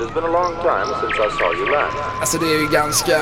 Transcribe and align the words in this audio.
It 0.00 0.06
has 0.06 0.14
been 0.14 0.24
a 0.24 0.32
long 0.32 0.54
time 0.62 0.86
since 1.00 1.16
I 1.26 1.28
saw 1.38 1.52
you 1.58 1.66
last. 1.70 1.96
Alltså 2.20 2.38
det 2.38 2.46
är 2.54 2.58
ju 2.60 2.66
ganska 2.68 3.18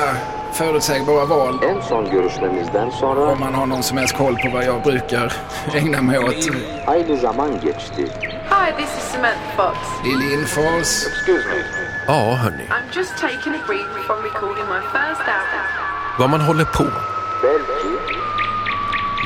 förutsägbara 0.53 1.25
val. 1.25 1.59
En 1.63 1.81
son 1.83 2.05
görüşmemizden 2.05 2.91
sonra 2.91 3.21
Om 3.21 3.39
man 3.39 3.53
har 3.53 3.65
någon 3.65 3.83
som 3.83 3.97
helst 3.97 4.17
koll 4.17 4.35
på 4.35 4.49
vad 4.53 4.63
jag 4.65 4.81
brukar 4.83 5.33
ägna 5.73 6.01
mig 6.01 6.19
åt. 6.19 6.35
aynı 6.87 7.17
zaman 7.17 7.51
geçti. 7.63 8.01
Hi, 8.49 8.71
this 8.77 8.89
is 8.97 9.03
Samantha 9.11 9.51
Fox. 9.57 9.77
I 10.05 10.15
Lindfors. 10.15 11.07
Excuse 11.07 11.47
me. 11.49 11.63
Ja, 12.07 12.35
hörni. 12.35 12.63
I'm 12.69 12.97
just 12.97 13.11
taking 13.17 13.53
a 13.55 13.61
break 13.67 13.87
from 14.07 14.17
recording 14.23 14.65
my 14.75 14.81
first 14.91 15.21
album. 15.21 15.65
Vad 16.19 16.29
man 16.29 16.41
håller 16.41 16.65
på. 16.65 16.83
Belki, 17.41 17.97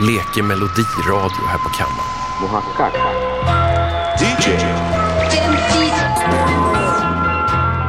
Leker 0.02 0.44
melodiradio 0.44 1.46
här 1.48 1.58
på 1.58 1.70
kammaren. 1.70 2.10
muhakkak. 2.42 2.94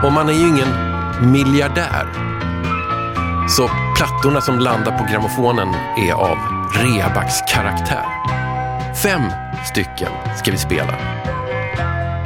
Och 0.04 0.12
man 0.12 0.28
är 0.28 0.32
ju 0.32 0.48
ingen 0.48 0.68
miljardär. 1.32 2.06
Så 3.48 3.70
plattorna 3.96 4.40
som 4.40 4.58
landar 4.58 4.98
på 4.98 5.12
grammofonen 5.12 5.68
är 5.96 6.12
av 6.12 6.38
Rebacks 6.74 7.40
karaktär. 7.48 8.04
Fem 9.02 9.22
stycken 9.70 10.12
ska 10.36 10.50
vi 10.50 10.58
spela. 10.58 10.94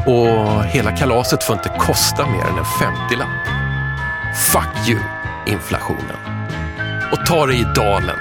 Och 0.07 0.65
hela 0.65 0.97
kalaset 0.97 1.45
får 1.45 1.57
inte 1.57 1.77
kosta 1.79 2.27
mer 2.27 2.43
än 2.43 2.59
en 2.59 2.65
50-lapp. 2.65 3.49
Fuck 4.53 4.89
you, 4.89 5.01
inflationen. 5.47 6.17
Och 7.13 7.27
ta 7.27 7.47
dig 7.47 7.61
i 7.61 7.67
dalen. 7.75 8.17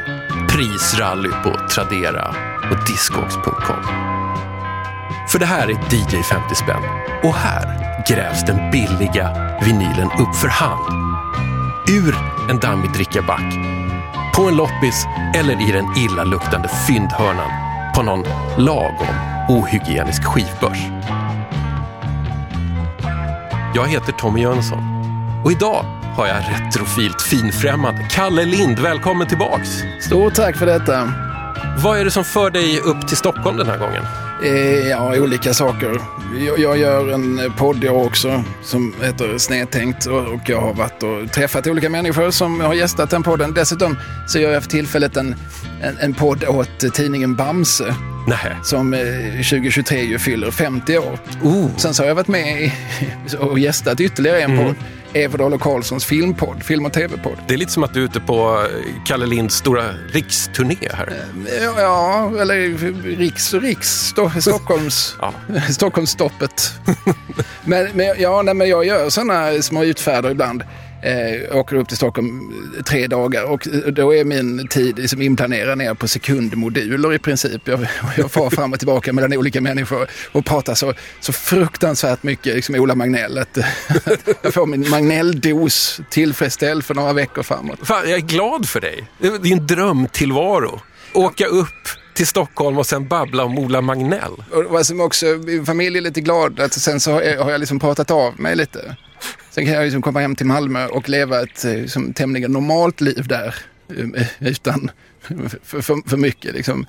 Prisrally 0.50 1.30
på 1.30 1.68
Tradera 1.68 2.36
och 2.72 2.88
Discogs.com. 2.88 3.84
För 5.30 5.40
det 5.40 5.46
här 5.46 5.68
är 5.68 5.74
DJ 5.74 6.24
50 6.24 6.56
spänn. 6.56 6.84
Och 7.24 7.36
här 7.36 7.77
grävs 8.10 8.46
den 8.46 8.72
billiga 8.72 9.58
vinylen 9.66 10.10
upp 10.20 10.36
för 10.36 10.48
hand. 10.48 10.82
Ur 11.90 12.16
en 12.50 12.60
dammig 12.60 12.92
drickaback. 12.94 13.54
På 14.36 14.50
en 14.50 14.56
loppis 14.56 15.06
eller 15.36 15.70
i 15.70 15.72
den 15.72 15.86
illaluktande 15.98 16.70
fyndhörnan 16.88 17.52
på 17.96 18.04
någon 18.04 18.24
lagom 18.58 19.16
ohygienisk 19.50 20.24
skivbörs. 20.24 20.86
Jag 23.76 23.88
heter 23.88 24.12
Tommy 24.12 24.42
Jönsson 24.42 24.84
och 25.46 25.52
idag 25.52 25.86
har 26.16 26.28
jag 26.28 26.38
retrofilt 26.38 27.22
finfrämmande 27.22 28.08
Kalle 28.12 28.46
Lind. 28.46 28.80
Välkommen 28.80 29.28
tillbaks! 29.28 29.70
Stort 30.02 30.34
tack 30.34 30.58
för 30.58 30.66
detta. 30.66 31.14
Vad 31.84 32.00
är 32.00 32.06
det 32.06 32.12
som 32.12 32.24
för 32.24 32.52
dig 32.52 32.80
upp 32.80 33.08
till 33.08 33.18
Stockholm 33.18 33.58
den 33.58 33.68
här 33.68 33.78
gången? 33.78 34.04
Eh, 34.44 34.90
ja, 34.90 35.20
olika 35.20 35.54
saker. 35.54 36.02
Jag, 36.48 36.60
jag 36.60 36.78
gör 36.78 37.14
en 37.14 37.54
podd 37.58 37.84
jag 37.84 38.06
också 38.06 38.44
som 38.64 38.94
heter 39.02 39.38
Snedtänkt 39.38 40.06
och, 40.06 40.40
jag 40.46 40.62
har 40.62 40.74
varit 40.74 41.04
och 41.04 41.32
träffat 41.32 41.68
olika 41.68 41.90
människor 41.90 42.32
som 42.32 42.60
har 42.60 42.74
gästat 42.74 43.10
den 43.10 43.24
podden. 43.24 43.54
Dessutom 43.54 43.98
så 44.28 44.40
gör 44.40 44.52
jag 44.52 44.64
för 44.64 44.70
tillfället 44.70 45.18
en, 45.18 45.36
en, 45.82 45.98
en 46.00 46.14
podd 46.14 46.44
åt 46.44 46.94
tidningen 46.94 47.36
Bamse 47.36 47.96
Nej. 48.28 48.58
som 48.64 48.94
eh, 48.94 49.00
2023 49.50 50.02
ju 50.02 50.20
fyller 50.20 50.52
50 50.52 50.98
år. 50.98 51.20
Oh. 51.44 51.68
Sen 51.78 51.94
så 51.94 52.04
har 52.04 52.08
jag 52.08 52.16
varit 52.16 52.28
med 52.28 52.72
och 53.40 53.60
gästat 53.60 54.00
ytterligare 54.02 54.42
en 54.42 54.58
podd. 54.58 54.76
Everdal 55.14 55.54
och 55.54 55.62
Karlssons 55.62 56.06
filmpodd, 56.06 56.64
film 56.64 56.86
och 56.86 56.94
tv-podd. 56.94 57.38
Det 57.48 57.54
är 57.54 57.58
lite 57.58 57.72
som 57.72 57.84
att 57.84 57.94
du 57.94 58.00
är 58.00 58.06
ute 58.06 58.20
på 58.20 58.66
eh, 58.72 59.04
Kalle 59.06 59.26
Linds 59.26 59.56
stora 59.56 59.84
riksturné 60.12 60.76
här. 60.94 61.24
Ja, 61.78 62.32
eller 62.40 62.56
Riks 63.18 63.54
och 63.54 63.62
Riks, 63.62 64.14
Sto- 64.16 64.40
Stockholms, 64.42 65.16
Ja. 65.22 65.34
Stockholmsstoppet. 65.70 66.72
men, 67.66 67.88
men, 67.94 68.16
ja, 68.20 68.42
nej, 68.42 68.54
men 68.54 68.70
jag 68.70 68.86
gör 68.86 69.10
sådana 69.10 69.62
små 69.62 69.84
utfärder 69.84 70.32
ibland. 70.32 70.64
Eh, 71.02 71.58
åker 71.58 71.76
upp 71.76 71.88
till 71.88 71.98
Stockholm 71.98 72.54
eh, 72.78 72.84
tre 72.84 73.08
dagar 73.08 73.44
och 73.44 73.68
eh, 73.68 73.74
då 73.74 74.16
är 74.16 74.24
min 74.24 74.68
tid 74.68 75.00
liksom 75.00 75.22
inplanerad 75.22 75.78
ner 75.78 75.94
på 75.94 76.08
sekundmoduler 76.08 77.14
i 77.14 77.20
princip. 77.20 77.68
Jag, 77.68 77.88
jag 78.18 78.32
far 78.32 78.50
fram 78.50 78.74
och 78.74 78.80
tillbaka 78.80 79.14
mellan 79.14 79.34
olika 79.34 79.62
människor 79.62 80.08
och 80.32 80.46
pratar 80.46 80.76
så, 80.76 80.94
så 81.20 81.34
fruktansvärt 81.34 82.24
mycket, 82.24 82.56
liksom 82.56 82.76
Ola 82.76 82.96
Magnell, 82.96 83.38
att, 83.38 83.58
att 83.58 84.28
jag 84.42 84.54
får 84.54 84.66
min 84.66 84.90
Magnell-dos 84.90 86.02
tillfredsställd 86.10 86.86
för 86.86 86.96
några 86.96 87.14
veckor 87.14 87.44
framåt. 87.44 87.80
Fan, 87.84 88.10
jag 88.10 88.18
är 88.18 88.26
glad 88.26 88.70
för 88.70 88.82
dig. 88.82 89.04
Det 89.20 89.28
är 89.28 89.52
en 89.52 89.68
drömtillvaro. 89.68 90.82
Åka 91.14 91.46
upp 91.46 91.88
till 92.14 92.28
Stockholm 92.28 92.78
och 92.78 92.86
sen 92.86 93.08
babbla 93.08 93.44
om 93.44 93.60
Ola 93.60 93.82
Magnell. 93.82 94.34
Och 94.52 94.64
vad 94.70 94.86
som 94.86 95.02
också, 95.02 95.26
min 95.26 95.66
familj 95.66 95.98
är 95.98 96.02
lite 96.02 96.22
glad 96.22 96.60
att 96.60 96.74
sen 96.74 97.00
så 97.00 97.12
har 97.12 97.22
jag, 97.22 97.44
har 97.44 97.52
jag 97.52 97.60
liksom 97.60 97.80
pratat 97.80 98.12
av 98.12 98.40
mig 98.40 98.56
lite. 98.56 98.96
Sen 99.58 99.66
kan 99.66 99.76
jag 99.76 99.84
liksom 99.84 100.02
komma 100.02 100.20
hem 100.20 100.36
till 100.36 100.46
Malmö 100.46 100.88
och 100.88 101.10
leva 101.10 101.42
ett 101.44 101.64
liksom, 101.64 102.14
tämligen 102.14 102.52
normalt 102.52 103.02
liv 103.02 103.28
där. 103.28 103.56
eh, 104.16 104.28
Utan 104.40 104.92
för, 105.64 105.82
för, 105.82 106.10
för 106.10 106.18
mycket 106.18 106.54
liksom, 106.56 106.86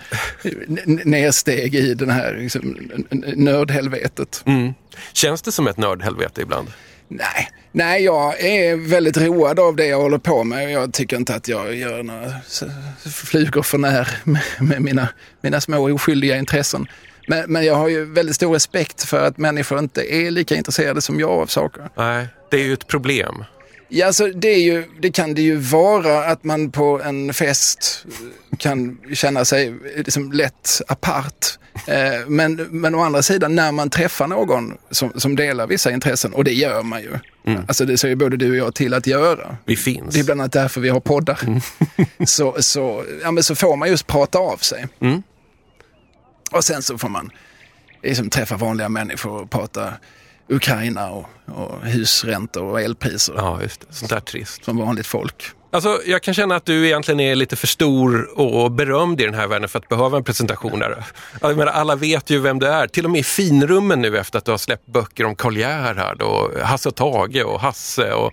nedsteg 1.05 1.75
i 1.75 1.95
den 1.95 2.11
här 2.11 2.37
liksom, 2.41 2.91
nördhelvetet. 3.37 4.43
Mm. 4.47 4.73
Känns 5.13 5.43
det 5.43 5.53
som 5.53 5.67
ett 5.67 5.77
nördhelvete 5.77 6.41
ibland? 6.43 6.69
Nej, 7.09 7.49
nej, 7.73 8.05
jag 8.05 8.41
är 8.41 8.77
väldigt 8.77 9.17
road 9.17 9.61
av 9.61 9.77
det 9.77 9.87
jag 9.87 10.01
håller 10.01 10.19
på 10.19 10.45
med. 10.45 10.71
Jag 10.71 10.93
tycker 10.93 11.17
inte 11.17 11.35
att 11.35 11.49
jag 11.49 11.75
gör 11.75 12.03
några 12.03 12.33
flugor 13.11 13.63
för 13.63 13.79
när 13.79 14.09
med, 14.25 14.43
med 14.61 14.83
mina, 14.83 15.09
mina 15.41 15.61
små 15.61 15.93
oskyldiga 15.95 16.37
intressen. 16.37 16.87
Men, 17.29 17.53
men 17.53 17.65
jag 17.65 17.75
har 17.75 17.89
ju 17.89 18.05
väldigt 18.05 18.37
stor 18.37 18.53
respekt 18.53 19.05
för 19.05 19.27
att 19.27 19.39
människor 19.39 19.79
inte 19.79 20.15
är 20.15 20.31
lika 20.31 20.57
intresserade 20.57 21.01
som 21.01 21.21
jag 21.21 21.31
av 21.31 21.47
saker. 21.47 21.91
Nej, 21.95 22.27
det 22.51 22.57
är 22.57 22.65
ju 22.65 22.73
ett 22.73 22.87
problem. 22.87 23.45
Ja, 23.89 24.07
alltså, 24.07 24.27
det, 24.27 24.49
är 24.49 24.61
ju, 24.61 24.85
det 25.01 25.11
kan 25.11 25.35
det 25.35 25.43
ju 25.43 25.57
vara 25.57 26.25
att 26.25 26.45
man 26.45 26.71
på 26.71 27.03
en 27.03 27.35
fest 27.35 28.07
kan 28.59 28.99
känna 29.13 29.45
sig 29.45 29.75
liksom 29.97 30.33
lätt 30.33 30.81
apart. 30.89 31.59
Eh, 31.87 32.27
men, 32.27 32.55
men 32.55 32.95
å 32.95 33.01
andra 33.01 33.23
sidan 33.23 33.55
när 33.55 33.73
man 33.73 33.91
träffar 33.91 34.27
någon 34.27 34.75
som, 34.91 35.13
som 35.17 35.37
delar 35.37 35.67
vissa 35.67 35.91
intressen, 35.91 36.33
och 36.33 36.45
det 36.45 36.53
gör 36.53 36.83
man 36.83 37.03
ju. 37.03 37.19
Alltså 37.69 37.85
det 37.85 37.99
ser 37.99 38.09
ju 38.09 38.17
både 38.17 38.37
du 38.37 38.51
och 38.51 38.57
jag 38.57 38.75
till 38.75 38.95
att 38.95 39.07
göra. 39.07 39.57
Vi 39.65 39.77
finns. 39.77 40.15
Det 40.15 40.21
är 40.21 40.25
bland 40.25 40.41
annat 40.41 40.53
därför 40.53 40.81
vi 40.81 40.89
har 40.89 41.01
poddar. 41.01 41.63
så, 42.27 42.57
så, 42.61 43.05
ja, 43.23 43.31
men 43.31 43.43
så 43.43 43.55
får 43.55 43.77
man 43.77 43.89
just 43.89 44.07
prata 44.07 44.39
av 44.39 44.57
sig. 44.57 44.87
Mm. 45.01 45.23
Och 46.51 46.65
sen 46.65 46.83
så 46.83 46.99
får 46.99 47.09
man 47.09 47.31
liksom 48.03 48.31
träffa 48.31 48.57
vanliga 48.57 48.89
människor 48.89 49.43
och 49.43 49.51
prata 49.51 49.93
Ukraina 50.49 51.11
och, 51.11 51.27
och 51.47 51.87
husräntor 51.87 52.65
och 52.65 52.81
elpriser 52.81 53.35
Ja, 53.37 53.63
just 53.63 53.81
det. 53.81 53.87
Sånt 53.91 54.11
där 54.11 54.21
trist. 54.21 54.65
som 54.65 54.77
vanligt 54.77 55.07
folk. 55.07 55.53
Alltså, 55.71 56.01
jag 56.07 56.23
kan 56.23 56.35
känna 56.35 56.57
att 56.57 56.65
du 56.65 56.87
egentligen 56.87 57.21
är 57.21 57.35
lite 57.35 57.57
för 57.57 57.67
stor 57.67 58.39
och 58.39 58.73
berömd 58.73 59.21
i 59.21 59.25
den 59.25 59.35
här 59.35 59.47
världen 59.47 59.69
för 59.69 59.79
att 59.79 59.89
behöva 59.89 60.17
en 60.17 60.25
presentation. 60.25 60.83
Här. 60.83 61.05
Jag 61.41 61.57
menar, 61.57 61.73
alla 61.73 61.97
vet 61.97 62.31
ju 62.31 62.39
vem 62.39 62.59
du 62.59 62.67
är, 62.67 62.87
till 62.87 63.05
och 63.05 63.11
med 63.11 63.21
i 63.21 63.25
finrummen 63.25 64.01
nu 64.03 64.19
efter 64.19 64.39
att 64.39 64.45
du 64.45 64.51
har 64.51 64.59
släppt 64.59 64.87
böcker 64.87 65.25
om 65.25 65.37
Karl 65.37 65.57
Gerhard 65.57 66.23
och 66.23 66.61
Hasse 66.61 66.89
och 66.89 66.95
Tage 66.95 67.45
och 67.45 67.61
Hasse. 67.61 68.13
Och... 68.13 68.33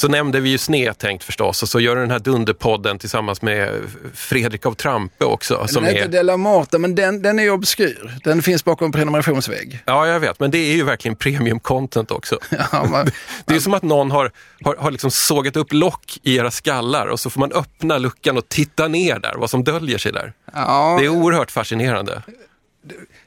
Så 0.00 0.08
nämnde 0.08 0.40
vi 0.40 0.50
ju 0.50 0.58
Snedtänkt 0.58 1.24
förstås 1.24 1.62
och 1.62 1.68
så 1.68 1.80
gör 1.80 1.94
du 1.94 2.00
den 2.00 2.10
här 2.10 2.18
Dunderpodden 2.18 2.98
tillsammans 2.98 3.42
med 3.42 3.70
Fredrik 4.14 4.66
av 4.66 4.74
Trampe 4.74 5.24
också. 5.24 5.66
Som 5.66 5.84
den 5.84 5.94
heter 5.94 6.08
är... 6.08 6.12
Della 6.12 6.36
Morta, 6.36 6.78
men 6.78 6.94
den, 6.94 7.22
den 7.22 7.38
är 7.38 7.50
obskyr. 7.50 8.18
Den 8.24 8.42
finns 8.42 8.64
bakom 8.64 8.92
prenumerationsvägg. 8.92 9.82
Ja, 9.84 10.06
jag 10.06 10.20
vet, 10.20 10.40
men 10.40 10.50
det 10.50 10.58
är 10.58 10.76
ju 10.76 10.84
verkligen 10.84 11.16
premium 11.16 11.60
content 11.60 12.10
också. 12.10 12.38
Ja, 12.72 12.84
man, 12.84 13.06
Det 13.44 13.54
är 13.54 13.60
som 13.60 13.74
att 13.74 13.82
någon 13.82 14.10
har, 14.10 14.30
har, 14.64 14.76
har 14.76 14.90
liksom 14.90 15.10
sågat 15.10 15.56
upp 15.56 15.72
lock 15.72 16.18
i 16.22 16.36
era 16.36 16.50
skallar 16.50 17.06
och 17.06 17.20
så 17.20 17.30
får 17.30 17.40
man 17.40 17.52
öppna 17.52 17.98
luckan 17.98 18.36
och 18.36 18.48
titta 18.48 18.88
ner 18.88 19.18
där, 19.18 19.34
vad 19.36 19.50
som 19.50 19.64
döljer 19.64 19.98
sig 19.98 20.12
där. 20.12 20.32
ja, 20.54 20.96
Det 21.00 21.04
är 21.04 21.08
oerhört 21.08 21.50
fascinerande. 21.50 22.22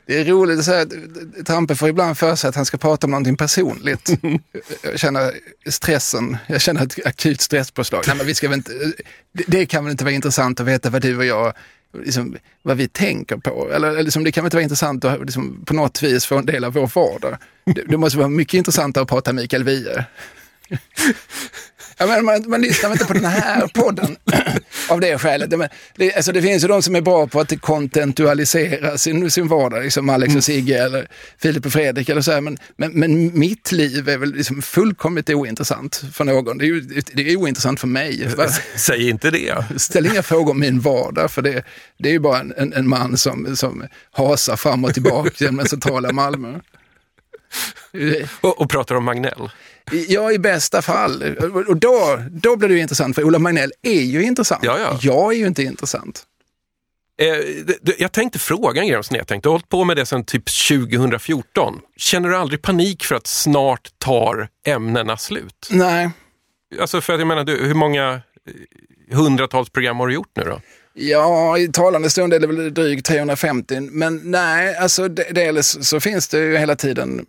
Det 0.05 0.19
är 0.19 0.25
roligt 0.25 0.59
att 0.59 0.65
säga 0.65 0.81
att 0.81 1.45
Trampe 1.45 1.75
får 1.75 1.89
ibland 1.89 2.17
för 2.17 2.35
sig 2.35 2.47
att 2.47 2.55
han 2.55 2.65
ska 2.65 2.77
prata 2.77 3.07
om 3.07 3.11
någonting 3.11 3.37
personligt. 3.37 4.09
Jag 4.83 4.99
känner 4.99 5.33
stressen, 5.69 6.37
jag 6.47 6.61
känner 6.61 6.83
ett 6.83 7.05
akut 7.05 7.41
stresspåslag. 7.41 8.03
Nej, 8.07 8.17
men 8.17 8.25
vi 8.25 8.35
ska 8.35 8.49
väl 8.49 8.57
inte, 8.57 8.93
det, 9.31 9.65
kan 9.65 9.83
väl 9.83 9.91
inte 9.91 10.03
vara 10.03 10.13
intressant 10.13 10.59
att 10.59 10.67
veta 10.67 10.89
vad 10.89 11.01
du 11.01 11.17
och 11.17 11.25
jag, 11.25 11.53
liksom, 12.03 12.37
vad 12.61 12.77
vi 12.77 12.87
tänker 12.87 13.37
på. 13.37 13.71
Eller, 13.71 13.87
eller 13.87 14.03
liksom, 14.03 14.23
det 14.23 14.31
kan 14.31 14.43
väl 14.43 14.47
inte 14.47 14.57
vara 14.57 14.63
intressant 14.63 15.05
att 15.05 15.19
liksom, 15.19 15.65
på 15.65 15.73
något 15.73 16.03
vis 16.03 16.25
få 16.25 16.37
en 16.37 16.45
del 16.45 16.63
av 16.63 16.73
vår 16.73 16.91
vardag. 16.95 17.37
Det, 17.65 17.83
det 17.87 17.97
måste 17.97 18.17
vara 18.17 18.27
mycket 18.27 18.53
intressantare 18.53 19.01
att 19.01 19.09
prata 19.09 19.33
Mikael 19.33 19.63
Wiehe. 19.63 20.05
Ja, 21.97 22.07
men 22.07 22.25
man, 22.25 22.43
man 22.47 22.61
lyssnar 22.61 22.91
inte 22.91 23.05
på 23.05 23.13
den 23.13 23.25
här 23.25 23.67
podden 23.73 24.15
av 24.89 24.99
det 24.99 25.17
skälet. 25.17 25.49
Men 25.49 25.69
det, 25.95 26.15
alltså 26.15 26.31
det 26.31 26.41
finns 26.41 26.63
ju 26.63 26.67
de 26.67 26.81
som 26.81 26.95
är 26.95 27.01
bra 27.01 27.27
på 27.27 27.39
att 27.39 27.61
kontentualisera 27.61 28.97
sin, 28.97 29.31
sin 29.31 29.47
vardag, 29.47 29.83
liksom 29.83 30.09
Alex 30.09 30.35
och 30.35 30.43
Sigge 30.43 30.83
eller 30.83 31.07
Filip 31.41 31.65
och 31.65 31.71
Fredrik 31.71 32.09
eller 32.09 32.21
så 32.21 32.31
här. 32.31 32.41
Men, 32.41 32.57
men, 32.77 32.91
men 32.91 33.39
mitt 33.39 33.71
liv 33.71 34.09
är 34.09 34.17
väl 34.17 34.33
liksom 34.33 34.61
fullkomligt 34.61 35.29
ointressant 35.29 36.03
för 36.13 36.23
någon. 36.23 36.57
Det 36.57 36.65
är, 36.65 36.67
ju, 36.67 36.81
det 37.13 37.31
är 37.31 37.37
ointressant 37.37 37.79
för 37.79 37.87
mig. 37.87 38.27
Va? 38.37 38.47
Säg 38.75 39.09
inte 39.09 39.31
det. 39.31 39.65
Ställ 39.77 40.05
inga 40.05 40.23
frågor 40.23 40.51
om 40.51 40.59
min 40.59 40.79
vardag, 40.79 41.31
för 41.31 41.41
det, 41.41 41.63
det 41.97 42.09
är 42.09 42.13
ju 42.13 42.19
bara 42.19 42.39
en, 42.39 42.53
en, 42.57 42.73
en 42.73 42.89
man 42.89 43.17
som, 43.17 43.55
som 43.55 43.83
hasar 44.11 44.55
fram 44.55 44.85
och 44.85 44.93
tillbaka 44.93 45.29
genom 45.37 45.57
den 45.57 45.67
centrala 45.67 46.11
Malmö. 46.11 46.59
Och, 48.41 48.61
och 48.61 48.69
pratar 48.69 48.95
om 48.95 49.03
Magnell. 49.03 49.49
Ja, 50.07 50.31
i 50.31 50.39
bästa 50.39 50.81
fall. 50.81 51.23
Och 51.67 51.77
då, 51.77 52.19
då 52.31 52.55
blir 52.55 52.69
det 52.69 52.77
intressant, 52.79 53.15
för 53.15 53.23
Olof 53.23 53.41
Magnell 53.41 53.71
är 53.81 54.01
ju 54.01 54.23
intressant. 54.23 54.63
Ja, 54.63 54.79
ja. 54.79 54.99
Jag 55.01 55.33
är 55.33 55.37
ju 55.37 55.47
inte 55.47 55.63
intressant. 55.63 56.23
Eh, 57.21 57.27
det- 57.65 57.77
det- 57.81 57.99
jag 57.99 58.11
tänkte 58.11 58.39
fråga 58.39 58.81
en 58.81 58.87
grej 58.87 58.97
om 58.97 59.03
snedtänkt. 59.03 59.43
Du 59.43 59.49
har 59.49 59.53
hållit 59.53 59.69
på 59.69 59.83
med 59.83 59.97
det 59.97 60.05
sedan 60.05 60.23
typ 60.25 60.49
2014. 60.49 61.79
Känner 61.97 62.29
du 62.29 62.35
aldrig 62.35 62.61
panik 62.61 63.03
för 63.03 63.15
att 63.15 63.27
snart 63.27 63.89
tar 63.97 64.47
ämnena 64.67 65.17
slut? 65.17 65.67
Nej. 65.71 66.09
Alltså 66.79 67.01
för 67.01 67.13
att 67.13 67.19
jag 67.19 67.27
menar, 67.27 67.43
du, 67.43 67.57
hur 67.65 67.73
många 67.73 68.11
eh, 69.09 69.17
hundratals 69.17 69.69
program 69.69 69.97
har 69.99 70.07
du 70.07 70.13
gjort 70.13 70.31
nu 70.35 70.43
då? 70.43 70.61
Ja, 70.93 71.57
i 71.57 71.67
talande 71.67 72.09
stund 72.09 72.33
är 72.33 72.39
det 72.39 72.47
väl 72.47 72.73
drygt 72.73 73.05
350, 73.05 73.79
men 73.81 74.21
nej, 74.23 74.75
alltså 74.77 75.07
de- 75.07 75.23
dels 75.31 75.77
så 75.81 75.99
finns 75.99 76.27
det 76.27 76.39
ju 76.39 76.57
hela 76.57 76.75
tiden 76.75 77.25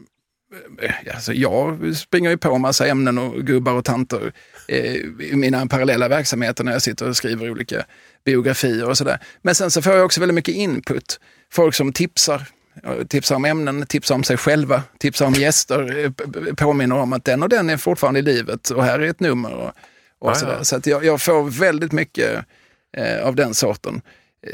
Alltså 1.15 1.33
jag 1.33 1.97
springer 1.97 2.31
ju 2.31 2.39
på 2.39 2.59
massa 2.59 2.87
ämnen 2.87 3.19
och 3.19 3.47
gubbar 3.47 3.73
och 3.73 3.85
tanter 3.85 4.33
eh, 4.69 4.95
i 4.95 5.31
mina 5.33 5.67
parallella 5.67 6.09
verksamheter 6.09 6.65
när 6.65 6.73
jag 6.73 6.83
sitter 6.83 7.09
och 7.09 7.17
skriver 7.17 7.51
olika 7.51 7.85
biografier 8.25 8.89
och 8.89 8.99
sådär. 8.99 9.19
Men 9.43 9.55
sen 9.55 9.71
så 9.71 9.83
får 9.83 9.93
jag 9.93 10.05
också 10.05 10.21
väldigt 10.21 10.35
mycket 10.35 10.55
input. 10.55 11.21
Folk 11.53 11.75
som 11.75 11.93
tipsar, 11.93 12.43
eh, 12.85 13.07
tipsar 13.07 13.37
om 13.37 13.45
ämnen, 13.45 13.87
tipsar 13.87 14.15
om 14.15 14.25
sig 14.25 14.37
själva, 14.37 14.83
tipsar 14.99 15.27
om 15.27 15.35
gäster, 15.35 16.05
eh, 16.05 16.55
påminner 16.55 16.97
om 16.97 17.13
att 17.13 17.25
den 17.25 17.43
och 17.43 17.49
den 17.49 17.71
är 17.71 17.77
fortfarande 17.77 18.21
i 18.21 18.23
livet 18.23 18.71
och 18.71 18.85
här 18.85 18.99
är 18.99 19.09
ett 19.09 19.21
nummer. 19.21 19.53
Och, 19.53 19.73
och 20.19 20.37
sådär. 20.37 20.57
ja. 20.59 20.65
Så 20.65 20.77
att 20.77 20.87
jag, 20.87 21.05
jag 21.05 21.21
får 21.21 21.45
väldigt 21.51 21.93
mycket 21.93 22.45
eh, 22.97 23.27
av 23.27 23.35
den 23.35 23.55
sorten. 23.55 24.03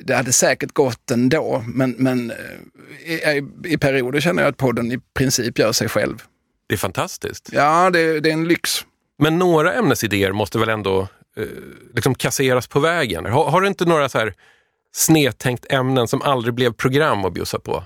Det 0.05 0.15
hade 0.15 0.33
säkert 0.33 0.73
gått 0.73 1.11
ändå, 1.11 1.65
men, 1.67 1.95
men 1.99 2.31
eh, 2.31 3.37
i, 3.37 3.43
i 3.65 3.79
perioder 3.79 4.21
känner 4.21 4.43
jag 4.43 4.51
att 4.51 4.57
podden 4.57 4.93
i 4.93 4.99
princip 5.15 5.59
gör 5.59 5.73
sig 5.73 5.89
själv. 5.89 6.23
Det 6.69 6.75
är 6.75 6.79
fantastiskt. 6.79 7.49
Ja, 7.53 7.91
det, 7.91 8.21
det 8.21 8.29
är 8.29 8.33
en 8.33 8.49
lyx. 8.49 8.85
Men 9.19 9.39
några 9.39 9.75
ämnesidéer 9.75 10.33
måste 10.33 10.59
väl 10.59 10.69
ändå 10.69 11.09
eh, 11.37 11.45
liksom 11.95 12.15
kasseras 12.15 12.67
på 12.67 12.81
vägen? 12.81 13.27
Har, 13.27 13.51
har 13.51 13.61
du 13.61 13.69
inte 13.69 13.85
några 13.85 14.09
så 14.09 14.19
här 14.19 14.35
snedtänkt 14.93 15.67
ämnen 15.73 16.09
som 16.09 16.23
aldrig 16.23 16.55
blev 16.55 16.73
program 16.73 17.25
att 17.25 17.33
bjussa 17.33 17.59
på? 17.59 17.85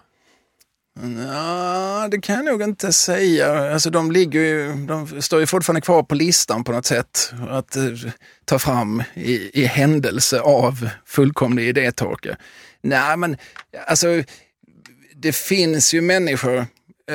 Ja, 1.00 2.08
det 2.10 2.20
kan 2.20 2.36
jag 2.36 2.44
nog 2.44 2.62
inte 2.62 2.92
säga. 2.92 3.72
Alltså, 3.72 3.90
de, 3.90 4.12
ligger 4.12 4.40
ju, 4.40 4.86
de 4.86 5.22
står 5.22 5.40
ju 5.40 5.46
fortfarande 5.46 5.80
kvar 5.80 6.02
på 6.02 6.14
listan 6.14 6.64
på 6.64 6.72
något 6.72 6.86
sätt. 6.86 7.32
Att 7.48 7.76
eh, 7.76 7.84
ta 8.44 8.58
fram 8.58 9.02
i, 9.14 9.62
i 9.62 9.64
händelse 9.64 10.40
av 10.40 10.88
fullkomlig 11.06 11.68
idétorka. 11.68 12.36
Nej, 12.80 13.16
men 13.16 13.36
alltså, 13.86 14.22
det 15.14 15.36
finns 15.36 15.94
ju 15.94 16.00
människor 16.00 16.66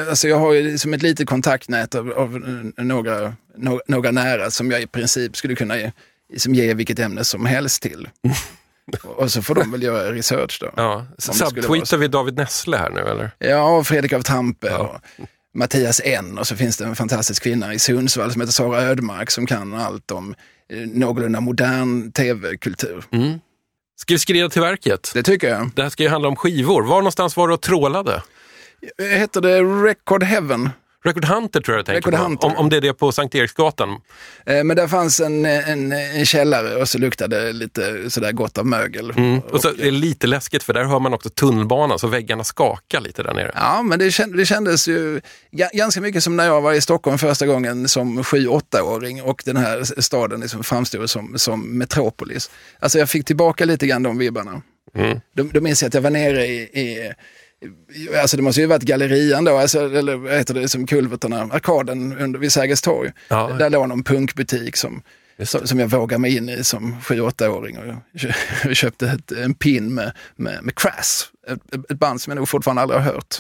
Alltså 0.09 0.27
jag 0.27 0.39
har 0.39 0.53
ju 0.53 0.77
som 0.77 0.94
ett 0.94 1.01
litet 1.01 1.27
kontaktnät 1.27 1.95
av, 1.95 2.12
av 2.12 2.41
några, 2.77 3.35
no, 3.57 3.79
några 3.88 4.12
nära 4.12 4.51
som 4.51 4.71
jag 4.71 4.81
i 4.81 4.88
princip 4.88 5.38
skulle 5.38 5.56
kunna 5.56 5.77
ge, 5.77 5.91
som 6.38 6.56
ge 6.56 6.74
vilket 6.74 7.00
ämne 7.00 7.24
som 7.24 7.45
helst 7.45 7.81
till. 7.81 8.09
Och 9.04 9.31
så 9.31 9.42
får 9.42 9.56
de 9.56 9.72
väl 9.72 9.84
göra 9.84 10.12
research 10.12 10.57
då. 10.62 10.72
Ja. 10.75 11.06
Subtweetar 11.18 11.98
vi 11.98 12.07
David 12.07 12.36
Nessle 12.36 12.78
här 12.78 12.89
nu 12.89 13.00
eller? 13.01 13.31
Ja, 13.38 13.78
och 13.78 13.88
Fredrik 13.88 14.13
av 14.13 14.22
Tampe 14.22 14.68
Ja. 14.68 14.78
och 14.78 15.25
Mattias 15.56 16.01
N. 16.04 16.38
Och 16.38 16.48
så 16.48 16.56
finns 16.56 16.78
det 16.78 16.86
en 16.86 16.95
fantastisk 16.95 17.44
kvinna 17.44 17.74
i 17.74 17.80
Sundsvall 17.80 18.31
som 18.31 18.42
heter 18.42 18.54
Sara 18.54 18.81
Ödmark 18.81 19.31
som 19.31 19.45
kan 19.45 19.74
allt 19.74 20.12
om 20.12 20.36
eh, 20.74 20.78
någorlunda 20.88 21.39
modern 21.42 22.12
tv-kultur. 22.12 23.04
Ska 24.00 24.13
vi 24.13 24.19
skrida 24.19 24.50
till 24.50 24.62
verket? 24.62 25.12
Det 25.13 25.24
tycker 25.24 25.50
jag. 25.50 25.69
Det 25.75 25.81
här 25.84 25.89
ska 25.89 26.04
ju 26.04 26.10
handla 26.10 26.28
om 26.28 26.36
skivor. 26.36 26.84
Var 26.84 26.98
någonstans 26.98 27.38
var 27.38 27.48
du 27.48 27.54
och 27.54 27.62
trålade? 27.62 28.24
Heter 29.01 29.42
det 29.42 29.62
Record 29.62 30.24
Heaven? 30.24 30.69
Record 31.07 31.25
Hunter 31.25 31.62
tror 31.62 31.74
jag 31.75 31.80
jag 31.80 31.86
tänker 31.86 32.12
Record 32.12 32.42
på. 32.42 32.48
Om, 32.48 32.56
om 32.57 32.69
det 32.69 32.77
är 32.77 32.81
det 32.81 32.94
på 32.94 33.12
Sankt 33.12 33.36
Eriksgatan. 33.36 33.89
Eh, 34.45 34.63
Men 34.63 34.77
där 34.77 34.88
fanns 34.88 35.19
en, 35.19 35.45
en, 35.45 35.92
en 35.92 36.25
källare 36.25 36.75
och 36.75 36.89
så 36.89 36.98
luktade 36.98 37.45
det 37.45 37.51
lite 37.54 38.09
sådär 38.09 38.31
gott 38.31 38.57
av 38.57 38.65
mögel. 38.65 39.09
Mm. 39.12 39.39
Och 39.39 39.62
så 39.62 39.68
är 39.69 39.74
det 39.77 39.92
lite 39.92 40.27
läskigt 40.27 40.63
för 40.63 40.74
där 40.74 40.83
hör 40.83 41.00
man 41.00 41.13
också 41.13 41.30
tunnelbanan 41.30 42.00
så 42.00 42.07
väggarna 42.07 42.44
skakar 42.44 43.01
lite 43.01 43.24
där 43.24 43.33
nere. 43.33 43.51
Ja, 43.56 43.81
men 43.81 44.00
det, 44.00 44.12
känd, 44.12 44.38
det 44.38 44.45
kändes 44.45 44.88
ju 44.88 45.21
ga- 45.51 45.69
ganska 45.74 46.01
mycket 46.01 46.24
som 46.24 46.36
när 46.36 46.45
jag 46.45 46.62
var 46.62 46.74
i 46.74 46.81
Stockholm 46.81 47.18
första 47.18 47.45
gången 47.45 47.88
som 47.88 48.21
7-8-åring 48.24 49.21
och 49.21 49.42
den 49.45 49.57
här 49.57 50.01
staden 50.01 50.39
liksom 50.42 50.63
framstod 50.63 51.10
som, 51.10 51.38
som 51.38 51.77
metropolis. 51.77 52.50
Alltså 52.80 53.00
jag 53.00 53.10
fick 53.10 53.25
tillbaka 53.25 53.65
lite 53.65 53.88
grann 53.88 54.03
de 54.03 54.18
vibbarna. 54.18 54.62
Mm. 54.95 55.19
Då, 55.36 55.44
då 55.44 55.62
minns 55.62 55.81
jag 55.81 55.88
att 55.88 55.94
jag 55.94 56.01
var 56.01 56.10
nere 56.10 56.45
i, 56.48 56.57
i 56.62 57.12
Alltså 58.21 58.38
det 58.38 58.44
måste 58.44 58.62
ju 58.62 58.68
varit 58.68 58.83
gallerian 58.83 59.44
då, 59.44 59.57
alltså, 59.57 59.98
eller 59.98 60.15
vad 60.15 60.33
heter 60.33 60.54
det, 60.54 60.69
som 60.69 60.88
kulvertarna, 60.88 61.42
arkaden 61.42 62.18
under, 62.18 62.39
vid 62.39 62.51
Sergels 62.51 62.81
torg. 62.81 63.12
Ja. 63.27 63.48
Där 63.59 63.69
låg 63.69 63.88
någon 63.88 64.04
punkbutik 64.04 64.77
som, 64.77 65.01
som, 65.44 65.80
jag 65.80 65.88
vågade 65.88 66.19
mig 66.19 66.38
in 66.38 66.50
i 66.50 66.63
som 66.63 66.95
7-8-åring. 67.01 67.77
Och 67.77 68.75
köpte 68.75 69.07
ett, 69.07 69.31
en 69.31 69.54
pin 69.54 69.94
med, 69.94 70.12
med, 70.36 70.63
med 70.63 70.75
Crass, 70.75 71.31
ett, 71.48 71.92
ett 71.92 72.00
band 72.00 72.21
som 72.21 72.31
jag 72.31 72.38
nog 72.38 72.50
fortfarande 72.50 72.81
aldrig 72.81 73.01
har 73.01 73.13
hört. 73.13 73.36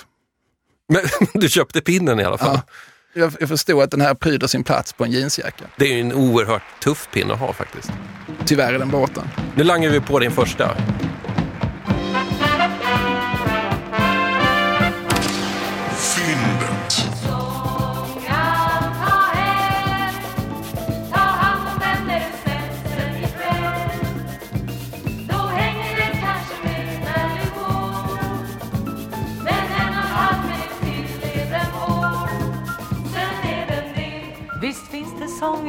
Men 0.89 1.01
du 1.41 1.49
köpte 1.49 1.81
pinnen 1.81 2.19
i 2.19 2.23
alla 2.23 2.37
fall. 2.37 2.59
Ja. 2.65 2.73
Jag, 3.13 3.33
jag 3.39 3.49
förstod 3.49 3.83
att 3.83 3.91
den 3.91 4.01
här 4.01 4.13
pryder 4.13 4.47
sin 4.47 4.63
plats 4.63 4.93
på 4.93 5.05
en 5.05 5.11
jeansjacka. 5.11 5.65
Det 5.77 5.85
är 5.85 5.93
ju 5.93 6.01
en 6.01 6.13
oerhört 6.13 6.61
tuff 6.83 7.09
pin 7.13 7.31
att 7.31 7.39
ha 7.39 7.53
faktiskt. 7.53 7.91
Tyvärr 8.45 8.73
är 8.73 8.79
den 8.79 8.89
borta. 8.89 9.23
Nu 9.55 9.63
langar 9.63 9.89
vi 9.89 9.99
på 9.99 10.19
din 10.19 10.31
första. 10.31 10.77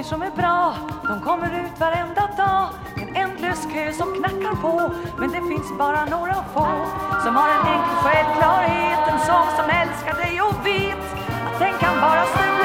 Sånger 0.02 0.08
som 0.08 0.22
är 0.22 0.30
bra, 0.36 0.74
de 1.08 1.20
kommer 1.20 1.64
ut 1.64 1.80
varenda 1.80 2.30
dag. 2.36 2.68
En 2.96 3.16
ändlös 3.16 3.66
kö 3.72 3.92
som 3.92 4.14
knackar 4.14 4.54
på, 4.62 4.94
men 5.18 5.30
det 5.30 5.40
finns 5.48 5.78
bara 5.78 6.04
några 6.04 6.34
få 6.34 6.68
som 7.24 7.36
har 7.36 7.48
en 7.48 7.66
enkel 7.66 7.96
självklarhet, 8.04 9.08
en 9.08 9.20
sång 9.20 9.48
som 9.56 9.70
älskar 9.70 10.14
dig 10.14 10.40
och 10.40 10.66
vet 10.66 11.04
att 11.46 11.58
den 11.58 11.78
kan 11.80 12.00
bara 12.00 12.24
snubbla 12.26 12.57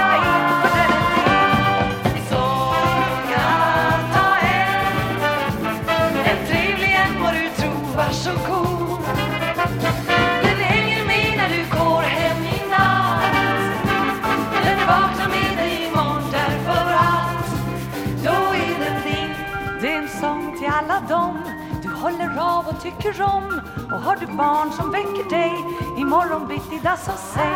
av 22.63 22.75
och 22.75 22.81
tycker 22.81 23.21
om. 23.21 23.61
Och 23.91 24.01
har 24.01 24.15
du 24.15 24.25
barn 24.25 24.71
som 24.71 24.91
väcker 24.91 25.29
dig 25.29 25.53
imorgon 25.97 26.47
bitti 26.47 26.79
dass 26.83 27.07
och 27.07 27.19
säg 27.33 27.55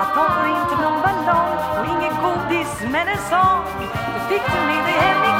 att 0.00 0.14
de 0.14 0.24
får 0.34 0.48
inte 0.60 0.76
någon 0.82 1.00
ballong 1.02 1.58
och 1.78 1.86
ingen 1.94 2.14
godis 2.22 2.72
men 2.80 3.08
en 3.08 3.22
sång. 3.30 3.64
Det 4.14 4.20
fick 4.28 4.44
du 4.52 4.60
med 4.66 4.84
dig 4.86 4.98
hem 5.04 5.31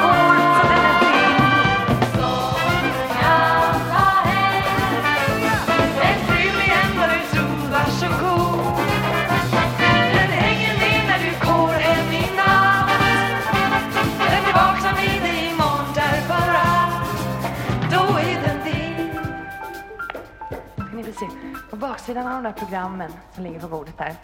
baksidan 21.83 22.27
av 22.27 22.33
de 22.33 22.43
där 22.43 22.59
programmen 22.59 23.11
som 23.35 23.43
ligger 23.43 23.59
på 23.59 23.67
bordet 23.67 23.97
där 23.97 24.15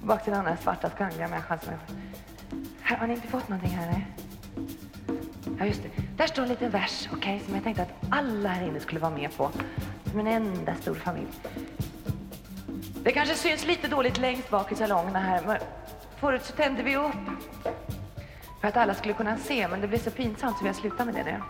på 0.00 0.06
baksidan 0.06 0.38
av 0.38 0.44
den 0.44 0.54
där 0.54 0.62
svarta 0.62 0.90
skrangliga 0.90 1.28
människan 1.28 1.58
som 1.58 1.72
är... 1.72 1.78
Här, 2.82 2.96
har 2.96 3.06
ni 3.06 3.14
inte 3.14 3.28
fått 3.28 3.48
någonting 3.48 3.76
här? 3.76 3.90
Nej? 3.90 4.06
Ja, 5.58 5.64
just 5.66 5.82
det. 5.82 5.88
Där 6.16 6.26
står 6.26 6.42
en 6.42 6.48
liten 6.48 6.70
vers, 6.70 7.08
okej, 7.12 7.42
som 7.44 7.54
jag 7.54 7.64
tänkte 7.64 7.82
att 7.82 7.92
alla 8.10 8.48
här 8.48 8.66
inne 8.66 8.80
skulle 8.80 9.00
vara 9.00 9.10
med 9.10 9.36
på. 9.36 9.50
Som 10.10 10.20
en 10.20 10.26
enda 10.26 10.74
stor 10.74 10.94
familj. 10.94 11.28
Det 13.02 13.12
kanske 13.12 13.34
syns 13.34 13.66
lite 13.66 13.88
dåligt 13.88 14.18
längst 14.18 14.50
bak 14.50 14.72
i 14.72 14.74
salongerna 14.74 15.18
här. 15.18 15.42
Men 15.46 15.58
förut 16.16 16.44
så 16.44 16.52
tände 16.52 16.82
vi 16.82 16.96
upp 16.96 17.12
för 18.60 18.68
att 18.68 18.76
alla 18.76 18.94
skulle 18.94 19.14
kunna 19.14 19.36
se, 19.36 19.68
men 19.68 19.80
det 19.80 19.88
blev 19.88 19.98
så 19.98 20.10
pinsamt 20.10 20.56
så 20.58 20.62
vi 20.62 20.68
har 20.68 20.74
slutat 20.74 21.06
med 21.06 21.14
det 21.14 21.24
nu. 21.24 21.40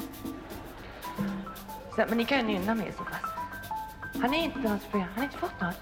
Så, 1.96 2.04
men 2.08 2.18
ni 2.18 2.24
kan 2.24 2.38
ju 2.38 2.44
nynna 2.44 2.74
med 2.74 2.94
så 2.96 3.04
pass. 3.04 3.29
Har 4.14 4.28
ni 4.28 4.44
inte 4.44 4.58
något 4.58 4.90
program? 4.90 5.08
Har 5.16 5.22
inte 5.22 5.38
fått 5.38 5.60
något? 5.60 5.80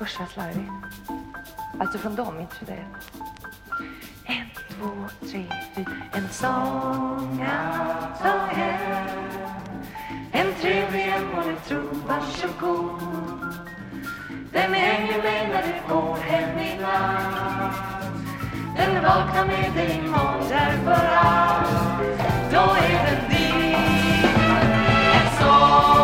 Usch 0.00 0.20
vad 0.20 0.28
slarvigt. 0.28 0.70
Alltså 1.80 1.98
från 1.98 2.14
dem, 2.14 2.40
inte 2.40 2.54
för 2.54 2.66
det. 2.66 2.86
En, 4.24 4.46
två, 4.70 5.26
tre, 5.30 5.46
fyra. 5.74 5.90
En 6.12 6.28
sång 6.28 7.42
att 7.42 8.22
ta 8.22 8.46
hem. 8.46 9.18
En 10.32 10.54
trevlig 10.60 11.02
en 11.02 11.26
må 11.26 11.40
ni 11.40 11.56
tro, 11.68 11.82
varsågod. 12.08 13.00
Den 14.52 14.74
hänger 14.74 15.22
med 15.22 15.48
när 15.48 15.62
du 15.62 15.94
går 15.94 16.16
hem 16.16 16.58
i 16.58 16.80
natt. 16.80 17.74
Den 18.76 19.02
vaknar 19.02 19.46
med 19.46 19.72
dig 19.74 20.00
imorgon 20.04 20.48
därför 20.48 21.16
att 21.16 21.68
då 22.52 22.58
är 22.58 23.04
den 23.06 23.30
din. 23.30 23.74
En 25.14 25.28
sång 25.38 26.03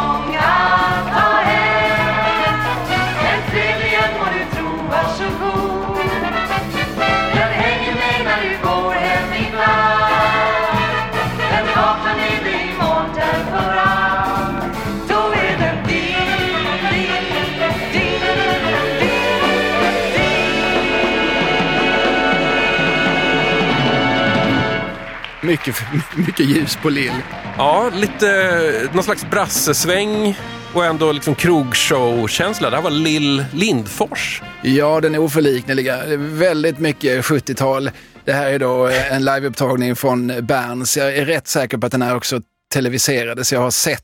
Mycket, 25.50 25.75
mycket 26.16 26.47
ljus 26.47 26.78
på 26.83 26.88
Lill. 26.88 27.12
Ja, 27.57 27.90
lite 27.95 28.88
någon 28.92 29.04
slags 29.04 29.30
brassesväng 29.30 30.38
och 30.73 30.85
ändå 30.85 31.12
liksom 31.12 31.35
krogshow-känsla. 31.35 32.71
Det 32.71 32.76
här 32.76 32.83
var 32.83 32.90
Lill 32.90 33.45
Lindfors. 33.52 34.42
Ja, 34.62 35.00
den 35.00 35.14
är 35.14 35.19
oförlikneliga. 35.19 36.16
Väldigt 36.16 36.78
mycket 36.78 37.25
70-tal. 37.25 37.90
Det 38.25 38.33
här 38.33 38.50
är 38.50 38.59
då 38.59 38.88
eh, 38.88 39.12
en 39.12 39.25
liveupptagning 39.25 39.97
från 39.97 40.47
Berns. 40.47 40.97
Jag 40.97 41.16
är 41.16 41.25
rätt 41.25 41.49
säker 41.49 41.78
på 41.78 41.87
att 41.87 41.92
den 41.92 42.02
här 42.02 42.16
också 42.16 42.40
televiserades. 42.73 43.52
Jag 43.52 43.61
har 43.61 43.71
sett, 43.71 44.02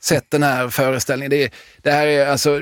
sett 0.00 0.30
den 0.30 0.42
här 0.42 0.68
föreställningen. 0.68 1.30
Det, 1.30 1.44
är, 1.44 1.50
det 1.82 1.90
här 1.90 2.06
är 2.06 2.26
alltså 2.26 2.60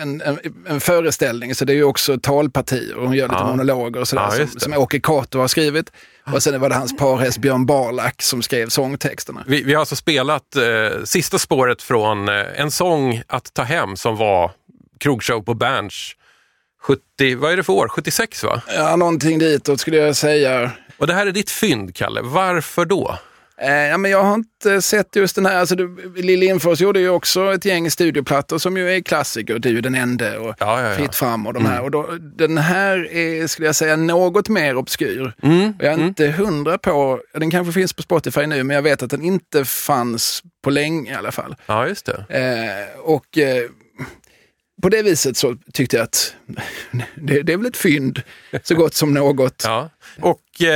en, 0.00 0.20
en, 0.20 0.38
en 0.66 0.80
föreställning, 0.80 1.54
så 1.54 1.64
det 1.64 1.72
är 1.72 1.74
ju 1.74 1.84
också 1.84 2.18
talpartier. 2.20 2.94
Hon 2.96 3.12
gör 3.12 3.28
lite 3.28 3.40
Ja. 3.40 3.46
monologer 3.46 4.00
och 4.00 4.08
sådär, 4.08 4.22
Ja, 4.38 4.46
som, 4.46 4.60
som 4.60 4.72
Åke 4.72 5.00
Cato 5.00 5.38
har 5.38 5.48
skrivit. 5.48 5.92
Och 6.32 6.42
sen 6.42 6.60
var 6.60 6.68
det 6.68 6.74
hans 6.74 6.96
parhäst 6.96 7.38
Björn 7.38 7.66
Barlack 7.66 8.22
som 8.22 8.42
skrev 8.42 8.68
sångtexterna. 8.68 9.44
Vi, 9.46 9.62
vi 9.62 9.72
har 9.74 9.80
alltså 9.80 9.96
spelat 9.96 10.56
eh, 10.56 11.02
sista 11.04 11.38
spåret 11.38 11.82
från 11.82 12.28
eh, 12.28 12.34
en 12.56 12.70
sång 12.70 13.22
att 13.26 13.54
ta 13.54 13.62
hem 13.62 13.96
som 13.96 14.16
var 14.16 14.50
krogshow 15.00 15.40
på 15.42 15.54
Berns 15.54 16.12
70, 16.82 17.36
vad 17.36 17.52
är 17.52 17.56
det 17.56 17.62
för 17.64 17.72
år? 17.72 17.88
76 17.88 18.44
va? 18.44 18.62
Ja, 18.76 18.96
någonting 18.96 19.38
ditåt 19.38 19.80
skulle 19.80 19.96
jag 19.96 20.16
säga. 20.16 20.70
Och 20.98 21.06
det 21.06 21.14
här 21.14 21.26
är 21.26 21.32
ditt 21.32 21.50
fynd, 21.50 21.94
Kalle. 21.96 22.20
Varför 22.22 22.84
då? 22.84 23.18
Eh, 23.62 23.72
ja, 23.72 23.98
men 23.98 24.10
jag 24.10 24.22
har 24.22 24.34
inte 24.34 24.82
sett 24.82 25.16
just 25.16 25.34
den 25.34 25.46
här. 25.46 25.56
Alltså, 25.56 25.74
du- 25.76 26.12
Lill 26.16 26.40
Lindfors 26.40 26.80
gjorde 26.80 27.00
ju 27.00 27.08
också 27.08 27.54
ett 27.54 27.64
gäng 27.64 27.90
studioplattor 27.90 28.58
som 28.58 28.76
ju 28.76 28.90
är 28.96 29.00
klassiker. 29.00 29.58
Du 29.58 29.78
är 29.78 29.82
den 29.82 29.94
ende 29.94 30.38
och 30.38 30.54
Ja, 30.58 30.82
ja, 30.82 30.88
ja. 30.88 30.96
Fritt 30.96 31.14
fram 31.14 31.46
och 31.46 31.54
de 31.54 31.66
här. 31.66 31.82
Och 31.82 31.90
då, 31.90 32.06
den 32.36 32.58
här 32.58 33.12
är, 33.12 33.46
skulle 33.46 33.66
jag 33.68 33.74
säga, 33.76 33.96
något 33.96 34.48
mer 34.48 34.76
obskyr. 34.76 35.32
Mm, 35.42 35.72
jag 35.78 35.92
är 35.92 36.04
inte 36.04 36.26
hundra 36.28 36.78
på, 36.78 37.20
den 37.34 37.50
kanske 37.50 37.72
finns 37.72 37.92
på 37.92 38.02
Spotify 38.02 38.46
nu, 38.46 38.62
men 38.62 38.74
jag 38.74 38.82
vet 38.82 39.02
att 39.02 39.10
den 39.10 39.22
inte 39.22 39.64
fanns 39.64 40.42
på 40.64 40.70
länge 40.70 41.12
i 41.12 41.14
alla 41.14 41.32
fall. 41.32 41.56
Ja, 41.66 41.88
just 41.88 42.06
det. 42.06 42.24
Eh, 42.28 43.00
och 43.00 43.38
eh, 43.38 43.62
på 44.82 44.88
det 44.88 45.02
viset 45.02 45.36
så 45.36 45.56
tyckte 45.72 45.96
jag 45.96 46.04
att 46.04 46.34
det, 47.14 47.42
det 47.42 47.52
är 47.52 47.56
väl 47.56 47.66
ett 47.66 47.76
fynd 47.76 48.22
så 48.62 48.74
gott 48.74 48.94
som 48.94 49.14
något. 49.14 49.62
Ja. 49.66 49.90
Och 50.20 50.40
eh, 50.62 50.68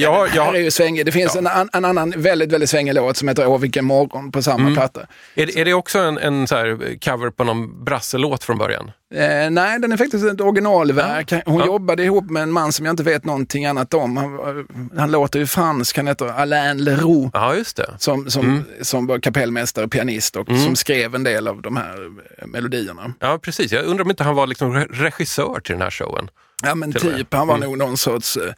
jag, 0.00 0.12
har- 0.12 0.26
jag, 0.34 0.42
Här 0.44 0.50
är 0.50 0.52
har- 0.52 0.54
ju 0.54 0.70
svängig. 0.70 1.06
Det 1.06 1.12
finns 1.12 1.36
en, 1.36 1.46
an, 1.46 1.68
en 1.72 1.84
annan 1.84 2.14
väldigt, 2.16 2.52
väldigt 2.52 2.70
svängig 2.70 2.94
låt 2.94 3.16
som 3.16 3.28
heter 3.28 3.46
Åh 3.46 3.58
vilken 3.60 3.84
morgon 3.84 4.32
på 4.32 4.42
samma 4.42 4.60
Mm. 4.60 4.74
platta. 4.74 5.00
är, 5.34 5.46
det- 5.46 5.60
är 5.60 5.64
det 5.64 5.74
också 5.74 5.98
en, 5.98 6.18
en 6.18 6.46
här 6.50 6.98
cover 7.04 7.30
på 7.30 7.44
någon 7.44 7.84
brasselåt 7.84 8.44
från 8.44 8.58
början? 8.58 8.90
Eh, 9.14 9.50
nej, 9.50 9.78
den 9.80 9.92
är 9.92 9.96
faktiskt 9.96 10.24
ett 10.24 10.40
originalverk. 10.40 11.32
Hon 11.46 11.58
Ja. 11.60 11.66
jobbade 11.66 12.02
ihop 12.04 12.30
med 12.30 12.42
en 12.42 12.52
man 12.52 12.72
som 12.72 12.86
jag 12.86 12.92
inte 12.92 13.02
vet 13.02 13.24
någonting 13.24 13.66
annat 13.66 13.94
om. 13.94 14.16
Han, 14.16 14.32
var- 14.36 14.66
han 14.98 15.10
låter 15.10 15.38
ju 15.38 15.46
fransk, 15.46 15.96
han 15.96 16.06
heter 16.06 16.26
Alain 16.26 16.84
Leroux. 16.84 17.30
Ja, 17.34 17.54
just 17.54 17.76
det. 17.76 17.90
Som, 17.98 18.30
som, 18.30 18.44
Mm. 18.44 18.64
som 18.82 19.06
var 19.06 19.18
kapellmästare 19.18 19.84
och 19.84 19.90
pianist 19.92 20.36
och 20.36 20.46
som 20.46 20.76
skrev 20.76 21.14
en 21.14 21.24
del 21.24 21.48
av 21.48 21.62
de 21.62 21.76
här 21.76 21.96
eh, 22.38 22.46
melodierna. 22.46 23.12
Ja, 23.20 23.38
precis. 23.42 23.72
Jag 23.72 23.84
undrar 23.84 24.04
om 24.04 24.10
inte 24.10 24.24
han 24.24 24.34
var 24.36 24.46
liksom 24.46 24.76
re- 24.76 24.88
regissör 24.92 25.60
till 25.60 25.72
den 25.72 25.82
här 25.82 25.90
showen. 25.90 26.30
Ja 26.62 26.74
men 26.74 26.92
typ, 26.92 27.34
han 27.34 27.46
var 27.48 27.58
nog 27.58 27.78
någon 27.78 27.96
sorts 27.96 28.36
eh, 28.36 28.52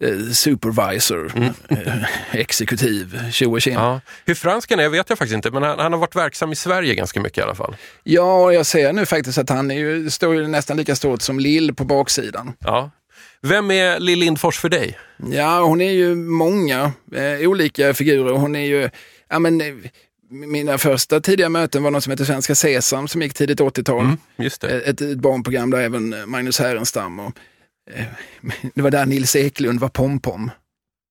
eh, 0.00 0.30
supervisor, 0.32 1.32
eh, 1.68 2.04
exekutiv, 2.32 3.30
tjo 3.30 3.52
och. 3.52 3.66
Ja. 3.66 4.00
Hur 4.24 4.34
fransk 4.34 4.70
han 4.70 4.80
är 4.80 4.88
vet 4.88 5.08
jag 5.08 5.18
faktiskt 5.18 5.34
inte, 5.34 5.50
men 5.50 5.62
han, 5.62 5.78
han 5.78 5.92
har 5.92 6.00
varit 6.00 6.16
verksam 6.16 6.52
i 6.52 6.56
Sverige 6.56 6.94
ganska 6.94 7.20
mycket 7.20 7.38
i 7.38 7.42
alla 7.42 7.54
fall. 7.54 7.76
Ja, 8.02 8.52
jag 8.52 8.66
ser 8.66 8.92
nu 8.92 9.06
faktiskt 9.06 9.38
att 9.38 9.48
han 9.48 9.70
är 9.70 9.78
ju, 9.78 10.10
står 10.10 10.34
ju 10.34 10.46
nästan 10.48 10.76
lika 10.76 10.96
stort 10.96 11.22
som 11.22 11.40
Lill 11.40 11.74
på 11.74 11.84
baksidan. 11.84 12.52
Ja. 12.58 12.90
Vem 13.42 13.70
är 13.70 14.00
Lill 14.00 14.18
Lindfors 14.18 14.58
för 14.58 14.68
dig? 14.68 14.98
Ja, 15.30 15.60
hon 15.60 15.80
är 15.80 15.92
ju 15.92 16.14
många 16.14 16.92
eh, 17.14 17.48
olika 17.48 17.94
figurer. 17.94 18.32
Hon 18.32 18.56
är 18.56 18.66
ju, 18.66 18.90
ja 19.28 19.38
men, 19.38 19.58
mina 20.32 20.78
första 20.78 21.20
tidiga 21.20 21.48
möten 21.48 21.82
var 21.82 21.90
något 21.90 22.04
som 22.04 22.10
heter 22.10 22.24
Svenska 22.24 22.54
Sesam 22.54 23.08
som 23.08 23.22
gick 23.22 23.34
tidigt 23.34 23.60
80-tal. 23.60 24.16
Just 24.36 24.60
det. 24.60 24.80
Ett, 24.80 25.00
ett 25.00 25.18
barnprogram 25.18 25.70
där 25.70 25.78
även 25.78 26.12
eh, 26.12 26.26
Magnus 26.26 26.58
Härenstam 26.58 27.20
och 27.20 27.32
eh, 27.94 28.04
det 28.74 28.82
var 28.82 28.90
där 28.90 29.06
Nils 29.06 29.36
Eklund 29.36 29.80
var 29.80 29.88
pompom. 29.88 30.50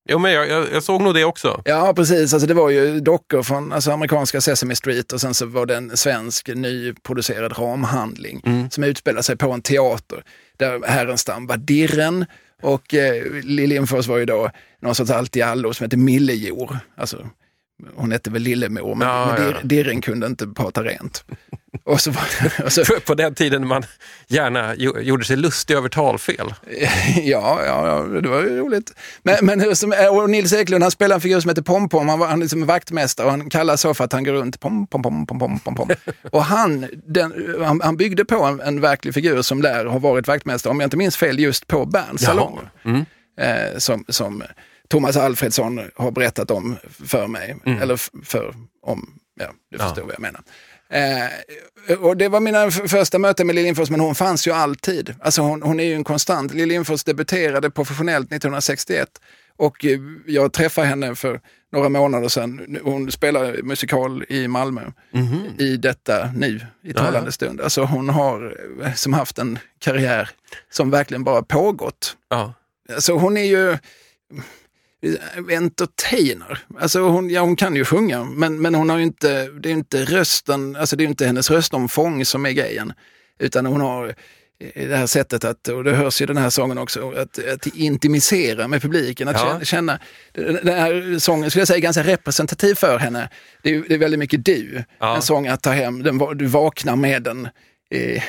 Jo, 0.10 0.20
men 0.20 0.32
jag, 0.32 0.50
jag, 0.50 0.68
jag 0.74 0.84
såg 0.84 1.02
nog 1.02 1.14
det 1.14 1.26
också. 1.26 1.62
Ja, 1.66 1.94
precis. 1.96 2.34
Alltså, 2.34 2.48
det 2.48 2.54
var 2.54 2.70
ju 2.70 3.00
dockor 3.00 3.44
från 3.44 3.72
alltså, 3.72 3.92
amerikanska 3.92 4.42
Sesame 4.42 4.76
Street 4.76 5.14
och 5.14 5.22
sen 5.22 5.34
så 5.34 5.46
var 5.46 5.66
det 5.66 5.76
en 5.76 5.98
svensk 5.98 6.48
nyproducerad 6.48 7.60
ramhandling 7.60 8.42
som 8.72 8.84
utspelade 8.84 9.24
sig 9.24 9.38
på 9.38 9.52
en 9.52 9.62
teater 9.62 10.24
där 10.58 10.88
Härenstam 10.88 11.48
var 11.48 11.58
dirren 11.58 12.26
och 12.62 12.94
eh, 12.94 13.24
Liljenfors 13.44 14.08
var 14.08 14.18
ju 14.18 14.26
då 14.26 14.52
någon 14.82 14.96
sorts 14.96 15.12
allt-i-allo 15.12 15.74
som 15.74 15.84
hette 15.84 15.98
Millejor. 15.98 16.80
Alltså, 16.96 17.30
hon 17.96 18.12
hette 18.12 18.30
väl 18.30 18.42
Lillemor, 18.42 18.96
men, 18.96 19.08
Ja, 19.08 19.26
men 19.38 19.46
ja. 19.46 19.52
dir, 19.52 19.60
dirren 19.64 20.02
kunde 20.02 20.28
inte 20.28 20.48
prata 20.48 20.84
rent. 20.84 21.24
Och 21.84 22.02
så, 22.02 22.12
och 22.66 22.72
så, 22.74 22.84
På 23.06 23.14
den 23.16 23.36
tiden 23.36 23.68
man 23.68 23.84
gärna 24.28 24.76
jo- 24.78 25.00
gjorde 25.00 25.26
sig 25.26 25.38
lustig 25.38 25.74
över 25.76 25.90
talfel. 25.90 26.54
ja, 27.22 27.62
ja, 27.66 28.04
det 28.22 28.30
var 28.30 28.42
ju 28.42 28.58
roligt. 28.60 28.92
Men, 29.24 29.36
men 29.42 29.76
som, 29.76 29.94
och 30.12 30.30
Nils 30.30 30.54
Eklund 30.54 30.84
han 30.84 30.92
spelar 30.92 31.16
en 31.16 31.22
figur 31.22 31.40
som 31.40 31.50
heter 31.50 31.62
Pom-Pom. 31.62 32.10
Han 32.10 32.20
var 32.20 32.28
han 32.28 32.40
är 32.40 32.42
liksom 32.44 32.66
vaktmästare 32.66 33.26
och 33.26 33.32
han 33.32 33.50
kallas 33.50 33.82
så 33.82 33.94
för 33.94 34.04
att 34.04 34.14
han 34.14 34.24
går 34.24 34.34
runt 34.34 34.60
pom, 34.60 34.88
pom, 34.88 35.02
pom, 35.04 35.26
pom, 35.26 35.40
pom, 35.40 35.60
pom, 35.60 35.76
pom. 35.76 35.90
Och 36.32 36.44
han, 36.46 36.86
den, 37.08 37.56
han, 37.66 37.82
han 37.84 37.98
byggde 37.98 38.26
på 38.26 38.44
en, 38.44 38.60
en 38.62 38.82
verklig 38.82 39.14
figur 39.14 39.42
som 39.42 39.62
lär 39.62 39.86
ha 39.86 40.00
varit 40.00 40.28
vaktmästare, 40.28 40.72
om 40.72 40.80
jag 40.80 40.88
inte 40.88 40.98
minns 40.98 41.18
fel, 41.18 41.40
just 41.40 41.68
på 41.68 41.86
Berns 41.86 42.22
Jaha. 42.22 42.32
salonger. 42.32 42.70
Eh, 43.40 43.78
som, 43.78 44.06
som 44.08 44.44
Thomas 44.92 45.18
Alfredsson 45.18 45.82
har 45.96 46.12
berättat 46.12 46.52
om 46.52 46.78
för 47.06 47.28
mig. 47.28 47.56
Eller 47.82 47.94
f- 47.94 48.10
för, 48.24 48.56
om, 48.82 49.20
ja, 49.40 49.46
du 49.72 49.78
Ja. 49.78 49.84
förstår 49.84 50.02
vad 50.04 50.14
jag 50.14 50.20
menar. 50.22 50.42
Eh, 50.90 51.98
och 52.00 52.18
det 52.18 52.28
var 52.30 52.40
mina 52.40 52.72
första 52.72 53.20
möten 53.20 53.48
med 53.48 53.56
Lill 53.56 53.66
Lindfors, 53.66 53.90
men 53.90 54.00
hon 54.00 54.16
fanns 54.16 54.48
ju 54.48 54.52
alltid. 54.52 55.16
Alltså 55.22 55.42
hon, 55.42 55.62
hon 55.62 55.80
är 55.80 55.84
ju 55.84 55.94
en 55.94 56.04
konstant. 56.04 56.54
Lill 56.54 56.70
Lindfors 56.70 57.04
debuterade 57.04 57.70
professionellt 57.72 58.26
1961 58.32 59.10
och 59.58 59.86
eh, 59.86 60.00
jag 60.26 60.54
träffade 60.54 60.88
henne 60.88 61.16
för 61.16 61.42
några 61.72 61.90
månader 61.90 62.28
sedan. 62.30 62.78
Hon 62.84 63.12
spelar 63.12 63.62
musikal 63.64 64.24
i 64.30 64.48
Malmö 64.48 64.82
i 65.58 65.78
detta 65.78 66.32
nu, 66.36 66.60
i 66.84 66.94
talande 66.94 67.32
stund. 67.32 67.62
Alltså 67.62 67.84
hon 67.84 68.10
har 68.10 68.58
eh, 68.84 68.94
som 68.94 69.14
haft 69.14 69.38
en 69.40 69.60
karriär 69.80 70.30
som 70.72 70.90
verkligen 70.90 71.24
bara 71.24 71.44
pågått. 71.44 72.18
Ja. 72.30 72.54
Alltså 72.94 73.14
hon 73.14 73.38
är 73.38 73.44
ju 73.46 73.78
entertainer. 75.52 76.60
Alltså 76.80 77.00
hon, 77.00 77.30
ja, 77.30 77.42
hon 77.42 77.56
kan 77.56 77.76
ju 77.76 77.86
sjunga, 77.86 78.24
men, 78.24 78.62
men 78.62 78.76
hon 78.76 78.90
har 78.90 79.00
inte, 79.00 79.48
det 79.48 79.70
är 79.70 79.74
inte 79.74 80.06
rösten, 80.06 80.76
alltså 80.76 80.96
det 80.96 81.04
är 81.04 81.08
inte 81.08 81.26
hennes 81.26 81.52
röstomfång 81.52 82.26
som 82.26 82.46
är 82.46 82.52
grejen. 82.52 82.94
Utan 83.40 83.66
hon 83.66 83.82
har 83.82 84.08
eh, 84.74 84.88
det 84.90 84.96
här 84.96 85.08
sättet 85.08 85.44
att, 85.44 85.68
och 85.68 85.84
det 85.84 85.92
hörs 85.94 86.22
ju 86.22 86.24
i 86.24 86.28
den 86.28 86.38
här 86.38 86.50
sången 86.50 86.78
också, 86.78 87.12
att, 87.12 87.40
att 87.54 87.68
intimisera 87.68 88.68
med 88.68 88.82
publiken. 88.82 89.28
Att 89.28 89.36
Ja. 89.36 89.60
känna, 89.64 90.00
den 90.34 90.68
här 90.68 91.20
sången 91.20 91.50
skulle 91.50 91.62
jag 91.62 91.68
säga 91.68 91.78
är 91.78 91.82
ganska 91.82 92.04
representativ 92.04 92.76
för 92.76 92.98
henne. 93.00 93.30
Det 93.64 93.76
är, 93.76 93.84
det 93.88 93.94
är 93.94 93.98
väldigt 94.00 94.20
mycket 94.20 94.46
du. 94.46 94.84
Ja. 95.00 95.16
En 95.16 95.22
sång 95.22 95.48
att 95.48 95.64
ta 95.64 95.72
hem, 95.72 96.04
den, 96.04 96.18
du 96.36 96.46
vaknar 96.46 96.96
med 96.96 97.24
den 97.24 97.48
eh, 97.92 98.24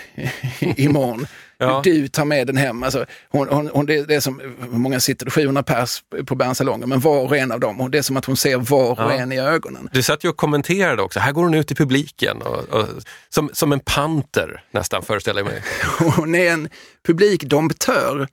imorgon. 0.77 1.27
Ja. 1.63 1.81
Du 1.85 2.09
tar 2.09 2.25
med 2.25 2.47
den 2.47 2.57
hem. 2.57 2.83
Alltså, 2.83 3.05
hon, 3.29 3.49
hon, 3.49 3.71
hon, 3.73 3.87
det, 3.87 4.05
det 4.05 4.15
är 4.15 4.21
som, 4.21 4.41
hur 4.61 4.79
många 4.79 5.01
sitter 5.01 5.25
det? 5.25 5.31
700 5.31 5.63
pers 5.63 6.03
på 6.27 6.35
Berns 6.35 6.59
salonger, 6.59 6.87
men 6.87 7.01
var 7.01 7.21
och 7.25 7.37
en 7.37 7.53
av 7.53 7.61
dem, 7.61 7.89
det 7.93 7.99
är 7.99 8.03
som 8.03 8.17
att 8.17 8.25
hon 8.25 8.37
ser 8.37 8.57
var 8.57 8.91
och 8.91 8.99
Ja. 8.99 9.13
en 9.13 9.33
i 9.33 9.39
ögonen. 9.41 9.89
Du 9.93 10.03
satt 10.03 10.25
ju 10.25 10.29
och 10.29 10.37
kommenterade 10.37 11.03
också. 11.03 11.21
Här 11.21 11.33
går 11.33 11.43
hon 11.43 11.55
ut 11.55 11.71
i 11.71 11.75
publiken. 11.75 12.43
Och, 12.43 12.69
och, 12.69 12.87
som, 13.29 13.51
som 13.53 13.73
en 13.73 13.81
panter 13.81 14.63
nästan, 14.71 15.03
föreställer 15.03 15.41
jag 15.41 15.47
mig. 15.47 15.63
Hon 16.17 16.35
är 16.35 16.51
en 16.53 16.69
publikdomptör. 17.07 18.29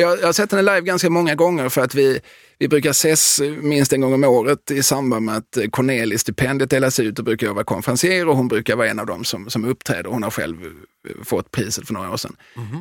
Jag, 0.00 0.20
jag 0.20 0.26
har 0.26 0.32
sett 0.32 0.52
henne 0.52 0.62
live 0.62 0.80
ganska 0.80 1.10
många 1.10 1.34
gånger 1.34 1.68
för 1.68 1.80
att 1.80 1.94
vi, 1.94 2.20
vi 2.58 2.68
brukar 2.68 2.90
ses 2.90 3.40
minst 3.62 3.92
en 3.92 4.00
gång 4.00 4.14
om 4.14 4.24
året 4.24 4.70
i 4.70 4.82
samband 4.82 5.24
med 5.24 5.36
att 5.36 5.58
Cornelis-stipendiet 5.70 6.70
delas 6.70 7.00
ut. 7.00 7.14
Då 7.14 7.22
brukar 7.22 7.46
jag 7.46 7.54
vara 7.54 7.64
konferencier 7.64 8.28
och 8.28 8.36
hon 8.36 8.48
brukar 8.48 8.76
vara 8.76 8.88
en 8.88 8.98
av 8.98 9.06
dem 9.06 9.24
som, 9.24 9.50
som 9.50 9.64
uppträder. 9.64 10.10
Hon 10.10 10.22
har 10.22 10.30
själv 10.30 10.64
eh, 10.64 11.24
fått 11.24 11.50
priset 11.50 11.86
för 11.86 11.94
några 11.94 12.10
år 12.10 12.16
sedan. 12.16 12.36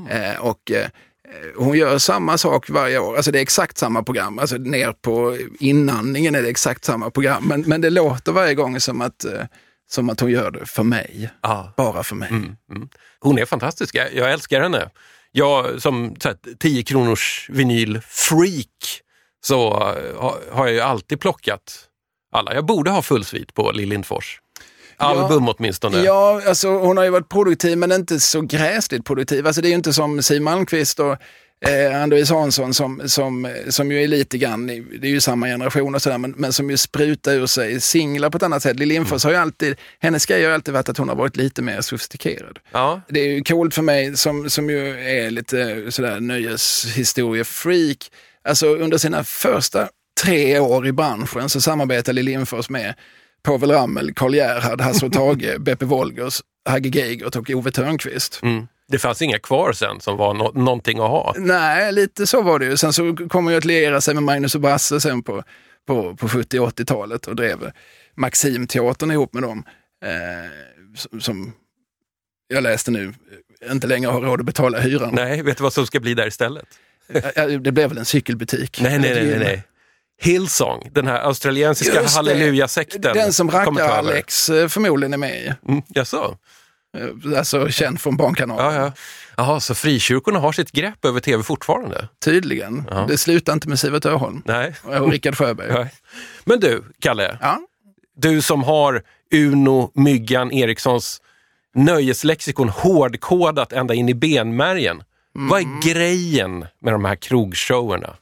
Eh, 0.09 0.41
och 0.41 0.71
eh, 0.71 0.87
hon 1.55 1.77
gör 1.77 1.97
samma 1.97 2.37
sak 2.37 2.69
varje 2.69 2.99
år. 2.99 3.15
Alltså 3.15 3.31
det 3.31 3.39
är 3.39 3.41
exakt 3.41 3.77
samma 3.77 4.03
program. 4.03 4.39
Alltså 4.39 4.57
ner 4.57 4.91
på 4.91 5.37
inandningen 5.59 6.35
är 6.35 6.41
det 6.41 6.49
exakt 6.49 6.85
samma 6.85 7.09
program. 7.09 7.43
Men, 7.47 7.61
men 7.61 7.81
det 7.81 7.89
låter 7.89 8.31
varje 8.31 8.55
gång 8.55 8.79
som 8.79 9.01
att, 9.01 9.25
eh, 9.25 9.43
som 9.89 10.09
att 10.09 10.19
hon 10.19 10.31
gör 10.31 10.51
det 10.51 10.65
för 10.65 10.83
mig. 10.83 11.29
Ja. 11.41 11.73
Bara 11.77 12.03
för 12.03 12.15
mig. 12.15 12.29
Mm. 12.29 12.55
Hon 13.19 13.37
är 13.39 13.45
fantastisk. 13.45 13.95
Jag, 13.95 14.13
jag 14.13 14.33
älskar 14.33 14.61
henne. 14.61 14.89
Jag 15.31 15.81
som 15.81 16.15
så 16.19 16.27
här, 16.27 16.37
10 16.59 16.83
kronors 16.83 17.49
vinyl-freak 17.49 19.01
så 19.45 19.67
eh, 19.67 20.21
har, 20.21 20.51
har 20.51 20.65
jag 20.65 20.73
ju 20.73 20.79
alltid 20.79 21.19
plockat 21.19 21.87
alla. 22.31 22.53
Jag 22.53 22.65
borde 22.65 22.91
ha 22.91 23.01
full 23.01 23.25
svit 23.25 23.53
på 23.53 23.71
Lill 23.71 23.89
Lindfors. 23.89 24.41
Album 24.97 25.49
åtminstone. 25.49 26.03
Ja, 26.03 26.41
alltså 26.47 26.69
hon 26.69 26.97
har 26.97 27.03
ju 27.03 27.09
varit 27.09 27.29
produktiv 27.29 27.77
men 27.77 27.91
inte 27.91 28.19
så 28.19 28.41
gräsligt 28.41 29.05
produktiv. 29.05 29.47
Alltså 29.47 29.61
det 29.61 29.67
är 29.67 29.69
ju 29.69 29.75
inte 29.75 29.93
som 29.93 30.23
Siw 30.23 30.43
Malmkvist 30.43 30.99
och 30.99 31.17
eh, 31.65 32.01
Ann-Louise 32.01 32.33
Hansson 32.33 32.73
som, 32.73 33.01
som, 33.05 33.55
som 33.69 33.91
ju 33.91 34.03
är 34.03 34.07
lite 34.07 34.37
grann, 34.37 34.67
det 34.67 35.07
är 35.07 35.11
ju 35.11 35.21
samma 35.21 35.47
generation 35.47 35.95
och 35.95 36.01
sådär, 36.01 36.17
men, 36.17 36.31
men 36.37 36.53
som 36.53 36.69
ju 36.69 36.77
sprutar 36.77 37.33
ur 37.33 37.45
sig 37.45 37.81
singlar 37.81 38.29
på 38.29 38.37
ett 38.37 38.43
annat 38.43 38.63
sätt. 38.63 38.79
Lill 38.79 38.89
Lindfors 38.89 39.23
har 39.23 39.31
ju 39.31 39.37
alltid, 39.37 39.75
hennes 39.99 40.25
grej 40.25 40.41
har 40.41 40.49
ju 40.49 40.53
alltid 40.53 40.73
varit 40.73 40.89
att 40.89 40.97
hon 40.97 41.09
har 41.09 41.15
varit 41.15 41.35
lite 41.35 41.61
mer 41.61 41.81
sofistikerad. 41.81 42.59
Ja. 42.71 43.01
Det 43.09 43.19
är 43.19 43.27
ju 43.27 43.43
coolt 43.43 43.73
för 43.73 43.81
mig 43.81 44.17
som, 44.17 44.49
som 44.49 44.69
ju 44.69 44.99
är 44.99 45.31
lite 45.31 45.91
sådär 45.91 46.19
nöjeshistorie-freak. 46.19 48.11
Alltså 48.43 48.67
under 48.67 48.97
sina 48.97 49.23
första 49.23 49.87
tre 50.23 50.59
år 50.59 50.87
i 50.87 50.91
branschen 50.91 51.49
så 51.49 51.61
samarbetade 51.61 52.13
Lill 52.13 52.25
Lindfors 52.25 52.69
med 52.69 52.93
Povel 53.43 53.71
Ramel, 53.71 54.13
Karl 54.13 54.35
Gerhard, 54.35 54.81
Hasse 54.81 55.05
och 55.05 55.13
Tage, 55.13 55.59
Beppe 55.59 55.85
Wolgers, 55.85 56.41
Hagge 56.69 56.89
Geigert 56.89 57.35
och 57.35 57.49
Ove 57.49 57.71
Thörnqvist. 57.71 58.39
Mm. 58.43 58.67
Det 58.87 58.99
fanns 58.99 59.21
inga 59.21 59.39
kvar 59.39 59.73
sen 59.73 59.99
som 60.01 60.17
var 60.17 60.33
nå- 60.33 60.51
någonting 60.55 60.99
att 60.99 61.09
ha. 61.09 61.33
Nej, 61.37 61.91
lite 61.91 62.27
så 62.27 62.41
var 62.41 62.59
det 62.59 62.65
ju. 62.65 62.77
Sen 62.77 62.93
så 62.93 63.15
kom 63.29 63.45
han 63.45 63.53
ju 63.53 63.57
att 63.57 63.65
liera 63.65 64.01
sig 64.01 64.13
med 64.13 64.23
Magnus 64.23 64.55
och 64.55 64.61
Brasse 64.61 65.01
sen 65.01 65.23
på, 65.23 65.43
på, 65.87 66.15
på 66.15 66.29
70 66.29 66.59
och 66.59 66.69
80-talet 66.79 67.27
och 67.27 67.35
drev 67.35 67.71
Maximteatern 68.15 69.11
ihop 69.11 69.33
med 69.33 69.43
dem. 69.43 69.63
Eh, 70.05 71.19
som- 71.19 71.53
jag 72.47 72.63
läste 72.63 72.91
nu, 72.91 73.13
eh, 73.65 73.71
inte 73.71 73.87
längre 73.87 74.09
har 74.11 74.21
råd 74.21 74.39
att 74.39 74.45
betala 74.45 74.79
hyran. 74.79 75.09
Nej, 75.15 75.41
vet 75.41 75.57
du 75.57 75.63
vad 75.63 75.73
som 75.73 75.85
ska 75.87 75.99
bli 75.99 76.13
där 76.13 76.27
istället? 76.27 76.65
Det 77.61 77.71
blev 77.71 77.89
väl 77.89 77.97
en 77.97 78.05
cykelbutik. 78.05 78.81
Nej, 78.81 78.99
nej, 78.99 79.13
nej, 79.13 79.25
nej. 79.25 79.39
nej. 79.39 79.63
Hillsong, 80.21 80.89
den 80.91 81.07
här 81.07 81.19
australiensiska 81.19 82.03
halleluja-sekten. 82.07 83.01
Den 83.01 83.33
som 83.33 83.49
över. 83.49 83.59
Rackar-Alex 83.65 84.49
eh, 84.49 84.67
förmodligen 84.67 85.13
är 85.13 85.17
med 85.17 85.35
i. 85.41 85.53
Mm, 85.67 85.81
jaså? 85.87 86.37
Eh, 86.97 87.37
Alltså 87.37 87.69
känd 87.69 88.01
från 88.01 88.17
Barnkanalen. 88.17 88.65
Ja, 88.75 88.81
ja. 88.85 88.91
Jaha, 89.37 89.59
så 89.59 89.75
frikyrkorna 89.75 90.39
har 90.39 90.51
sitt 90.51 90.71
grepp 90.71 91.05
över 91.05 91.19
tv 91.19 91.43
fortfarande? 91.43 92.07
Tydligen. 92.25 92.83
Det 93.07 93.17
slutar 93.17 93.53
inte 93.53 93.69
med 93.69 93.79
Sivert 93.79 94.05
Öholm 94.05 94.41
Nej. 94.45 94.73
och 94.83 95.11
Rickard 95.11 95.35
Sjöberg. 95.35 95.73
Nej. 95.73 95.93
Men 96.45 96.59
du, 96.59 96.83
Kalle. 96.99 97.37
Ja. 97.41 97.59
Du 98.15 98.41
som 98.41 98.63
har 98.63 99.01
Uno 99.33 99.91
Myggan 99.95 100.51
Erikssons 100.51 101.21
nöjeslexikon 101.75 102.69
hårdkodat 102.69 103.73
ända 103.73 103.93
in 103.93 104.09
i 104.09 104.13
benmärgen. 104.13 105.03
Vad 105.33 105.61
Mm. 105.61 105.77
är 105.77 105.81
grejen 105.93 106.65
med 106.81 106.93
de 106.93 107.05
här 107.05 107.15
krogshowerna? 107.15 108.15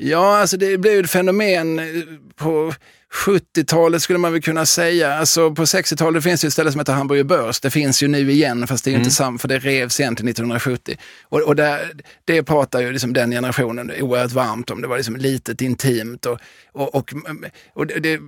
Ja, 0.00 0.38
alltså 0.38 0.56
det 0.56 0.78
blev 0.78 1.04
ett 1.04 1.10
fenomen 1.10 1.78
eh, 1.78 1.84
på 2.36 2.74
70-talet 3.26 4.02
skulle 4.02 4.18
man 4.18 4.32
väl 4.32 4.42
kunna 4.42 4.66
säga. 4.66 5.14
Alltså 5.14 5.54
på 5.54 5.64
60-talet 5.64 6.24
finns 6.24 6.40
det 6.40 6.46
ett 6.46 6.52
ställe 6.52 6.72
som 6.72 6.78
heter 6.78 6.92
Hamburger 6.92 7.24
Börs. 7.24 7.60
Det 7.60 7.70
finns 7.70 8.02
ju 8.02 8.08
nu 8.08 8.30
igen, 8.30 8.66
fast 8.66 8.84
det 8.84 8.90
är 8.90 8.92
ju 8.92 8.98
inte 8.98 9.10
samma, 9.10 9.38
för 9.38 9.48
det 9.48 9.58
revs 9.58 10.00
igen 10.00 10.16
till 10.16 10.28
1970. 10.28 10.96
Och, 11.22 11.40
och 11.40 11.56
där, 11.56 11.92
det 12.24 12.42
pratar 12.42 12.80
ju 12.80 12.92
liksom 12.92 13.12
den 13.12 13.30
generationen 13.30 13.92
oerhört 14.00 14.32
varmt 14.32 14.70
om. 14.70 14.82
Det 14.82 14.88
var 14.88 14.96
liksom 14.96 15.16
litet, 15.16 15.60
intimt 15.60 16.26
och, 16.26 16.38
och, 16.72 16.94
och, 16.94 17.12
och 17.74 17.86
det, 17.86 18.20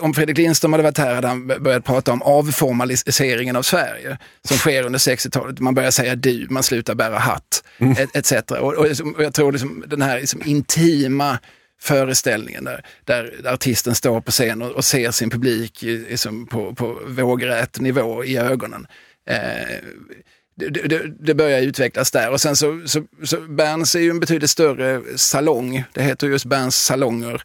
om 0.00 0.14
Fredrik 0.14 0.38
Lindström 0.38 0.72
hade 0.72 0.82
varit 0.82 0.98
här 0.98 1.14
hade 1.14 1.28
han 1.28 1.46
börjat 1.46 1.84
prata 1.84 2.12
om 2.12 2.22
avformaliseringen 2.22 3.56
av 3.56 3.62
Sverige 3.62 4.18
som 4.48 4.56
sker 4.56 4.86
under 4.86 4.98
60-talet. 4.98 5.60
Man 5.60 5.74
börjar 5.74 5.90
säga 5.90 6.16
du, 6.16 6.46
man 6.50 6.62
slutar 6.62 6.94
bära 6.94 7.18
hatt, 7.18 7.64
et- 7.98 8.16
etc. 8.16 8.50
Och, 8.50 8.74
och, 8.74 8.88
liksom- 8.88 9.12
och 9.14 9.22
jag 9.24 9.34
tror 9.34 9.52
liksom, 9.52 9.84
den 9.86 10.02
här 10.02 10.20
liksom 10.20 10.42
intima 10.44 11.38
föreställningen 11.80 12.64
där, 12.64 12.84
där 13.04 13.52
artisten 13.52 13.94
står 13.94 14.20
på 14.20 14.30
scen 14.30 14.62
och, 14.62 14.70
och 14.70 14.84
ser 14.84 15.10
sin 15.10 15.30
publik 15.30 15.82
liksom 15.82 16.46
på, 16.46 16.74
på 16.74 17.00
vågrät 17.06 17.80
nivå 17.80 18.24
i 18.24 18.36
ögonen. 18.36 18.86
Eh, 19.30 19.76
det, 20.56 20.68
det, 20.88 21.02
det 21.20 21.34
börjar 21.34 21.60
utvecklas 21.62 22.10
där 22.10 22.30
och 22.30 22.40
sen 22.40 22.56
så, 22.56 22.82
så, 22.86 23.02
så 23.24 23.40
Berns 23.40 23.94
är 23.94 24.00
ju 24.00 24.10
en 24.10 24.20
betydligt 24.20 24.50
större 24.50 25.02
salong. 25.18 25.84
Det 25.94 26.02
heter 26.02 26.26
just 26.26 26.44
Berns 26.44 26.84
salonger. 26.84 27.42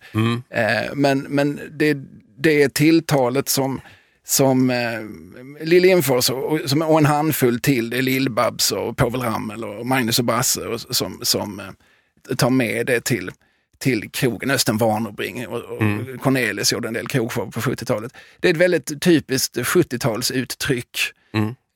Eh, 0.50 0.94
men 0.94 1.20
men 1.20 1.60
det, 1.72 1.98
det 2.38 2.64
är 2.64 2.70
tilltalet 2.70 3.50
som, 3.50 3.82
som 4.26 4.70
eh, 4.70 5.66
Lill 5.66 5.82
Lindfors 5.84 6.30
och, 6.30 6.52
och, 6.52 6.60
som, 6.70 6.82
och 6.82 6.98
en 6.98 7.06
handfull 7.06 7.60
till. 7.60 7.90
Det 7.90 7.98
är 7.98 8.02
Lill-Babs 8.02 8.72
och 8.72 8.98
Povel 8.98 9.22
Ramel 9.22 9.64
och 9.64 9.86
Magnus 9.86 10.20
och 10.20 10.26
Brasse 10.26 10.62
och, 10.68 10.82
som, 10.82 11.20
som 11.22 11.60
eh, 11.60 12.36
tar 12.36 12.50
med 12.50 12.86
det 12.86 13.04
till 13.04 13.32
till 13.80 14.10
krogen, 14.12 14.52
Östen 14.52 14.78
Warnerbring 14.78 15.48
och, 15.48 15.60
och 15.62 15.82
Cornelis 16.22 16.74
gjorde 16.74 16.88
en 16.88 16.94
del 16.94 17.08
krogshow 17.08 17.52
på 17.52 17.60
70-talet. 17.60 18.14
Det 18.40 18.48
är 18.48 18.52
ett 18.54 18.58
väldigt 18.60 19.02
typiskt 19.02 19.58
70-talsuttryck. 19.58 21.12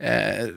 Eh, 0.04 0.44
s- 0.44 0.50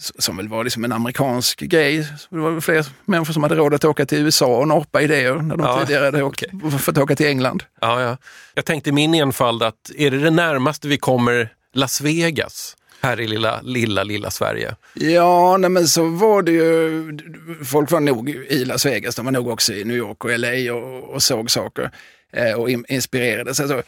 som 0.00 0.36
väl 0.36 0.48
var 0.48 0.64
liksom 0.64 0.84
en 0.84 0.92
amerikansk 0.92 1.60
grej. 1.60 2.08
Det 2.30 2.38
var 2.38 2.50
väl 2.50 2.60
fler 2.60 2.86
människor 3.04 3.32
som 3.32 3.42
hade 3.42 3.54
råd 3.54 3.74
att 3.74 3.84
åka 3.84 4.06
till 4.06 4.18
USA 4.18 4.56
och 4.56 4.68
norpa 4.68 5.02
idéer 5.02 5.34
när 5.34 5.56
de 5.56 5.66
Ja, 5.66 5.80
tidigare 5.80 6.04
hade 6.04 6.22
åkt, 6.22 6.44
fått 6.80 6.98
åka 6.98 7.16
till 7.16 7.26
England. 7.26 7.62
Ja, 7.80 8.02
ja. 8.02 8.16
Jag 8.54 8.64
tänkte 8.64 8.90
i 8.90 8.92
min 8.92 9.14
enfald 9.14 9.62
att 9.62 9.90
är 9.96 10.10
det 10.10 10.18
det 10.18 10.30
närmaste 10.30 10.88
vi 10.88 10.96
kommer 10.96 11.52
Las 11.72 12.00
Vegas 12.00 12.76
här 13.00 13.20
i 13.20 13.26
lilla, 13.26 13.60
lilla, 13.62 14.04
lilla 14.04 14.30
Sverige? 14.30 14.76
Ja, 14.94 15.56
nej, 15.56 15.70
men 15.70 15.88
så 15.88 16.04
var 16.04 16.42
det 16.42 16.52
ju. 16.52 17.18
Folk 17.64 17.90
var 17.90 18.00
nog 18.00 18.30
i 18.30 18.64
Las 18.64 18.86
Vegas, 18.86 19.14
de 19.14 19.24
var 19.24 19.32
nog 19.32 19.48
också 19.48 19.72
i 19.72 19.84
New 19.84 19.96
York 19.96 20.24
och 20.24 20.38
LA 20.38 20.74
och, 20.74 21.14
och 21.14 21.22
såg 21.22 21.50
saker 21.50 21.90
eh, 22.32 22.52
och 22.52 22.70
in, 22.70 22.84
inspirerades. 22.88 23.60
Alltså, 23.60 23.82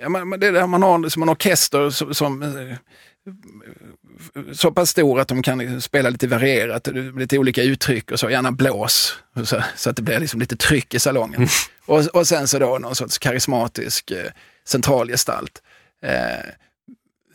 ja, 0.00 0.08
man, 0.08 0.30
det 0.30 0.46
är 0.46 0.52
där 0.52 0.66
man 0.66 0.82
har 0.82 0.98
liksom 0.98 1.22
en 1.22 1.28
orkester 1.28 1.90
som, 1.90 2.14
som 2.14 2.42
eh, 2.42 2.76
så 4.52 4.72
pass 4.72 4.90
stor 4.90 5.20
att 5.20 5.28
de 5.28 5.42
kan 5.42 5.80
spela 5.80 6.10
lite 6.10 6.26
varierat, 6.26 6.88
lite 7.16 7.38
olika 7.38 7.62
uttryck 7.62 8.10
och 8.10 8.20
så, 8.20 8.30
gärna 8.30 8.52
blås. 8.52 9.18
Så, 9.44 9.62
så 9.76 9.90
att 9.90 9.96
det 9.96 10.02
blir 10.02 10.20
liksom 10.20 10.40
lite 10.40 10.56
tryck 10.56 10.94
i 10.94 10.98
salongen. 10.98 11.48
Och, 11.86 12.06
och 12.06 12.28
sen 12.28 12.48
så 12.48 12.58
då 12.58 12.78
någon 12.78 12.94
sorts 12.94 13.18
karismatisk 13.18 14.10
eh, 14.10 14.30
centralgestalt. 14.64 15.62
Eh, 16.04 16.46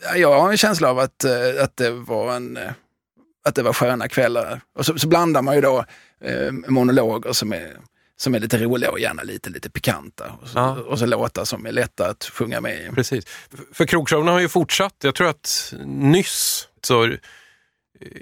Ja, 0.02 0.16
Jag 0.16 0.40
har 0.40 0.50
en 0.50 0.56
känsla 0.56 0.90
av 0.90 0.98
att, 0.98 1.24
eh, 1.24 1.62
att 1.64 1.76
det 1.76 1.90
var 1.90 2.36
en 2.36 2.56
eh, 2.56 2.70
att 3.44 3.54
det 3.54 3.62
var 3.62 3.72
sköna 3.72 4.08
kvällar. 4.08 4.60
Och 4.74 4.86
så, 4.86 4.98
så 4.98 5.08
blandar 5.08 5.42
man 5.42 5.54
ju 5.54 5.60
då 5.60 5.84
eh, 6.24 6.52
monologer 6.52 7.32
som 7.32 7.52
är, 7.52 7.76
som 8.20 8.34
är 8.34 8.40
lite 8.40 8.58
roliga 8.58 8.90
och 8.90 9.00
gärna 9.00 9.22
lite, 9.22 9.50
lite 9.50 9.70
pikanta. 9.70 10.32
Och 10.42 10.48
så, 10.48 10.58
Ja. 10.58 10.70
och 10.86 10.98
så 10.98 11.06
låtar 11.06 11.44
som 11.44 11.66
är 11.66 11.72
lätta 11.72 12.06
att 12.06 12.24
sjunga 12.32 12.60
med 12.60 12.74
i. 12.86 12.94
Precis. 12.94 13.24
För 13.72 13.84
krogshowerna 13.86 14.32
har 14.32 14.40
ju 14.40 14.48
fortsatt. 14.48 14.94
Jag 15.02 15.14
tror 15.14 15.28
att 15.28 15.74
nyss 15.86 16.68
så 16.82 17.02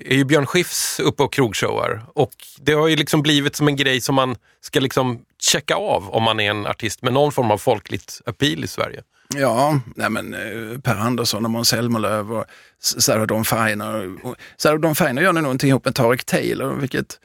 är 0.04 0.14
ju 0.14 0.24
Björn 0.24 0.46
Skifs 0.46 1.00
uppe 1.00 1.22
och 1.22 1.32
krogshowar. 1.32 2.04
Och 2.14 2.32
det 2.60 2.72
har 2.72 2.88
ju 2.88 2.96
liksom 2.96 3.22
blivit 3.22 3.56
som 3.56 3.68
en 3.68 3.76
grej 3.76 4.00
som 4.00 4.14
man 4.14 4.36
ska 4.60 4.80
liksom 4.80 5.18
checka 5.38 5.74
av 5.74 6.10
om 6.10 6.22
man 6.22 6.40
är 6.40 6.50
en 6.50 6.66
artist 6.66 7.02
med 7.02 7.12
någon 7.12 7.32
form 7.32 7.50
av 7.50 7.58
folkligt 7.58 8.20
appeal 8.26 8.64
i 8.64 8.66
Sverige. 8.66 9.02
Ja, 9.34 9.80
nej 9.96 10.10
men 10.10 10.34
eh, 10.34 10.80
Per 10.80 10.94
Andersson 10.96 11.44
och 11.44 11.50
Måns 11.50 11.68
Zelmerlöw 11.68 12.32
och 12.38 12.44
Sarah 12.80 13.26
Dawn 13.26 13.44
Finer. 13.44 14.16
Sarah 14.56 14.80
Dawn 14.80 14.94
Finer 14.94 15.22
gör 15.22 15.32
nu 15.32 15.40
någonting 15.40 15.68
ihop 15.70 15.84
med 15.84 15.94
Tarek 15.94 16.24
Taylor, 16.24 16.74
vilket 16.74 17.20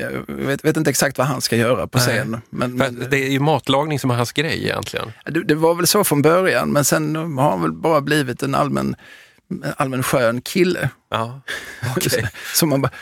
jag 0.00 0.36
vet, 0.36 0.64
vet 0.64 0.76
inte 0.76 0.90
exakt 0.90 1.18
vad 1.18 1.26
han 1.26 1.40
ska 1.40 1.56
göra 1.56 1.86
på 1.86 1.98
scen. 1.98 2.40
Men, 2.50 2.76
men, 2.76 3.06
det 3.10 3.16
är 3.16 3.30
ju 3.30 3.40
matlagning 3.40 3.98
som 3.98 4.10
är 4.10 4.14
hans 4.14 4.32
grej 4.32 4.64
egentligen. 4.64 5.12
Det, 5.24 5.44
det 5.44 5.54
var 5.54 5.74
väl 5.74 5.86
så 5.86 6.04
från 6.04 6.22
början, 6.22 6.72
men 6.72 6.84
sen 6.84 7.16
har 7.16 7.50
han 7.50 7.62
väl 7.62 7.72
bara 7.72 8.00
blivit 8.00 8.42
en 8.42 8.54
allmän 8.54 8.96
allmän 9.76 10.02
skön 10.02 10.40
kille. 10.40 10.90
Ja, 11.10 11.40
okej. 11.96 12.28
Som 12.54 12.68
man 12.68 12.82
bara, 12.82 12.92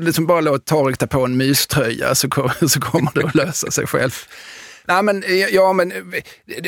liksom 0.00 0.26
bara 0.26 0.40
låt 0.40 0.64
Tareq 0.64 0.98
ta 0.98 1.06
på 1.06 1.24
en 1.24 1.36
myströja 1.36 2.14
så, 2.14 2.28
kom- 2.28 2.50
så 2.68 2.80
kommer 2.80 3.10
det 3.14 3.24
att 3.24 3.34
lösa 3.34 3.70
sig 3.70 3.86
själv. 3.86 4.12
Nej 4.88 5.02
men, 5.02 5.24
ja, 5.50 5.72
men 5.72 5.92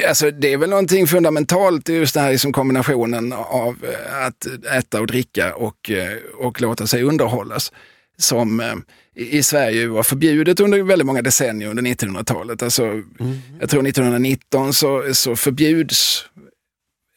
alltså, 0.09 0.31
det 0.31 0.53
är 0.53 0.57
väl 0.57 0.71
någonting 0.71 1.07
fundamentalt 1.07 1.89
i 1.89 1.95
just 1.95 2.15
det 2.15 2.21
här 2.21 2.33
liksom 2.33 2.53
kombinationen 2.53 3.33
av 3.33 3.77
eh, 3.83 4.27
att 4.27 4.47
äta 4.73 5.01
och 5.01 5.07
dricka 5.07 5.55
och, 5.55 5.91
eh, 5.91 6.17
och 6.39 6.61
låta 6.61 6.87
sig 6.87 7.03
underhållas. 7.03 7.73
Som 8.19 8.61
eh, 8.61 8.75
i 9.21 9.43
Sverige 9.43 9.87
var 9.87 10.03
förbjudet 10.03 10.61
under 10.61 10.83
väldigt 10.83 11.07
många 11.07 11.23
decennier 11.23 11.69
under 11.69 11.83
1900-talet. 11.83 12.63
Alltså, 12.63 13.03
Jag 13.61 13.71
tror 13.71 13.87
1919 13.87 14.75
så, 14.75 15.15
så 15.15 15.37
förbjuds 15.37 16.25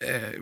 eh, 0.06 0.40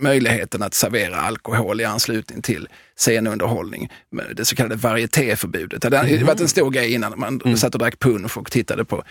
möjligheten 0.00 0.62
att 0.62 0.74
servera 0.74 1.16
alkohol 1.16 1.80
i 1.80 1.84
anslutning 1.84 2.42
till 2.42 2.68
scenunderhållning. 2.96 3.92
Det 4.36 4.44
så 4.44 4.56
kallade 4.56 4.76
varietéförbudet. 4.76 5.82
Det 5.82 5.96
hade 5.96 6.24
varit 6.24 6.40
en 6.40 6.48
stor 6.48 6.70
grej 6.70 6.92
innan 6.92 7.14
man 7.16 7.56
satt 7.56 7.74
och 7.74 7.78
drack 7.78 7.98
punsch 7.98 8.38
och 8.38 8.50
tittade 8.50 8.84
på 8.84 9.04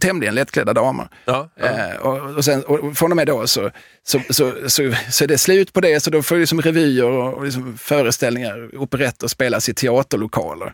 tämligen 0.00 0.34
lättklädda 0.34 0.72
damer. 0.72 1.08
Ja, 1.24 1.48
ja. 1.56 1.66
Eh, 1.66 1.96
och, 1.96 2.36
och, 2.36 2.44
sen, 2.44 2.62
och 2.64 2.96
från 2.96 3.10
och 3.12 3.16
med 3.16 3.26
då 3.26 3.46
så, 3.46 3.70
så, 4.02 4.20
så, 4.30 4.52
så, 4.66 4.92
så 5.10 5.24
är 5.24 5.28
det 5.28 5.38
slut 5.38 5.72
på 5.72 5.80
det, 5.80 6.00
så 6.00 6.10
då 6.10 6.22
får 6.22 6.36
liksom 6.36 6.60
revyer 6.62 7.04
och, 7.04 7.34
och 7.34 7.44
liksom 7.44 7.78
föreställningar, 7.78 8.76
operetter 8.76 9.26
spelas 9.28 9.68
i 9.68 9.74
teaterlokaler. 9.74 10.72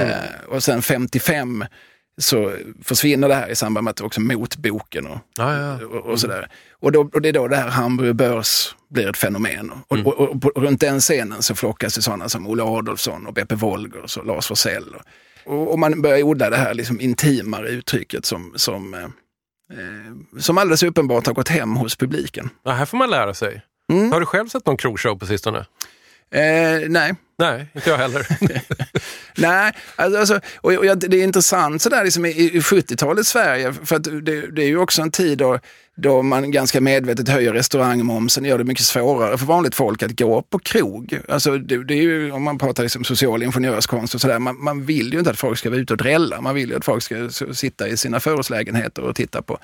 Eh, 0.00 0.08
och 0.48 0.62
sen 0.62 0.82
55 0.82 1.64
så 2.18 2.52
försvinner 2.82 3.28
det 3.28 3.34
här 3.34 3.48
i 3.48 3.54
samband 3.54 3.84
med 3.84 3.90
att 3.90 4.00
också 4.00 4.20
motboken 4.20 5.06
och, 5.06 5.18
Ja, 5.38 5.56
ja. 5.60 5.86
och, 5.86 6.06
och 6.06 6.20
sådär. 6.20 6.48
Och, 6.80 6.92
då, 6.92 7.00
och 7.12 7.22
det 7.22 7.28
är 7.28 7.32
då 7.32 7.48
det 7.48 7.56
här 7.56 7.68
Hamburg 7.68 8.14
Börs 8.16 8.74
blir 8.90 9.08
ett 9.10 9.16
fenomen. 9.16 9.72
Och, 9.88 9.98
och, 9.98 10.20
och, 10.20 10.42
på- 10.42 10.52
runt 10.56 10.80
den 10.80 11.00
scenen 11.00 11.42
så 11.42 11.54
flockas 11.54 11.94
det 11.94 12.02
sådana 12.02 12.28
som 12.28 12.46
Olle 12.46 12.62
Adolfsson 12.62 13.26
och 13.26 13.34
Beppe 13.34 13.54
Wolgers 13.54 14.16
och 14.16 14.26
Lars 14.26 14.46
Forssell. 14.46 14.94
Och, 14.94 15.02
och, 15.46 15.72
och 15.72 15.78
man 15.78 16.02
börjar 16.02 16.22
odla 16.22 16.50
det 16.50 16.56
här 16.56 16.74
liksom 16.74 17.00
intimare 17.00 17.68
uttrycket 17.68 18.24
som, 18.24 18.52
som, 18.56 18.94
eh, 18.94 19.00
eh, 19.78 20.38
som 20.40 20.58
alldeles 20.58 20.82
uppenbart 20.82 21.26
har 21.26 21.34
gått 21.34 21.48
hem 21.48 21.76
hos 21.76 21.96
publiken. 21.96 22.50
Ja, 22.64 22.72
här 22.72 22.86
får 22.86 22.98
man 22.98 23.10
lära 23.10 23.34
sig. 23.34 23.62
Mm. 23.92 24.12
Har 24.12 24.20
du 24.20 24.26
själv 24.26 24.48
sett 24.48 24.66
någon 24.66 24.76
krogshow 24.76 25.18
på 25.18 25.26
sistone? 25.26 25.66
Eh, 26.30 26.88
nej, 26.88 27.14
Nej, 27.38 27.66
inte 27.74 27.90
jag 27.90 27.98
heller. 27.98 28.26
Nej, 29.36 29.72
alltså, 29.96 30.18
alltså, 30.18 30.40
och, 30.56 30.72
och 30.72 30.98
det 30.98 31.16
är 31.16 31.24
intressant 31.24 31.82
sådär 31.82 32.04
liksom 32.04 32.26
i, 32.26 32.30
i 32.30 32.60
70-talets 32.60 33.28
Sverige, 33.28 33.72
för 33.72 33.96
att 33.96 34.04
det, 34.04 34.50
det 34.50 34.62
är 34.62 34.66
ju 34.66 34.78
också 34.78 35.02
en 35.02 35.10
tid 35.10 35.38
då, 35.38 35.58
då 35.96 36.22
man 36.22 36.50
ganska 36.50 36.80
medvetet 36.80 37.28
höjer 37.28 37.52
restaurangmomsen 37.52 38.44
och 38.44 38.48
gör 38.48 38.58
det 38.58 38.64
mycket 38.64 38.84
svårare 38.84 39.38
för 39.38 39.46
vanligt 39.46 39.74
folk 39.74 40.02
att 40.02 40.18
gå 40.18 40.42
på 40.42 40.58
krog. 40.58 41.20
Alltså, 41.28 41.58
det, 41.58 41.84
det 41.84 41.94
är 41.94 42.02
ju, 42.02 42.32
om 42.32 42.42
man 42.42 42.58
pratar 42.58 42.82
liksom 42.82 43.04
social 43.04 43.42
ingenjörskonst 43.42 44.14
och 44.14 44.20
sådär, 44.20 44.38
man, 44.38 44.64
man 44.64 44.84
vill 44.84 45.12
ju 45.12 45.18
inte 45.18 45.30
att 45.30 45.38
folk 45.38 45.58
ska 45.58 45.70
vara 45.70 45.80
ute 45.80 45.92
och 45.92 45.98
drälla, 45.98 46.40
man 46.40 46.54
vill 46.54 46.68
ju 46.68 46.76
att 46.76 46.84
folk 46.84 47.02
ska 47.02 47.28
så, 47.30 47.54
sitta 47.54 47.88
i 47.88 47.96
sina 47.96 48.20
förortslägenheter 48.20 49.02
och 49.02 49.16
titta 49.16 49.42
på 49.42 49.58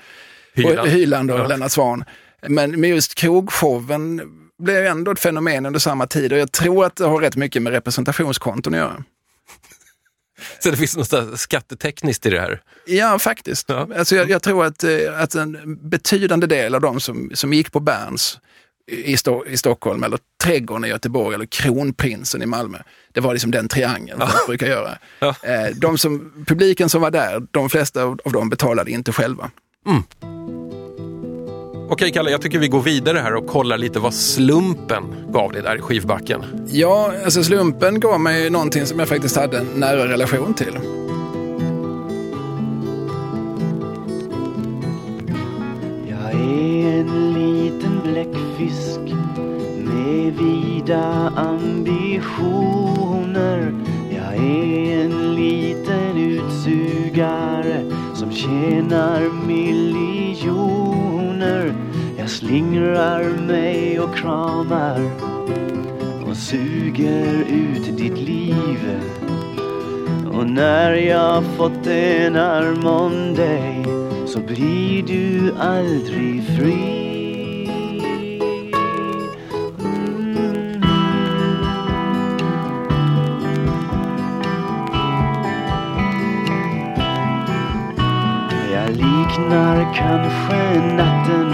Hyland. 0.53 0.79
och, 0.79 0.87
Hyland 0.87 1.31
och 1.31 1.39
Ja. 1.39 1.47
Lennart 1.47 1.71
Swahn. 1.71 2.03
Men 2.47 2.81
med 2.81 2.89
just 2.89 3.15
krogshowen 3.15 4.21
blev 4.61 4.85
ändå 4.85 5.11
ett 5.11 5.19
fenomen 5.19 5.65
under 5.65 5.79
samma 5.79 6.07
tid 6.07 6.33
och 6.33 6.39
jag 6.39 6.51
tror 6.51 6.85
att 6.85 6.95
det 6.95 7.05
har 7.05 7.21
rätt 7.21 7.35
mycket 7.35 7.61
med 7.61 7.73
representationskonton 7.73 8.73
att 8.73 8.79
göra. 8.79 9.03
Så 10.59 10.71
det 10.71 10.77
finns 10.77 10.97
något 10.97 11.39
skattetekniskt 11.39 12.25
i 12.25 12.29
det 12.29 12.39
här. 12.39 12.61
Ja, 12.85 13.19
faktiskt. 13.19 13.69
Ja. 13.69 13.87
Alltså, 13.97 14.15
jag, 14.15 14.29
jag 14.29 14.43
tror 14.43 14.65
att, 14.65 14.83
eh, 14.83 14.89
att 15.17 15.35
en 15.35 15.79
betydande 15.89 16.47
del 16.47 16.75
av 16.75 16.81
de 16.81 16.99
som, 16.99 17.31
som 17.33 17.53
gick 17.53 17.71
på 17.71 17.79
Berns 17.79 18.39
i, 18.91 19.17
Sto 19.17 19.45
i 19.45 19.57
Stockholm, 19.57 20.03
eller 20.03 20.19
Trädgården 20.43 20.85
i 20.85 20.87
Göteborg 20.87 21.35
eller 21.35 21.45
Kronprinsen 21.45 22.41
i 22.41 22.45
Malmö, 22.45 22.77
det 23.11 23.19
var 23.19 23.33
liksom 23.33 23.51
den 23.51 23.67
triangeln 23.67 24.17
ja. 24.19 24.27
folk 24.27 24.47
brukar 24.47 24.67
göra. 24.67 24.97
Ja. 25.19 25.35
Eh, 25.43 25.75
de 25.75 25.97
som, 25.97 26.45
publiken 26.47 26.89
som 26.89 27.01
var 27.01 27.11
där, 27.11 27.41
de 27.51 27.69
flesta 27.69 28.03
av 28.03 28.31
dem 28.33 28.49
betalade 28.49 28.91
inte 28.91 29.11
själva. 29.11 29.51
Okej 31.91 32.11
Kalle, 32.11 32.31
jag 32.31 32.41
tycker 32.41 32.59
vi 32.59 32.67
går 32.67 32.81
vidare 32.81 33.17
här 33.17 33.35
och 33.35 33.47
kollar 33.47 33.77
lite 33.77 33.99
vad 33.99 34.13
slumpen 34.13 35.03
gav 35.29 35.51
dig 35.51 35.61
där 35.61 35.75
i 35.75 35.81
skivbacken. 35.81 36.43
Ja, 36.67 37.13
alltså 37.23 37.43
slumpen 37.43 37.99
gav 37.99 38.19
mig 38.19 38.49
någonting 38.49 38.85
som 38.85 38.99
jag 38.99 39.07
faktiskt 39.07 39.35
hade 39.35 39.57
en 39.57 39.65
nära 39.75 40.07
relation 40.07 40.53
till. 40.53 40.79
Jag 46.09 46.31
är 46.31 46.99
en 46.99 47.33
liten 47.33 47.99
bläckfisk 48.03 48.99
med 49.77 50.33
vida 50.33 51.33
ambitioner. 51.35 52.73
Jag 54.09 54.35
är 54.35 55.05
en 55.05 55.35
liten 55.35 56.17
utsugare 56.17 57.91
som 58.15 58.31
tjänar 58.31 59.45
miljoner. 59.47 61.10
Jag 62.17 62.29
slingrar 62.29 63.23
mig 63.47 63.99
och 63.99 64.15
kramar 64.15 65.11
och 66.25 66.37
suger 66.37 67.43
ut 67.49 67.97
ditt 67.97 68.17
liv. 68.17 68.99
Och 70.33 70.47
när 70.47 70.93
jag 70.93 71.43
fått 71.57 71.87
en 71.87 72.35
arm 72.35 72.85
om 72.85 73.35
dig 73.35 73.85
så 74.27 74.39
blir 74.39 75.03
du 75.03 75.53
aldrig 75.59 76.43
fri. 76.43 77.01
Mm. 89.51 89.70
Kanske 89.93 90.79
natten 90.95 91.49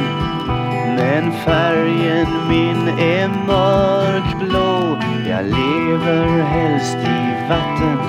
men 0.97 1.31
färgen 1.31 2.27
min 2.49 2.87
är 2.99 3.27
mörkblå. 3.27 4.97
Jag 5.29 5.45
lever 5.45 6.43
helst 6.43 6.97
i 6.97 7.49
vatten 7.49 7.99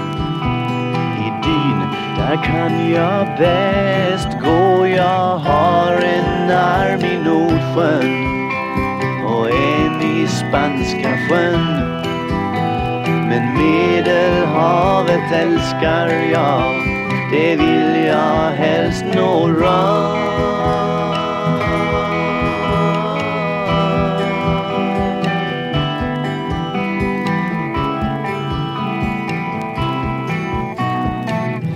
i 1.18 1.30
dyn, 1.42 1.80
där 2.16 2.44
kan 2.44 2.90
jag 2.90 3.26
bäst 3.38 4.28
gå. 4.40 4.86
Jag 4.86 5.38
har 5.38 5.92
en 5.92 6.50
arm 6.50 7.00
i 7.00 7.18
Nordsjön 7.24 8.28
och 9.26 9.50
en 9.50 10.02
i 10.02 10.26
Spanska 10.26 11.18
sjön. 11.28 11.98
Men 13.28 13.54
Medelhavet 13.54 15.32
älskar 15.32 16.08
jag, 16.32 16.87
det 17.30 17.56
vill 17.56 18.06
jag 18.06 18.50
helst 18.50 19.04
nå 19.14 19.48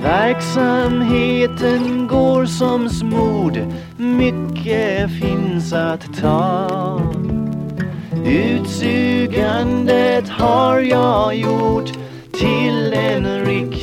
Verksamheten 0.02 2.08
går 2.08 2.46
som 2.46 2.88
smord, 2.88 3.58
mycket 3.96 5.10
finns 5.20 5.72
att 5.72 6.20
ta. 6.20 7.00
Utsugandet 8.26 10.28
har 10.28 10.80
jag 10.80 11.34
gjort 11.34 11.92
till 12.32 12.92
en 12.92 13.44
riktig. 13.44 13.81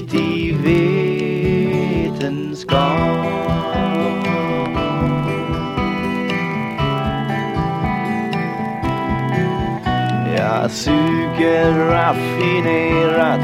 Jag 10.37 10.71
suger 10.71 11.71
raffinerat, 11.91 13.41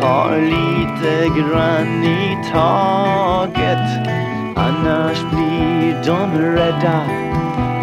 tar 0.00 0.36
lite 0.40 1.40
grann 1.40 2.04
i 2.04 2.38
taget. 2.52 4.08
Annars 4.56 5.24
blir 5.30 6.04
de 6.06 6.38
rädda 6.38 7.00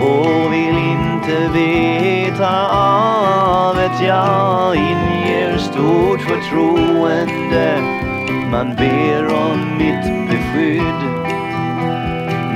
och 0.02 0.54
vill 0.54 0.78
inte 0.78 1.48
veta 1.54 2.68
av 2.70 3.80
ett 3.80 4.02
Jag 4.02 4.76
inger 4.76 5.58
stort 5.58 6.22
förtroende. 6.22 7.82
Man 8.52 8.76
ber 8.76 9.26
om 9.34 9.78
mitt 9.78 10.27
skydd. 10.58 11.02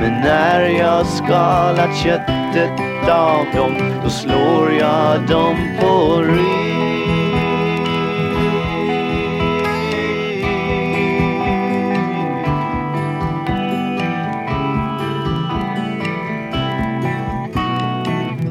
Men 0.00 0.20
när 0.20 0.60
jag 0.60 1.06
skalat 1.06 1.96
köttet 1.96 3.08
av 3.08 3.46
dem 3.54 4.00
då 4.04 4.10
slår 4.10 4.72
jag 4.72 5.28
dem 5.28 5.56
på 5.80 6.22
rygg. 6.22 6.62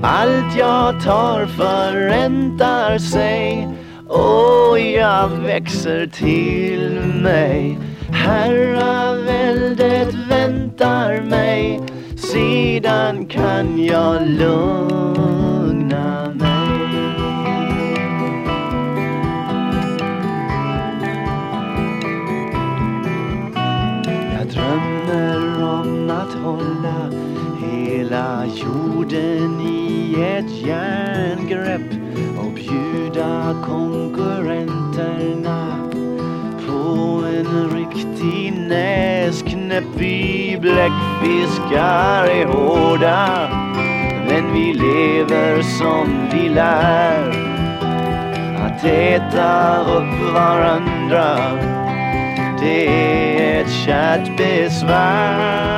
allt 0.04 0.58
jag 0.58 1.04
tar 1.04 1.46
förräntar 1.46 2.98
sig 2.98 3.68
och 4.08 4.80
jag 4.80 5.30
växer 5.30 6.08
till 6.08 7.02
mig. 7.24 7.78
Herraväldet 8.24 10.14
väntar 10.30 11.22
mig, 11.22 11.82
sedan 12.16 13.26
kan 13.26 13.86
jag 13.86 14.28
lugna 14.28 15.54
mig. 16.34 16.50
Jag 24.34 24.48
drömmer 24.48 25.64
om 25.64 26.10
att 26.10 26.34
hålla 26.34 27.12
hela 27.68 28.46
jorden 28.46 29.62
i 29.62 30.16
ett 30.22 30.52
järngrepp 30.68 31.92
och 32.38 32.54
bjuda 32.54 33.56
konkurrenterna 33.66 35.61
jakt 37.96 38.22
i 38.22 38.52
näsknäpp. 38.52 39.84
Vi 39.96 40.58
bläckfiskar 40.62 42.26
är 42.26 42.46
hårda, 42.46 43.50
men 44.28 44.54
vi 44.54 44.74
lever 44.74 45.62
som 45.62 46.30
vi 46.32 46.50
lär. 46.50 47.30
Att 48.66 48.84
äta 48.84 49.82
upp 49.82 50.34
varandra 50.34 51.38
det 52.60 52.88
är 52.88 53.62
ett 53.62 53.72
kärt 53.72 54.38
besvär. 54.38 55.72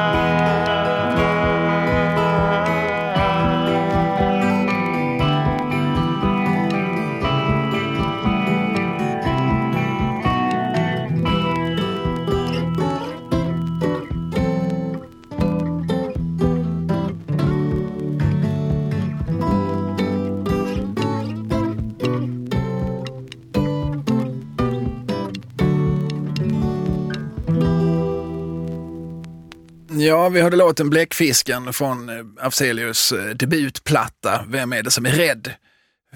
Ja, 30.03 30.29
vi 30.29 30.41
hörde 30.41 30.57
låten 30.57 30.89
Bläckfisken 30.89 31.73
från 31.73 32.09
eh, 32.09 32.15
Afzelius 32.39 33.11
eh, 33.11 33.25
debutplatta 33.25 34.45
Vem 34.47 34.73
är 34.73 34.83
det 34.83 34.91
som 34.91 35.05
är 35.05 35.11
rädd? 35.11 35.51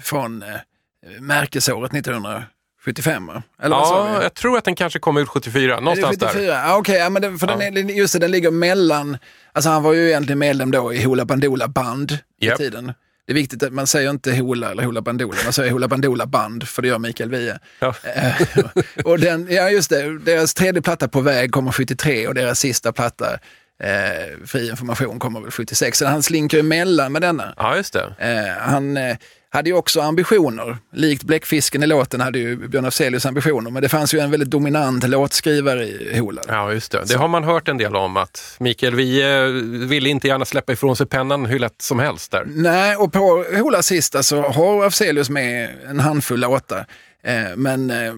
Från 0.02 0.42
eh, 0.42 0.48
märkesåret 1.20 1.94
1975. 1.94 3.26
va? 3.26 3.42
Eller? 3.62 3.76
Ja, 3.76 4.22
jag 4.22 4.34
tror 4.34 4.58
att 4.58 4.64
den 4.64 4.74
kanske 4.74 4.98
kom 4.98 5.16
ut 5.16 5.28
74, 5.28 5.72
Är 5.72 5.76
det 5.76 5.82
någonstans 5.82 6.16
där. 6.18 6.26
74? 6.28 6.52
Ja, 6.52 6.76
Okej, 6.76 6.96
ja, 6.98 7.10
men 7.10 7.22
det, 7.22 7.38
för 7.38 7.46
Ja. 7.48 7.56
den, 7.56 7.76
är, 7.76 7.94
just 7.94 8.12
det, 8.12 8.18
den 8.18 8.30
ligger 8.30 8.50
mellan, 8.50 9.18
alltså 9.52 9.70
han 9.70 9.82
var 9.82 9.92
ju 9.92 10.08
egentligen 10.08 10.38
medlem 10.38 10.70
då 10.70 10.94
i 10.94 11.02
Hoola 11.04 11.24
Bandoola 11.24 11.68
Band 11.68 12.18
i 12.40 12.50
tiden. 12.50 12.92
Det 13.26 13.32
är 13.32 13.34
viktigt 13.34 13.62
att 13.62 13.72
man 13.72 13.86
säger 13.86 14.10
inte 14.10 14.36
Hoola 14.36 14.70
eller 14.70 14.82
Hoola 14.82 15.02
Bandoola, 15.02 15.36
man 15.44 15.52
säger 15.52 15.70
Hoola 15.72 15.88
Bandoola 15.88 16.26
Band, 16.26 16.68
för 16.68 16.82
det 16.82 16.88
gör 16.88 16.98
Mikael 16.98 17.30
Wiehe. 17.30 17.58
Ja. 17.80 17.94
Och 19.04 19.18
den, 19.18 19.46
ja 19.50 19.70
just 19.70 19.90
det, 19.90 20.18
deras 20.18 20.54
tredje 20.54 20.82
platta 20.82 21.08
på 21.08 21.20
väg 21.20 21.52
kommer 21.52 21.72
73 21.72 22.28
och 22.28 22.34
deras 22.34 22.60
sista 22.60 22.92
platta, 22.92 23.38
eh, 23.84 24.46
Fri 24.46 24.70
information, 24.70 25.18
kommer 25.18 25.40
väl 25.40 25.50
76. 25.50 25.98
Så 25.98 26.06
han 26.06 26.22
slinker 26.22 26.58
emellan 26.58 27.12
med 27.12 27.22
denna. 27.22 27.54
Ja, 27.56 27.76
just 27.76 27.92
det. 27.92 28.14
Eh, 28.18 28.70
han 28.70 28.96
eh, 28.96 29.16
hade 29.50 29.70
ju 29.70 29.76
också 29.76 30.00
ambitioner. 30.00 30.76
Likt 30.92 31.22
Bläckfisken 31.22 31.82
i 31.82 31.86
låten 31.86 32.20
hade 32.20 32.38
ju 32.38 32.68
Björn 32.68 32.84
Afzelius 32.84 33.26
ambitioner, 33.26 33.70
men 33.70 33.82
det 33.82 33.88
fanns 33.88 34.14
ju 34.14 34.18
en 34.18 34.30
väldigt 34.30 34.50
dominant 34.50 35.08
låtskrivare 35.08 35.84
i 35.84 36.18
Hoola. 36.18 36.42
Ja, 36.48 36.72
just 36.72 36.92
det. 36.92 37.04
Det 37.08 37.14
har 37.14 37.28
man 37.28 37.44
hört 37.44 37.68
en 37.68 37.78
del 37.78 37.96
om 37.96 38.16
att 38.16 38.56
Mikael 38.58 38.94
Wiehe 38.94 39.48
ville 39.86 40.08
inte 40.08 40.28
gärna 40.28 40.44
släppa 40.44 40.72
ifrån 40.72 40.96
sig 40.96 41.06
pennan 41.06 41.46
hur 41.46 41.58
lätt 41.58 41.82
som 41.82 41.98
helst 41.98 42.30
där. 42.30 42.44
Nej, 42.46 42.96
och 42.96 43.12
på 43.12 43.44
Hoolas 43.56 43.86
sista 43.86 44.22
så 44.22 44.42
har 44.42 44.86
Afzelius 44.86 45.30
med 45.30 45.70
en 45.88 46.00
handfull 46.00 46.40
låtar. 46.40 46.86
Eh, 47.22 47.56
men 47.56 47.90
eh, 47.90 48.14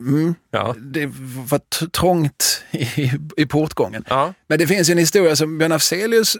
mm, 0.00 0.34
Ja. 0.50 0.74
det 0.78 1.06
var 1.50 1.88
trångt 1.88 2.62
i, 2.70 3.12
i 3.36 3.46
portgången. 3.46 4.04
Ja. 4.08 4.34
Men 4.46 4.58
det 4.58 4.66
finns 4.66 4.88
en 4.88 4.98
historia 4.98 5.36
som 5.36 5.58
Björn 5.58 5.72
Afzelius 5.72 6.36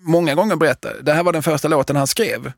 många 0.00 0.34
gånger 0.34 0.56
berättar. 0.56 0.96
Det 1.02 1.12
här 1.12 1.22
var 1.22 1.32
den 1.32 1.42
första 1.42 1.68
låten 1.68 1.96
han 1.96 2.06
skrev, 2.06 2.52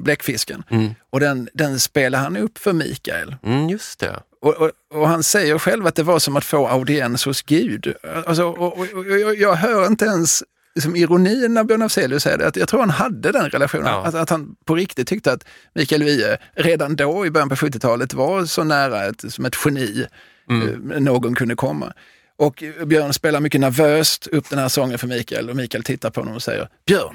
Bläckfisken. 0.00 0.62
Mm. 0.70 0.94
Och 1.10 1.20
den, 1.20 1.48
den 1.54 1.80
spelade 1.80 2.24
han 2.24 2.36
upp 2.36 2.58
för 2.58 2.72
Mikael. 2.72 3.36
Mm, 3.42 3.68
just 3.68 3.98
det. 4.00 4.20
Och, 4.40 4.54
och, 4.54 4.70
och 4.94 5.08
han 5.08 5.22
säger 5.22 5.58
själv 5.58 5.86
att 5.86 5.94
det 5.94 6.02
var 6.02 6.18
som 6.18 6.36
att 6.36 6.44
få 6.44 6.68
audiens 6.68 7.24
hos 7.24 7.42
Gud. 7.42 7.94
Alltså, 8.26 8.44
och, 8.44 8.86
jag- 9.20 9.36
jag 9.38 9.54
hör 9.54 9.86
inte 9.86 10.04
ens 10.04 10.42
liksom, 10.74 10.96
ironin 10.96 11.54
när 11.54 11.64
Björn 11.64 11.82
Afzelius 11.82 12.22
säger 12.22 12.38
det. 12.38 12.46
Att 12.46 12.56
jag 12.56 12.68
tror 12.68 12.80
han 12.80 12.90
hade 12.90 13.32
den 13.32 13.50
relationen. 13.50 13.86
Ja. 13.86 14.06
Att, 14.06 14.14
att 14.14 14.30
han 14.30 14.56
på 14.64 14.74
riktigt 14.74 15.08
tyckte 15.08 15.32
att 15.32 15.44
Mikael 15.74 16.02
Wiehe 16.02 16.38
redan 16.54 16.96
då 16.96 17.26
i 17.26 17.30
början 17.30 17.48
på 17.48 17.54
70-talet 17.54 18.14
var 18.14 18.44
så 18.44 18.64
nära 18.64 19.04
ett, 19.04 19.32
som 19.32 19.44
ett 19.44 19.56
geni 19.64 20.06
eh, 20.50 21.00
någon 21.00 21.34
kunde 21.34 21.54
komma. 21.54 21.92
Och 22.36 22.64
Björn 22.86 23.12
spelar 23.12 23.40
mycket 23.40 23.60
nervöst 23.60 24.26
upp 24.26 24.50
den 24.50 24.58
här 24.58 24.68
sången 24.68 24.98
för 24.98 25.06
Mikael 25.06 25.50
och 25.50 25.56
Mikael 25.56 25.84
tittar 25.84 26.10
på 26.10 26.20
honom 26.20 26.34
och 26.34 26.42
säger 26.42 26.68
Björn, 26.86 27.14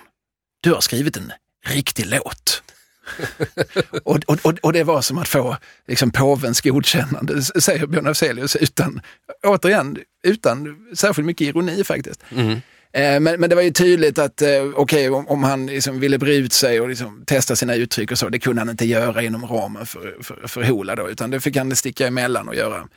du 0.62 0.74
har 0.74 0.82
skrivit 0.82 1.18
en 1.18 1.32
riktig 1.66 2.06
låt. 2.06 2.64
och, 4.04 4.20
och, 4.28 4.60
och, 4.62 4.74
det 4.74 4.84
var 4.84 5.02
som 5.02 5.18
att 5.18 5.28
få 5.28 5.58
liksom, 5.88 6.12
påvens 6.12 6.62
godkännande, 6.62 7.42
säger 7.44 7.88
Björn 7.88 8.08
Afzelius, 8.08 8.56
utan, 8.56 9.02
återigen, 9.44 9.98
utan 10.24 10.78
särskilt 10.96 11.26
mycket 11.26 11.48
ironi 11.48 11.84
faktiskt. 11.84 12.24
Eh, 12.30 12.58
Men, 12.94 13.24
men 13.24 13.50
det 13.50 13.56
var 13.56 13.62
ju 13.62 13.72
tydligt 13.72 14.20
att 14.20 14.42
eh, 14.42 14.50
okej, 14.76 15.10
om, 15.10 15.28
om 15.28 15.44
han 15.44 15.66
liksom 15.66 16.00
ville 16.00 16.18
bre 16.18 16.36
ut 16.36 16.54
sig 16.54 16.82
och 16.82 16.90
liksom 16.90 17.24
testa 17.26 17.56
sina 17.56 17.76
uttryck 17.76 18.12
och 18.12 18.18
så, 18.18 18.30
det 18.30 18.40
kunde 18.40 18.62
han 18.62 18.70
inte 18.70 18.86
göra 18.86 19.22
inom 19.22 19.46
ramen 19.46 19.86
för, 19.86 20.18
för, 20.22 20.48
för 20.48 20.64
Hoola 20.64 20.96
då, 20.96 21.10
utan 21.10 21.32
det 21.32 21.40
fick 21.40 21.56
han 21.56 21.76
sticka 21.76 22.08
emellan 22.08 22.48
och 22.48 22.56
göra 22.56 22.88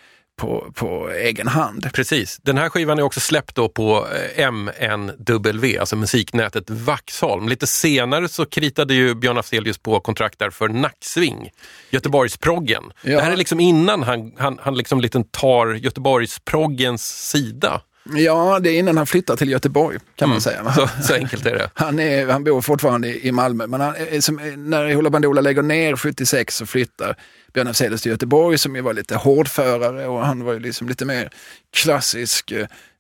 på, 0.40 0.72
på 0.74 1.10
egen 1.10 1.48
hand. 1.48 1.92
Precis. 1.92 2.38
Den 2.42 2.58
här 2.58 2.68
skivan 2.68 2.98
är 2.98 3.02
också 3.02 3.20
släppt 3.20 3.54
då 3.56 3.68
på 3.68 4.06
eh, 4.36 4.46
MNW, 4.46 5.78
alltså 5.78 5.96
musiknätet 5.96 6.70
Vaxholm. 6.70 7.48
Lite 7.48 7.66
senare 7.66 8.28
så 8.28 8.46
kritade 8.46 8.94
ju 8.94 9.14
Björn 9.14 9.38
Afzelius 9.38 9.78
på 9.78 10.00
kontrakt 10.00 10.38
där 10.38 10.50
för 10.50 10.68
Nacksving, 10.68 11.50
Göteborgsproggen. 11.90 12.82
Ja. 13.02 13.16
Det 13.16 13.22
här 13.22 13.32
är 13.32 13.36
liksom 13.36 13.60
innan 13.60 14.02
han, 14.02 14.32
han, 14.38 14.58
han 14.62 14.76
liksom 14.76 15.00
lite 15.00 15.24
tar 15.30 15.66
Göteborgsproggens 15.66 17.28
sida. 17.30 17.80
Ja, 18.04 18.58
det 18.62 18.70
är 18.70 18.78
innan 18.78 18.96
han 18.96 19.06
flyttar 19.06 19.36
till 19.36 19.48
Göteborg 19.48 19.98
kan 20.16 20.28
man 20.28 20.40
säga. 20.40 20.60
Mm. 20.60 20.72
Så, 20.72 20.88
så 21.02 21.14
enkelt 21.14 21.46
är 21.46 21.54
det. 21.54 21.70
Han, 21.74 21.98
är, 21.98 22.26
han 22.26 22.44
bor 22.44 22.60
fortfarande 22.60 23.26
i 23.26 23.32
Malmö, 23.32 23.66
men 23.66 23.80
han, 23.80 23.94
är 23.96 24.20
som, 24.20 24.36
när 24.56 24.94
Hoola 24.94 25.10
Bandoola 25.10 25.40
lägger 25.40 25.62
ner 25.62 25.96
76 25.96 26.56
så 26.56 26.66
flyttar 26.66 27.16
Björn 27.52 27.68
Afzelius 27.68 28.02
till 28.02 28.12
Göteborg 28.12 28.58
som 28.58 28.76
ju 28.76 28.82
var 28.82 28.94
lite 28.94 29.16
hårdförare 29.16 30.06
och 30.06 30.26
han 30.26 30.44
var 30.44 30.52
ju 30.52 30.58
liksom 30.58 30.88
lite 30.88 31.04
mer 31.04 31.30
klassisk 31.74 32.52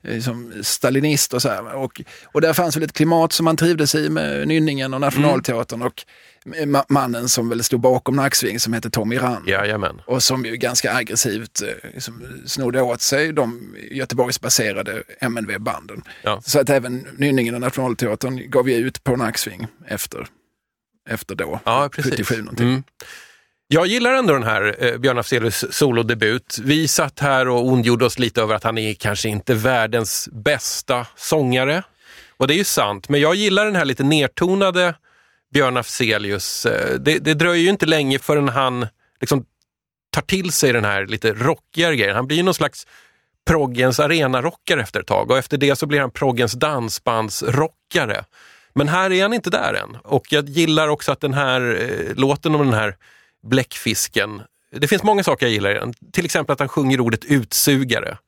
eh, 0.04 0.14
liksom 0.14 0.52
stalinist 0.62 1.34
och 1.34 1.42
så 1.42 1.48
här. 1.48 1.74
Och, 1.74 2.00
och 2.24 2.40
där 2.40 2.52
fanns 2.52 2.76
väl 2.76 2.82
ett 2.82 2.92
klimat 2.92 3.32
som 3.32 3.46
han 3.46 3.56
trivdes 3.56 3.94
i 3.94 4.08
med 4.10 4.48
Nynningen 4.48 4.94
och 4.94 5.00
Nationalteatern 5.00 5.82
och 5.82 6.04
ma- 6.44 6.84
mannen 6.88 7.28
som 7.28 7.48
väl 7.48 7.64
stod 7.64 7.80
bakom 7.80 8.16
Nacksving 8.16 8.60
som 8.60 8.72
hette 8.72 8.90
Tommy 8.90 9.18
Rand. 9.18 9.48
Jajamän. 9.48 10.00
Och 10.06 10.22
som 10.22 10.44
ju 10.44 10.56
ganska 10.56 10.94
aggressivt 10.94 11.62
eh, 11.62 11.90
liksom, 11.94 12.42
snodde 12.46 12.82
åt 12.82 13.00
sig 13.00 13.32
de 13.32 13.76
Göteborgsbaserade 13.90 15.02
MNV-banden. 15.20 16.02
Ja. 16.22 16.40
Så 16.44 16.60
att 16.60 16.70
även 16.70 17.06
Nynningen 17.16 17.54
och 17.54 17.60
Nationalteatern 17.60 18.50
gav 18.50 18.68
ju 18.68 18.76
ut 18.76 19.04
på 19.04 19.16
Nacksving 19.16 19.66
efter, 19.86 20.26
efter 21.08 21.34
då, 21.34 21.60
Ja, 21.64 21.88
precis. 21.92 22.10
77 22.10 22.36
någonting. 22.42 22.68
Mm. 22.68 22.82
Jag 23.72 23.86
gillar 23.86 24.14
ändå 24.14 24.32
den 24.32 24.42
här 24.42 24.76
eh, 24.78 24.98
Björn 24.98 25.18
Afzelius 25.18 25.64
solodebut. 25.70 26.58
Vi 26.62 26.88
satt 26.88 27.20
här 27.20 27.48
och 27.48 27.66
ondgjorde 27.66 28.04
oss 28.04 28.18
lite 28.18 28.42
över 28.42 28.54
att 28.54 28.64
han 28.64 28.78
är 28.78 28.94
kanske 28.94 29.28
inte 29.28 29.54
världens 29.54 30.28
bästa 30.32 31.06
sångare. 31.16 31.82
Och 32.36 32.48
det 32.48 32.54
är 32.54 32.56
ju 32.56 32.64
sant, 32.64 33.08
men 33.08 33.20
jag 33.20 33.34
gillar 33.34 33.64
den 33.64 33.76
här 33.76 33.84
lite 33.84 34.02
nertonade 34.02 34.94
Björn 35.54 35.76
Afzelius. 35.76 36.66
Eh, 36.66 36.98
Det, 37.00 37.18
det 37.18 37.34
dröjer 37.34 37.62
ju 37.62 37.70
inte 37.70 37.86
länge 37.86 38.18
förrän 38.18 38.48
han 38.48 38.86
liksom 39.20 39.44
tar 40.12 40.22
till 40.22 40.52
sig 40.52 40.72
den 40.72 40.84
här 40.84 41.06
lite 41.06 41.32
rockigare 41.32 41.96
grejen. 41.96 42.16
Han 42.16 42.26
blir 42.26 42.42
någon 42.42 42.54
slags 42.54 42.86
proggens 43.46 44.00
arenarockare 44.00 44.82
efter 44.82 45.00
ett 45.00 45.06
tag 45.06 45.30
och 45.30 45.38
efter 45.38 45.58
det 45.58 45.76
så 45.76 45.86
blir 45.86 46.00
han 46.00 46.10
proggens 46.10 46.52
dansbandsrockare. 46.52 48.24
Men 48.74 48.88
här 48.88 49.12
är 49.12 49.22
han 49.22 49.34
inte 49.34 49.50
där 49.50 49.74
än. 49.74 49.96
Och 50.04 50.32
jag 50.32 50.48
gillar 50.48 50.88
också 50.88 51.12
att 51.12 51.20
den 51.20 51.34
här 51.34 51.60
eh, 51.80 52.14
låten 52.16 52.54
om 52.54 52.64
den 52.64 52.74
här 52.74 52.96
bläckfisken, 53.42 54.42
det 54.72 54.88
finns 54.88 55.02
många 55.02 55.22
saker 55.24 55.46
jag 55.46 55.52
gillar 55.52 55.70
i 55.70 55.74
den. 55.74 55.94
Till 56.12 56.24
exempel 56.24 56.52
att 56.52 56.58
han 56.60 56.68
sjunger 56.68 57.00
ordet 57.00 57.24
utsugare. 57.24 58.18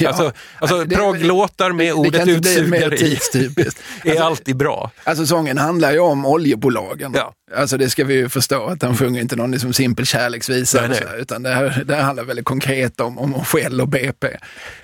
Ja. 0.00 0.08
Alltså, 0.08 0.32
alltså 0.58 0.86
progglåtar 0.86 1.72
med 1.72 1.86
det 1.86 1.92
ordet 1.92 2.14
kan 2.14 2.28
inte 2.28 2.40
bli 2.40 2.62
mer 2.62 2.92
utsugare 2.92 2.96
tidstypiskt. 2.96 3.80
är 4.04 4.20
alltid 4.20 4.56
bra. 4.56 4.90
Alltså 5.04 5.26
sången 5.26 5.58
handlar 5.58 5.92
ju 5.92 5.98
om 5.98 6.26
oljebolagen. 6.26 7.12
Ja. 7.16 7.34
Alltså 7.56 7.76
det 7.76 7.90
ska 7.90 8.04
vi 8.04 8.14
ju 8.14 8.28
förstå, 8.28 8.66
att 8.66 8.82
han 8.82 8.96
sjunger 8.96 9.20
inte 9.20 9.36
någon 9.36 9.50
liksom 9.50 9.72
simpel 9.72 10.06
kärleksvisa. 10.06 10.80
Nej, 10.80 10.88
nej. 10.88 11.02
här, 11.08 11.18
utan 11.18 11.42
det 11.42 11.50
här, 11.50 11.84
det 11.86 11.94
här 11.94 12.02
handlar 12.02 12.24
väldigt 12.24 12.44
konkret 12.44 13.00
om, 13.00 13.18
om 13.18 13.44
Shell 13.44 13.80
och 13.80 13.88
BP. 13.88 14.28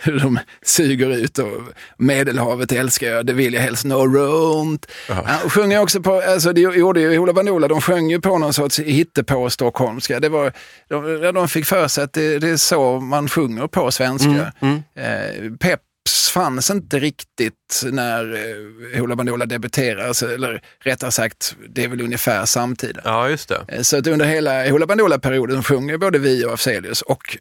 Hur 0.00 0.20
de 0.20 0.38
suger 0.62 1.10
ut 1.10 1.38
och 1.38 1.60
Medelhavet 1.96 2.72
älskar 2.72 3.06
jag, 3.06 3.26
det 3.26 3.32
vill 3.32 3.54
jag 3.54 3.62
helst 3.62 3.84
nå 3.84 4.06
runt. 4.06 4.86
Han 5.08 5.50
sjunger 5.50 5.82
också 5.82 6.00
på, 6.00 6.22
alltså 6.28 6.52
det 6.52 6.60
gjorde 6.60 7.00
ju 7.00 7.16
Hoola 7.18 7.32
Bandoola, 7.32 7.68
de 7.68 7.80
sjöng 7.80 8.10
ju 8.10 8.20
på 8.20 8.38
någon 8.38 8.52
sorts 8.52 8.78
hittepå 8.78 9.50
stockholmska. 9.50 10.20
Det 10.20 10.28
var, 10.28 10.52
de, 10.88 11.32
de 11.34 11.48
fick 11.48 11.66
för 11.66 11.88
sig 11.88 12.04
att 12.04 12.12
det, 12.12 12.38
det 12.38 12.48
är 12.48 12.56
så 12.56 13.00
man 13.00 13.28
sjunger 13.28 13.66
på 13.66 13.90
svenska. 13.90 14.52
Eh, 14.94 15.52
Peps 15.60 16.30
fanns 16.30 16.70
inte 16.70 16.98
riktigt 16.98 17.82
när 17.84 18.34
eh, 18.34 19.00
Hoola 19.00 19.16
Bandoola 19.16 19.46
debuterar, 19.46 20.08
alltså, 20.08 20.34
eller 20.34 20.62
rättare 20.80 21.10
sagt, 21.10 21.56
det 21.68 21.84
är 21.84 21.88
väl 21.88 22.00
ungefär 22.00 22.44
samtida. 22.44 23.00
Ja, 23.04 23.28
just 23.28 23.48
det. 23.48 23.64
Eh, 23.68 23.82
Så 23.82 23.96
att 23.98 24.06
under 24.06 24.26
hela 24.26 24.70
Hoola 24.70 24.86
Bandoola-perioden 24.86 25.62
sjunger 25.62 25.98
både 25.98 26.18
vi 26.18 26.44
och 26.44 26.52
Afzelius 26.52 27.02
och 27.02 27.38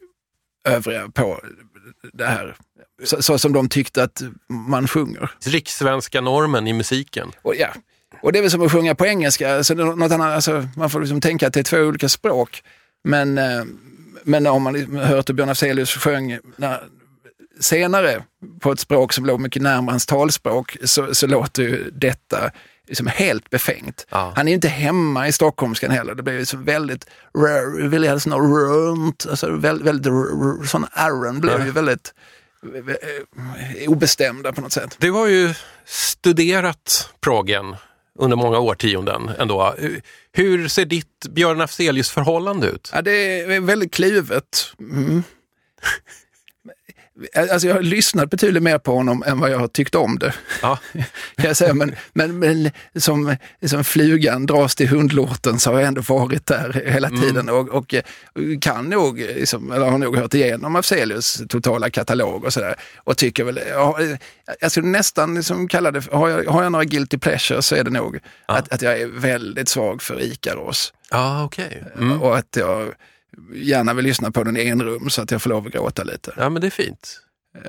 övriga 0.68 1.10
på 1.10 1.40
det 2.14 2.26
här, 2.26 2.56
så, 3.04 3.22
så 3.22 3.38
som 3.38 3.54
de 3.54 3.70
tyckte 3.70 4.04
att 4.04 4.22
man 4.48 4.88
sjunger. 4.88 5.32
Rikssvenska 5.46 6.22
normen 6.22 6.68
i 6.68 6.74
musiken. 6.74 7.32
Och, 7.42 7.56
ja. 7.56 7.68
och 8.22 8.32
det 8.32 8.40
är 8.40 8.42
väl 8.42 8.52
som 8.52 8.62
att 8.62 8.72
sjunga 8.72 8.96
på 8.96 9.06
engelska, 9.06 9.56
alltså, 9.56 9.74
något 9.74 10.12
annat, 10.12 10.36
alltså, 10.36 10.68
man 10.78 10.90
får 10.90 11.00
liksom 11.00 11.22
tänka 11.22 11.48
att 11.48 11.54
det 11.54 11.60
är 11.60 11.64
två 11.64 11.78
olika 11.78 12.10
språk. 12.10 12.64
Men, 13.04 13.38
eh, 13.38 13.64
men 14.24 14.48
om 14.48 14.64
man 14.64 14.74
liksom 14.74 14.96
hört 14.96 15.30
hur 15.30 15.34
Björn 15.34 15.50
Afzelius 15.50 15.90
sjöng 15.90 16.40
när, 16.56 16.84
senare 17.60 18.24
på 18.62 18.72
ett 18.72 18.80
språk 18.80 19.14
som 19.14 19.26
låg 19.26 19.40
mycket 19.40 19.62
närmare 19.62 19.94
hans 19.94 20.06
talspråk 20.06 20.78
så, 20.84 21.16
så 21.16 21.28
låter 21.28 21.64
ju 21.64 21.92
detta 21.92 22.52
liksom 22.88 23.08
helt 23.08 23.50
befängt. 23.50 24.08
Ja. 24.10 24.34
Han 24.36 24.48
är 24.48 24.54
inte 24.54 24.68
hemma 24.68 25.28
i 25.28 25.32
stockholmskan 25.32 25.92
heller. 25.92 26.16
Det 26.16 26.24
blir 26.24 26.40
liksom 26.40 26.64
väldigt, 26.64 27.06
rör- 27.38 27.88
vill 27.88 28.04
helst 28.04 28.26
nå 28.28 28.40
runt, 28.40 29.26
alltså 29.30 29.52
väldigt, 29.52 29.88
väldigt 29.88 30.14
sån 30.70 30.86
Aaron 30.92 31.40
blev 31.42 31.66
ju 31.66 31.72
väldigt 31.72 32.14
eh, 32.64 33.90
obestämda 33.90 34.54
på 34.54 34.62
något 34.62 34.74
sätt. 34.74 34.96
Du 35.00 35.12
har 35.12 35.28
ju 35.28 35.54
studerat 35.86 37.10
proggen 37.22 37.76
under 38.20 38.38
många 38.38 38.60
årtionden 38.60 39.30
ändå. 39.40 39.76
Hur 40.32 40.68
ser 40.68 40.86
ditt 40.86 41.28
Björn 41.30 41.62
Afzelius 41.62 42.10
förhållande 42.10 42.68
ut? 42.68 42.90
Ja, 42.94 43.02
det 43.02 43.42
är 43.42 43.60
väldigt 43.60 43.94
kluvet. 43.94 44.74
Mm. 44.80 45.24
Alltså 47.52 47.68
jag 47.68 47.76
har 47.76 47.82
lyssnat 47.82 48.30
betydligt 48.30 48.64
mer 48.64 48.78
på 48.78 48.96
honom 48.96 49.24
än 49.28 49.40
vad 49.40 49.52
jag 49.52 49.60
har 49.60 49.68
tyckt 49.68 49.96
om 49.96 50.20
det. 50.20 50.34
Ja. 50.62 50.80
Jag 51.36 51.58
säga. 51.58 51.74
Men, 51.74 51.96
men, 52.14 52.40
men 52.40 52.72
som, 52.96 53.36
som 53.66 53.84
flugan 53.84 54.46
dras 54.46 54.76
till 54.76 54.88
hundlåten 54.88 55.60
så 55.60 55.72
har 55.72 55.80
jag 55.80 55.88
ändå 55.88 56.02
varit 56.02 56.46
där 56.46 56.84
hela 56.86 57.10
tiden 57.10 57.50
och, 57.50 57.70
och 57.70 57.94
eh, 57.94 58.04
kan 58.62 58.90
nog, 58.90 59.20
liksom, 59.20 59.72
eller 59.72 59.86
har 59.86 59.98
nog 59.98 60.18
hört 60.18 60.34
igenom 60.34 60.76
Afzelius 60.76 61.42
totala 61.50 61.90
katalog 61.90 62.44
och 62.44 62.54
sådär. 62.54 62.76
Och 62.98 63.18
tycker 63.18 63.44
väl, 63.44 63.60
jag, 63.70 64.18
jag 64.60 64.72
skulle 64.72 64.88
nästan 64.88 65.36
liksom 65.36 65.68
kalla 65.68 65.92
det, 65.92 66.12
har 66.12 66.30
jag, 66.30 66.52
har 66.52 66.64
jag 66.64 66.72
några 66.72 66.86
guilty 66.86 67.18
pleasures 67.18 67.66
så 67.66 67.76
är 67.76 67.84
det 67.84 67.92
nog 67.92 68.20
att, 68.46 68.74
att 68.74 68.82
jag 68.82 69.02
är 69.02 69.08
väldigt 69.08 69.70
svag 69.70 70.02
för 70.02 70.22
Ikaros. 70.22 70.94
Ja, 71.12 71.44
okej. 71.44 71.84
Mm. 71.98 72.22
Och 72.22 72.38
att 72.38 72.56
jag 72.56 72.94
gärna 73.56 73.94
vill 73.94 74.06
lyssna 74.06 74.32
på 74.32 74.44
den 74.44 74.58
i 74.58 74.68
enrum 74.68 75.10
så 75.10 75.22
att 75.22 75.32
jag 75.32 75.42
får 75.42 75.50
lov 75.50 75.68
att 75.68 75.74
gråta 75.74 76.04
lite. 76.04 76.34
Ja, 76.38 76.50
men 76.50 76.62
det 76.62 76.68
är 76.68 76.72
fint. 76.72 77.20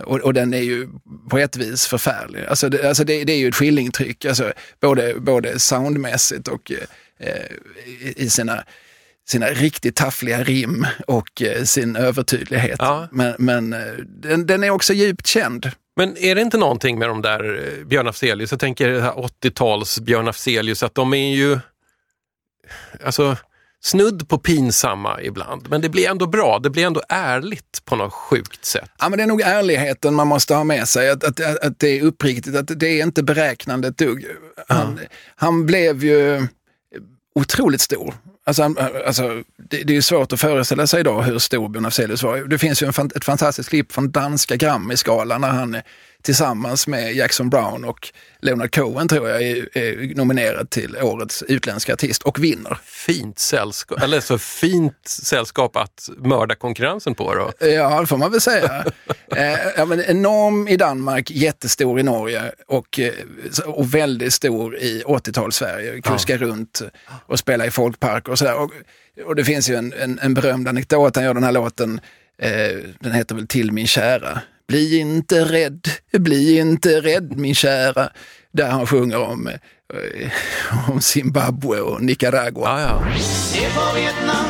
Och, 0.05 0.21
och 0.21 0.35
den 0.35 0.55
är 0.55 0.63
ju 0.63 0.89
på 1.31 1.39
ett 1.39 1.57
vis 1.57 1.87
förfärlig. 1.87 2.45
Alltså 2.45 2.69
det, 2.69 2.89
alltså 2.89 3.05
det, 3.05 3.25
det 3.25 3.33
är 3.33 3.39
ju 3.39 3.49
ett 3.49 3.55
skillingtryck, 3.55 4.25
alltså 4.25 4.53
både, 4.81 5.15
både 5.21 5.59
soundmässigt 5.59 6.49
och 6.49 6.73
eh, 7.19 7.29
i, 7.87 8.15
i 8.17 8.31
sina, 8.31 8.65
sina 9.29 9.47
riktigt 9.47 9.97
taffliga 9.97 10.45
rim 10.45 10.87
och 11.07 11.43
eh, 11.43 11.63
sin 11.63 11.97
övertydlighet. 11.97 12.77
Ja. 12.79 13.09
Men, 13.13 13.35
men 13.39 13.73
eh, 13.73 13.93
den, 14.07 14.47
den 14.47 14.65
är 14.65 14.71
också 14.71 14.93
djupt 14.93 15.27
känd. 15.27 15.71
Men 15.97 16.17
är 16.17 16.35
det 16.35 16.41
inte 16.41 16.59
någonting 16.59 16.99
med 16.99 17.09
de 17.09 17.23
där 17.23 17.69
eh, 17.79 17.85
Björn 17.85 18.09
Afzelius, 18.09 18.51
jag 18.51 18.61
tänker 18.61 18.89
det 18.89 19.03
här 19.03 19.13
80-tals 19.13 20.01
Björn 20.01 20.29
Afzelius, 20.29 20.83
att 20.83 20.95
de 20.95 21.15
är 21.15 21.35
ju 21.35 21.59
alltså, 23.05 23.37
snudd 23.85 24.29
på 24.29 24.39
pinsamma 24.39 25.23
ibland. 25.23 25.67
Men 25.71 25.81
det 25.81 25.89
blir 25.89 26.09
ändå 26.09 26.27
bra, 26.27 26.59
det 26.59 26.71
blir 26.71 26.87
ändå 26.87 27.03
ärligt 27.09 27.83
på 27.85 27.97
något 27.97 28.13
sjukt 28.13 28.65
sätt. 28.65 28.91
Ja, 28.99 29.09
men 29.09 29.17
det 29.17 29.23
är 29.23 29.27
nog 29.27 29.41
ärligheten 29.41 30.15
man 30.15 30.27
måste 30.29 30.55
ha 30.55 30.65
med 30.65 30.89
sig, 30.89 31.11
att, 31.11 31.25
att, 31.25 31.41
att 31.65 31.79
det 31.79 31.99
är 31.99 32.03
uppriktigt, 32.03 32.57
att 32.57 32.81
det 32.81 32.87
är 33.01 33.03
inte 33.03 33.23
beräknande 33.23 33.89
ett 33.89 33.99
dugg. 33.99 34.27
Han, 34.69 35.01
han 35.37 35.67
blev 35.67 36.05
ju 36.05 36.47
otroligt 37.35 37.81
stor. 37.81 38.15
Alltså, 38.47 38.63
han- 38.63 38.77
alltså, 39.07 39.43
det, 39.71 39.83
det 39.83 39.97
är 39.97 40.01
svårt 40.01 40.33
att 40.33 40.41
föreställa 40.41 40.87
sig 40.87 41.01
idag 41.01 41.23
hur 41.23 41.39
stor 41.39 41.69
Björn 41.69 41.87
Afzelius 41.87 42.23
var. 42.23 42.37
Det 42.39 42.59
finns 42.59 42.83
ju 42.83 42.87
en, 42.99 43.11
ett 43.17 43.25
fantastiskt 43.25 43.69
klipp 43.69 43.93
från 43.93 44.11
danska 44.11 44.57
Grammy-skalan 44.57 45.41
när 45.41 45.49
han 45.51 45.77
tillsammans 46.25 46.87
med 46.87 47.15
Jackson 47.15 47.51
Brown 47.51 47.85
och 47.85 48.13
Leonard 48.43 48.75
Cohen 48.75 49.09
tror 49.09 49.29
jag 49.29 49.43
är, 49.43 49.79
är 49.79 50.15
nominerad 50.15 50.71
till 50.71 50.97
årets 51.03 51.43
utländska 51.43 51.93
artist 51.93 52.23
och 52.23 52.45
vinner. 52.45 52.79
Fint 52.85 53.39
sällskap, 53.39 54.03
eller 54.03 54.21
så 54.21 54.39
fint 54.39 55.09
sällskap 55.09 55.77
att 55.77 56.09
mörda 56.17 56.55
konkurrensen 56.55 57.15
på 57.15 57.35
då. 57.35 57.67
Ja, 57.67 58.01
det 58.01 58.07
får 58.07 58.17
man 58.17 58.31
väl 58.31 58.41
säga. 58.41 58.85
eh, 59.37 59.59
ja, 59.77 59.85
men 59.85 60.01
enorm 60.01 60.69
i 60.69 60.77
Danmark, 60.77 61.31
jättestor 61.31 62.01
i 62.01 62.03
Norge 62.03 62.53
och, 62.67 62.99
eh, 62.99 63.13
och 63.67 63.95
väldigt 63.95 64.35
stor 64.35 64.77
i 64.77 65.03
80-tals-Sverige. 65.07 66.01
Kuska 66.01 66.37
runt 66.37 66.83
och 67.27 67.39
spela 67.39 67.67
i 67.67 67.71
folkparker 67.71 68.33
och 68.33 68.39
sådär. 68.39 68.55
Och, 68.55 68.71
och 69.27 69.37
det 69.37 69.45
finns 69.45 69.71
ju 69.71 69.75
en, 69.75 69.93
en, 69.93 70.19
en 70.19 70.35
berömd 70.35 70.69
anekdot, 70.69 71.17
han 71.17 71.25
gör 71.25 71.35
den 71.35 71.45
här 71.45 71.53
låten, 71.53 72.01
eh, 72.39 72.51
den 73.01 73.13
heter 73.13 73.35
väl 73.35 73.47
Till 73.47 73.73
min 73.73 73.87
kära. 73.87 74.41
Bli 74.69 74.99
inte 74.99 75.45
rädd, 75.45 75.89
bli 76.13 76.59
inte 76.59 77.01
rädd 77.01 77.37
min 77.37 77.55
kära. 77.55 78.09
Där 78.53 78.71
han 78.71 78.87
sjunger 78.87 79.19
om, 79.19 79.49
eh, 79.49 80.31
om 80.91 81.01
Zimbabwe 81.01 81.81
och 81.81 82.03
Nicaragua. 82.03 82.81
Ja, 82.81 82.81
ja. 82.81 83.19
Se 83.21 83.61
på 83.61 83.97
Vietnam 83.97 84.47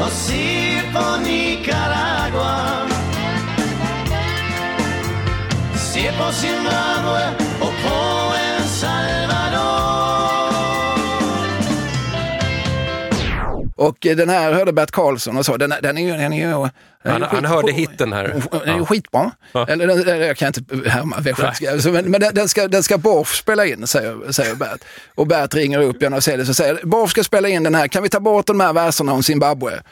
och 0.00 0.12
se 0.12 0.82
på 0.92 1.16
Nicaragua 1.26 2.88
Se 5.76 6.12
på 6.12 6.32
Zimbabwe 6.32 7.34
och 7.60 7.72
på 7.82 8.32
El 8.34 8.68
Salvador 8.68 9.82
Och 13.76 14.06
eh, 14.06 14.16
den 14.16 14.28
här 14.28 14.52
hörde 14.52 14.72
Bert 14.72 14.90
Karlsson 14.90 15.36
och 15.36 15.46
så, 15.46 15.56
den, 15.56 15.74
den 15.82 15.98
är 15.98 16.02
ju... 16.02 16.12
Den 16.12 16.32
är 16.32 16.48
ju 16.48 16.68
Han, 17.04 17.22
han 17.22 17.44
hörde 17.44 17.72
hitten 17.72 18.12
här. 18.12 18.42
Den 18.50 18.74
är 18.74 18.78
Ja. 18.78 18.86
skitbra. 18.86 19.30
Ja. 19.52 19.66
Eller, 19.68 19.86
den- 19.86 20.20
jag 20.20 20.36
kan 20.36 20.48
inte 20.56 20.90
härma 20.90 21.20
västgötska, 21.20 21.90
men, 21.92 22.10
men 22.10 22.20
den, 22.20 22.34
den 22.34 22.48
ska, 22.48 22.68
den 22.68 22.82
ska 22.82 22.98
Borf 22.98 23.34
spela 23.34 23.66
in, 23.66 23.86
säger, 23.86 24.32
säger 24.32 24.54
Bert. 24.54 24.80
Och 25.14 25.26
Bert 25.26 25.54
ringer 25.54 25.80
upp 25.82 25.98
Björn 25.98 26.14
Afzelius 26.14 26.48
och 26.48 26.56
säger, 26.56 26.80
Borf 26.82 27.10
ska 27.10 27.24
spela 27.24 27.48
in 27.48 27.62
den 27.62 27.74
här, 27.74 27.88
kan 27.88 28.02
vi 28.02 28.08
ta 28.08 28.20
bort 28.20 28.46
de 28.46 28.60
här 28.60 28.72
verserna 28.72 29.12
om 29.12 29.22
Zimbabwe? 29.22 29.82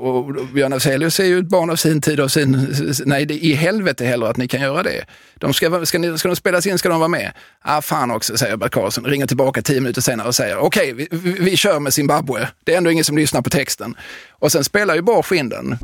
Och 0.00 0.46
Björn 0.46 0.72
Afzelius 0.72 1.20
är 1.20 1.24
ju 1.24 1.38
ett 1.38 1.48
barn 1.48 1.70
av 1.70 1.76
sin 1.76 2.00
tid 2.00 2.20
och 2.20 2.32
sin, 2.32 2.74
nej 3.04 3.26
det 3.26 3.34
är 3.34 3.38
i 3.38 3.54
helvete 3.54 4.04
heller 4.04 4.26
att 4.26 4.36
ni 4.36 4.48
kan 4.48 4.60
göra 4.60 4.82
det. 4.82 5.04
De 5.34 5.54
ska, 5.54 5.86
ska, 5.86 5.98
ni, 5.98 6.18
ska 6.18 6.28
de 6.28 6.36
spelas 6.36 6.66
in 6.66 6.78
ska 6.78 6.88
de 6.88 6.98
vara 6.98 7.08
med. 7.08 7.32
Ah 7.60 7.82
fan 7.82 8.10
också, 8.10 8.36
säger 8.36 8.56
Bert 8.56 8.72
Karlsson. 8.72 9.04
Ringer 9.04 9.26
tillbaka 9.26 9.62
tio 9.62 9.80
minuter 9.80 10.00
senare 10.00 10.28
och 10.28 10.34
säger 10.34 10.56
okej, 10.56 10.92
vi, 10.92 11.08
vi, 11.10 11.30
vi 11.32 11.56
kör 11.56 11.80
med 11.80 11.94
Zimbabwe. 11.94 12.48
Det 12.64 12.74
är 12.74 12.78
ändå 12.78 12.90
ingen 12.90 13.04
som 13.04 13.16
lyssnar 13.16 13.42
på 13.42 13.50
texten. 13.50 13.94
Och 14.30 14.52
sen 14.52 14.64
spelar 14.64 14.94
ju 14.94 15.02
Borf 15.02 15.32
in 15.32 15.48
den. 15.48 15.78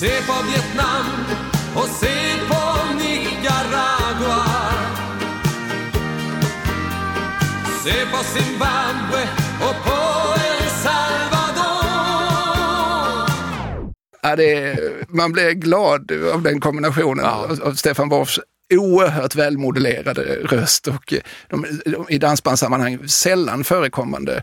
Se 0.00 0.08
på 0.08 0.34
Vietnam 0.46 1.06
och 1.74 1.88
se 1.88 2.36
på 2.48 2.94
Nicaragua 2.94 4.44
Se 7.84 8.06
på 8.12 8.24
Zimbabwe 8.24 8.81
Ja, 14.22 14.36
det 14.36 14.78
man 15.08 15.32
blir 15.32 15.50
glad 15.50 16.12
av 16.32 16.42
den 16.42 16.60
kombinationen 16.60 17.24
av, 17.24 17.60
av 17.62 17.74
Stefan 17.74 18.08
Borfs 18.08 18.40
oerhört 18.74 19.34
välmodellerade 19.34 20.22
röst 20.22 20.86
och 20.86 21.12
eh, 21.12 21.20
de, 21.48 21.80
de, 21.84 22.06
i 22.08 22.18
dansbandssammanhang 22.18 23.08
sällan 23.08 23.64
förekommande 23.64 24.42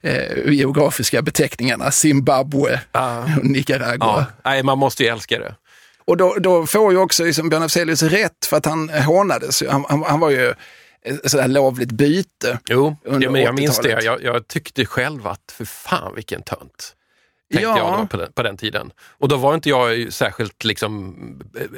eh, 0.00 0.52
geografiska 0.52 1.22
beteckningarna 1.22 1.90
Zimbabwe 1.90 2.80
och 3.38 3.44
Nicaragua. 3.44 3.96
Ja. 4.00 4.26
Nej, 4.44 4.62
man 4.62 4.78
måste 4.78 5.02
ju 5.02 5.08
älska 5.08 5.38
det. 5.38 5.54
Och 6.04 6.16
då, 6.16 6.34
då 6.38 6.66
får 6.66 6.92
ju 6.92 6.98
också 6.98 7.24
liksom 7.24 7.48
Björn 7.48 7.62
Afzelius 7.62 8.02
rätt 8.02 8.46
för 8.46 8.56
att 8.56 8.66
han 8.66 8.88
hånades. 8.88 9.62
Han, 9.68 9.84
han, 9.88 10.02
han 10.02 10.20
var 10.20 10.30
ju 10.30 10.54
ett 11.04 11.30
sådär 11.30 11.48
lovligt 11.48 11.92
byte. 11.92 12.58
Jo, 12.68 12.96
ja, 13.04 13.30
men 13.30 13.42
jag 13.42 13.54
minns 13.54 13.78
det. 13.78 13.88
80-talet. 13.88 14.04
Jag, 14.04 14.22
jag 14.22 14.48
tyckte 14.48 14.86
själv 14.86 15.26
att 15.26 15.52
för 15.52 15.64
fan 15.64 16.14
vilken 16.14 16.42
tönt. 16.42 16.96
Tänkte 17.52 17.68
Ja. 17.68 17.78
jag 17.78 18.00
då 18.00 18.06
på 18.06 18.16
den, 18.16 18.32
på 18.32 18.42
den 18.42 18.56
tiden. 18.56 18.90
Och 19.18 19.28
då 19.28 19.36
var 19.36 19.54
inte 19.54 19.68
jag 19.68 20.12
särskilt 20.12 20.64
liksom, 20.64 21.16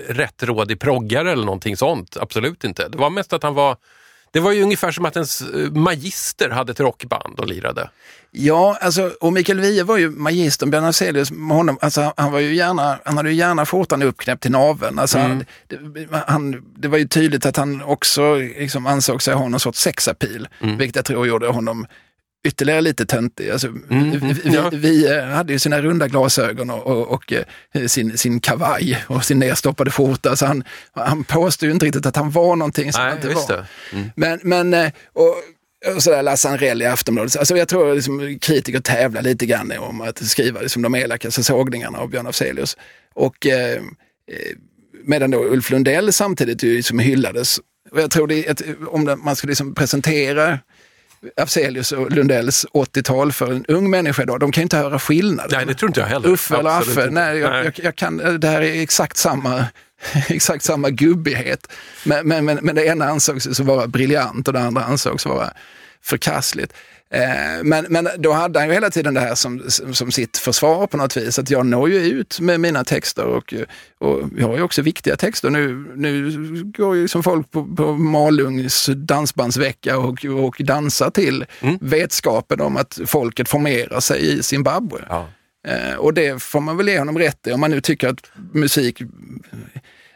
rättrådig 0.08 0.80
proggare 0.80 1.32
eller 1.32 1.44
någonting 1.44 1.76
sånt. 1.76 2.16
Absolut 2.20 2.64
inte. 2.64 2.88
Det 2.88 2.98
var 2.98 3.10
mest 3.10 3.32
att 3.32 3.42
han 3.42 3.54
var 3.54 3.76
det 4.30 4.40
var 4.40 4.52
ju 4.52 4.62
ungefär 4.62 4.90
som 4.90 5.04
att 5.04 5.16
ens 5.16 5.40
eh, 5.40 5.70
magister 5.70 6.50
hade 6.50 6.72
ett 6.72 6.80
rockband 6.80 7.40
och 7.40 7.46
lirade. 7.46 7.90
Ja, 8.30 8.78
alltså, 8.80 9.12
och 9.20 9.32
Mikael 9.32 9.60
Wiehe 9.60 9.84
var 9.84 9.96
ju 9.96 10.10
magistern, 10.10 10.70
Björn 10.70 10.84
Afzelius, 10.84 11.30
honom, 11.30 11.78
alltså, 11.80 12.12
han, 12.16 12.32
var 12.32 12.38
ju 12.38 12.54
gärna, 12.54 12.98
han 13.04 13.16
hade 13.16 13.30
ju 13.30 13.36
gärna 13.36 13.66
skjortan 13.66 14.02
uppknäppt 14.02 14.42
till 14.42 14.50
naveln. 14.50 14.98
Alltså, 14.98 15.18
han, 15.18 15.44
det, 15.66 15.78
han, 16.26 16.64
det 16.76 16.88
var 16.88 16.98
ju 16.98 17.08
tydligt 17.08 17.46
att 17.46 17.56
han 17.56 17.82
också 17.82 18.34
liksom, 18.34 18.86
ansåg 18.86 19.22
sig 19.22 19.34
ha 19.34 19.48
någon 19.48 19.60
sorts 19.60 19.80
sexapil, 19.80 20.48
vilket 20.60 20.96
jag 20.96 21.04
tror 21.04 21.26
gjorde 21.26 21.48
honom 21.48 21.86
ytterligare 22.46 22.80
lite 22.80 23.06
töntig. 23.06 23.50
Alltså, 23.50 23.68
vi, 23.88 24.18
vi, 24.44 24.54
ja. 24.54 24.70
vi 24.72 25.16
eh, 25.16 25.24
hade 25.24 25.52
ju 25.52 25.58
sina 25.58 25.82
runda 25.82 26.08
glasögon 26.08 26.70
och, 26.70 26.86
och, 26.86 27.08
och 27.08 27.32
eh, 27.32 27.86
sin, 27.86 28.18
sin 28.18 28.40
kavaj 28.40 29.04
och 29.06 29.24
sin 29.24 29.38
nedstoppade 29.38 29.90
skjorta. 29.90 30.36
Så 30.36 30.46
han, 30.46 30.64
han 30.92 31.24
påstod 31.24 31.66
ju 31.66 31.72
inte 31.72 31.86
riktigt 31.86 32.06
att 32.06 32.16
han 32.16 32.30
var 32.30 32.56
någonting 32.56 32.92
som 32.92 33.02
Nej, 33.02 33.10
han 33.10 33.30
inte 33.30 33.52
var. 33.52 33.66
Mm. 33.92 34.10
Men, 34.16 34.40
men 34.42 34.74
eh, 34.74 34.92
och, 35.12 35.34
och 35.94 36.02
sådär 36.02 36.22
Lasse 36.22 36.48
Anrell 36.48 36.82
i 36.82 36.86
Aftonbladet. 36.86 37.36
Alltså 37.36 37.56
jag 37.56 37.68
tror 37.68 37.94
liksom, 37.94 38.38
kritiker 38.40 38.80
tävlar 38.80 39.22
lite 39.22 39.46
grann 39.46 39.72
om 39.78 40.00
att 40.00 40.18
skriva 40.26 40.60
liksom, 40.60 40.82
de 40.82 40.94
elakaste 40.94 41.44
sågningarna 41.44 41.98
av 41.98 42.10
Björn 42.10 42.26
Afzelius. 42.26 42.76
Och 43.14 43.46
eh, 43.46 43.82
medan 45.04 45.30
då 45.30 45.44
Ulf 45.44 45.70
Lundell 45.70 46.12
samtidigt 46.12 46.62
ju 46.62 46.76
liksom 46.76 46.98
hyllades. 46.98 47.58
Och 47.90 48.00
jag 48.00 48.10
tror 48.10 48.26
det 48.26 48.48
ett, 48.48 48.62
om 48.86 49.20
man 49.24 49.36
ska 49.36 49.48
liksom 49.48 49.74
presentera 49.74 50.58
Afzelius 51.36 51.92
och 51.92 52.10
Lundells 52.10 52.66
80-tal 52.72 53.32
för 53.32 53.52
en 53.52 53.64
ung 53.66 53.90
människa 53.90 54.22
idag, 54.22 54.40
de 54.40 54.52
kan 54.52 54.60
ju 54.60 54.62
inte 54.62 54.76
höra 54.76 54.98
skillnad. 54.98 55.52
Nej, 55.52 55.66
det 55.66 55.74
tror 55.74 55.90
inte 55.90 56.00
jag 56.00 56.06
heller. 56.06 56.28
Uffe 56.28 56.56
eller 56.56 56.70
Affe, 56.70 57.10
nej, 57.10 57.38
jag, 57.38 57.50
Nej. 57.50 57.64
Jag, 57.64 57.84
jag 57.84 57.96
kan, 57.96 58.40
det 58.40 58.48
här 58.48 58.62
är 58.62 58.82
exakt 58.82 59.16
samma, 59.16 59.64
exakt 60.28 60.64
samma 60.64 60.90
gubbighet. 60.90 61.72
Men, 62.04 62.28
men, 62.28 62.44
men, 62.44 62.58
men 62.62 62.74
det 62.74 62.84
ena 62.84 63.04
ansågs 63.04 63.60
vara 63.60 63.86
briljant 63.86 64.48
och 64.48 64.54
det 64.54 64.60
andra 64.60 64.84
ansågs 64.84 65.26
vara 65.26 65.50
förkastligt. 66.02 66.72
Eh, 67.10 67.64
men, 67.64 67.86
men 67.88 68.08
då 68.18 68.32
hade 68.32 68.58
han 68.58 68.68
ju 68.68 68.74
hela 68.74 68.90
tiden 68.90 69.14
det 69.14 69.20
här 69.20 69.34
som, 69.34 69.62
som 69.92 70.12
sitt 70.12 70.36
försvar 70.36 70.86
på 70.86 70.96
något 70.96 71.16
vis, 71.16 71.38
att 71.38 71.50
jag 71.50 71.66
når 71.66 71.90
ju 71.90 71.96
ut 71.96 72.40
med 72.40 72.60
mina 72.60 72.84
texter 72.84 73.24
och, 73.24 73.54
och 73.98 74.20
jag 74.36 74.48
har 74.48 74.56
ju 74.56 74.62
också 74.62 74.82
viktiga 74.82 75.16
texter. 75.16 75.50
Nu, 75.50 75.92
nu 75.96 76.30
går 76.76 76.96
ju 76.96 77.08
som 77.08 77.22
folk 77.22 77.50
på, 77.50 77.74
på 77.76 77.92
Malungs 77.92 78.90
dansbandsvecka 78.96 79.98
och, 79.98 80.24
och 80.24 80.56
dansar 80.58 81.10
till 81.10 81.44
vetskapen 81.80 82.60
om 82.60 82.76
att 82.76 83.00
folket 83.06 83.48
formerar 83.48 84.00
sig 84.00 84.38
i 84.38 84.42
Zimbabwe. 84.42 84.98
Ja. 85.08 85.28
Eh, 85.68 85.94
och 85.94 86.14
det 86.14 86.42
får 86.42 86.60
man 86.60 86.76
väl 86.76 86.88
ge 86.88 86.98
honom 86.98 87.18
rätt 87.18 87.46
i. 87.46 87.52
Om 87.52 87.60
man 87.60 87.70
nu 87.70 87.80
tycker 87.80 88.08
att 88.08 88.30
musik, 88.52 89.02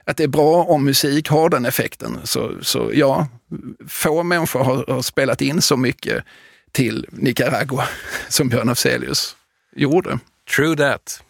att 0.05 0.17
det 0.17 0.25
är 0.25 0.29
bra 0.29 0.65
om 0.65 0.85
musik 0.85 1.29
har 1.29 1.49
den 1.49 1.65
effekten. 1.65 2.19
Så, 2.25 2.53
så 2.63 2.91
ja, 2.95 3.29
få 3.89 4.23
människor 4.23 4.65
har, 4.65 4.85
har 4.89 5.03
spelat 5.03 5.41
in 5.41 5.63
så 5.63 5.77
mycket 5.77 6.25
till 6.73 7.07
Nicaragua 7.11 7.89
som 8.29 8.49
Björn 8.49 8.69
Afzelius 8.69 9.37
gjorde. 9.77 10.19
True 10.57 10.77
that. 10.77 11.23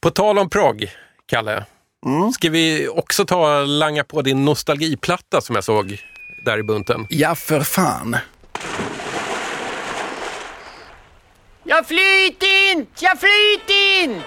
På 0.00 0.10
tal 0.10 0.38
om 0.38 0.50
progg, 0.50 0.92
Kalle. 1.26 1.64
Ska 2.34 2.50
vi 2.50 2.88
också 2.88 3.24
ta 3.24 3.60
langa 3.60 4.04
på 4.04 4.22
din 4.22 4.44
nostalgiplatta 4.44 5.40
som 5.40 5.54
jag 5.54 5.64
såg 5.64 6.02
där 6.44 6.58
i 6.58 6.62
bunten? 6.62 7.06
Ja, 7.10 7.34
för 7.34 7.60
fan. 7.60 8.16
Jag 11.64 11.86
flyt 11.86 12.42
in! 12.42 12.86
Jag 12.98 13.20
flyt 13.20 13.70
in! 13.70 14.22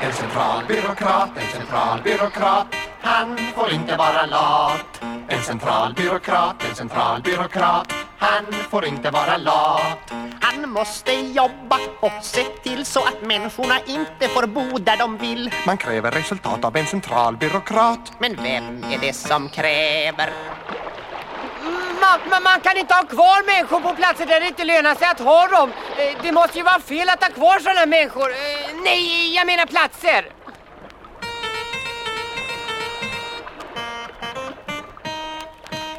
En 0.00 0.12
centralbyråkrat, 0.12 1.30
en 1.36 1.60
centralbyråkrat 1.60 2.66
Han 3.06 3.38
får 3.54 3.72
inte 3.72 3.96
vara 3.96 4.26
lat 4.26 5.00
En 5.28 5.42
centralbyråkrat, 5.42 6.64
en 6.68 6.74
centralbyråkrat 6.74 7.92
Han 8.18 8.44
får 8.70 8.84
inte 8.84 9.10
vara 9.10 9.36
lat 9.36 10.12
Han 10.40 10.70
måste 10.70 11.12
jobba 11.12 11.78
och 12.00 12.12
se 12.22 12.44
till 12.44 12.86
så 12.86 13.00
att 13.00 13.22
människorna 13.22 13.74
inte 13.86 14.28
får 14.28 14.46
bo 14.46 14.78
där 14.78 14.96
de 14.96 15.18
vill. 15.18 15.54
Man 15.66 15.76
kräver 15.76 16.10
resultat 16.10 16.64
av 16.64 16.76
en 16.76 16.86
centralbyråkrat 16.86 18.12
Men 18.18 18.36
vem 18.42 18.84
är 18.92 18.98
det 19.00 19.12
som 19.12 19.48
kräver? 19.48 20.32
Man, 22.30 22.42
man, 22.42 22.60
kan 22.60 22.76
inte 22.76 22.94
ha 22.94 23.02
kvar 23.02 23.46
människor 23.46 23.80
på 23.80 23.94
platser 23.94 24.26
där 24.26 24.40
det 24.40 24.46
inte 24.46 24.64
lönar 24.64 24.94
sig 24.94 25.08
att 25.08 25.20
ha 25.20 25.46
dem. 25.46 25.72
Eh, 25.98 26.22
Det 26.22 26.32
måste 26.32 26.58
ju 26.58 26.64
vara 26.64 26.80
fel 26.80 27.08
att 27.08 27.24
ha 27.24 27.30
kvar 27.30 27.58
sådana 27.58 27.86
människor. 27.86 28.30
Eh, 28.30 28.36
Nej, 28.84 29.34
jag 29.36 29.46
menar 29.46 29.66
platser. 29.66 30.30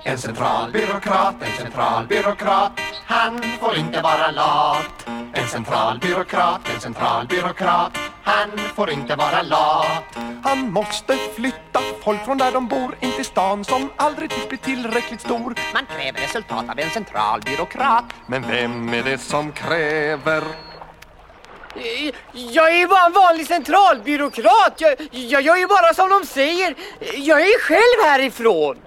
En 0.08 0.18
centralbyråkrat, 0.18 1.36
en 1.42 1.64
centralbyråkrat 1.64 2.72
Han 3.06 3.42
får 3.60 3.78
inte 3.78 4.02
vara 4.02 4.32
lat 4.32 5.08
En 5.34 5.48
centralbyråkrat, 5.48 6.62
en 6.74 6.80
centralbyråkrat 6.80 7.98
Han 8.24 8.50
får 8.76 8.90
inte 8.90 9.16
vara 9.16 9.42
lat 9.42 10.04
Han 10.44 10.72
måste 10.72 11.18
flytta 11.36 11.80
folk 12.04 12.26
från 12.26 12.38
där 12.38 12.52
de 12.52 12.68
bor 12.68 12.96
In 13.00 13.12
till 13.12 13.26
stan 13.26 13.66
som 13.66 13.90
aldrig 13.96 14.30
tycks 14.30 14.50
bli 14.50 14.58
tillräckligt 14.58 15.22
stor 15.22 15.56
Man 15.74 15.86
kräver 15.86 16.20
resultat 16.20 16.70
av 16.70 16.80
en 16.80 16.90
central 16.90 17.42
byråkrat. 17.42 18.04
Men 18.28 18.42
vem 18.48 18.94
är 18.94 19.04
det 19.04 19.18
som 19.18 19.52
kräver? 19.52 20.44
Eh, 21.76 22.14
Jag 22.34 22.82
är 22.82 22.88
bara 22.88 23.06
en 23.06 23.14
vanlig 23.14 23.48
centralbyråkrat. 23.48 24.74
Jag, 24.78 24.96
jag 25.12 25.42
gör 25.42 25.56
ju 25.58 25.68
bara 25.68 25.94
som 25.94 26.10
de 26.10 26.26
säger. 26.26 26.76
Jag 27.16 27.42
är 27.42 27.60
själv 27.60 28.10
härifrån. 28.12 28.78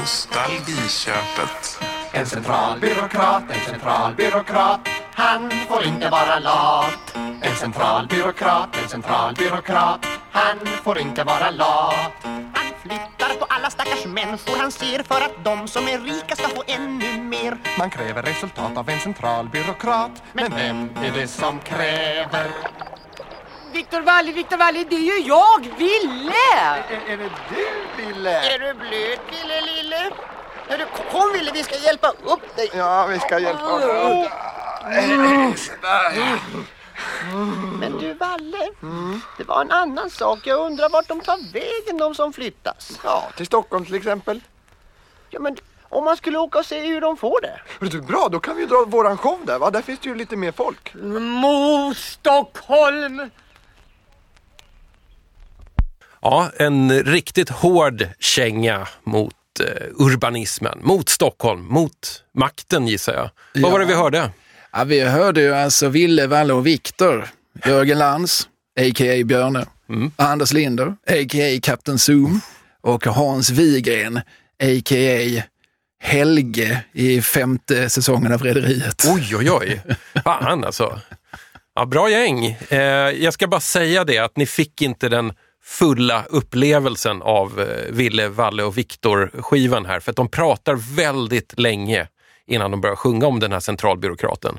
Nostalgiköpet. 0.00 1.78
En 2.12 2.26
centralbyråkrat, 2.26 3.42
en 3.50 3.60
centralbyråkrat 3.70 4.88
Han 5.14 5.50
får 5.50 5.84
inte 5.84 6.08
vara 6.08 6.38
lat 6.38 7.16
En 7.42 7.56
centralbyråkrat, 7.56 8.68
en 8.82 8.88
centralbyråkrat 8.88 10.06
Han 10.30 10.58
får 10.84 10.98
inte 10.98 11.24
vara 11.24 11.50
lat 11.50 12.12
Han 12.24 12.72
flyttar 12.82 13.34
på 13.38 13.44
alla 13.48 13.70
stackars 13.70 14.04
människor 14.04 14.56
han 14.56 14.72
ser 14.72 15.02
för 15.02 15.20
att 15.20 15.44
de 15.44 15.68
som 15.68 15.88
är 15.88 15.98
rika 15.98 16.36
ska 16.36 16.48
få 16.48 16.62
ännu 16.66 17.22
mer. 17.22 17.58
Man 17.78 17.90
kräver 17.90 18.22
resultat 18.22 18.76
av 18.76 18.88
en 18.88 19.00
centralbyråkrat 19.00 20.22
Men 20.32 20.54
vem 20.54 20.90
är 21.04 21.12
det 21.20 21.28
som 21.28 21.58
kräver? 21.58 22.50
Viktor 23.72 24.00
Walli, 24.00 24.32
Viktor 24.32 24.56
Walli, 24.56 24.84
det 24.84 24.96
är 24.96 25.00
ju 25.00 25.18
jag, 25.28 25.68
Ville! 25.78 26.32
Är, 26.88 27.12
är 27.12 27.16
det 27.16 27.30
du, 27.50 28.04
Ville? 28.04 28.54
Är 28.54 28.58
du 28.58 28.74
blöt, 28.74 29.20
Ville 29.30 29.60
lille? 29.60 30.10
Hörru, 30.68 30.84
kom 31.12 31.32
Ville, 31.32 31.50
vi 31.52 31.62
ska 31.62 31.76
hjälpa 31.78 32.08
upp 32.08 32.56
dig. 32.56 32.70
Ja, 32.74 33.06
vi 33.06 33.18
ska 33.20 33.38
hjälpa 33.38 33.82
Mm. 33.82 33.98
honom. 34.02 34.28
Men 37.80 37.98
du 37.98 38.14
Valle, 38.14 38.68
det 39.38 39.44
var 39.44 39.60
en 39.60 39.70
annan 39.70 40.10
sak. 40.10 40.38
Jag 40.44 40.60
undrar 40.66 40.88
vart 40.88 41.08
de 41.08 41.20
tar 41.20 41.52
vägen 41.52 41.98
de 41.98 42.14
som 42.14 42.32
flyttas. 42.32 43.00
Ja, 43.04 43.28
till 43.36 43.46
Stockholm 43.46 43.84
till 43.84 43.94
exempel. 43.94 44.40
Ja 45.30 45.40
men 45.40 45.56
om 45.88 46.04
man 46.04 46.16
skulle 46.16 46.38
åka 46.38 46.58
och 46.58 46.66
se 46.66 46.80
hur 46.80 47.00
de 47.00 47.16
får 47.16 47.40
det. 47.40 47.60
Vet 47.78 47.92
du, 47.92 48.00
bra, 48.00 48.28
då 48.30 48.40
kan 48.40 48.54
vi 48.56 48.60
ju 48.62 48.66
dra 48.68 48.84
våran 48.86 49.18
show 49.18 49.38
där 49.44 49.58
va? 49.58 49.70
Där 49.70 49.82
finns 49.82 50.00
det 50.00 50.08
ju 50.08 50.14
lite 50.14 50.36
mer 50.36 50.52
folk. 50.52 50.94
Mot 50.94 51.96
Stockholm! 51.96 53.30
Ja, 56.22 56.50
en 56.56 57.02
riktigt 57.04 57.48
hård 57.48 58.06
känga 58.18 58.88
mot 59.04 59.34
eh, 59.60 59.86
urbanismen, 59.94 60.78
mot 60.82 61.08
Stockholm, 61.08 61.66
mot 61.66 62.22
makten 62.34 62.86
gissar 62.86 63.14
jag. 63.14 63.30
Vad 63.62 63.72
var 63.72 63.78
det 63.78 63.84
vi 63.84 63.94
hörde? 63.94 64.30
Ja, 64.72 64.84
vi 64.84 65.00
hörde 65.00 65.40
ju 65.40 65.54
alltså 65.54 65.88
Ville, 65.88 66.26
Valle 66.26 66.52
och 66.52 66.66
Viktor, 66.66 67.28
Jörgen 67.66 67.98
Lantz, 67.98 68.48
a.k.a. 68.80 69.24
Björne, 69.24 69.66
Anders 70.16 70.52
Linder, 70.52 70.86
a.k.a. 70.86 71.60
Kapten 71.62 71.98
Zoom 71.98 72.40
och 72.80 73.04
Hans 73.06 73.50
Wigren, 73.50 74.16
a.k.a. 74.62 75.42
Helge 76.02 76.84
i 76.92 77.22
femte 77.22 77.90
säsongen 77.90 78.32
av 78.32 78.42
Rederiet. 78.42 79.04
Oj, 79.08 79.36
oj, 79.36 79.50
oj. 79.50 79.82
Fan 80.24 80.64
alltså. 80.64 81.00
Ja, 81.74 81.86
bra 81.86 82.10
gäng. 82.10 82.46
Eh, 82.68 82.78
jag 83.10 83.34
ska 83.34 83.46
bara 83.46 83.60
säga 83.60 84.04
det 84.04 84.18
att 84.18 84.36
ni 84.36 84.46
fick 84.46 84.82
inte 84.82 85.08
den 85.08 85.32
fulla 85.70 86.24
upplevelsen 86.30 87.22
av 87.22 87.60
eh, 87.60 87.92
Ville, 87.92 88.28
Valle 88.28 88.62
och 88.62 88.78
Viktor-skivan 88.78 89.86
här. 89.86 90.00
För 90.00 90.10
att 90.10 90.16
de 90.16 90.28
pratar 90.28 90.96
väldigt 90.96 91.58
länge 91.58 92.06
innan 92.46 92.70
de 92.70 92.80
börjar 92.80 92.96
sjunga 92.96 93.26
om 93.26 93.40
den 93.40 93.52
här 93.52 93.60
centralbyråkraten. 93.60 94.58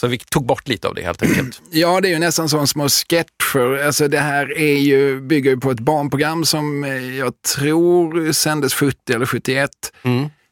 Så 0.00 0.06
vi 0.06 0.18
tog 0.18 0.46
bort 0.46 0.68
lite 0.68 0.88
av 0.88 0.94
det 0.94 1.02
helt 1.02 1.22
enkelt. 1.22 1.62
Ja, 1.70 2.00
det 2.00 2.08
är 2.08 2.10
ju 2.10 2.18
nästan 2.18 2.48
som 2.48 2.66
små 2.66 2.88
sketcher. 2.88 3.86
Alltså 3.86 4.08
det 4.08 4.18
här 4.18 4.58
är 4.58 4.76
ju, 4.76 5.20
bygger 5.20 5.50
ju 5.50 5.60
på 5.60 5.70
ett 5.70 5.80
barnprogram 5.80 6.44
som 6.44 6.84
eh, 6.84 7.18
jag 7.18 7.42
tror 7.42 8.32
sändes 8.32 8.74
70 8.74 9.12
eller 9.12 9.26
71. 9.26 9.70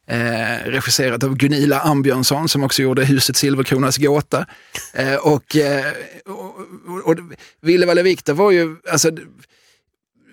Eh, 0.07 0.65
regisserat 0.65 1.23
av 1.23 1.35
Gunilla 1.35 1.79
Ambjörnsson 1.79 2.49
som 2.49 2.63
också 2.63 2.81
gjorde 2.81 3.05
Huset 3.05 3.37
Silverkronas 3.37 3.97
gåta. 3.97 4.45
Eh, 4.93 5.15
och, 5.15 5.55
eh, 5.55 5.85
och, 6.25 6.55
och, 6.87 7.05
och 7.05 7.17
Ville 7.61 7.85
Valle 7.85 8.03
Viktor 8.03 8.33
var 8.33 8.51
ju, 8.51 8.75
alltså 8.91 9.11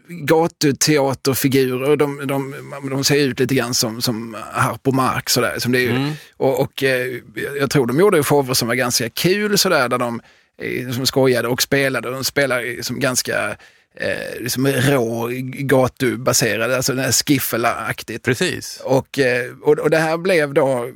gatuteaterfigurer, 0.09 1.97
de, 1.97 2.27
de, 2.27 2.55
de 2.91 3.05
ser 3.05 3.17
ut 3.17 3.41
lite 3.41 3.55
grann 3.55 3.75
som, 3.75 4.03
som 4.03 4.37
Harpo 4.53 4.93
Marx. 4.93 5.33
Sådär, 5.33 5.59
som 5.59 5.73
det 5.73 5.79
är 5.79 5.83
ju. 5.83 5.91
Mm. 5.91 6.13
Och, 6.37 6.61
och 6.61 6.83
eh, 6.83 7.21
jag 7.61 7.71
tror 7.71 7.87
de 7.87 8.01
gjorde 8.01 8.23
shower 8.23 8.55
som 8.55 8.69
var 8.69 8.75
ganska 8.75 9.11
kul, 9.11 9.59
sådär, 9.59 9.89
där 9.89 9.99
de 9.99 10.21
eh, 10.63 10.91
som 10.91 11.07
skojade 11.07 11.49
och 11.49 11.63
spelade. 11.63 12.11
De 12.11 12.25
spelade 12.25 12.83
som 12.83 13.01
ganska 13.01 13.57
eh, 13.95 14.41
liksom 14.41 14.67
rå, 14.67 15.29
gatubaserade, 15.43 16.77
alltså 16.77 16.95
det 16.95 17.03
här 17.03 17.13
skiffelaktigt. 17.13 18.25
Precis. 18.25 18.81
Och, 18.85 19.19
eh, 19.19 19.53
och, 19.63 19.79
och 19.79 19.91
det 19.91 19.99
här 19.99 20.17
blev 20.17 20.55
då, 20.55 20.91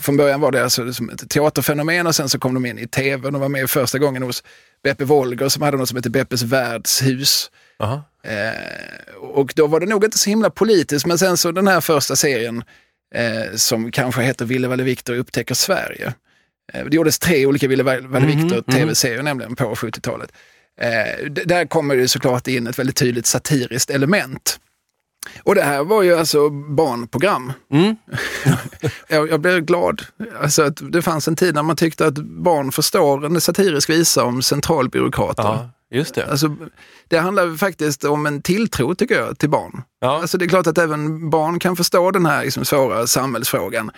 från 0.00 0.16
början 0.16 0.40
var 0.40 0.52
det 0.52 0.62
alltså 0.62 0.92
som 0.92 1.10
ett 1.10 1.30
teaterfenomen 1.30 2.06
och 2.06 2.14
sen 2.14 2.28
så 2.28 2.38
kom 2.38 2.54
de 2.54 2.66
in 2.66 2.78
i 2.78 2.86
tv. 2.86 3.30
De 3.30 3.40
var 3.40 3.48
med 3.48 3.70
första 3.70 3.98
gången 3.98 4.22
hos 4.22 4.42
Beppe 4.82 5.04
Wolger 5.04 5.48
som 5.48 5.62
hade 5.62 5.76
något 5.76 5.88
som 5.88 5.96
heter 5.96 6.10
Beppes 6.10 6.42
värdshus. 6.42 7.50
Eh, 8.22 9.16
och 9.20 9.52
då 9.56 9.66
var 9.66 9.80
det 9.80 9.86
nog 9.86 10.04
inte 10.04 10.18
så 10.18 10.30
himla 10.30 10.50
politiskt, 10.50 11.06
men 11.06 11.18
sen 11.18 11.36
så 11.36 11.52
den 11.52 11.68
här 11.68 11.80
första 11.80 12.16
serien 12.16 12.64
eh, 13.14 13.56
som 13.56 13.90
kanske 13.90 14.22
heter 14.22 14.44
Ville 14.44 14.68
Valle 14.68 14.82
Viktor 14.82 15.14
upptäcker 15.14 15.54
Sverige. 15.54 16.14
Eh, 16.72 16.84
det 16.84 16.96
gjordes 16.96 17.18
tre 17.18 17.46
olika 17.46 17.68
Ville 17.68 17.82
Valle 17.82 18.26
Viktor 18.26 18.72
tv-serier 18.72 19.22
nämligen 19.22 19.56
på 19.56 19.74
70-talet. 19.74 20.32
Eh, 20.80 21.24
där 21.26 21.66
kommer 21.66 21.96
det 21.96 22.08
såklart 22.08 22.46
in 22.46 22.66
ett 22.66 22.78
väldigt 22.78 22.96
tydligt 22.96 23.26
satiriskt 23.26 23.90
element. 23.90 24.60
Och 25.42 25.54
det 25.54 25.62
här 25.62 25.84
var 25.84 26.02
ju 26.02 26.18
alltså 26.18 26.50
barnprogram. 26.50 27.52
jag, 29.08 29.30
jag 29.30 29.40
blev 29.40 29.60
glad. 29.60 30.02
Alltså 30.40 30.62
att 30.62 30.92
det 30.92 31.02
fanns 31.02 31.28
en 31.28 31.36
tid 31.36 31.54
när 31.54 31.62
man 31.62 31.76
tyckte 31.76 32.06
att 32.06 32.14
barn 32.18 32.72
förstår 32.72 33.26
en 33.26 33.40
satirisk 33.40 33.90
visa 33.90 34.24
om 34.24 34.42
centralbyråkrater. 34.42 35.42
Ja, 35.42 35.70
just 35.94 36.14
det. 36.14 36.26
Alltså, 36.26 36.56
det 37.08 37.18
handlar 37.18 37.56
faktiskt 37.56 38.04
om 38.04 38.26
en 38.26 38.42
tilltro 38.42 38.94
tycker 38.94 39.14
jag 39.14 39.38
till 39.38 39.50
barn. 39.50 39.82
Ja. 40.00 40.20
Alltså, 40.20 40.38
det 40.38 40.44
är 40.44 40.48
klart 40.48 40.66
att 40.66 40.78
även 40.78 41.30
barn 41.30 41.58
kan 41.58 41.76
förstå 41.76 42.10
den 42.10 42.26
här 42.26 42.44
liksom, 42.44 42.64
svåra 42.64 43.06
samhällsfrågan. 43.06 43.90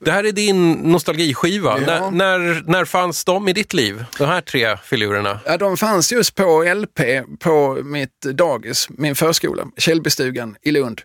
Det 0.00 0.10
här 0.12 0.24
är 0.24 0.32
din 0.32 0.72
nostalgiskiva. 0.72 1.80
Ja. 1.80 1.86
När, 1.86 2.10
när, 2.10 2.62
när 2.66 2.84
fanns 2.84 3.24
de 3.24 3.48
i 3.48 3.52
ditt 3.52 3.74
liv? 3.74 4.04
De 4.18 4.24
här 4.24 4.40
tre 4.40 4.76
filurerna? 4.76 5.40
Ja, 5.46 5.56
de 5.56 5.76
fanns 5.76 6.12
just 6.12 6.34
på 6.34 6.64
LP 6.74 7.00
på 7.40 7.78
mitt 7.84 8.20
dagis, 8.20 8.88
min 8.90 9.14
förskola, 9.14 9.64
Källbystugan 9.76 10.56
i 10.62 10.70
Lund, 10.70 11.00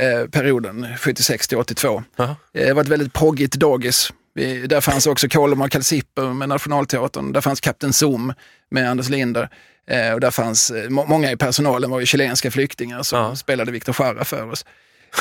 eh, 0.00 0.30
perioden 0.30 0.86
76 0.98 1.48
till 1.48 1.58
82. 1.58 2.02
Aha. 2.18 2.36
Eh, 2.54 2.66
Det 2.66 2.72
var 2.72 2.82
ett 2.82 2.88
väldigt 2.88 3.12
proggigt 3.12 3.54
dagis. 3.54 4.12
Vi, 4.34 4.66
där 4.66 4.80
fanns 4.80 5.06
också 5.06 5.28
Kolum 5.28 5.60
och 5.62 5.70
Kalsipper 5.70 6.32
med 6.34 6.48
Nationalteatern. 6.48 7.32
Där 7.32 7.40
fanns 7.40 7.60
Kapten 7.60 7.92
Zoom 7.92 8.32
med 8.70 8.90
Anders 8.90 9.08
Linder. 9.08 9.48
Eh, 9.88 10.12
och 10.12 10.20
där 10.20 10.30
fanns, 10.30 10.70
eh, 10.70 10.88
må- 10.90 11.06
många 11.06 11.32
i 11.32 11.36
personalen 11.36 11.90
var 11.90 12.00
ju 12.00 12.06
chilenska 12.06 12.50
flyktingar 12.50 13.02
som 13.02 13.18
Ja. 13.18 13.36
spelade 13.36 13.72
Victor 13.72 13.96
Jara 13.98 14.24
för 14.24 14.50
oss. 14.50 14.64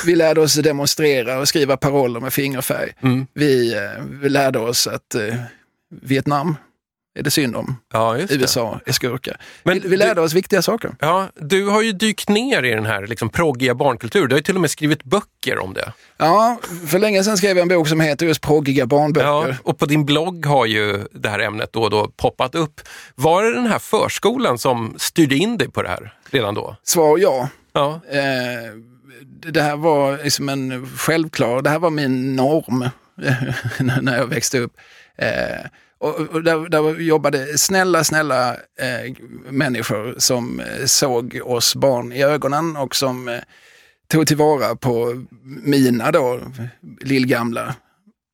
Vi 0.06 0.16
lärde 0.16 0.42
oss 0.42 0.54
demonstrera 0.54 1.40
och 1.40 1.48
skriva 1.48 1.78
paroller 1.78 2.20
med 2.20 2.34
fingerfärg. 2.34 2.94
Vi, 3.34 3.74
eh, 3.76 4.04
vi 4.22 4.30
lärde 4.30 4.60
oss 4.60 4.88
att 4.88 5.16
eh, 5.16 5.36
Vietnam 6.02 6.56
är 7.18 7.24
det 7.24 7.32
synd 7.32 7.56
om. 7.56 7.76
Ja. 7.94 8.18
USA 8.18 8.80
är 8.86 8.92
skurkar. 8.92 9.38
Men 9.64 9.80
vi, 9.80 9.88
vi 9.90 9.98
lärde 9.98 10.22
oss 10.22 10.34
viktiga 10.34 10.62
saker. 10.62 10.96
Ja, 11.00 11.28
du 11.36 11.66
har 11.68 11.82
ju 11.82 11.92
dykt 11.92 12.30
ner 12.30 12.64
i 12.64 12.70
den 12.70 12.86
här 12.86 13.08
liksom, 13.08 13.30
proggiga 13.30 13.76
barnkulturen. 13.76 14.30
Du 14.30 14.34
har 14.36 14.40
ju 14.40 14.44
till 14.44 14.56
och 14.56 14.62
med 14.62 14.72
skrivit 14.72 15.04
böcker 15.04 15.60
om 15.60 15.74
det. 15.74 15.94
Ja, 16.18 16.60
för 16.88 17.00
länge 17.00 17.24
sedan 17.24 17.38
skrev 17.38 17.58
jag 17.58 17.62
en 17.72 17.78
bok 17.78 17.88
som 17.88 18.00
heter 18.00 18.26
just 18.26 18.42
Proggiga 18.42 18.86
barnböcker. 18.86 19.28
Ja, 19.28 19.54
och 19.64 19.78
på 19.80 19.86
din 19.86 20.06
blogg 20.06 20.46
har 20.46 20.66
ju 20.66 21.06
det 21.12 21.30
här 21.30 21.40
ämnet 21.40 21.74
då 21.74 21.84
och 21.84 21.90
då 21.90 22.08
poppat 22.18 22.56
upp. 22.56 22.82
Var 23.16 23.44
det 23.44 23.54
den 23.54 23.68
här 23.68 23.80
förskolan 23.80 24.58
som 24.58 24.96
styrde 24.98 25.36
in 25.36 25.58
dig 25.58 25.72
på 25.72 25.82
det 25.82 25.90
här 25.90 26.14
redan 26.30 26.54
då? 26.56 26.76
Svar 26.84 27.18
ja. 27.18 27.50
Ja, 27.74 28.02
Eh, 28.12 28.20
det- 29.42 29.52
det 29.52 29.62
här 29.62 29.76
var 29.76 30.24
liksom 30.24 30.50
en 30.50 30.90
självklar, 30.98 31.62
det 31.62 31.70
här 31.70 31.80
var 31.80 31.90
min 31.90 32.36
norm 32.36 32.90
när 34.02 34.18
jag 34.18 34.28
växte 34.28 34.60
upp. 34.60 34.74
Eh, 35.18 35.66
och 35.98 36.20
och 36.20 36.44
där, 36.44 36.70
där 36.70 37.00
jobbade 37.00 37.58
snälla, 37.58 38.04
snälla 38.04 38.54
eh, 38.54 39.14
människor 39.50 40.16
som 40.18 40.60
eh, 40.60 40.86
såg 40.86 41.40
oss 41.44 41.76
barn 41.76 42.12
i 42.14 42.24
ögonen 42.24 42.78
och 42.78 42.96
som 42.96 43.28
eh, 43.28 43.40
tog 44.08 44.28
tillvara 44.28 44.76
på 44.76 45.26
mina 45.64 46.12
då 46.12 46.40
lillgamla, 47.02 47.76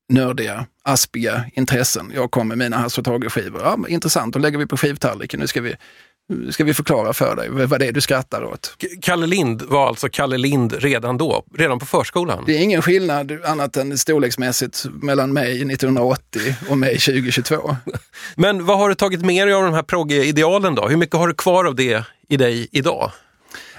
nördiga, 0.10 0.66
aspiga 0.84 1.46
intressen. 1.54 2.12
Jag 2.16 2.32
kom 2.32 2.48
med 2.48 2.58
mina 2.58 2.78
Hasse 2.78 3.02
och 3.02 3.06
Tage-skivor. 3.06 3.62
Ja, 3.62 3.78
intressant, 3.88 4.34
då 4.34 4.40
lägger 4.40 4.58
vi 4.58 4.66
på 4.66 4.78
skivtallriken. 4.78 5.40
Nu 5.40 5.48
ska 5.48 5.62
vi, 5.62 5.76
ska 6.52 6.64
vi 6.64 6.74
förklara 6.74 7.14
för 7.14 7.36
dig 7.36 7.50
vad 7.50 7.80
det 7.80 7.88
är 7.88 7.92
du 7.92 8.02
skrattar 8.02 8.44
åt. 8.44 8.78
Kalle 9.02 9.28
Lind 9.28 9.62
var 9.62 9.88
alltså 9.88 10.10
Kalle 10.10 10.38
Lind 10.38 10.74
redan 10.74 11.18
då, 11.18 11.46
redan 11.58 11.80
på 11.80 11.86
förskolan? 11.86 12.44
Det 12.48 12.54
är 12.54 12.60
ingen 12.60 12.82
skillnad 12.82 13.46
annat 13.46 13.78
än 13.78 13.98
storleksmässigt 13.98 14.86
mellan 15.02 15.34
mig 15.34 15.52
1980 15.52 16.42
och 16.70 16.78
mig 16.78 16.98
2022. 17.00 17.76
Men 18.36 18.66
vad 18.66 18.78
har 18.78 18.90
du 18.90 18.96
tagit 18.96 19.22
med 19.26 19.48
dig 19.48 19.54
av 19.54 19.64
de 19.64 19.74
här 19.74 19.84
proggiga 19.84 20.24
idealen 20.24 20.76
då? 20.76 20.88
Hur 20.88 20.98
mycket 20.98 21.16
har 21.16 21.28
du 21.28 21.34
kvar 21.34 21.66
av 21.66 21.76
det 21.76 22.06
i 22.30 22.38
dig 22.38 22.68
idag? 22.72 23.12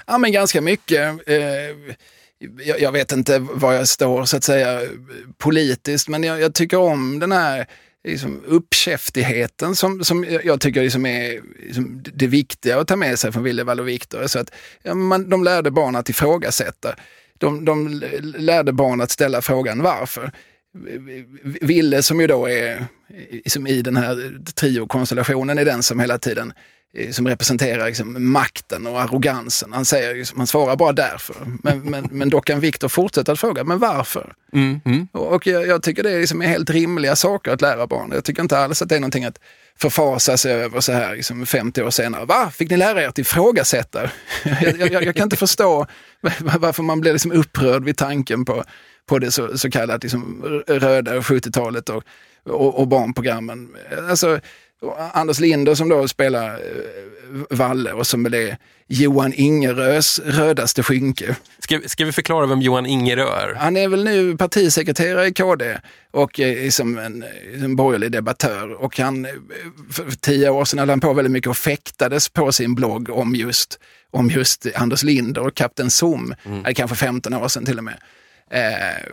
Ja, 0.07 0.17
men 0.17 0.31
ganska 0.31 0.61
mycket. 0.61 1.29
Eh, 1.29 1.37
jag, 2.79 2.91
vet 2.91 3.11
inte 3.11 3.39
var 3.39 3.73
jag 3.73 3.87
står 3.87 4.25
så 4.25 4.37
att 4.37 4.43
säga 4.43 4.81
politiskt, 5.37 6.07
men 6.07 6.23
jag 6.23 6.53
tycker 6.53 6.77
om 6.77 7.19
den 7.19 7.31
här 7.31 7.67
liksom, 8.05 8.43
uppkäftigheten 8.45 9.75
som, 9.75 10.03
som 10.03 10.25
jag 10.43 10.61
tycker 10.61 10.83
liksom 10.83 11.05
är 11.05 11.41
liksom, 11.65 12.03
det 12.13 12.27
viktiga 12.27 12.79
att 12.79 12.87
ta 12.87 12.95
med 12.95 13.19
sig 13.19 13.31
från 13.31 13.43
Willevall 13.43 13.79
och 13.79 13.87
Viktor. 13.87 14.27
Så 14.27 14.39
att, 14.39 14.51
ja, 14.83 14.93
man, 14.93 15.29
de 15.29 15.43
lärde 15.43 15.71
barn 15.71 15.95
att 15.95 16.09
ifrågasätta. 16.09 16.95
De, 17.37 17.65
de 17.65 18.03
lärde 18.37 18.73
barn 18.73 19.01
att 19.01 19.11
ställa 19.11 19.41
frågan 19.41 19.81
varför. 19.81 20.31
Ville 21.61 22.03
som 22.03 22.21
ju 22.21 22.27
då 22.27 22.45
är 22.49 22.85
liksom 23.31 23.67
i 23.67 23.81
den 23.81 23.97
här 23.97 24.37
triokonstellationen 24.55 25.57
är 25.57 25.65
den 25.65 25.83
som 25.83 25.99
hela 25.99 26.17
tiden 26.17 26.53
som 27.11 27.27
representerar 27.27 27.85
liksom 27.85 28.31
makten 28.31 28.87
och 28.87 29.01
arrogansen. 29.01 29.73
Han, 29.73 29.85
säger, 29.85 30.37
han 30.37 30.47
svarar 30.47 30.75
bara 30.75 30.93
därför. 30.93 31.35
Men, 31.63 31.79
men, 31.79 32.07
men 32.11 32.29
då 32.29 32.41
kan 32.41 32.59
Viktor 32.59 32.87
fortsätta 32.87 33.31
att 33.31 33.39
fråga, 33.39 33.63
men 33.63 33.79
varför? 33.79 34.33
Och, 35.11 35.33
och 35.33 35.47
jag, 35.47 35.67
jag 35.67 35.83
tycker 35.83 36.03
det 36.03 36.11
är 36.11 36.19
liksom 36.19 36.41
helt 36.41 36.69
rimliga 36.69 37.15
saker 37.15 37.51
att 37.51 37.61
lära 37.61 37.87
barn. 37.87 38.11
Jag 38.13 38.23
tycker 38.23 38.41
inte 38.41 38.57
alls 38.57 38.81
att 38.81 38.89
det 38.89 38.95
är 38.95 38.99
någonting 38.99 39.25
att 39.25 39.39
förfasa 39.77 40.37
sig 40.37 40.53
över 40.53 40.79
så 40.79 40.91
här 40.91 41.15
liksom 41.15 41.45
50 41.45 41.81
år 41.81 41.89
senare. 41.89 42.25
Va? 42.25 42.51
Fick 42.53 42.69
ni 42.69 42.77
lära 42.77 43.03
er 43.03 43.07
att 43.07 43.19
ifrågasätta? 43.19 44.09
jag, 44.61 44.91
jag, 44.91 45.03
jag 45.03 45.15
kan 45.15 45.23
inte 45.23 45.35
förstå 45.35 45.87
varför 46.59 46.83
man 46.83 47.01
blir 47.01 47.11
liksom 47.11 47.31
upprörd 47.31 47.83
vid 47.83 47.97
tanken 47.97 48.45
på, 48.45 48.63
på 49.05 49.19
det 49.19 49.31
så, 49.31 49.57
så 49.57 49.71
kallat 49.71 50.03
liksom 50.03 50.43
röda 50.67 51.19
70-talet 51.19 51.89
och, 51.89 52.03
och, 52.45 52.79
och 52.79 52.87
barnprogrammen. 52.87 53.75
Alltså, 54.09 54.39
Anders 55.13 55.39
Linder 55.39 55.75
som 55.75 55.89
då 55.89 56.07
spelar 56.07 56.53
eh, 56.53 56.59
Valle 57.49 57.91
och 57.91 58.07
som 58.07 58.25
är 58.25 58.57
Johan 58.87 59.33
Ingerös 59.35 60.19
rödaste 60.19 60.83
skynke. 60.83 61.35
Ska, 61.59 61.79
ska 61.85 62.05
vi 62.05 62.11
förklara 62.11 62.45
vem 62.45 62.61
Johan 62.61 62.85
Ingerö 62.85 63.23
är? 63.23 63.55
Han 63.55 63.77
är 63.77 63.87
väl 63.87 64.03
nu 64.03 64.37
partisekreterare 64.37 65.27
i 65.27 65.33
KD 65.33 65.77
och 66.11 66.39
är 66.39 66.71
som 66.71 66.97
en, 66.97 67.25
en 67.53 67.75
borgerlig 67.75 68.11
debattör. 68.11 68.73
Och 68.73 68.99
han, 68.99 69.25
eh, 69.25 69.31
för 69.91 70.11
tio 70.11 70.49
år 70.49 70.65
sedan 70.65 70.79
höll 70.79 70.89
han 70.89 70.99
på 70.99 71.13
väldigt 71.13 71.31
mycket 71.31 71.49
och 71.49 71.57
fäktades 71.57 72.29
på 72.29 72.51
sin 72.51 72.75
blogg 72.75 73.09
om 73.09 73.35
just, 73.35 73.79
om 74.11 74.29
just 74.29 74.67
Anders 74.75 75.03
Linder 75.03 75.41
och 75.41 75.55
Kapten 75.55 75.91
Zoom. 75.91 76.35
Det 76.43 76.69
är 76.69 76.73
kanske 76.73 76.95
15 76.95 77.33
år 77.33 77.47
sedan 77.47 77.65
till 77.65 77.77
och 77.77 77.83
med. 77.83 77.97
Eh, 78.51 78.61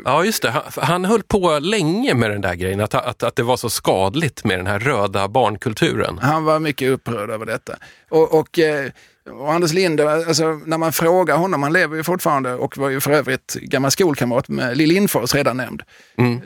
Ja, 0.05 0.25
just 0.25 0.43
det. 0.43 0.51
Han, 0.51 0.63
han 0.77 1.05
höll 1.05 1.23
på 1.23 1.59
länge 1.59 2.15
med 2.15 2.31
den 2.31 2.41
där 2.41 2.55
grejen, 2.55 2.81
att, 2.81 2.95
att, 2.95 3.23
att 3.23 3.37
det 3.37 3.43
var 3.43 3.57
så 3.57 3.71
skadligt 3.71 4.45
med 4.45 4.59
den 4.59 4.67
här 4.67 4.79
röda 4.79 5.29
barnkulturen. 5.29 6.19
Han 6.19 6.45
var 6.45 6.59
mycket 6.59 6.91
upprörd 6.91 7.31
över 7.31 7.47
detta. 7.47 7.77
Och, 8.11 8.35
och, 8.35 8.59
eh, 8.59 8.91
och 9.31 9.53
Anders 9.53 9.73
Linder, 9.73 10.07
alltså, 10.07 10.61
när 10.67 10.79
man 10.79 10.93
frågar 10.93 11.37
honom, 11.37 11.63
han 11.63 11.73
lever 11.73 11.97
ju 11.97 12.03
fortfarande 12.03 12.55
och 12.55 12.77
var 12.79 12.89
ju 12.91 13.01
för 13.01 13.11
övrigt 13.11 13.55
gammal 13.55 13.91
skolkamrat 13.91 14.49
med 14.49 14.77
Lill 14.77 14.89
Lindfors, 14.89 15.35
redan 15.35 15.57
nämnd. 15.57 15.83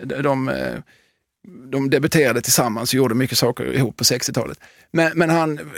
De, 0.02 0.22
de, 0.22 0.48
eh, 0.48 0.74
de 1.70 1.90
debuterade 1.90 2.40
tillsammans 2.40 2.90
och 2.90 2.94
gjorde 2.96 3.14
mycket 3.14 3.38
saker 3.38 3.74
ihop 3.74 3.96
på 3.96 4.04
60-talet. 4.04 4.58
Men, 4.92 5.12
men 5.14 5.30
han, 5.30 5.58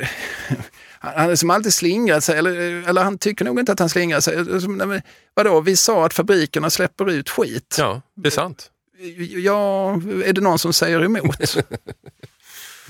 han 1.00 1.20
hade 1.20 1.36
som 1.36 1.50
alltid 1.50 1.74
slingrat 1.74 2.24
sig, 2.24 2.38
eller, 2.38 2.56
eller 2.88 3.02
han 3.02 3.18
tycker 3.18 3.44
nog 3.44 3.60
inte 3.60 3.72
att 3.72 3.78
han 3.78 3.88
slingrar 3.88 4.20
sig. 4.20 4.38
Alltså, 4.38 4.68
nej, 4.68 4.86
men 4.86 5.02
Vadå, 5.34 5.60
vi 5.60 5.76
sa 5.76 6.06
att 6.06 6.14
fabrikerna 6.14 6.70
släpper 6.70 7.10
ut 7.10 7.28
skit. 7.30 7.76
Ja, 7.78 8.02
det 8.14 8.28
är 8.28 8.30
sant. 8.30 8.70
Ja, 9.36 9.92
är 10.24 10.32
det 10.32 10.40
någon 10.40 10.58
som 10.58 10.72
säger 10.72 11.04
emot? 11.04 11.38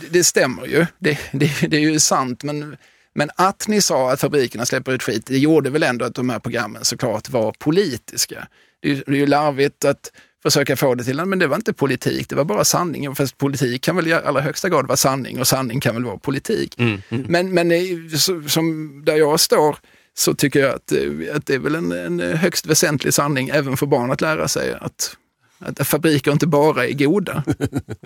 det, 0.00 0.06
det 0.10 0.24
stämmer 0.24 0.66
ju, 0.66 0.86
det, 0.98 1.18
det, 1.32 1.50
det 1.68 1.76
är 1.76 1.80
ju 1.80 2.00
sant. 2.00 2.42
Men, 2.42 2.76
men 3.14 3.30
att 3.36 3.68
ni 3.68 3.80
sa 3.82 4.12
att 4.12 4.20
fabrikerna 4.20 4.66
släpper 4.66 4.92
ut 4.92 5.02
skit, 5.02 5.26
det 5.26 5.38
gjorde 5.38 5.70
väl 5.70 5.82
ändå 5.82 6.04
att 6.04 6.14
de 6.14 6.30
här 6.30 6.38
programmen 6.38 6.84
såklart 6.84 7.28
var 7.28 7.52
politiska. 7.58 8.48
Det 8.80 8.88
är, 8.90 8.94
ju- 8.94 9.02
det 9.06 9.12
är 9.12 9.16
ju 9.16 9.26
larvigt 9.26 9.84
att 9.84 10.12
försöka 10.52 10.76
få 10.76 10.94
det 10.94 11.04
till, 11.04 11.24
men 11.24 11.38
det 11.38 11.46
var 11.46 11.56
inte 11.56 11.72
politik, 11.72 12.28
det 12.28 12.36
var 12.36 12.44
bara 12.44 12.64
sanning. 12.64 13.14
Fast 13.14 13.38
politik 13.38 13.82
kan 13.82 13.96
väl 13.96 14.08
i 14.08 14.12
allra 14.12 14.40
högsta 14.40 14.68
grad 14.68 14.86
vara 14.86 14.96
sanning 14.96 15.40
och 15.40 15.46
sanning 15.46 15.80
kan 15.80 15.94
väl 15.94 16.04
vara 16.04 16.18
politik. 16.18 16.74
Men, 17.08 17.54
men 17.54 17.72
eh, 17.72 17.80
så, 18.18 18.42
som 18.42 18.92
där 19.04 19.16
jag 19.16 19.40
står 19.40 19.76
så 20.14 20.34
tycker 20.34 20.60
jag 20.60 20.74
att, 20.74 20.92
eh, 20.92 21.36
att 21.36 21.46
det 21.46 21.54
är 21.54 21.58
väl 21.58 21.74
en, 21.74 21.92
en 21.92 22.20
högst 22.20 22.66
väsentlig 22.66 23.14
sanning 23.14 23.48
även 23.48 23.76
för 23.76 23.86
barn 23.86 24.10
att 24.10 24.20
lära 24.20 24.48
sig 24.48 24.74
att, 24.80 25.16
att 25.58 25.88
fabriker 25.88 26.32
inte 26.32 26.46
bara 26.46 26.86
är 26.86 26.92
goda. 26.92 27.44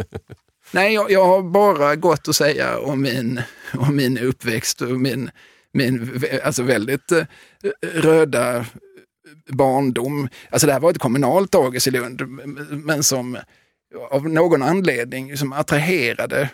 Nej, 0.70 0.94
jag, 0.94 1.10
jag 1.10 1.26
har 1.26 1.42
bara 1.42 1.96
gott 1.96 2.28
att 2.28 2.36
säga 2.36 2.78
om 2.78 3.02
min, 3.02 3.40
om 3.74 3.96
min 3.96 4.18
uppväxt 4.18 4.80
och 4.80 5.00
min, 5.00 5.30
min 5.72 6.22
alltså 6.44 6.62
väldigt 6.62 7.12
eh, 7.12 7.24
röda 7.82 8.66
barndom. 9.54 10.28
Alltså 10.50 10.66
det 10.66 10.72
här 10.72 10.80
var 10.80 10.90
ett 10.90 10.98
kommunalt 10.98 11.52
dagis 11.52 11.86
i 11.86 11.90
Lund, 11.90 12.22
men 12.70 13.02
som 13.02 13.38
av 14.10 14.28
någon 14.28 14.62
anledning 14.62 15.36
som 15.36 15.52
attraherade 15.52 16.50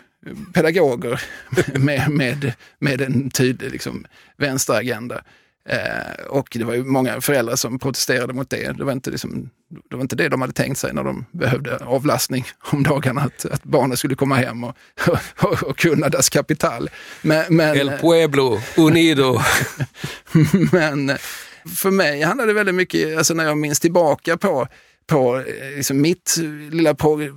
pedagoger 0.53 1.21
med, 1.79 2.09
med, 2.09 2.53
med 2.79 3.01
en 3.01 3.29
tydlig 3.29 3.71
liksom, 3.71 4.05
vänsteragenda. 4.37 5.21
Eh, 5.69 6.25
och 6.27 6.47
det 6.51 6.63
var 6.63 6.73
ju 6.73 6.83
många 6.83 7.21
föräldrar 7.21 7.55
som 7.55 7.79
protesterade 7.79 8.33
mot 8.33 8.49
det. 8.49 8.77
Det 8.77 8.83
var, 8.83 8.91
inte 8.91 9.11
liksom, 9.11 9.49
det 9.89 9.95
var 9.95 10.01
inte 10.01 10.15
det 10.15 10.29
de 10.29 10.41
hade 10.41 10.53
tänkt 10.53 10.77
sig 10.77 10.93
när 10.93 11.03
de 11.03 11.25
behövde 11.31 11.77
avlastning 11.77 12.45
om 12.59 12.83
dagarna, 12.83 13.21
att, 13.21 13.45
att 13.45 13.63
barnen 13.63 13.97
skulle 13.97 14.15
komma 14.15 14.35
hem 14.35 14.63
och, 14.63 14.75
och, 15.37 15.63
och 15.63 15.77
kunna 15.77 16.09
das 16.09 16.29
kapital. 16.29 16.89
Men, 17.21 17.55
men, 17.55 17.77
El 17.77 17.89
Pueblo 17.89 18.61
Unido. 18.77 19.39
men 20.71 21.17
för 21.75 21.91
mig 21.91 22.21
handlar 22.21 22.47
det 22.47 22.53
väldigt 22.53 22.75
mycket, 22.75 23.17
alltså 23.17 23.33
när 23.33 23.45
jag 23.45 23.57
minns 23.57 23.79
tillbaka 23.79 24.37
på 24.37 24.67
på 25.09 25.37
eh, 25.37 25.75
liksom 25.75 26.01
mitt 26.01 26.35
lilla 26.71 26.93
på 26.93 27.21
eh, 27.21 27.29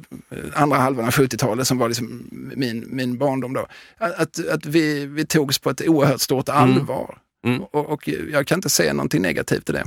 andra 0.55 0.79
halvan 0.79 1.05
av 1.05 1.11
70-talet 1.11 1.67
som 1.67 1.79
var 1.79 1.89
liksom 1.89 2.29
min, 2.33 2.85
min 2.91 3.19
barndom 3.19 3.53
då. 3.53 3.67
Att, 3.99 4.49
att 4.49 4.67
vi, 4.67 5.07
vi 5.07 5.27
togs 5.27 5.59
på 5.59 5.71
ett 5.71 5.89
oerhört 5.89 6.21
stort 6.21 6.49
allvar. 6.49 7.19
Mm. 7.45 7.63
Och, 7.63 7.91
och 7.91 8.09
jag 8.09 8.47
kan 8.47 8.59
inte 8.59 8.71
se 8.71 8.93
någonting 8.93 9.23
negativt 9.23 9.71
i 9.71 9.73
det. 9.73 9.85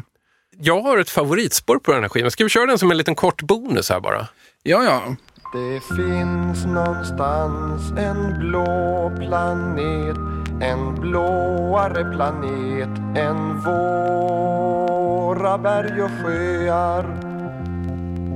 Jag 0.59 0.81
har 0.81 0.97
ett 0.97 1.09
favoritspår 1.09 1.77
på 1.77 1.91
den 1.91 2.01
här 2.01 2.09
skivan. 2.09 2.31
Ska 2.31 2.43
vi 2.43 2.49
köra 2.49 2.65
den 2.65 2.77
som 2.77 2.91
en 2.91 2.97
liten 2.97 3.15
kort 3.15 3.41
bonus 3.41 3.89
här 3.89 3.99
bara? 3.99 4.27
Ja, 4.63 4.83
ja. 4.83 5.15
Det 5.53 5.95
finns 5.95 6.65
någonstans 6.65 7.91
en 7.97 8.39
blå 8.39 9.11
planet 9.17 10.44
en 10.61 10.95
blåare 10.95 12.03
planet 12.03 12.89
än 13.15 13.59
våra 13.59 15.57
berg 15.57 16.03
och 16.03 16.11
sjöar. 16.11 17.05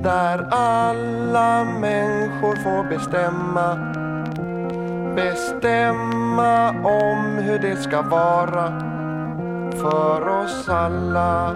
Där 0.04 0.48
alla 0.52 1.64
människor 1.64 2.56
får 2.56 2.84
bestämma 2.90 3.78
Bestämma 5.16 6.70
om 6.70 7.38
hur 7.38 7.60
det 7.60 7.76
ska 7.76 8.02
vara 8.02 8.80
för 9.82 10.28
oss 10.28 10.70
alla. 10.70 11.56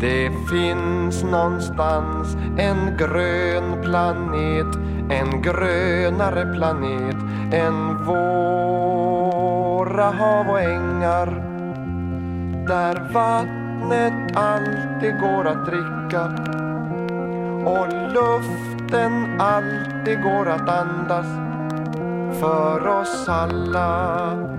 Det 0.00 0.30
finns 0.50 1.22
någonstans 1.22 2.36
en 2.58 2.96
grön 2.96 3.82
planet 3.82 4.76
En 5.10 5.42
grönare 5.42 6.54
planet 6.54 7.16
än 7.52 8.04
våra 8.04 10.04
hav 10.04 10.50
och 10.50 10.60
ängar. 10.60 11.26
Där 12.66 13.12
vattnet 13.12 14.36
alltid 14.36 15.20
går 15.20 15.46
att 15.46 15.66
dricka 15.66 16.24
Och 17.64 17.88
luften 18.12 19.40
alltid 19.40 20.22
går 20.22 20.48
att 20.48 20.68
andas 20.68 21.26
För 22.40 22.86
oss 22.86 23.28
alla. 23.28 24.57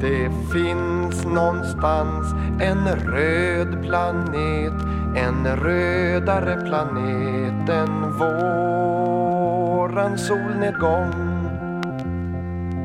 Det 0.00 0.30
finns 0.52 1.24
någonstans 1.24 2.34
en 2.60 2.88
röd 2.88 3.82
planet 3.82 4.72
En 5.16 5.56
rödare 5.56 6.56
planet 6.64 7.68
än 7.68 8.18
våran 8.18 10.18
solnedgång. 10.18 11.12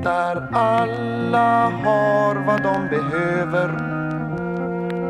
Där 0.04 0.48
alla 0.52 1.70
har 1.70 2.36
vad 2.36 2.64
de 2.64 2.88
behöver 2.90 3.70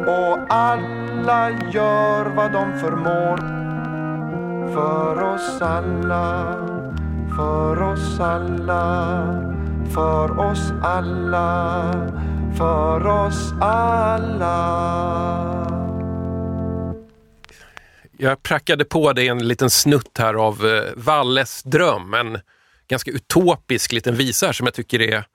Och 0.08 0.40
alla 0.50 1.50
gör 1.50 2.26
vad 2.26 2.52
de 2.52 2.80
förmår. 2.80 3.38
För 4.74 5.34
oss 5.34 5.62
alla, 5.62 6.56
för 7.36 7.82
oss 7.82 8.20
alla 8.20 9.59
för 9.94 10.40
oss 10.40 10.72
alla, 10.84 11.94
för 12.58 13.08
oss 13.08 13.54
alla. 13.62 14.60
Jag 18.18 18.44
prackade 18.44 18.86
på 18.86 19.14
dig 19.14 19.28
en 19.28 19.48
liten 19.48 19.70
snutt 19.70 20.18
här 20.18 20.34
av 20.34 20.66
eh, 20.66 20.84
Valles 20.96 21.64
dröm, 21.64 22.14
en 22.14 22.40
ganska 22.88 23.12
utopisk 23.12 23.92
liten 23.92 24.16
visa 24.16 24.46
här 24.46 24.54
som 24.54 24.68
jag 24.68 24.74
tycker 24.74 25.02
är, 25.02 25.26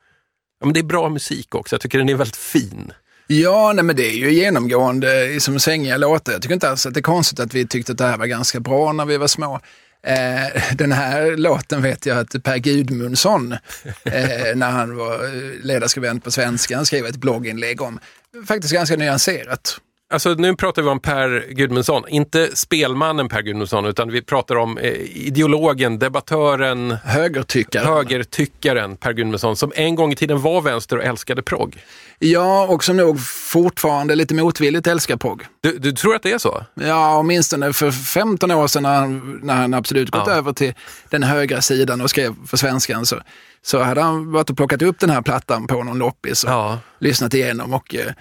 ja, 0.61 0.67
men 0.67 0.73
det 0.73 0.81
är 0.81 0.85
bra 0.85 1.09
musik 1.09 1.55
också. 1.55 1.75
Jag 1.75 1.81
tycker 1.81 1.99
den 1.99 2.09
är 2.09 2.15
väldigt 2.15 2.37
fin. 2.37 2.93
Ja, 3.27 3.73
nej, 3.75 3.85
men 3.85 3.97
det 3.97 4.07
är 4.07 4.17
ju 4.17 4.33
genomgående 4.33 5.41
som 5.41 5.61
svängiga 5.61 5.97
låtar. 5.97 6.33
Jag 6.33 6.43
tycker 6.43 6.55
inte 6.55 6.71
alls 6.71 6.87
att 6.87 6.95
det 6.95 7.01
är 7.01 7.03
konstigt 7.03 7.41
att 7.41 7.55
vi 7.55 7.67
tyckte 7.67 7.93
att 7.93 7.99
det 7.99 8.05
här 8.05 8.19
var 8.19 8.27
ganska 8.27 8.61
bra 8.61 8.93
när 8.93 9.05
vi 9.05 9.17
var 9.17 9.27
små. 9.27 9.61
Eh, 10.07 10.75
den 10.75 10.93
här 10.93 11.37
låten 11.37 11.83
vet 11.83 12.07
jag 12.07 12.19
att 12.19 12.43
Per 12.43 12.57
Gudmundsson, 12.57 13.53
eh, 13.53 13.59
när 14.55 14.71
han 14.71 14.97
var 14.97 15.31
ledarskribent 15.63 16.25
på 16.25 16.31
Svenskan, 16.31 16.87
skrev 16.87 17.07
ett 17.07 17.17
blogginlägg 17.17 17.83
om. 17.83 18.01
Faktiskt 18.47 18.75
ganska 18.75 18.97
nyanserat. 18.97 19.81
Alltså 20.13 20.35
nu 20.35 20.57
pratar 20.57 20.83
vi 20.83 20.89
om 20.89 21.01
Per 21.01 21.47
Gudmundsson, 21.51 22.03
inte 22.09 22.57
spelmannen 22.57 23.29
Per 23.29 23.43
Gudmundsson, 23.43 23.85
utan 23.87 24.11
vi 24.11 24.23
pratar 24.23 24.57
om 24.57 24.79
eh, 24.79 24.91
ideologen, 25.27 25.99
debattören, 25.99 26.91
Högertyckaren. 27.05 27.87
högertyckaren 27.87 28.97
Per 28.97 29.13
Gudmundsson, 29.13 29.57
som 29.57 29.73
en 29.75 29.95
gång 29.95 30.13
i 30.13 30.17
tiden 30.17 30.41
var 30.43 30.61
vänster 30.61 30.97
och 30.99 31.05
älskade 31.05 31.43
progg. 31.43 31.79
Ja, 32.19 32.67
och 32.67 32.85
som 32.85 32.97
nog 32.97 33.21
fortfarande 33.27 34.15
lite 34.15 34.35
motvilligt 34.35 34.87
älskar 34.87 35.17
progg. 35.17 35.43
Du, 35.61 35.79
du 35.79 35.93
tror 35.93 36.15
att 36.15 36.23
det 36.23 36.33
är 36.33 36.39
så? 36.39 36.65
Ja, 36.75 37.17
åtminstone 37.19 37.73
för 37.73 37.91
15 37.91 38.51
år 38.51 38.67
sedan 38.67 38.83
när 38.83 38.95
han, 38.95 39.41
när 39.43 39.55
han 39.55 39.75
absolut 39.75 40.11
gått 40.11 40.27
Ja. 40.27 40.33
över 40.33 40.53
till 40.53 40.75
den 41.11 41.23
högra 41.23 41.61
sidan 41.61 42.01
och 42.01 42.11
skrev 42.11 42.35
för 42.47 42.57
Svenskan 42.57 43.07
så, 43.07 43.17
så 43.63 43.83
hade 43.83 44.01
han 44.01 44.33
varit 44.33 44.51
och 44.51 44.57
plockat 44.57 44.83
upp 44.83 45.01
den 45.01 45.11
här 45.11 45.23
plattan 45.23 45.67
på 45.67 45.83
någon 45.83 45.99
loppis 45.99 46.45
och 46.45 46.51
Ja. 46.51 46.79
lyssnat 47.01 47.35
igenom 47.35 47.75
och 47.75 47.95
eh, 47.95 48.13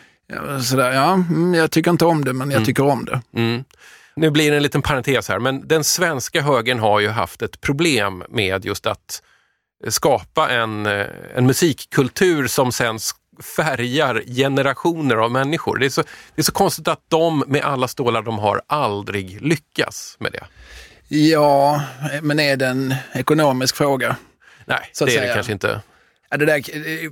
sådär, 0.62 0.92
ja, 0.92 1.14
mm, 1.14 1.54
jag 1.54 1.72
tycker 1.72 1.92
inte 1.92 2.06
om 2.06 2.26
det 2.26 2.34
men 2.34 2.52
jag 2.52 2.66
tycker 2.66 2.84
om 2.84 3.06
det. 3.06 3.22
Mm. 3.36 3.64
Nu 4.16 4.30
blir 4.30 4.52
det 4.52 4.58
en 4.58 4.64
liten 4.64 4.82
parentes 4.82 5.30
här, 5.30 5.40
men 5.40 5.68
den 5.68 5.84
svenska 5.84 6.42
högern 6.42 6.80
har 6.80 7.00
ju 7.00 7.10
haft 7.10 7.42
ett 7.42 7.62
problem 7.62 8.24
med 8.30 8.66
just 8.66 8.86
att 8.86 9.22
skapa 9.88 10.50
en, 10.50 10.86
eh, 10.86 11.06
en 11.36 11.46
musikkultur 11.46 12.48
som 12.48 12.72
sen 12.72 13.00
färgar 13.56 14.24
generationer 14.28 15.16
av 15.16 15.32
människor. 15.32 15.78
Det 15.78 15.86
är, 15.86 15.90
så, 15.90 16.02
det 16.36 16.42
är 16.42 16.44
så 16.44 16.52
konstigt 16.52 16.88
att 16.88 17.02
de 17.08 17.44
med 17.48 17.62
alla 17.64 17.88
stålar 17.88 18.22
de 18.22 18.40
har 18.40 18.62
aldrig 18.68 19.42
lyckas 19.42 20.18
med 20.20 20.32
det. 20.32 20.44
Ja, 21.08 21.82
men 22.22 22.40
är 22.40 22.58
det 22.58 22.68
en 22.68 22.96
ekonomisk 23.14 23.76
fråga? 23.76 24.16
Nej, 24.66 24.80
det 25.00 25.02
är 25.02 25.06
det 25.06 25.12
säga. 25.12 25.34
kanske 25.34 25.52
inte. 25.52 25.82
Ja, 26.30 26.38
det 26.38 26.46
där, 26.46 26.58
eh, 26.58 27.12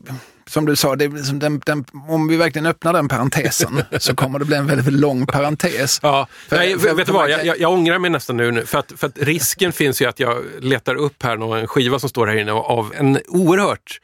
som 0.52 0.66
du 0.66 0.76
sa, 0.76 0.96
det, 0.96 1.08
liksom 1.08 1.40
den, 1.40 1.62
den, 1.66 1.86
om 2.08 2.28
vi 2.28 2.38
verkligen 2.38 2.66
öppnar 2.66 2.94
den 2.94 3.08
parentesen 3.08 3.84
så 4.00 4.16
kommer 4.16 4.40
det 4.40 4.46
bli 4.46 4.56
en 4.56 4.68
väldigt, 4.68 4.86
väldigt 4.88 5.02
lång 5.02 5.26
parentes. 5.28 6.00
Ja, 6.04 6.28
För- 6.50 6.56
nej, 6.56 6.80
för- 6.80 6.94
vet 6.94 7.08
du 7.08 7.14
vad, 7.14 7.30
jag, 7.30 7.46
jag, 7.46 7.60
jag 7.60 7.72
ångrar 7.72 8.00
mig 8.00 8.10
nästan 8.12 8.38
nu, 8.38 8.52
nu 8.52 8.66
för 8.66 8.80
att, 8.80 8.94
för 8.98 9.08
att 9.08 9.18
risken 9.18 9.72
finns 9.72 10.02
ju 10.02 10.06
att 10.06 10.20
jag 10.20 10.44
letar 10.60 10.96
upp 10.96 11.24
här 11.24 11.38
någon 11.38 11.68
skiva 11.68 12.00
som 12.00 12.10
står 12.10 12.28
här 12.28 12.36
inne 12.38 12.52
av 12.52 12.94
en 12.96 13.20
oerhört 13.28 14.00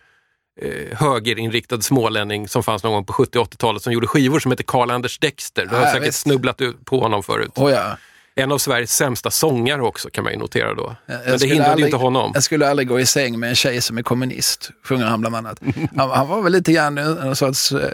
eh, 0.62 0.98
högerinriktad 0.98 1.82
smålänning 1.82 2.48
som 2.48 2.64
fanns 2.64 2.84
någon 2.84 2.94
gång 2.94 3.06
på 3.06 3.14
70 3.14 3.40
80-talet 3.40 3.82
som 3.82 3.94
gjorde 3.94 4.08
skivor 4.08 4.40
som 4.40 4.52
heter 4.52 4.64
Karl-Anders 4.64 5.20
Dexter. 5.20 5.66
Du 5.66 5.70
har 5.70 5.78
Ja, 5.78 5.82
jag 5.84 5.92
säkert 5.94 6.08
vet. 6.08 6.16
snubblat 6.16 6.62
på 6.86 7.00
honom 7.00 7.24
förut. 7.24 7.52
Oh, 7.56 7.72
ja. 7.72 7.98
En 8.38 8.52
av 8.52 8.58
Sveriges 8.58 8.92
sämsta 8.96 9.32
sångare 9.32 9.82
också 9.82 10.10
kan 10.10 10.24
man 10.24 10.34
ju 10.34 10.40
notera 10.40 10.74
då. 10.74 10.96
Jag 11.06 11.20
Men 11.26 11.38
det 11.40 11.48
hindrade 11.48 11.72
aldrig- 11.72 11.88
inte 11.88 11.98
honom. 11.98 12.32
Jag 12.34 12.44
skulle 12.44 12.70
aldrig 12.70 12.88
gå 12.88 13.00
i 13.00 13.06
säng 13.06 13.40
med 13.40 13.50
en 13.50 13.56
tjej 13.56 13.82
som 13.82 13.98
är 13.98 14.02
kommunist, 14.04 14.72
sjunger 14.86 15.06
han 15.06 15.20
bland 15.22 15.36
annat. 15.36 15.60
Han, 15.96 16.10
han 16.10 16.28
var 16.28 16.42
väl 16.42 16.52
lite 16.52 16.72
grann 16.74 16.98
en 16.98 17.36
sorts 17.36 17.72
eh, 17.72 17.90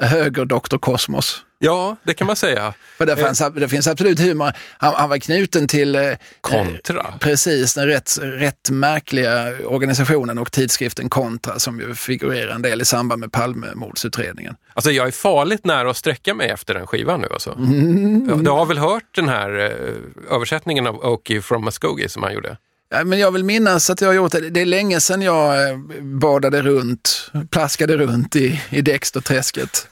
höger 0.00 0.44
Dr. 0.44 0.78
Kosmos. 0.78 1.44
Ja, 1.60 1.96
det 2.02 2.14
kan 2.14 2.26
man 2.26 2.36
säga. 2.36 2.74
För 2.98 3.06
det, 3.06 3.16
fanns, 3.16 3.42
det 3.56 3.68
finns 3.68 3.88
absolut 3.88 4.20
humor. 4.20 4.52
Han, 4.78 4.94
han 4.94 5.08
var 5.08 5.18
knuten 5.18 5.68
till 5.68 5.94
eh, 5.94 6.02
Kontra. 6.40 6.98
eh, 7.00 7.18
precis 7.18 7.74
den 7.74 7.86
rätt, 7.86 8.18
rätt 8.22 8.70
märkliga 8.70 9.52
organisationen 9.66 10.38
och 10.38 10.52
tidskriften 10.52 11.08
Kontra 11.08 11.58
som 11.58 11.80
ju 11.80 11.94
figurerar 11.94 12.54
en 12.54 12.62
del 12.62 12.80
i 12.80 12.84
samband 12.84 13.20
med 13.20 13.32
Palmemordsutredningen. 13.32 14.56
Alltså 14.74 14.90
jag 14.90 15.06
är 15.06 15.10
farligt 15.12 15.64
nära 15.64 15.90
att 15.90 15.96
sträcka 15.96 16.34
mig 16.34 16.50
efter 16.50 16.74
den 16.74 16.86
skivan 16.86 17.20
nu 17.20 17.28
alltså. 17.32 17.52
Mm. 17.52 18.44
Du 18.44 18.50
har 18.50 18.66
väl 18.66 18.78
hört 18.78 19.14
den 19.14 19.28
här 19.28 19.58
eh, 19.58 20.34
översättningen 20.34 20.86
av 20.86 21.04
Okie 21.04 21.42
from 21.42 21.64
Muskogee 21.64 22.08
som 22.08 22.22
han 22.22 22.34
gjorde? 22.34 22.56
Men 22.90 23.18
jag 23.18 23.30
vill 23.30 23.44
minnas 23.44 23.90
att 23.90 24.00
jag 24.00 24.08
har 24.08 24.14
gjort 24.14 24.32
det. 24.32 24.50
Det 24.50 24.60
är 24.60 24.66
länge 24.66 25.00
sedan 25.00 25.22
jag 25.22 25.70
eh, 25.70 25.78
badade 26.02 26.62
runt, 26.62 27.30
plaskade 27.50 27.96
runt 27.96 28.36
i, 28.36 28.62
i 28.70 28.82
Dexterträsket. 28.82 29.88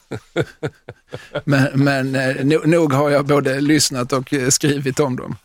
men 1.44 1.68
men 1.74 2.14
eh, 2.14 2.44
no, 2.44 2.66
nog 2.66 2.92
har 2.92 3.10
jag 3.10 3.26
både 3.26 3.60
lyssnat 3.60 4.12
och 4.12 4.32
eh, 4.34 4.48
skrivit 4.48 5.00
om 5.00 5.16
dem. 5.16 5.36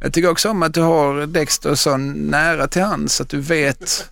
Jag 0.00 0.12
tycker 0.12 0.30
också 0.30 0.50
om 0.50 0.62
att 0.62 0.74
du 0.74 0.80
har 0.80 1.26
Dexter 1.26 1.74
så 1.74 1.96
nära 1.96 2.66
till 2.66 2.82
hands 2.82 3.20
att 3.20 3.28
du 3.28 3.40
vet. 3.40 4.08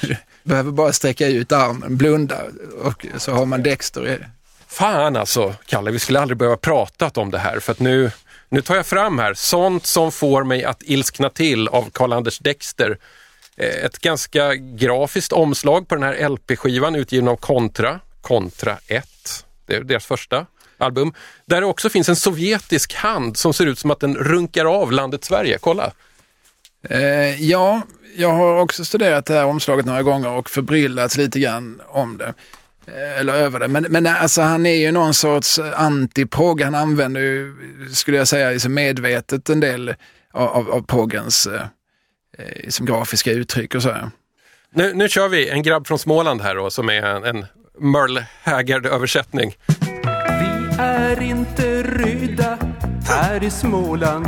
Du 0.00 0.16
behöver 0.42 0.72
bara 0.72 0.92
sträcka 0.92 1.26
ut 1.26 1.52
armen, 1.52 1.96
blunda 1.96 2.42
och 2.82 3.06
så 3.16 3.32
har 3.32 3.46
man 3.46 3.62
Dexter. 3.62 4.30
Fan 4.68 5.16
alltså, 5.16 5.54
Kalle, 5.66 5.90
vi 5.90 5.98
skulle 5.98 6.20
aldrig 6.20 6.38
behöva 6.38 6.56
prata 6.56 7.20
om 7.20 7.30
det 7.30 7.38
här 7.38 7.60
för 7.60 7.72
att 7.72 7.80
nu, 7.80 8.10
nu 8.48 8.62
tar 8.62 8.76
jag 8.76 8.86
fram 8.86 9.18
här 9.18 9.34
sånt 9.34 9.86
som 9.86 10.12
får 10.12 10.44
mig 10.44 10.64
att 10.64 10.82
ilskna 10.82 11.30
till 11.30 11.68
av 11.68 11.90
Karl-Anders 11.90 12.38
Dexter. 12.38 12.98
Eh, 13.56 13.84
ett 13.84 13.98
ganska 13.98 14.54
grafiskt 14.54 15.32
omslag 15.32 15.88
på 15.88 15.94
den 15.94 16.04
här 16.04 16.28
LP-skivan 16.28 16.94
utgiven 16.94 17.28
av 17.28 17.36
Kontra, 17.36 18.00
Kontra 18.20 18.78
1. 18.86 19.08
Det 19.66 19.76
är 19.76 19.80
deras 19.80 20.06
första 20.06 20.46
album. 20.78 21.12
Där 21.46 21.60
det 21.60 21.66
också 21.66 21.88
finns 21.88 22.08
en 22.08 22.16
sovjetisk 22.16 22.94
hand 22.94 23.36
som 23.36 23.54
ser 23.54 23.66
ut 23.66 23.78
som 23.78 23.90
att 23.90 24.00
den 24.00 24.16
runkar 24.16 24.64
av 24.64 24.92
landet 24.92 25.24
Sverige. 25.24 25.58
Kolla! 25.60 25.92
Eh, 26.88 27.42
ja, 27.42 27.82
jag 28.16 28.32
har 28.32 28.60
också 28.60 28.84
studerat 28.84 29.26
det 29.26 29.34
här 29.34 29.44
omslaget 29.44 29.86
några 29.86 30.02
gånger 30.02 30.30
och 30.30 30.50
förbryllats 30.50 31.16
lite 31.16 31.40
grann 31.40 31.80
om 31.88 32.18
det. 32.18 32.34
Eh, 32.86 33.20
eller 33.20 33.32
över 33.32 33.60
det. 33.60 33.68
Men, 33.68 33.86
men 33.88 34.06
alltså, 34.06 34.42
han 34.42 34.66
är 34.66 34.74
ju 34.74 34.92
någon 34.92 35.14
sorts 35.14 35.58
antipåg. 35.58 36.60
Han 36.60 36.74
använder 36.74 37.20
ju, 37.20 37.54
skulle 37.92 38.16
jag 38.16 38.28
säga, 38.28 38.50
liksom 38.50 38.74
medvetet 38.74 39.48
en 39.48 39.60
del 39.60 39.94
av, 40.32 40.48
av, 40.48 40.70
av 40.90 41.10
eh, 41.12 41.62
eh, 42.38 42.84
grafiska 42.84 43.32
uttryck 43.32 43.74
och 43.74 43.82
så. 43.82 43.96
Nu, 44.74 44.94
nu 44.94 45.08
kör 45.08 45.28
vi 45.28 45.48
en 45.48 45.62
grabb 45.62 45.86
från 45.86 45.98
Småland 45.98 46.40
här 46.40 46.54
då, 46.54 46.70
som 46.70 46.88
är 46.88 47.02
en, 47.02 47.24
en 47.24 47.46
Merle 47.78 48.26
Haggard-översättning. 48.42 49.54
Vi 50.40 50.76
är 50.78 51.22
inte 51.22 51.82
röda 51.82 52.58
här 53.08 53.44
i 53.44 53.50
Småland 53.50 54.26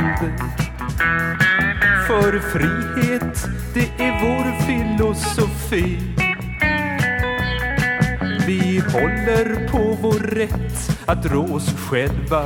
För 2.07 2.39
frihet, 2.39 3.45
det 3.73 4.03
är 4.03 4.21
vår 4.21 4.65
filosofi 4.65 6.28
vi 8.49 8.79
håller 8.79 9.67
på 9.67 9.97
vår 10.01 10.19
rätt 10.19 10.99
att 11.05 11.25
rå 11.25 11.43
oss 11.55 11.75
själva. 11.89 12.45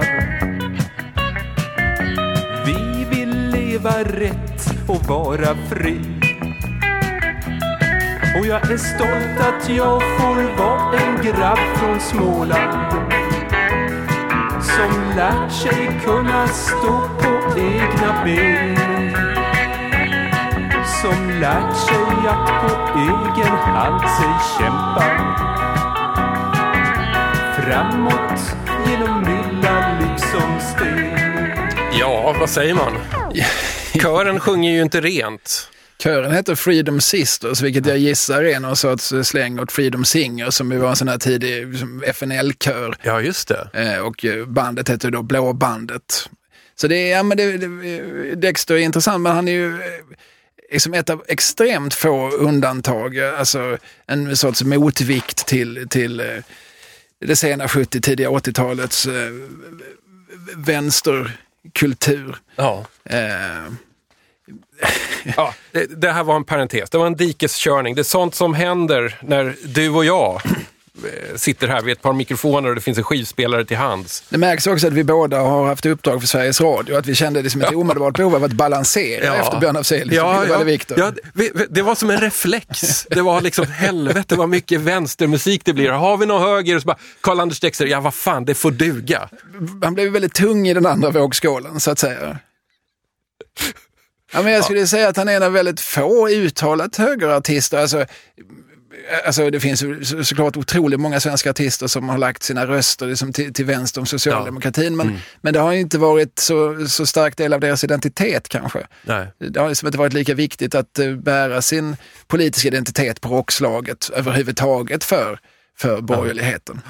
Vi 2.66 3.06
vill 3.10 3.50
leva 3.50 4.04
rätt 4.04 4.74
och 4.88 5.06
vara 5.06 5.56
fri. 5.70 6.00
Och 8.40 8.46
jag 8.46 8.72
är 8.72 8.78
stolt 8.78 9.40
att 9.40 9.70
jag 9.70 10.02
får 10.02 10.58
vara 10.58 11.00
en 11.00 11.16
grabb 11.26 11.78
från 11.78 12.00
Småland 12.00 12.92
som 14.62 15.18
lärt 15.18 15.52
sig 15.52 16.02
kunna 16.06 16.48
stå 16.48 17.10
på 17.20 17.60
egna 17.60 18.24
ben. 18.26 18.78
Som 21.02 21.30
lärt 21.30 21.76
sig 21.76 22.28
att 22.28 22.62
på 22.62 23.00
egen 23.00 23.58
hand 23.58 24.02
sig 24.02 24.60
kämpa 24.60 25.53
framåt 27.64 28.56
genom 28.88 29.24
lilla 29.24 30.00
liksom 30.00 30.60
sten 30.60 32.00
Ja, 32.00 32.36
vad 32.40 32.50
säger 32.50 32.74
man? 32.74 32.94
Kören 34.02 34.40
sjunger 34.40 34.72
ju 34.72 34.82
inte 34.82 35.02
rent. 35.02 35.70
Kören 36.04 36.32
heter 36.34 36.56
Freedom 36.56 37.02
Sisters, 37.02 37.62
vilket 37.62 37.86
jag 37.86 37.98
gissar 37.98 38.44
är 38.44 38.60
någon 38.60 38.76
sorts 38.76 39.14
släng 39.24 39.60
åt 39.60 39.72
Freedom 39.72 40.06
Singers 40.06 40.54
som 40.54 40.72
ju 40.72 40.78
var 40.78 40.90
en 40.90 40.96
sån 40.96 41.08
här 41.08 41.18
tidig 41.18 41.68
FNL-kör. 42.08 42.96
Ja, 43.04 43.22
just 43.22 43.48
det. 43.48 43.70
Eh, 43.74 44.00
och 44.00 44.26
eh, 44.26 44.46
bandet 44.46 44.90
heter 44.90 45.12
då 45.12 45.22
Blå 45.22 45.54
bandet. 45.54 46.30
Så 46.76 46.88
det 46.88 46.96
är, 46.96 47.18
ja 47.18 47.24
men 47.24 47.38
det, 47.38 47.58
det, 47.58 48.36
Dexter 48.36 48.76
är 48.76 48.80
intressant, 48.80 49.22
men 49.22 49.36
han 49.36 49.48
är 49.48 49.52
ju 49.52 49.74
eh, 49.74 49.82
liksom 50.72 50.94
ett 50.94 51.10
av 51.10 51.24
extremt 51.28 51.94
få 51.94 52.30
undantag, 52.30 53.20
alltså 53.20 53.78
en 54.08 54.38
sorts 54.38 54.64
motvikt 54.64 55.48
till, 55.48 55.88
till 55.90 56.20
eh, 56.20 56.26
det 57.28 57.36
sena 57.36 57.68
70, 57.68 58.02
tidiga 58.02 58.30
80-talets 58.30 59.06
eh, 59.06 59.32
vänsterkultur. 60.56 62.36
Ja. 62.56 62.86
Eh, 63.06 63.74
Ja, 65.38 65.54
det, 65.72 66.02
det 66.02 66.12
här 66.12 66.24
var 66.24 66.36
en 66.36 66.44
parentes. 66.44 66.90
Det 66.90 66.98
var 66.98 67.08
en 67.08 67.16
dikeskörning. 67.16 67.96
Det 67.96 68.02
är 68.02 68.04
sånt 68.04 68.36
som 68.36 68.54
händer 68.54 69.20
när 69.22 69.56
du 69.66 69.90
och 69.90 70.06
jag 70.06 70.42
sitter 71.36 71.68
här 71.68 71.82
vid 71.82 71.92
ett 71.92 72.02
par 72.02 72.14
mikrofoner 72.14 72.70
och 72.70 72.76
det 72.76 72.82
finns 72.82 72.98
en 72.98 73.04
skivspelare 73.04 73.66
till 73.66 73.78
hands. 73.78 74.24
Det 74.30 74.38
märks 74.38 74.68
också 74.68 74.88
att 74.88 74.94
vi 74.94 75.04
båda 75.04 75.40
har 75.40 75.66
haft 75.66 75.86
uppdrag 75.86 76.22
för 76.22 76.28
Sveriges 76.28 76.62
Radio, 76.62 76.98
att 76.98 77.06
vi 77.06 77.16
kände 77.16 77.42
det 77.42 77.50
som 77.50 77.62
ett 77.62 77.76
omedelbart 77.76 78.18
behov 78.18 78.36
av 78.36 78.44
att 78.44 78.52
balansera 78.52 79.36
efter 79.36 79.60
Björn 79.60 79.78
Afzelius 79.78 80.08
och 80.08 80.14
ja, 80.14 80.46
ja, 80.48 80.64
Viktor. 80.64 81.00
ja, 81.00 81.12
det 81.70 81.82
var 81.82 81.96
som 81.96 82.10
en 82.10 82.22
reflex. 82.22 83.06
Det 83.10 83.22
var 83.22 83.42
liksom 83.42 83.68
helvete 83.68 84.36
vad 84.36 84.50
mycket 84.50 84.82
vänstermusik 84.82 85.66
det 85.66 85.74
blir. 85.74 85.90
Har 85.90 86.18
vi 86.18 86.26
någon 86.26 86.42
höger? 86.42 86.76
Och 86.76 86.82
så 86.82 86.86
bara, 86.86 86.98
Karl-Anders 87.22 87.60
Dexter, 87.60 87.86
ja 87.86 88.00
vad 88.00 88.14
fan, 88.14 88.46
det 88.46 88.54
får 88.54 88.72
duga. 88.72 89.30
Han 89.82 89.94
blev 89.94 90.12
väldigt 90.12 90.34
tung 90.34 90.68
i 90.68 90.74
den 90.74 90.86
andra 90.86 91.10
vågskålen 91.10 91.80
så 91.80 91.92
att 91.92 92.00
säga. 92.00 92.40
Ja, 94.34 94.42
men 94.42 94.54
jag 94.54 94.64
skulle 94.64 94.88
säga 94.88 95.08
att 95.08 95.18
han 95.18 95.28
är 95.30 95.36
en 95.36 95.44
av 95.44 95.52
väldigt 95.52 95.80
få 95.82 96.30
uttalat 96.30 96.96
högerartister. 96.96 97.78
Alltså, 97.78 98.06
alltså 99.26 99.50
det 99.50 99.60
finns 99.60 99.80
så, 100.10 100.24
såklart 100.24 100.58
otroligt 100.58 101.00
många 101.00 101.20
svenska 101.20 101.50
artister 101.50 101.88
som 101.88 102.10
har 102.10 102.18
lagt 102.18 102.44
sina 102.44 102.66
röster 102.68 103.08
liksom 103.08 103.34
till, 103.34 103.54
till 103.54 103.66
vänster 103.66 104.02
om 104.02 104.06
socialdemokratin. 104.08 104.96
Men, 104.96 105.20
men 105.42 105.54
det 105.54 105.60
har 105.60 105.72
ju 105.72 105.80
inte 105.80 105.98
varit 105.98 106.40
så, 106.40 106.88
så 106.88 107.06
stark 107.06 107.38
del 107.38 107.54
av 107.54 107.60
deras 107.60 107.84
identitet 107.84 108.50
kanske. 108.50 108.88
Nej. 109.04 109.28
Det 109.38 109.60
har 109.60 109.70
liksom 109.70 109.88
inte 109.88 109.98
varit 109.98 110.14
lika 110.14 110.34
viktigt 110.34 110.76
att 110.76 111.00
eh, 111.00 111.12
bära 111.12 111.62
sin 111.62 111.98
politiska 112.28 112.68
identitet 112.68 113.22
på 113.22 113.30
rockslaget 113.30 114.10
överhuvudtaget 114.14 115.04
för, 115.04 115.40
för 115.78 116.02
borgerligheten. 116.02 116.82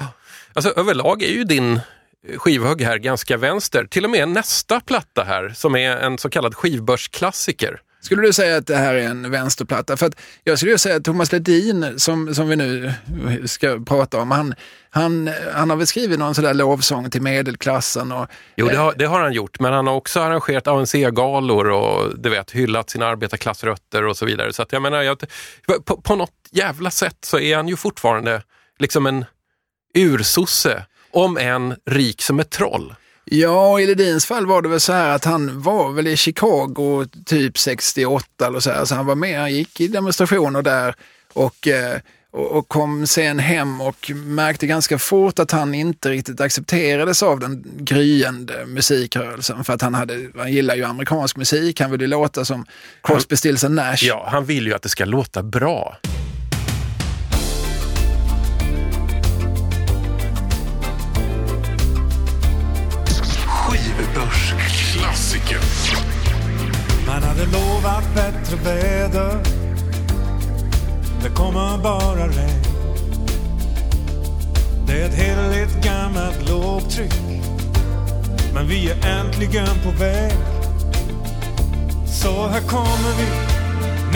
Alltså 0.52 0.70
överlag 0.70 1.22
är 1.22 1.32
ju 1.32 1.44
din 1.44 1.80
skivhugg 2.36 2.82
här 2.82 2.98
ganska 2.98 3.36
vänster. 3.36 3.84
Till 3.84 4.04
och 4.04 4.10
med 4.10 4.28
nästa 4.28 4.80
platta 4.80 5.24
här 5.24 5.52
som 5.56 5.76
är 5.76 5.96
en 5.96 6.18
så 6.18 6.30
kallad 6.30 6.54
skivbörsklassiker. 6.54 7.80
Skulle 8.04 8.22
du 8.22 8.32
säga 8.32 8.56
att 8.56 8.66
det 8.66 8.76
här 8.76 8.94
är 8.94 9.08
en 9.08 9.30
vänsterplatta? 9.30 9.96
För 9.96 10.06
att 10.06 10.20
jag 10.42 10.58
skulle 10.58 10.72
ju 10.72 10.78
säga 10.78 10.96
att 10.96 11.04
Thomas 11.04 11.32
Ledin, 11.32 11.98
som, 11.98 12.34
som 12.34 12.48
vi 12.48 12.56
nu 12.56 12.92
ska 13.44 13.80
prata 13.86 14.18
om, 14.18 14.30
han, 14.30 14.54
han, 14.90 15.30
han 15.54 15.70
har 15.70 15.76
väl 15.76 15.86
skrivit 15.86 16.18
någon 16.18 16.34
sån 16.34 16.44
där 16.44 16.54
lovsång 16.54 17.10
till 17.10 17.22
medelklassen. 17.22 18.12
Och, 18.12 18.26
Jo, 18.56 18.68
det 18.68 18.76
har, 18.76 18.94
det 18.98 19.04
har 19.04 19.20
han 19.20 19.32
gjort, 19.32 19.60
men 19.60 19.72
han 19.72 19.86
har 19.86 19.94
också 19.94 20.20
arrangerat 20.20 20.66
ANC-galor 20.66 21.70
och 21.70 22.18
du 22.18 22.30
vet, 22.30 22.50
hyllat 22.50 22.90
sina 22.90 23.06
arbetarklassrötter 23.06 24.04
och 24.04 24.16
så 24.16 24.26
vidare. 24.26 24.52
Så 24.52 24.62
att 24.62 24.72
jag 24.72 24.82
menar, 24.82 25.02
jag, 25.02 25.24
på, 25.84 26.00
på 26.00 26.16
något 26.16 26.30
jävla 26.50 26.90
sätt 26.90 27.18
så 27.20 27.38
är 27.38 27.56
han 27.56 27.68
ju 27.68 27.76
fortfarande 27.76 28.42
liksom 28.78 29.06
en 29.06 29.24
ursosse, 29.94 30.84
om 31.10 31.38
en 31.38 31.74
rik 31.86 32.22
som 32.22 32.40
ett 32.40 32.50
troll. 32.50 32.94
Ja, 33.24 33.80
i 33.80 33.86
Ledins 33.86 34.26
fall 34.26 34.46
var 34.46 34.62
det 34.62 34.68
väl 34.68 34.80
så 34.80 34.92
här 34.92 35.08
att 35.08 35.24
han 35.24 35.62
var 35.62 35.92
väl 35.92 36.06
i 36.06 36.16
Chicago 36.16 37.06
typ 37.26 37.58
68 37.58 38.46
eller 38.46 38.60
så 38.60 38.70
här, 38.70 38.84
så 38.84 38.94
han 38.94 39.06
var 39.06 39.14
med, 39.14 39.40
han 39.40 39.54
gick 39.54 39.80
i 39.80 39.88
demonstrationer 39.88 40.62
där 40.62 40.94
och, 41.32 41.68
eh, 41.68 41.98
och 42.30 42.56
och 42.56 42.68
kom 42.68 43.06
sen 43.06 43.38
hem 43.38 43.80
och 43.80 44.10
märkte 44.14 44.66
ganska 44.66 44.98
fort 44.98 45.38
att 45.38 45.50
han 45.50 45.74
inte 45.74 46.10
riktigt 46.10 46.40
accepterades 46.40 47.22
av 47.22 47.40
den 47.40 47.64
gryende 47.76 48.66
musikrörelsen 48.66 49.64
för 49.64 49.72
att 49.72 49.82
han, 49.82 49.94
hade, 49.94 50.30
han 50.36 50.52
gillar 50.52 50.74
ju 50.74 50.84
amerikansk 50.84 51.36
musik, 51.36 51.80
han 51.80 51.90
ville 51.90 52.06
låta 52.06 52.44
som 52.44 52.66
Crosby, 53.02 53.36
Stills 53.36 53.62
Nash. 53.62 54.02
Ja, 54.02 54.26
han 54.30 54.44
vill 54.44 54.66
ju 54.66 54.74
att 54.74 54.82
det 54.82 54.88
ska 54.88 55.04
låta 55.04 55.42
bra. 55.42 55.96
Man 67.06 67.22
hade 67.22 67.46
lovat 67.46 68.14
bättre 68.14 68.56
väder 68.56 69.38
Det 71.22 71.28
kommer 71.28 71.78
bara 71.78 72.26
regn 72.28 72.64
Det 74.86 75.02
är 75.02 75.06
ett 75.06 75.14
hederligt 75.14 75.84
gammalt 75.84 76.48
lågtryck. 76.48 77.14
Men 78.54 78.66
vi 78.66 78.90
är 78.90 79.06
äntligen 79.06 79.66
på 79.84 79.90
väg. 79.90 80.32
Så 82.06 82.46
här 82.46 82.60
kommer 82.60 83.12
vi 83.18 83.26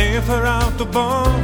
nerför 0.02 0.44
autobahn. 0.44 1.42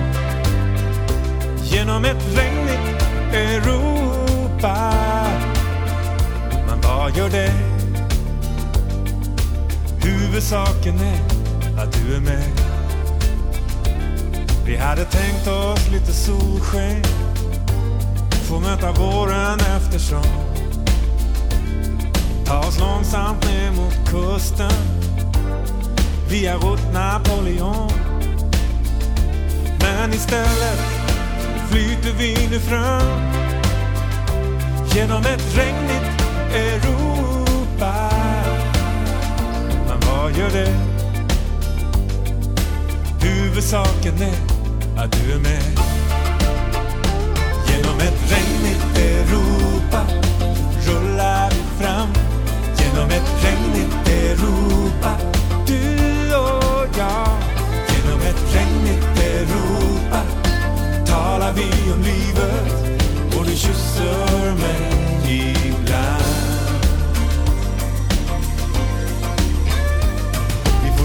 Genom 1.63 2.05
ett 2.05 2.37
regnigt 2.37 3.03
Europa. 3.33 4.93
Men 6.67 6.81
vad 6.81 7.17
gör 7.17 7.29
det? 7.29 7.74
Huvudsaken 10.05 10.95
är 11.01 11.21
att 11.83 11.93
du 11.93 12.17
är 12.17 12.21
med. 12.21 12.53
Vi 14.67 14.77
hade 14.77 15.05
tänkt 15.05 15.47
oss 15.47 15.89
lite 15.93 16.13
solsken. 16.13 17.03
Få 18.49 18.61
möta 18.61 18.93
våren 18.93 19.59
eftersom. 19.77 20.25
Ta 22.45 22.59
oss 22.59 22.79
långsamt 22.79 23.45
ner 23.45 23.71
mot 23.71 24.11
kusten. 24.11 24.73
Via 26.29 26.57
rutt 26.57 26.93
Napoleon. 26.93 27.91
Men 29.79 30.13
istället 30.13 30.79
flyter 31.71 32.13
vi 32.19 32.49
nu 32.51 32.61
fram. 32.61 33.21
Genom 34.95 35.21
ett 35.21 35.57
regnigt 35.57 36.23
Europa. 36.53 37.54
Jag 40.25 40.39
gör 40.39 40.51
det? 40.51 40.75
Huvudsaken 43.21 44.15
är 44.23 44.39
att 44.97 45.13
du 45.13 45.33
är 45.33 45.39
med. 45.39 45.63
Genom 47.69 48.01
ett 48.01 48.33
regnigt 48.33 48.99
Europa 48.99 50.07
rullar 50.87 51.51
vi 51.51 51.85
fram. 51.85 52.09
Genom 52.79 53.11
ett 53.11 53.45
regnigt 53.45 54.09
Europa, 54.09 55.17
du 55.67 56.37
och 56.37 56.89
jag. 56.99 57.29
Genom 57.89 58.21
ett 58.21 58.55
regnigt 58.55 59.21
Europa 59.21 60.21
talar 61.07 61.53
vi 61.53 61.93
om 61.93 62.03
livet 62.03 62.99
och 63.39 63.45
du 63.45 63.57
kysser 63.57 64.55
mig 64.55 65.57
ibland. 65.69 66.34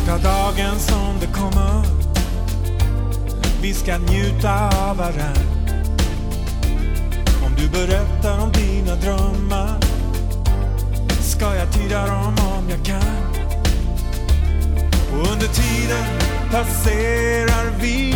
Ta 0.10 0.18
dagen 0.18 0.80
som 0.80 1.20
det 1.20 1.28
kommer. 1.28 1.84
Vi 3.62 3.74
ska 3.74 3.98
njuta 3.98 4.70
av 4.90 4.98
varann. 4.98 5.38
Om 7.46 7.56
du 7.58 7.70
berättar 7.70 8.40
om 8.40 8.52
dina 8.52 8.96
drömmar 8.96 9.80
ska 11.22 11.56
jag 11.56 11.74
tyda 11.74 12.08
dem 12.08 12.36
om 12.58 12.70
jag 12.70 12.86
kan. 12.86 13.46
Och 15.12 15.32
under 15.32 15.48
tiden 15.48 16.06
passerar 16.52 17.72
vi 17.82 18.16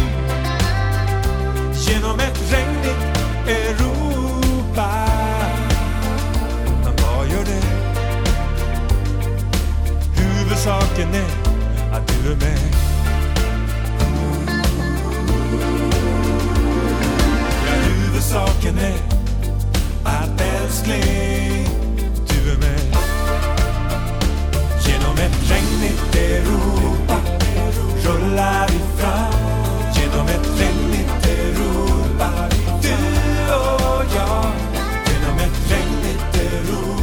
genom 1.74 2.20
ett 2.20 2.54
regnigt 2.54 3.18
Europa. 3.48 4.90
Men 6.84 6.94
vad 6.96 7.28
gör 7.28 7.46
det? 7.46 7.64
Huvudsaken 10.22 11.14
är 11.14 11.43
att 12.04 12.24
du 12.24 12.32
är 12.32 12.36
med. 12.36 12.60
Ja, 17.68 17.74
huvudsaken 17.74 18.78
är 18.78 18.98
att 20.04 20.42
älskling, 20.42 21.68
du 22.28 22.52
är 22.52 22.58
med. 22.58 22.80
Genom 24.86 25.18
ett 25.18 25.52
regnigt 25.52 26.16
Europa 26.16 27.18
rullar 28.06 28.68
vi 28.68 28.80
fram. 29.02 29.34
Genom 29.96 30.28
ett 30.28 30.60
regnigt 30.60 31.28
Europa, 31.28 32.30
du 32.82 32.94
och 33.54 34.06
jag. 34.16 34.52
Genom 35.08 35.38
ett 35.40 35.72
regnigt 35.72 36.36
Europa. 36.36 37.03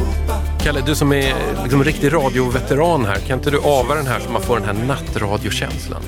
Kalle, 0.63 0.81
du 0.85 0.95
som 0.95 1.13
är 1.13 1.35
liksom 1.63 1.79
en 1.79 1.85
riktig 1.85 2.13
radioveteran 2.13 3.05
här, 3.05 3.15
kan 3.15 3.37
inte 3.37 3.51
du 3.51 3.57
ava 3.63 3.95
den 3.95 4.07
här 4.07 4.19
så 4.19 4.29
man 4.29 4.41
får 4.41 4.59
den 4.59 4.65
här 4.77 4.85
nattradiokänslan? 4.85 6.01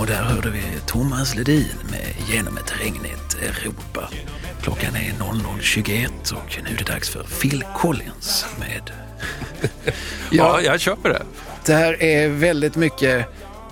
Och 0.00 0.06
där 0.06 0.22
hörde 0.22 0.50
vi 0.50 0.62
Thomas 0.86 1.34
Ledin 1.34 1.66
med 1.90 2.00
Genom 2.28 2.56
ett 2.56 2.72
regnigt 2.80 3.36
Europa. 3.42 4.08
Klockan 4.62 4.96
är 4.96 5.00
00.21 5.60 6.32
och 6.32 6.58
nu 6.64 6.74
är 6.74 6.78
det 6.78 6.92
dags 6.92 7.10
för 7.10 7.22
Phil 7.22 7.64
Collins 7.76 8.46
med... 8.58 8.90
Ja, 10.30 10.60
jag 10.60 10.80
köper 10.80 11.08
det. 11.08 11.22
Det 11.66 11.74
här 11.74 12.02
är 12.02 12.28
väldigt 12.28 12.76
mycket 12.76 13.26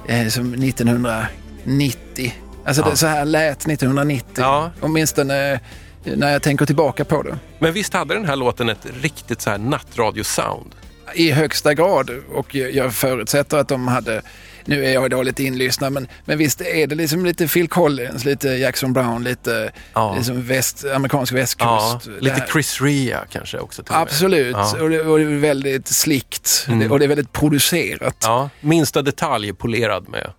eh, 0.06 0.28
som 0.28 0.54
1990. 0.54 2.34
Alltså 2.64 2.82
Ja. 2.82 2.90
det, 2.90 2.96
så 2.96 3.06
här 3.06 3.24
lät 3.24 3.66
1990. 3.66 4.26
Ja. 4.36 4.70
Åtminstone 4.80 5.60
när 6.04 6.32
jag 6.32 6.42
tänker 6.42 6.66
tillbaka 6.66 7.04
på 7.04 7.22
det. 7.22 7.38
Men 7.58 7.72
visst 7.72 7.92
hade 7.92 8.14
den 8.14 8.24
här 8.26 8.36
låten 8.36 8.68
ett 8.68 8.86
riktigt 9.02 9.40
så 9.40 9.50
här 9.50 9.58
nattradiosound? 9.58 10.74
I 11.14 11.30
högsta 11.30 11.74
grad 11.74 12.10
och 12.32 12.54
jag- 12.54 12.94
förutsätter 12.94 13.58
att 13.58 13.68
de 13.68 13.88
hade, 13.88 14.22
nu 14.64 14.84
är 14.86 14.92
jag 14.92 15.10
dåligt 15.10 15.40
inlyssnad, 15.40 15.92
men, 15.92 16.08
men 16.24 16.38
visst 16.38 16.60
är 16.60 16.86
det 16.86 16.94
liksom 16.94 17.26
lite 17.26 17.48
Phil 17.48 17.68
Collins, 17.68 18.24
lite 18.24 18.48
Jackson 18.48 18.92
Brown, 18.92 19.24
lite 19.24 19.72
Ja. 19.94 20.14
liksom 20.16 20.42
väst, 20.42 20.84
amerikansk 20.94 21.32
västkust. 21.32 21.60
Ja, 21.60 22.00
lite 22.20 22.46
Chris 22.52 22.80
Rea 22.80 23.24
kanske 23.30 23.58
också. 23.58 23.82
Absolut, 23.86 24.56
Ja. 24.56 24.82
och, 24.82 24.90
det, 24.90 25.00
och 25.02 25.18
det 25.18 25.24
är 25.24 25.38
väldigt 25.38 25.88
slickt 25.88 26.66
Mm. 26.68 26.92
och 26.92 26.98
det 26.98 27.04
är 27.04 27.08
väldigt 27.08 27.32
producerat. 27.32 28.26
Minsta 28.60 29.02
detalj 29.02 29.52
polerad 29.52 30.08
med 30.08 30.32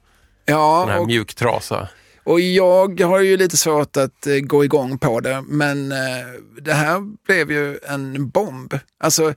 Ja, 0.45 0.79
den 0.85 0.89
här 0.93 1.01
och, 1.01 1.07
mjuktrasa. 1.07 1.87
Och 2.23 2.39
jag 2.39 3.01
har 3.01 3.19
ju 3.19 3.37
lite 3.37 3.57
svårt 3.57 3.97
att 3.97 4.27
eh, 4.27 4.35
gå 4.35 4.65
igång 4.65 4.97
på 4.97 5.19
det, 5.19 5.43
men 5.47 5.91
eh, 5.91 5.97
det 6.61 6.73
här 6.73 7.01
blev 7.25 7.51
ju 7.51 7.79
en 7.83 8.29
bomb. 8.29 8.73
Alltså, 8.99 9.33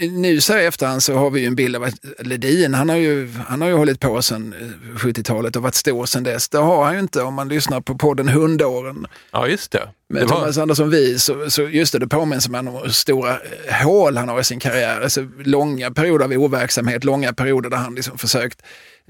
nu 0.00 0.40
så 0.40 0.52
här 0.52 0.60
efterhand 0.60 1.02
så 1.02 1.14
har 1.14 1.30
vi 1.30 1.40
ju 1.40 1.46
en 1.46 1.54
bild 1.54 1.76
av 1.76 1.82
att 1.82 1.94
Ledin, 2.18 2.74
han 2.74 2.88
har 2.88 2.96
ju, 2.96 3.32
han 3.46 3.60
har 3.60 3.68
ju 3.68 3.74
hållit 3.74 4.00
på 4.00 4.22
sedan 4.22 4.54
eh, 4.60 4.96
70-talet 4.96 5.56
och 5.56 5.62
varit 5.62 5.74
stor 5.74 6.06
sedan 6.06 6.22
dess. 6.22 6.48
Det 6.48 6.58
har 6.58 6.84
han 6.84 6.94
ju 6.94 7.00
inte 7.00 7.22
om 7.22 7.34
man 7.34 7.48
lyssnar 7.48 7.80
på 7.80 7.94
podden 7.94 8.28
Hundåren. 8.28 9.06
Ja, 9.32 9.48
just 9.48 9.72
det. 9.72 9.88
Med 10.08 10.22
det 10.22 10.26
var... 10.26 10.36
Thomas 10.36 10.58
Andersson 10.58 10.90
Vi, 10.90 11.18
så, 11.18 11.50
så 11.50 11.62
just 11.62 11.92
det, 11.92 11.98
det 11.98 12.08
påminns 12.08 12.48
om 12.48 12.54
hur 12.54 12.88
stora 12.88 13.30
eh, 13.30 13.74
hål 13.84 14.16
han 14.16 14.28
har 14.28 14.40
i 14.40 14.44
sin 14.44 14.60
karriär. 14.60 15.00
Alltså 15.00 15.26
långa 15.44 15.90
perioder 15.90 16.24
av 16.24 16.32
overksamhet, 16.32 17.04
långa 17.04 17.32
perioder 17.32 17.70
där 17.70 17.76
han 17.76 17.94
liksom 17.94 18.18
försökt 18.18 18.62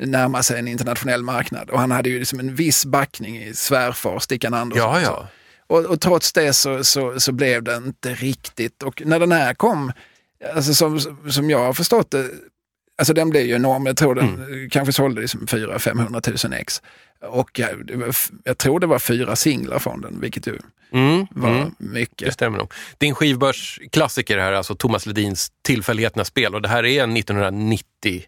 närma 0.07 0.43
sig 0.43 0.59
en 0.59 0.69
internationell 0.69 1.23
marknad. 1.23 1.71
Och 1.71 1.81
han 1.81 1.91
hade 1.91 2.09
ju 2.09 2.19
liksom 2.19 2.41
en 2.41 2.55
viss 2.55 2.85
backning 2.85 3.39
i 3.43 3.55
svärfar, 3.55 4.19
Stickan 4.19 4.55
Andersson. 4.55 4.91
Ja, 4.93 5.01
ja. 5.01 5.29
Och, 5.67 5.85
och 5.85 6.01
trots 6.01 6.33
det 6.33 6.53
så, 6.53 6.85
så, 6.85 7.21
så 7.21 7.33
blev 7.33 7.63
det 7.63 7.77
inte 7.77 8.15
riktigt. 8.15 8.83
Och 8.83 9.03
när 9.05 9.19
den 9.21 9.33
här 9.33 9.55
kom, 9.55 9.93
alltså 10.55 10.75
som, 10.75 11.01
som 11.31 11.51
jag 11.51 11.59
har 11.65 11.73
förstått 11.73 12.11
det, 12.11 12.31
alltså 12.99 13.15
den 13.15 13.31
blev 13.31 13.43
ju 13.47 13.55
enorm. 13.55 13.87
Jag 13.87 13.97
tror 13.97 14.15
den 14.15 14.29
Mm. 14.29 14.71
kanske 14.71 14.93
sålde 14.93 15.21
liksom 15.21 15.47
400-500 15.47 16.47
000 16.49 16.61
ex. 16.61 16.83
Och 17.23 17.59
jag, 17.59 17.71
jag 18.45 18.59
tror 18.59 18.81
det 18.81 18.87
var 18.87 18.99
fyra 18.99 19.37
singlar 19.37 19.79
från 19.79 20.01
den, 20.01 20.21
vilket 20.21 20.47
ju 20.47 20.59
Mm, 20.93 21.27
var 21.31 21.51
mm. 21.51 21.75
mycket. 21.79 22.27
Det 22.29 22.33
stämmer 22.33 22.59
nog. 22.59 22.73
Din 22.99 23.15
skivbörsklassiker 23.15 24.39
här 24.39 24.53
är 24.53 24.57
alltså 24.57 24.75
Thomas 24.75 25.07
Ledins 25.07 25.53
Tillfälligheternas 25.63 26.29
spel 26.29 26.55
och 26.55 26.63
det 26.63 26.69
här 26.69 26.85
är 26.85 27.17
1990. 27.17 28.23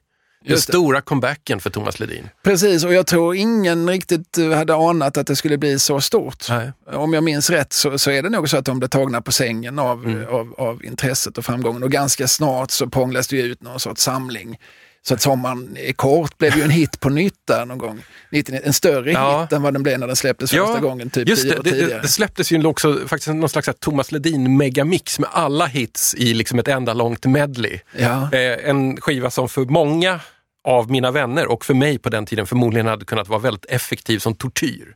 Den 0.45 0.59
stora 0.61 1.01
comebacken 1.01 1.61
för 1.61 1.71
Thomas 1.71 2.01
Ledin. 2.01 2.29
Precis, 2.43 2.85
och 2.85 2.95
jag 2.95 3.07
tror 3.07 3.35
ingen 3.37 3.89
riktigt 3.89 4.39
eh, 4.39 4.51
hade 4.51 4.75
anat 4.75 5.17
att 5.17 5.27
det 5.27 5.37
skulle 5.37 5.59
bli 5.59 5.79
så 5.79 6.01
stort. 6.01 6.47
Nej. 6.49 6.73
Om 6.93 7.13
jag 7.13 7.25
minns 7.25 7.51
rätt 7.51 7.73
så, 7.73 7.99
så 7.99 8.11
är 8.11 8.23
det 8.23 8.29
nog 8.31 8.49
så 8.49 8.57
att 8.57 8.65
de 8.65 8.79
blev 8.79 8.89
tagna 8.89 9.21
på 9.23 9.33
sängen 9.33 9.79
av, 9.79 10.05
Mm. 10.07 10.27
av, 10.35 10.55
av 10.59 10.85
intresset 10.85 11.39
och 11.39 11.45
framgången. 11.45 11.83
Och 11.83 11.91
ganska 11.91 12.29
snart 12.29 12.71
så 12.71 12.87
prånglas 12.89 13.29
det 13.29 13.37
ut 13.37 13.63
någon 13.63 13.81
sorts 13.81 14.03
samling. 14.03 14.59
Så 15.05 15.15
att 15.15 15.21
Sommaren 15.21 15.77
är 15.81 15.93
kort 15.93 16.39
blev 16.39 16.57
ju 16.57 16.63
en 16.63 16.71
hit 16.71 17.01
på 17.01 17.09
nytt 17.09 17.35
där 17.49 17.65
någon 17.67 17.79
gång. 17.79 18.03
99 18.31 18.61
En 18.65 18.73
större 18.73 19.13
Ja. 19.13 19.43
hit 19.43 19.53
än 19.53 19.63
vad 19.63 19.73
den 19.73 19.83
blev 19.83 19.99
när 19.99 20.07
den 20.07 20.17
släpptes 20.17 20.51
första 20.51 20.81
gången, 20.81 21.11
typ 21.11 21.29
just 21.29 21.43
tio 21.43 21.59
år 21.59 21.63
det, 21.63 21.71
tidigare. 21.71 21.95
det, 21.95 22.01
det 22.03 22.09
släpptes 22.09 22.51
ju 22.53 22.65
också 22.67 22.99
faktiskt 23.07 23.35
någon 23.35 23.49
slags 23.49 23.69
Thomas 23.81 24.13
Ledin 24.13 24.57
megamix 24.57 25.19
med 25.19 25.29
alla 25.33 25.67
hits 25.67 26.15
i 26.15 26.35
liksom 26.35 26.59
ett 26.59 26.69
enda 26.69 26.93
långt 26.95 27.27
medley. 27.27 27.79
Ja. 27.99 28.33
Eh, 28.33 28.69
en 28.71 29.01
skiva 29.01 29.31
som 29.31 29.49
för 29.49 29.65
många 29.65 30.21
av 30.65 30.91
mina 30.91 31.11
vänner 31.11 31.47
och 31.47 31.65
för 31.65 31.75
mig 31.75 31.99
på 31.99 32.09
den 32.11 32.27
tiden 32.27 32.47
förmodligen 32.47 32.87
hade 32.87 33.05
kunnat 33.05 33.29
vara 33.29 33.41
väldigt 33.41 33.65
effektiv 33.65 34.19
som 34.19 34.35
tortyr. 34.35 34.95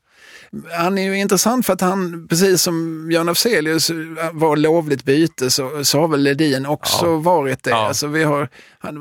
Han 0.79 0.99
är 0.99 1.03
ju 1.03 1.19
intressant 1.19 1.67
för 1.67 1.73
att 1.73 1.81
han, 1.81 2.27
precis 2.29 2.63
som 2.63 3.09
Björn 3.09 3.29
Afzelius 3.29 3.91
var 4.33 4.57
lovligt 4.57 5.05
byte, 5.05 5.51
så, 5.51 5.85
så 5.85 6.01
har 6.01 6.09
väl 6.09 6.21
Ledin 6.23 6.67
också 6.67 7.07
Ja. 7.07 7.17
varit 7.17 7.63
det. 7.63 7.71
Ja. 7.71 7.87
Alltså 7.89 8.07
vi 8.07 8.25
har, 8.25 8.49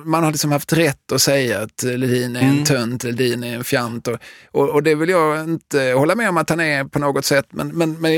man 0.06 0.24
har 0.24 0.32
liksom 0.32 0.52
haft 0.52 0.74
rätt 0.74 1.12
att 1.12 1.22
säga 1.22 1.60
att 1.62 1.84
Ledin 1.84 2.36
är 2.36 2.42
en 2.42 2.50
Mm. 2.50 2.64
tönt, 2.64 3.04
Ledin 3.04 3.44
är 3.44 3.56
en 3.56 3.64
fjant. 3.64 4.08
Och, 4.08 4.18
och, 4.52 4.70
och 4.70 4.84
det 4.84 4.96
vill 4.96 5.10
jag 5.10 5.44
inte 5.44 5.94
hålla 5.98 6.16
med 6.16 6.30
om 6.30 6.38
att 6.38 6.50
han 6.50 6.60
är 6.60 6.84
på 6.84 7.00
något 7.00 7.26
sätt, 7.26 7.46
men, 7.50 7.68
men, 7.68 7.94
men 8.02 8.12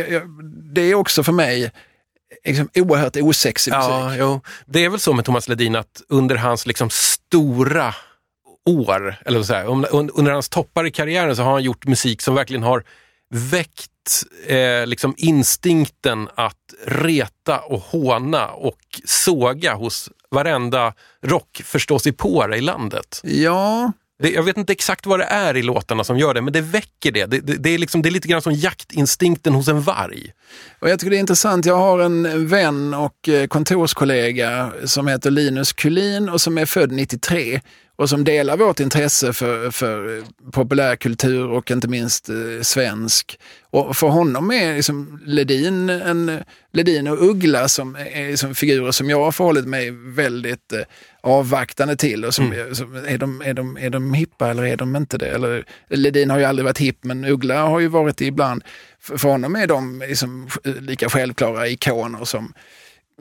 det 0.73 0.81
är 0.81 0.95
också 0.95 1.23
för 1.23 1.31
mig 1.33 1.71
liksom 2.45 2.69
oerhört 2.75 3.15
osexig 3.17 3.71
musik. 3.73 3.89
Ja, 3.91 4.15
jo. 4.15 4.41
Det 4.65 4.85
är 4.85 4.89
väl 4.89 4.99
så 4.99 5.13
med 5.13 5.25
Thomas 5.25 5.47
Ledin 5.47 5.75
att 5.75 6.01
under 6.09 6.35
hans 6.35 6.65
liksom 6.67 6.89
stora 6.91 7.95
år, 8.67 9.15
eller 9.25 9.43
så 9.43 9.53
här, 9.53 9.65
under 10.19 10.31
hans 10.31 10.49
toppar 10.49 10.85
i 10.85 10.91
karriären 10.91 11.35
så 11.35 11.41
har 11.41 11.51
han 11.51 11.63
gjort 11.63 11.87
musik 11.87 12.21
som 12.21 12.35
verkligen 12.35 12.63
har 12.63 12.83
väckt 13.29 14.23
eh, 14.47 14.85
liksom 14.85 15.15
instinkten 15.17 16.29
att 16.35 16.73
reta 16.85 17.59
och 17.59 17.79
håna 17.81 18.47
och 18.47 18.79
såga 19.05 19.73
hos 19.73 20.09
varenda 20.31 20.93
rockförståsigpåare 21.23 22.57
i 22.57 22.61
landet. 22.61 23.21
Ja, 23.23 23.91
det, 24.19 24.29
jag 24.29 24.43
vet 24.43 24.57
inte 24.57 24.73
exakt 24.73 25.05
vad 25.05 25.19
det 25.19 25.25
är 25.25 25.57
i 25.57 25.63
låtarna 25.63 26.03
som 26.03 26.17
gör 26.17 26.33
det, 26.33 26.41
men 26.41 26.53
det 26.53 26.61
väcker 26.61 27.11
det. 27.11 27.25
Det, 27.25 27.39
det, 27.39 27.57
det, 27.57 27.69
är, 27.69 27.77
liksom, 27.77 28.01
det 28.01 28.09
är 28.09 28.11
lite 28.11 28.27
grann 28.27 28.41
som 28.41 28.53
jaktinstinkten 28.53 29.53
hos 29.53 29.67
en 29.67 29.81
varg. 29.81 30.31
och 30.79 30.89
jag 30.89 30.99
tycker 30.99 31.11
det 31.11 31.17
är 31.17 31.19
intressant. 31.19 31.65
Jag 31.65 31.77
har 31.77 31.99
en 31.99 32.47
vän 32.47 32.93
och 32.93 33.29
eh, 33.29 33.47
kontorskollega 33.47 34.71
som 34.85 35.07
heter 35.07 35.31
Linus 35.31 35.73
Kulin 35.73 36.29
och 36.29 36.41
som 36.41 36.57
är 36.57 36.65
född 36.65 36.91
93 36.91 37.61
och 37.97 38.09
som 38.09 38.23
delar 38.23 38.57
vårt 38.57 38.79
intresse 38.79 39.33
för, 39.33 39.71
för 39.71 40.17
eh, 40.17 40.23
populärkultur 40.51 41.47
och 41.47 41.71
inte 41.71 41.87
minst 41.87 42.29
eh, 42.29 42.35
svensk. 42.61 43.39
Och 43.69 43.97
för 43.97 44.07
honom 44.07 44.51
är 44.51 44.75
liksom 44.75 45.21
Ledin, 45.25 45.89
en, 45.89 46.43
Ledin 46.73 47.07
och 47.07 47.29
Uggla 47.29 47.67
som 47.67 47.95
är 47.95 48.29
liksom 48.29 48.55
figurer 48.55 48.91
som 48.91 49.09
jag 49.09 49.23
har 49.23 49.31
förhållit 49.31 49.65
mig 49.65 49.91
väldigt 49.91 50.73
eh, 50.73 50.79
avvaktande 51.27 51.95
till. 51.95 52.25
Och 52.25 52.33
som, 52.33 52.53
som, 52.73 52.95
är, 52.95 53.17
de, 53.17 53.41
är, 53.41 53.53
de, 53.53 53.77
är 53.77 53.89
de 53.89 54.13
hippa 54.13 54.49
eller 54.49 54.65
är 54.65 54.77
de 54.77 54.95
inte 54.95 55.17
det? 55.17 55.29
Eller, 55.29 55.65
Ledin 55.89 56.29
har 56.29 56.39
ju 56.39 56.45
aldrig 56.45 56.63
varit 56.65 56.77
hipp 56.77 57.03
men 57.03 57.25
Uggla 57.25 57.61
har 57.61 57.79
ju 57.79 57.87
varit 57.87 58.17
det 58.17 58.25
ibland. 58.25 58.63
För, 58.99 59.17
för 59.17 59.29
honom 59.29 59.55
är 59.55 59.67
de 59.67 60.03
liksom 60.07 60.49
lika 60.63 61.09
självklara 61.09 61.67
ikoner 61.67 62.25
som 62.25 62.53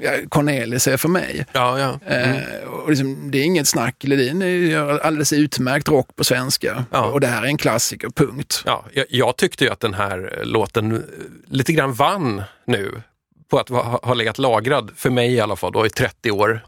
ja, 0.00 0.10
Cornelis 0.28 0.86
är 0.88 0.96
för 0.96 1.08
mig. 1.08 1.46
Ja, 1.52 1.78
ja. 1.78 2.00
Mm. 2.06 2.36
Eh, 2.36 2.68
och 2.68 2.90
liksom, 2.90 3.30
det 3.30 3.38
är 3.38 3.42
inget 3.42 3.68
snack. 3.68 4.04
Ledin 4.04 4.40
gör 4.70 4.98
alldeles 4.98 5.32
utmärkt 5.32 5.88
rock 5.88 6.16
på 6.16 6.24
svenska. 6.24 6.84
Ja. 6.90 7.04
Och 7.04 7.20
det 7.20 7.26
här 7.26 7.42
är 7.42 7.46
en 7.46 7.58
klassiker, 7.58 8.08
punkt. 8.10 8.62
Ja, 8.66 8.84
jag, 8.92 9.06
jag 9.08 9.36
tyckte 9.36 9.64
ju 9.64 9.70
att 9.70 9.80
den 9.80 9.94
här 9.94 10.40
låten 10.44 10.92
eh, 10.92 11.00
lite 11.46 11.72
grann 11.72 11.92
vann 11.92 12.42
nu 12.64 13.02
på 13.50 13.58
att 13.58 13.68
ha, 13.68 14.00
ha 14.02 14.14
legat 14.14 14.38
lagrad, 14.38 14.90
för 14.96 15.10
mig 15.10 15.32
i 15.32 15.40
alla 15.40 15.56
fall, 15.56 15.72
då, 15.72 15.86
i 15.86 15.90
30 15.90 16.30
år. 16.30 16.60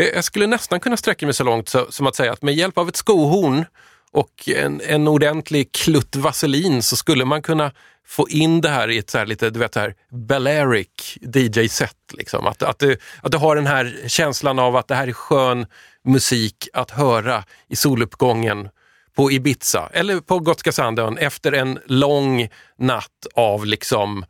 Eh, 0.00 0.06
jag 0.14 0.24
skulle 0.24 0.46
nästan 0.46 0.80
kunna 0.80 0.96
sträcka 0.96 1.26
mig 1.26 1.34
så 1.34 1.44
långt 1.44 1.68
så, 1.68 1.86
som 1.90 2.06
att 2.06 2.16
säga 2.16 2.32
att 2.32 2.42
med 2.42 2.54
hjälp 2.54 2.78
av 2.78 2.88
ett 2.88 2.96
skohorn 2.96 3.64
och 4.12 4.48
en, 4.48 4.80
en 4.80 5.08
ordentlig 5.08 5.72
klutt 5.72 6.16
vaselin 6.16 6.82
så 6.82 6.96
skulle 6.96 7.24
man 7.24 7.42
kunna 7.42 7.72
få 8.06 8.28
in 8.28 8.60
det 8.60 8.68
här 8.68 8.90
i 8.90 8.98
ett 8.98 9.10
så 9.10 9.18
här 9.18 9.26
lite, 9.26 9.50
du 9.50 9.58
vet, 9.58 9.74
så 9.74 9.80
här 9.80 9.94
Balearic 10.10 11.18
DJ-set. 11.20 11.96
Liksom. 12.12 12.46
Att, 12.46 12.62
att, 12.62 12.78
du, 12.78 12.96
att 13.22 13.32
du 13.32 13.38
har 13.38 13.56
den 13.56 13.66
här 13.66 13.96
känslan 14.06 14.58
av 14.58 14.76
att 14.76 14.88
det 14.88 14.94
här 14.94 15.08
är 15.08 15.12
skön 15.12 15.66
musik 16.04 16.68
att 16.72 16.90
höra 16.90 17.44
i 17.68 17.76
soluppgången 17.76 18.68
på 19.16 19.32
Ibiza 19.32 19.90
eller 19.92 20.20
på 20.20 20.38
Gotska 20.38 20.72
Sandön 20.72 21.18
efter 21.18 21.52
en 21.52 21.78
lång 21.86 22.48
natt 22.78 23.26
av 23.34 23.66
liksom 23.66 24.24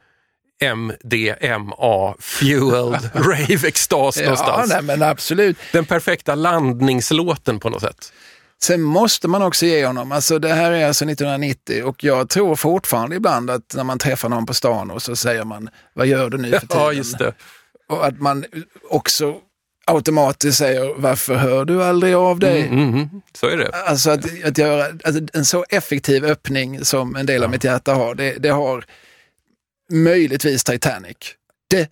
MDMA-fueled 0.61 3.11
rave-extas 3.25 4.17
Ja, 4.19 4.23
någonstans. 4.23 4.71
nej, 4.71 4.83
men 4.83 5.03
absolut. 5.03 5.57
Den 5.73 5.85
perfekta 5.85 6.35
landningslåten 6.35 7.61
på 7.61 7.71
något 7.71 7.83
sätt. 7.83 8.13
Sen 8.63 8.83
måste 8.83 9.29
man 9.29 9.43
också 9.43 9.67
ge 9.67 9.87
honom, 9.87 10.13
alltså 10.13 10.39
det 10.39 10.49
här 10.55 10.73
är 10.73 10.87
alltså 10.87 11.05
1990 11.05 11.85
och 11.85 12.05
jag 12.05 12.29
tror 12.29 12.57
fortfarande 12.57 13.17
ibland 13.17 13.51
att 13.51 13.75
när 13.75 13.85
man 13.85 13.99
träffar 13.99 14.29
någon 14.29 14.47
på 14.47 14.55
stan 14.55 14.91
och 14.91 15.03
så 15.03 15.17
säger 15.17 15.45
man, 15.45 15.69
vad 15.95 16.07
gör 16.07 16.31
du 16.31 16.39
nu 16.39 16.51
för 16.51 16.61
tiden? 16.61 16.79
Ja, 16.83 16.93
just 16.93 17.19
det. 17.19 17.33
Och 17.89 18.07
att 18.07 18.21
man 18.21 18.45
också 18.91 19.35
automatiskt 19.87 20.59
säger, 20.59 20.95
varför 20.97 21.35
hör 21.35 21.65
du 21.65 21.85
aldrig 21.85 22.15
av 22.15 22.39
dig? 22.39 22.63
Mm, 22.63 22.79
mm, 22.79 22.95
mm. 22.95 23.09
Så 23.33 23.47
är 23.47 23.57
det. 23.57 23.71
Alltså 23.87 24.11
att, 24.11 24.45
att 24.45 24.59
göra 24.59 24.85
alltså 25.05 25.23
en 25.33 25.45
så 25.45 25.65
effektiv 25.69 26.25
öppning 26.25 26.85
som 26.85 27.17
en 27.17 27.27
del 27.27 27.45
av 27.45 27.51
mitt 27.51 27.65
hjärta 27.65 27.95
har, 27.95 28.15
det, 28.15 28.33
det 28.39 28.49
har 28.49 28.85
möjligtvis 29.91 30.65
Titanic. 30.65 31.17
Det 31.71 31.91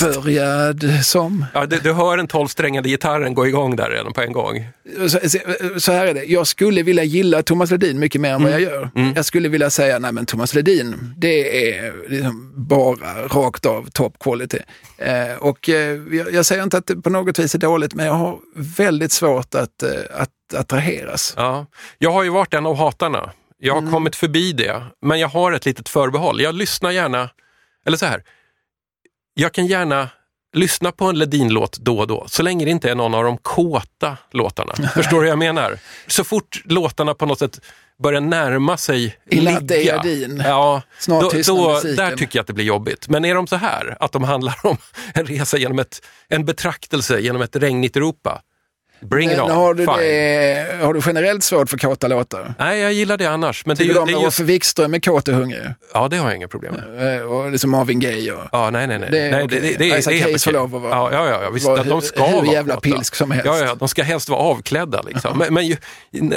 började 0.00 1.02
som... 1.02 1.44
Ja, 1.54 1.66
du, 1.66 1.78
du 1.78 1.92
hör 1.92 2.16
den 2.16 2.26
tolvsträngade 2.26 2.88
gitarren 2.88 3.34
gå 3.34 3.46
igång 3.46 3.76
där 3.76 3.90
redan 3.90 4.12
på 4.12 4.20
en 4.20 4.32
gång. 4.32 4.66
Så, 5.08 5.18
så 5.80 5.92
här 5.92 6.06
är 6.06 6.14
det, 6.14 6.24
jag 6.24 6.46
skulle 6.46 6.82
vilja 6.82 7.04
gilla 7.04 7.42
Thomas 7.42 7.70
Ledin 7.70 7.98
mycket 7.98 8.20
mer 8.20 8.32
än 8.32 8.42
vad 8.42 8.52
jag 8.52 8.60
gör. 8.60 8.90
Jag 9.14 9.24
skulle 9.24 9.48
vilja 9.48 9.70
säga, 9.70 9.98
nej 9.98 10.12
men 10.12 10.26
Thomas 10.26 10.54
Ledin, 10.54 11.14
det 11.16 11.70
är 11.74 11.94
liksom 12.08 12.52
bara 12.56 13.28
rakt 13.28 13.66
av 13.66 13.90
top 13.90 14.18
quality. 14.18 14.58
Eh, 14.98 15.36
och 15.38 15.68
eh, 15.68 16.00
jag, 16.12 16.32
jag 16.32 16.46
säger 16.46 16.62
inte 16.62 16.78
att 16.78 16.86
det 16.86 16.96
på 16.96 17.10
något 17.10 17.38
vis 17.38 17.54
är 17.54 17.58
dåligt, 17.58 17.94
men 17.94 18.06
jag 18.06 18.14
har 18.14 18.38
väldigt 18.54 19.12
svårt 19.12 19.54
att, 19.54 19.82
eh, 19.82 19.90
att 20.14 20.30
attraheras. 20.54 21.34
Ja. 21.36 21.66
Jag 21.98 22.12
har 22.12 22.22
ju 22.22 22.30
varit 22.30 22.54
en 22.54 22.66
av 22.66 22.76
hatarna. 22.76 23.30
Jag 23.58 23.80
har 23.80 23.90
kommit 23.90 24.16
förbi 24.16 24.52
det, 24.52 24.82
men 25.02 25.20
jag 25.20 25.28
har 25.28 25.52
ett 25.52 25.66
litet 25.66 25.88
förbehåll. 25.88 26.40
Jag 26.40 26.54
lyssnar 26.54 26.90
gärna, 26.90 27.30
eller 27.86 27.96
så 27.96 28.06
här, 28.06 28.22
jag 29.34 29.52
kan 29.52 29.66
gärna 29.66 30.08
lyssna 30.56 30.92
på 30.92 31.04
en 31.04 31.18
Ledin-låt 31.18 31.78
då 31.78 31.98
och 31.98 32.06
då, 32.06 32.24
så 32.28 32.42
länge 32.42 32.64
det 32.64 32.70
inte 32.70 32.90
är 32.90 32.94
någon 32.94 33.14
av 33.14 33.24
de 33.24 33.38
kåta 33.38 34.16
låtarna. 34.30 34.74
Förstår 34.94 35.16
du 35.16 35.22
vad 35.22 35.28
jag 35.28 35.38
menar? 35.38 35.78
Så 36.06 36.24
fort 36.24 36.62
låtarna 36.64 37.14
på 37.14 37.26
något 37.26 37.38
sätt 37.38 37.60
börjar 38.02 38.20
närma 38.20 38.76
sig 38.76 39.16
I 39.30 39.40
Latte 39.40 39.76
ligga, 39.76 40.02
ja, 40.44 40.82
Snart 40.98 41.22
då, 41.22 41.42
då, 41.46 41.80
där 41.80 42.16
tycker 42.16 42.38
jag 42.38 42.42
att 42.42 42.46
det 42.46 42.52
blir 42.52 42.64
jobbigt. 42.64 43.08
Men 43.08 43.24
är 43.24 43.34
de 43.34 43.46
så 43.46 43.56
här, 43.56 43.96
att 44.00 44.12
de 44.12 44.24
handlar 44.24 44.58
om 44.62 44.76
en 45.14 45.26
resa 45.26 45.58
genom 45.58 45.78
ett, 45.78 46.06
en 46.28 46.44
betraktelse 46.44 47.20
genom 47.20 47.42
ett 47.42 47.56
regnigt 47.56 47.96
Europa, 47.96 48.42
bring 49.00 49.30
it 49.30 49.36
Men 49.36 49.44
on. 49.44 49.50
har, 49.50 49.74
du 49.74 49.86
det, 49.86 50.84
har 50.84 50.94
du 50.94 51.00
generellt 51.06 51.44
svårt 51.44 51.70
för 51.70 51.78
kåta 51.78 52.08
låtar? 52.08 52.54
Nej, 52.58 52.80
jag 52.80 52.92
gillar 52.92 53.16
det 53.16 53.26
annars. 53.26 53.66
Men 53.66 53.76
det 53.76 53.82
är 53.82 53.84
Tycker 53.84 53.88
ju, 53.88 53.94
du 53.94 54.00
om 54.00 54.06
det 54.06 54.12
är 54.12 54.16
när 54.18 54.24
Roffe 54.24 54.42
Wikström 54.42 54.94
är 54.94 54.98
kåt 54.98 55.28
och 55.28 55.34
hungrig? 55.34 55.62
ja, 55.94 56.08
det 56.08 56.16
har 56.16 56.28
jag 56.28 56.36
inga 56.36 56.48
problem 56.48 56.74
med. 56.74 57.16
Eh, 57.20 57.22
Och 57.22 57.50
liksom 57.50 57.70
Marvin 57.70 58.00
Gaye 58.00 58.32
och... 58.32 58.42
Ja, 58.52 58.70
nej, 58.70 58.86
nej, 58.86 58.98
nej. 58.98 59.08
Det 59.10 59.30
nej, 59.30 59.46
det, 59.48 59.60
det, 59.60 59.60
det, 59.60 59.76
det 59.78 59.84
är 59.90 60.22
Hayes 60.22 60.44
får 60.44 60.52
lov 60.52 60.76
att 60.76 60.82
vara- 60.82 60.92
Ja, 61.12 61.28
ja, 61.28 61.42
ja, 61.42 61.50
visst. 61.50 61.68
att 61.68 61.88
de 61.88 62.02
ska 62.02 62.26
hur 62.26 62.36
vara 62.36 62.46
jävla 62.52 62.74
kåta. 62.74 62.90
pilsk 62.90 63.14
som 63.14 63.30
helst. 63.30 63.46
Ja, 63.46 63.58
ja, 63.58 63.74
de 63.74 63.88
ska 63.88 64.02
helst 64.02 64.28
vara 64.28 64.40
avklädda. 64.40 65.02
Liksom. 65.02 65.38
men, 65.38 65.54
men 65.54 65.66
ju, 65.66 65.76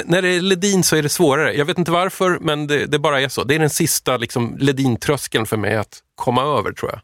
när 0.04 0.22
det 0.22 0.28
är 0.28 0.40
Ledin 0.40 0.82
så 0.84 0.96
är 0.96 1.02
det 1.02 1.08
svårare. 1.08 1.52
Jag 1.56 1.64
vet 1.64 1.78
inte 1.78 1.90
varför, 1.90 2.38
men 2.40 2.66
det, 2.66 2.86
det 2.86 2.98
bara 2.98 3.20
är 3.20 3.28
så. 3.28 3.44
Det 3.44 3.54
är 3.54 3.58
den 3.58 3.70
sista 3.70 4.16
liksom, 4.16 4.56
Ledin-tröskeln 4.60 5.46
för 5.46 5.56
mig 5.56 5.76
att 5.76 5.98
komma 6.14 6.58
över, 6.58 6.72
tror 6.72 6.90
jag. 6.90 7.00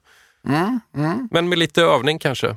Mm, 0.56 0.80
mm. 0.96 1.28
Men 1.30 1.48
med 1.48 1.58
lite 1.58 1.82
övning 1.82 2.18
kanske. 2.18 2.46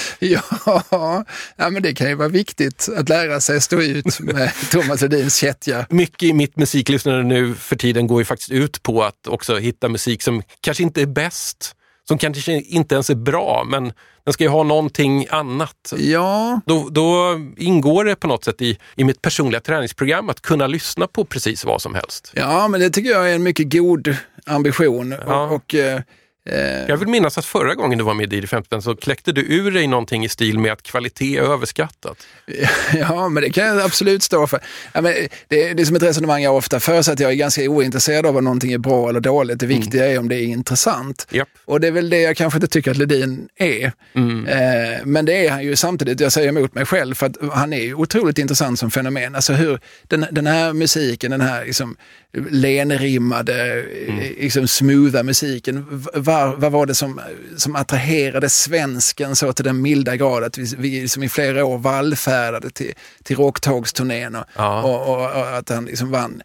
Ja, 0.18 1.24
ja, 1.56 1.70
men 1.70 1.82
det 1.82 1.94
kan 1.94 2.08
ju 2.08 2.14
vara 2.14 2.28
viktigt 2.28 2.88
att 2.96 3.08
lära 3.08 3.40
sig 3.40 3.60
stå 3.60 3.82
ut 3.82 4.20
med 4.20 4.52
Thomas 4.70 5.00
Ledins 5.00 5.36
kättja. 5.36 5.86
Mycket 5.90 6.22
i 6.22 6.32
mitt 6.32 6.56
musiklyssnande 6.56 7.22
nu 7.22 7.54
för 7.54 7.76
tiden 7.76 8.06
går 8.06 8.20
ju 8.20 8.24
faktiskt 8.24 8.50
ut 8.50 8.82
på 8.82 9.02
att 9.04 9.26
också 9.26 9.56
hitta 9.58 9.88
musik 9.88 10.22
som 10.22 10.42
kanske 10.60 10.82
inte 10.82 11.02
är 11.02 11.06
bäst, 11.06 11.74
som 12.08 12.18
kanske 12.18 12.52
inte 12.52 12.94
ens 12.94 13.10
är 13.10 13.14
bra, 13.14 13.64
men 13.68 13.92
den 14.24 14.32
ska 14.32 14.44
ju 14.44 14.50
ha 14.50 14.62
någonting 14.62 15.26
annat. 15.30 15.92
Ja, 15.96 16.60
Då, 16.66 16.88
då 16.90 17.40
ingår 17.56 18.04
det 18.04 18.16
på 18.16 18.26
något 18.26 18.44
sätt 18.44 18.62
i, 18.62 18.78
i 18.96 19.04
mitt 19.04 19.22
personliga 19.22 19.60
träningsprogram 19.60 20.28
att 20.28 20.40
kunna 20.40 20.66
lyssna 20.66 21.06
på 21.06 21.24
precis 21.24 21.64
vad 21.64 21.82
som 21.82 21.94
helst. 21.94 22.32
ja, 22.34 22.68
men 22.68 22.80
det 22.80 22.90
tycker 22.90 23.10
jag 23.10 23.30
är 23.30 23.34
en 23.34 23.42
mycket 23.42 23.72
god 23.72 24.16
ambition. 24.46 25.14
Ja. 25.26 25.44
Och, 25.44 25.52
och, 25.54 25.74
eh, 25.74 26.00
Jag 26.88 26.96
vill 26.96 27.08
minnas 27.08 27.38
att 27.38 27.44
förra 27.44 27.74
gången 27.74 27.98
du 27.98 28.04
var 28.04 28.14
med 28.14 28.24
i 28.24 28.26
Didi 28.26 28.46
15 28.46 28.82
så 28.82 28.96
kläckte 28.96 29.32
du 29.32 29.40
ur 29.40 29.70
dig 29.70 29.86
någonting 29.86 30.24
i 30.24 30.28
stil 30.28 30.58
med 30.58 30.72
att 30.72 30.82
kvalitet 30.82 31.36
är 31.36 31.42
överskattat. 31.42 32.26
Ja, 32.94 33.28
men 33.28 33.42
det 33.42 33.50
kan 33.50 33.66
jag 33.66 33.80
absolut 33.80 34.22
stå 34.22 34.46
för. 34.46 34.60
Ja, 34.92 35.00
men 35.00 35.12
det, 35.48 35.74
det 35.74 35.82
är 35.82 35.84
som 35.84 35.96
ett 35.96 36.02
resonemang 36.02 36.42
jag 36.42 36.56
ofta 36.56 36.80
för, 36.80 37.02
så 37.02 37.12
att 37.12 37.20
jag 37.20 37.30
är 37.30 37.34
ganska 37.34 37.62
ointresserad 37.62 38.26
av 38.26 38.36
om 38.36 38.44
någonting 38.44 38.72
är 38.72 38.78
bra 38.78 39.08
eller 39.08 39.20
dåligt. 39.20 39.58
Det 39.58 39.66
viktiga 39.66 40.06
är 40.06 40.18
om 40.18 40.28
det 40.28 40.36
är 40.36 40.42
intressant. 40.42 41.26
Japp. 41.30 41.48
Och 41.64 41.80
det 41.80 41.86
är 41.86 41.92
väl 41.92 42.10
det 42.10 42.20
jag 42.20 42.36
kanske 42.36 42.56
inte 42.56 42.66
tycker 42.66 42.90
att 42.90 42.96
Ledin 42.96 43.48
är. 43.56 43.92
Eh, 44.48 45.04
men 45.04 45.24
det 45.24 45.46
är 45.46 45.50
han 45.50 45.64
ju 45.64 45.76
samtidigt, 45.76 46.20
jag 46.20 46.32
säger 46.32 46.48
emot 46.48 46.74
mig 46.74 46.86
själv, 46.86 47.14
för 47.14 47.26
att 47.26 47.36
han 47.52 47.72
är 47.72 47.82
ju 47.82 47.94
otroligt 47.94 48.38
intressant 48.38 48.78
som 48.78 48.90
fenomen. 48.90 49.34
Alltså 49.34 49.52
hur 49.52 49.80
den, 50.02 50.26
den 50.30 50.46
här 50.46 50.72
musiken, 50.72 51.30
den 51.30 51.40
här 51.40 51.64
liksom 51.64 51.96
lenrimmade, 52.50 53.84
eh, 54.08 54.14
liksom 54.40 54.68
smootha 54.68 55.22
musiken, 55.22 56.04
var, 56.32 56.56
vad 56.56 56.72
var 56.72 56.86
det 56.86 56.94
som, 56.94 57.20
som 57.56 57.76
attraherade 57.76 58.48
svensken 58.48 59.36
så 59.36 59.52
till 59.52 59.64
den 59.64 59.82
milda 59.82 60.16
grad 60.16 60.44
att 60.44 60.58
vi, 60.58 60.74
vi 60.78 61.00
liksom 61.00 61.22
i 61.22 61.28
flera 61.28 61.64
år 61.64 61.78
vallfärdade 61.78 62.70
till, 62.70 62.92
till 63.22 63.36
rocktågsturnén 63.36 64.34
och, 64.36 64.44
Ja. 64.56 64.82
och, 64.82 65.14
och, 65.14 65.40
och 65.40 65.56
att 65.58 65.68
han 65.68 65.84
liksom 65.84 66.10
vann 66.10 66.42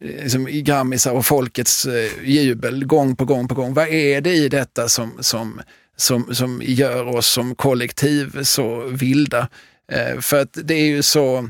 eh, 0.00 0.22
liksom 0.22 0.48
i 0.48 0.62
grammisar 0.62 1.12
och 1.12 1.26
folkets 1.26 1.86
eh, 1.86 2.10
jubel 2.24 2.84
gång 2.84 3.16
på 3.16 3.24
gång 3.24 3.48
på 3.48 3.54
gång. 3.54 3.74
Vad 3.74 3.88
är 3.88 4.20
det 4.20 4.32
i 4.34 4.48
detta 4.48 4.88
som, 4.88 5.12
som, 5.20 5.60
som, 5.96 6.34
som 6.34 6.62
gör 6.64 7.16
oss 7.16 7.26
som 7.26 7.54
kollektiv 7.54 8.42
så 8.42 8.84
vilda? 8.86 9.48
Eh, 9.92 10.20
för 10.20 10.40
att 10.42 10.58
det 10.64 10.74
är 10.74 10.86
ju 10.86 11.02
så, 11.02 11.48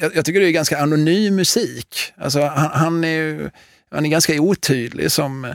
jag, 0.00 0.16
jag 0.16 0.24
tycker 0.24 0.40
det 0.40 0.46
är 0.46 0.50
ganska 0.50 0.78
anonym 0.78 1.34
musik. 1.36 2.12
Alltså 2.16 2.40
han, 2.40 2.70
han 2.72 3.04
är 3.04 3.08
ju, 3.08 3.50
han 3.90 4.06
är 4.06 4.10
ganska 4.10 4.40
otydlig 4.40 5.12
som, 5.12 5.54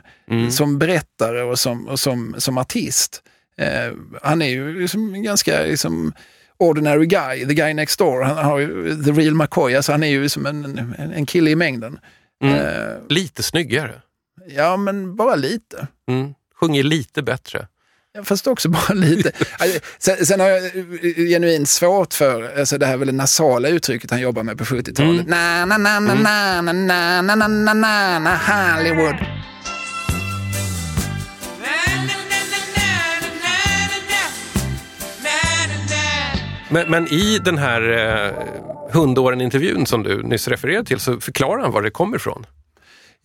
som 0.52 0.80
berättare 0.80 1.42
och 1.42 1.60
som, 1.60 1.88
och 1.88 2.00
som, 2.00 2.36
som 2.38 2.58
artist. 2.58 3.24
Eh, 3.58 3.94
han 4.22 4.42
är 4.42 4.50
ju 4.50 4.80
liksom 4.82 5.24
ganska 5.24 5.62
liksom, 5.62 6.14
ordinary 6.58 7.06
guy, 7.06 7.46
the 7.48 7.54
guy 7.54 7.74
next 7.74 8.00
door. 8.00 8.22
Han 8.24 8.46
har 8.46 8.60
ju 8.60 9.04
the 9.04 9.12
real 9.12 9.34
McCoy, 9.36 9.76
alltså 9.76 9.92
han 9.92 10.04
är 10.04 10.08
ju 10.08 10.30
som 10.30 10.46
en, 10.46 10.66
en, 10.98 11.12
en 11.14 11.26
kille 11.26 11.50
i 11.50 11.56
mängden. 11.56 12.00
Eh, 12.44 12.98
Lite 13.10 13.44
snyggare. 13.44 14.02
ja, 14.48 14.78
men 14.78 15.16
bara 15.16 15.36
lite. 15.36 15.88
Mm. 16.10 16.34
Sjunger 16.60 16.84
lite 16.84 17.22
bättre. 17.22 17.68
Fast 18.24 18.48
också 18.48 18.70
bara 18.70 18.94
lite. 18.94 19.32
Alltså, 19.58 19.80
sen, 19.98 20.26
sen 20.26 20.40
har 20.40 20.48
jag 20.48 20.66
eh, 20.66 20.72
genuint 21.30 21.70
svårt 21.70 22.14
för, 22.14 22.60
alltså 22.60 22.78
det 22.78 22.86
här 22.86 22.98
väl 22.98 23.08
det 23.08 23.14
nasala 23.14 23.68
uttrycket 23.70 24.12
han 24.12 24.20
jobbar 24.22 24.44
med 24.44 24.58
på 24.58 24.64
70-talet. 24.64 25.28
Na, 25.28 25.66
na, 25.66 25.78
na, 25.78 26.00
na, 26.00 26.14
na, 26.14 26.62
na, 26.62 26.74
na, 26.74 27.22
na, 27.22 27.36
na, 27.36 27.48
na, 27.48 27.74
na, 27.74 28.20
na, 28.20 28.38
Hollywood. 28.38 29.16
Men, 36.70 36.90
men 36.90 37.08
i 37.08 37.40
den 37.40 37.58
här 37.58 37.82
eh, 37.82 38.34
hundåren-intervjun 38.94 39.86
som 39.86 40.04
du 40.04 40.24
nyss 40.24 40.48
refererade 40.48 40.86
till 40.86 41.00
så 41.00 41.20
förklarar 41.20 41.62
han 41.62 41.72
var 41.72 41.82
det 41.82 41.92
kommer 41.92 42.18
ifrån. 42.18 42.46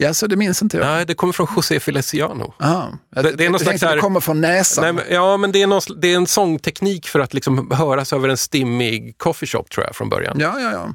Ja, 0.03 0.15
så 0.15 0.27
det 0.27 0.37
minns 0.37 0.63
inte 0.63 0.77
jag. 0.77 0.87
Nej, 0.87 1.07
det 1.07 1.15
kommer 1.15 1.33
från 1.33 1.47
José 1.57 1.81
Feliciano. 1.81 2.55
Aha. 2.61 2.93
Det- 3.11 3.23
det 3.23 3.29
är 3.29 3.31
någon 3.31 3.39
jag 3.39 3.51
slags 3.61 3.65
tänkte 3.65 3.87
här- 3.87 3.95
det 3.97 4.01
kommer 4.01 4.21
från 4.21 4.41
näsan. 4.41 4.85
Nej, 4.85 4.93
men, 4.93 5.05
ja, 5.15 5.37
men 5.37 5.53
det 5.53 5.63
är, 5.63 5.67
någon, 5.67 5.81
det 6.01 6.13
är 6.13 6.17
en 6.17 6.27
sångteknik 6.27 7.09
för 7.09 7.21
att 7.21 7.35
liksom 7.35 7.71
höras 7.71 8.13
över 8.13 8.29
en 8.29 8.37
stimmig 8.37 9.15
coffeeshop 9.19 9.71
tror 9.71 9.87
jag 9.87 9.97
från 9.97 10.09
början. 10.09 10.37
Ja, 10.41 10.61
ja, 10.61 10.73
ja. 10.73 10.95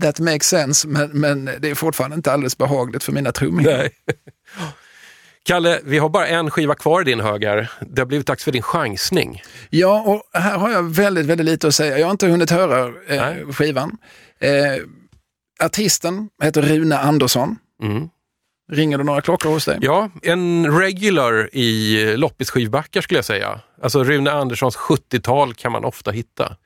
That 0.00 0.18
makes 0.20 0.46
sense, 0.48 0.88
men, 0.88 1.10
men 1.12 1.44
det 1.58 1.70
är 1.70 1.74
fortfarande 1.74 2.16
inte 2.16 2.32
alldeles 2.32 2.58
behagligt 2.58 3.04
för 3.04 3.12
mina 3.12 3.32
trumhinnor. 3.32 3.88
Kalle, 5.46 5.80
vi 5.84 5.98
har 5.98 6.08
bara 6.08 6.26
en 6.26 6.50
skiva 6.50 6.74
kvar 6.74 7.00
i 7.00 7.04
din 7.04 7.20
hög 7.20 7.44
här. 7.44 7.70
Det 7.80 8.00
har 8.00 8.06
blivit 8.06 8.26
dags 8.26 8.44
för 8.44 8.52
din 8.52 8.62
chansning. 8.62 9.42
Ja, 9.70 10.00
och 10.06 10.40
här 10.40 10.58
har 10.58 10.70
jag 10.70 10.82
väldigt, 10.82 11.26
väldigt 11.26 11.44
lite 11.46 11.68
att 11.68 11.74
säga. 11.74 11.98
Jag 11.98 12.06
har 12.06 12.10
inte 12.10 12.26
hunnit 12.26 12.50
höra 12.50 12.92
eh, 13.08 13.50
skivan. 13.52 13.96
Eh, 14.40 14.50
artisten 15.66 16.28
heter 16.42 16.62
Rune 16.62 16.98
Andersson. 16.98 17.56
Mm. 17.82 18.08
Ringer 18.72 18.98
det 18.98 19.04
några 19.04 19.20
klockor 19.20 19.50
hos 19.50 19.64
dig? 19.64 19.78
Ja, 19.80 20.10
en 20.22 20.78
regular 20.80 21.50
i 21.52 21.96
loppisskivbackar 22.16 23.00
skulle 23.00 23.18
jag 23.18 23.24
säga. 23.24 23.60
Alltså 23.82 24.04
Rune 24.04 24.30
Anderssons 24.32 24.76
70-tal 24.76 25.54
kan 25.54 25.72
man 25.72 25.84
ofta 25.84 26.10
hitta. 26.10 26.56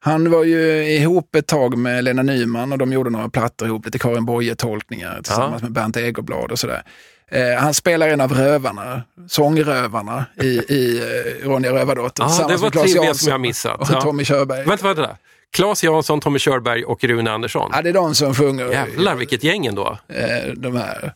Han 0.00 0.30
var 0.30 0.44
ju 0.44 0.82
ihop 0.92 1.34
ett 1.34 1.46
tag 1.46 1.78
med 1.78 2.04
Lena 2.04 2.22
Nyman 2.22 2.72
och 2.72 2.78
de 2.78 2.92
gjorde 2.92 3.10
några 3.10 3.28
plattor 3.28 3.68
ihop, 3.68 3.84
lite 3.86 3.98
Karin 3.98 4.26
Boye-tolkningar 4.26 5.22
tillsammans 5.22 5.62
med 5.62 5.72
Bernt 5.72 5.96
Egerblad 5.96 6.52
och 6.52 6.58
sådär. 6.58 6.82
Eh, 7.30 7.58
han 7.58 7.74
spelar 7.74 8.08
en 8.08 8.20
av 8.20 8.32
rövarna, 8.32 9.02
sångrövarna 9.28 10.24
i, 10.42 10.46
i 10.46 10.98
eh, 11.42 11.48
Ronja 11.48 11.72
Rövardotter. 11.72 12.22
Ja, 12.22 12.28
tillsammans 12.28 12.52
det 12.52 12.56
var 12.62 12.64
med 12.66 12.72
Claes 12.72 12.94
Jansson 12.94 13.14
som 13.14 13.30
jag 13.30 13.40
missat. 13.40 13.80
Och 13.80 13.86
Ja. 13.90 14.00
Tommy 14.00 14.24
Körberg. 14.24 14.64
Vänta, 14.64 14.86
vänta. 14.86 15.00
vänta. 15.02 15.16
Claes 15.56 15.84
Jansson, 15.84 16.20
Tommy 16.20 16.38
Körberg 16.38 16.84
och 16.84 17.04
Rune 17.04 17.30
Andersson. 17.30 17.70
Ja, 17.74 17.82
det 17.82 17.88
är 17.88 17.92
de 17.92 18.14
som 18.14 18.34
sjunger. 18.34 18.70
Jävlar 18.72 19.14
vilket 19.14 19.44
gäng 19.44 19.66
ändå. 19.66 19.98
eh, 20.08 20.52
de 20.56 20.76
här. 20.76 21.12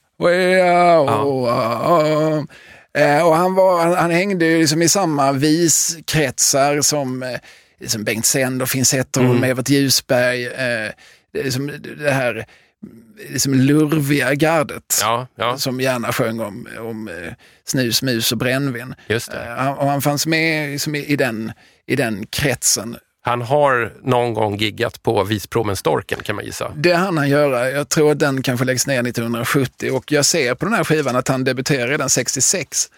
Eh, 2.95 3.27
och 3.27 3.37
han, 3.37 3.55
var, 3.55 3.81
han, 3.85 3.93
han 3.95 4.11
hängde 4.11 4.47
ju 4.47 4.59
liksom 4.61 4.83
i 4.83 4.89
samma 4.89 5.33
viskretsar 5.33 6.81
som, 6.81 7.23
eh, 7.23 7.39
som 7.87 8.05
Bengt 8.05 8.27
Sänd 8.27 8.63
och 8.63 8.69
Finn 8.69 8.85
Zetterholm, 8.85 9.37
Mm. 9.37 9.51
Evert 9.51 9.69
Ljusberg. 9.69 10.47
Eh, 10.47 10.91
liksom 11.45 11.73
det 11.99 12.11
här 12.11 12.47
liksom 13.31 13.55
lurviga 13.55 14.35
gardet 14.35 14.99
Ja, 15.03 15.27
ja. 15.35 15.59
som 15.59 15.81
gärna 15.81 16.13
sjöng 16.13 16.41
om, 16.41 16.69
om 16.79 17.09
eh, 17.09 17.33
snus, 17.65 18.03
mus 18.03 18.33
och 18.33 18.39
brännvin. 18.39 18.95
Just. 19.09 19.29
Eh, 19.33 19.41
han, 19.57 19.79
och 19.79 19.87
han 19.87 20.03
fanns 20.03 20.27
med 20.27 20.71
liksom 20.71 20.95
i, 20.95 21.05
i, 21.05 21.17
den, 21.17 21.53
i 21.87 21.97
den 21.97 22.27
kretsen. 22.27 22.97
Han 23.23 23.43
har 23.43 23.93
någon 24.03 24.35
gång 24.35 24.57
giggat 24.57 25.03
på 25.03 25.25
Vispromen 25.25 25.77
Storken 25.77 26.23
kan 26.23 26.37
man 26.37 26.45
gissa. 26.45 26.73
Det 26.77 26.95
hann 26.95 27.19
han 27.19 27.29
göra. 27.29 27.71
Jag 27.71 27.89
tror 27.89 28.13
att 28.13 28.19
den 28.19 28.43
kanske 28.43 28.67
läggs 28.67 28.87
ner 28.87 29.01
1970 29.01 29.91
och 29.93 30.13
jag 30.13 30.25
ser 30.25 30.55
på 30.55 30.65
den 30.65 30.75
här 30.75 30.85
skivan 30.85 31.17
att 31.17 31.29
han 31.29 31.45
debuterar 31.45 31.89
redan 31.89 32.11
66. 32.11 32.91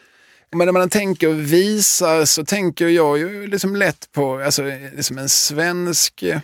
Men 0.53 0.67
när 0.67 0.73
man 0.73 0.89
tänker 0.89 1.29
visa 1.29 2.27
så 2.27 2.45
tänker 2.45 2.89
jag 2.89 3.19
ju 3.19 3.47
liksom 3.47 3.77
lätt 3.77 4.13
på 4.13 4.39
alltså, 4.39 4.63
liksom 4.97 5.19
en 5.19 5.29
svensk 5.29 6.23
eh, 6.23 6.41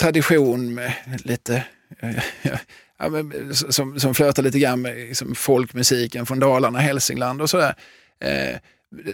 tradition 0.00 0.74
med 0.74 0.92
lite 1.24 1.64
eh, 2.00 2.22
ja, 2.98 3.08
men, 3.08 3.54
som, 3.54 4.00
som 4.00 4.14
flörtar 4.14 4.42
lite 4.42 4.58
grann 4.58 4.82
med 4.82 4.96
liksom, 4.96 5.34
folkmusiken 5.34 6.26
från 6.26 6.40
Dalarna, 6.40 6.78
Hälsingland 6.78 7.42
och 7.42 7.50
sådär. 7.50 7.74
Eh, 8.20 8.56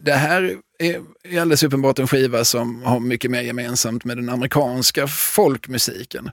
det 0.03 0.13
här 0.13 0.57
är 0.79 0.97
alldeles 1.41 1.63
uppenbart 1.63 1.99
en 1.99 2.07
skiva 2.09 2.45
som 2.45 2.83
har 2.83 3.01
mycket 3.01 3.31
mer 3.31 3.41
gemensamt 3.43 4.05
med 4.05 4.17
den 4.17 4.29
amerikanska 4.29 5.07
folkmusiken. 5.07 6.31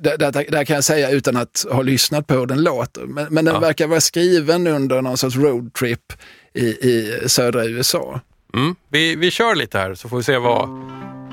Där, 0.00 0.18
där, 0.18 0.32
där 0.50 0.64
kan 0.64 0.74
jag 0.74 0.84
säga 0.84 1.10
utan 1.10 1.36
att 1.36 1.64
ha 1.70 1.82
lyssnat 1.82 2.26
på 2.26 2.34
hur 2.34 2.46
den 2.46 2.62
låter. 2.62 3.02
Men, 3.02 3.26
men 3.30 3.44
den 3.44 3.54
Ja. 3.54 3.60
verkar 3.60 3.86
vara 3.86 4.00
skriven 4.00 4.66
under 4.66 5.02
någon 5.02 5.16
sorts 5.18 5.36
roadtrip 5.36 6.12
i, 6.54 6.64
i 6.66 7.22
södra 7.26 7.64
USA. 7.66 8.20
Mm. 8.54 8.74
Vi, 8.88 9.16
vi 9.16 9.30
kör 9.30 9.54
lite 9.54 9.78
här 9.78 9.94
så 9.94 10.08
får 10.08 10.16
vi 10.16 10.22
se 10.22 10.38
vad, 10.38 10.68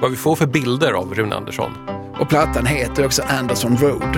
vad 0.01 0.11
vi 0.11 0.17
får 0.17 0.35
för 0.35 0.47
bilder 0.47 0.91
av 0.91 1.13
Rune 1.15 1.35
Andersson. 1.35 1.71
Och 2.19 2.29
plattan 2.29 2.65
heter 2.65 3.05
också 3.05 3.21
Anderson 3.21 3.77
Road. 3.77 4.15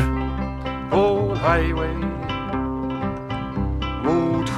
Old 0.93 1.37
highway 1.37 1.93
mot 4.05 4.49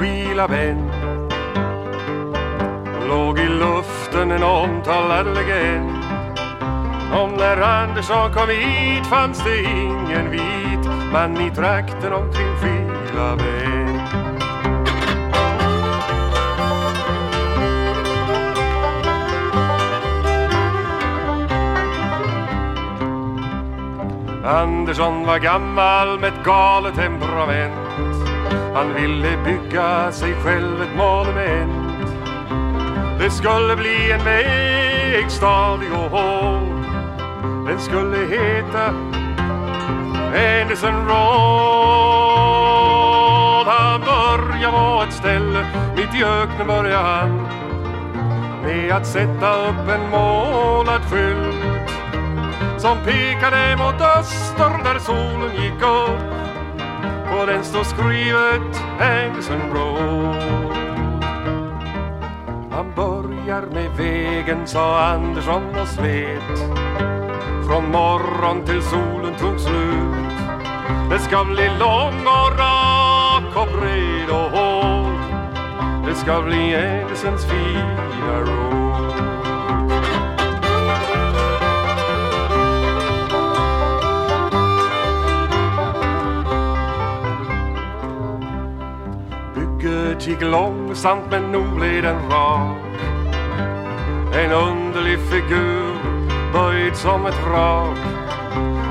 låg 3.09 3.39
i 3.39 3.49
luften 3.49 4.31
en 4.31 4.43
omtalad 4.43 5.25
legend. 5.25 5.89
Om 7.13 7.33
när 7.37 7.61
Andersson 7.61 8.33
kom 8.33 8.49
hit 8.49 9.05
fanns 9.05 9.43
det 9.43 9.63
ingen 9.63 10.31
vit 10.31 10.89
man 11.13 11.41
i 11.41 11.51
trakten 11.55 12.13
omkring 12.13 12.55
Skilabänn 12.59 13.99
Andersson 24.45 25.25
var 25.25 25.39
gammal 25.39 26.19
med 26.19 26.29
ett 26.29 26.43
galet 26.45 26.95
temperament. 26.95 27.73
Han 28.73 28.93
ville 28.93 29.37
bygga 29.45 30.11
sig 30.11 30.33
själv 30.33 30.81
ett 30.81 30.97
monument 30.97 31.78
det 33.19 33.29
skulle 33.29 33.75
bli 33.75 34.11
en 34.11 34.23
väg 34.25 35.31
stadig 35.31 35.91
och 35.93 36.11
hård 36.11 36.85
Den 37.67 37.79
skulle 37.79 38.17
heta 38.17 38.85
Anderson 40.61 41.07
Road 41.07 41.59
Han 43.67 44.01
började 44.01 44.77
på 44.77 45.03
ett 45.07 45.13
ställe 45.13 45.65
mitt 45.95 46.15
i 46.15 46.23
öknen 46.23 46.67
började 46.67 47.03
han 47.03 47.47
med 48.63 48.91
att 48.91 49.07
sätta 49.07 49.69
upp 49.69 49.89
en 49.89 50.09
målad 50.11 51.01
skylt 51.11 51.89
som 52.77 52.97
pekade 53.05 53.77
mot 53.77 54.01
öster 54.01 54.83
där 54.83 54.99
solen 54.99 55.55
gick 55.63 55.81
upp. 55.81 56.19
På 57.31 57.45
den 57.45 57.63
står 57.63 57.83
skrivet 57.83 58.83
Anderson 58.99 59.61
Road 59.73 60.58
börjar 63.59 63.73
med 63.73 63.97
vägen, 63.97 64.67
sa 64.67 64.99
Andersson 64.99 65.63
och 65.81 65.87
svet 65.87 66.59
Från 67.67 67.91
morgon 67.91 68.65
till 68.65 68.81
solen 68.81 69.33
tog 69.39 69.59
slut. 69.59 70.29
Det 71.11 71.19
ska 71.19 71.45
bli 71.45 71.69
lång 71.79 72.27
och 72.27 72.57
rak 72.57 73.55
och 73.55 73.79
bred 73.79 74.29
och 74.29 74.57
hård. 74.57 75.19
Det 76.05 76.15
ska 76.15 76.41
bli 76.41 76.75
Andersons 76.75 77.45
fina 77.45 78.39
road. 78.39 79.13
Bygget 89.55 90.27
gick 90.27 90.41
långsamt 90.41 91.23
men 91.31 91.51
nog 91.51 91.75
blev 91.75 92.03
den 92.03 92.29
rak. 92.29 92.88
En 94.33 94.51
underlig 94.51 95.19
figur 95.19 95.95
böjd 96.53 96.95
som 96.95 97.25
ett 97.25 97.47
vrak. 97.47 97.97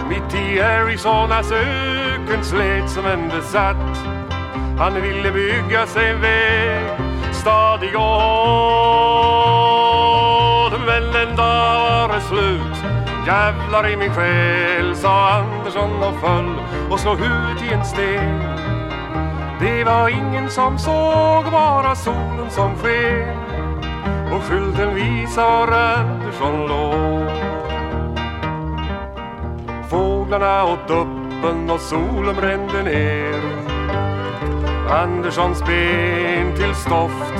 Mitt 0.08 0.34
i 0.34 0.60
Arizonas 0.60 1.52
öken 1.52 2.44
slet 2.44 2.90
som 2.90 3.06
en 3.06 3.28
besatt. 3.28 3.98
Han 4.78 4.94
ville 4.94 5.32
bygga 5.32 5.86
sig 5.86 6.10
en 6.10 6.20
väg 6.20 6.98
stadig 7.32 7.96
och 7.96 8.02
hård. 8.02 8.48
Men 10.86 11.28
en 11.28 11.36
dag 11.36 12.08
var 12.08 12.14
det 12.14 12.20
slut. 12.20 12.84
Jävlar 13.26 13.88
i 13.88 13.96
min 13.96 14.14
själ, 14.14 14.96
sa 14.96 15.30
Andersson 15.30 16.02
och 16.02 16.20
föll 16.20 16.60
och 16.90 17.00
slog 17.00 17.18
huvudet 17.18 17.62
i 17.62 17.74
en 17.74 17.84
sten. 17.84 18.42
Det 19.60 19.84
var 19.84 20.08
ingen 20.08 20.50
som 20.50 20.78
såg, 20.78 21.44
bara 21.52 21.94
solen 21.94 22.50
som 22.50 22.76
sken 22.76 23.37
och 24.78 24.96
visa 24.96 25.42
var 25.42 25.72
Andersson 25.72 26.66
låg. 26.66 27.28
Fåglarna 29.90 30.64
åt 30.64 30.90
uppen 30.90 31.70
och 31.70 31.80
solen 31.80 32.34
brände 32.36 32.82
ner 32.82 33.40
Anderssons 34.90 35.64
ben 35.66 36.56
till 36.56 36.74
stoft 36.74 37.34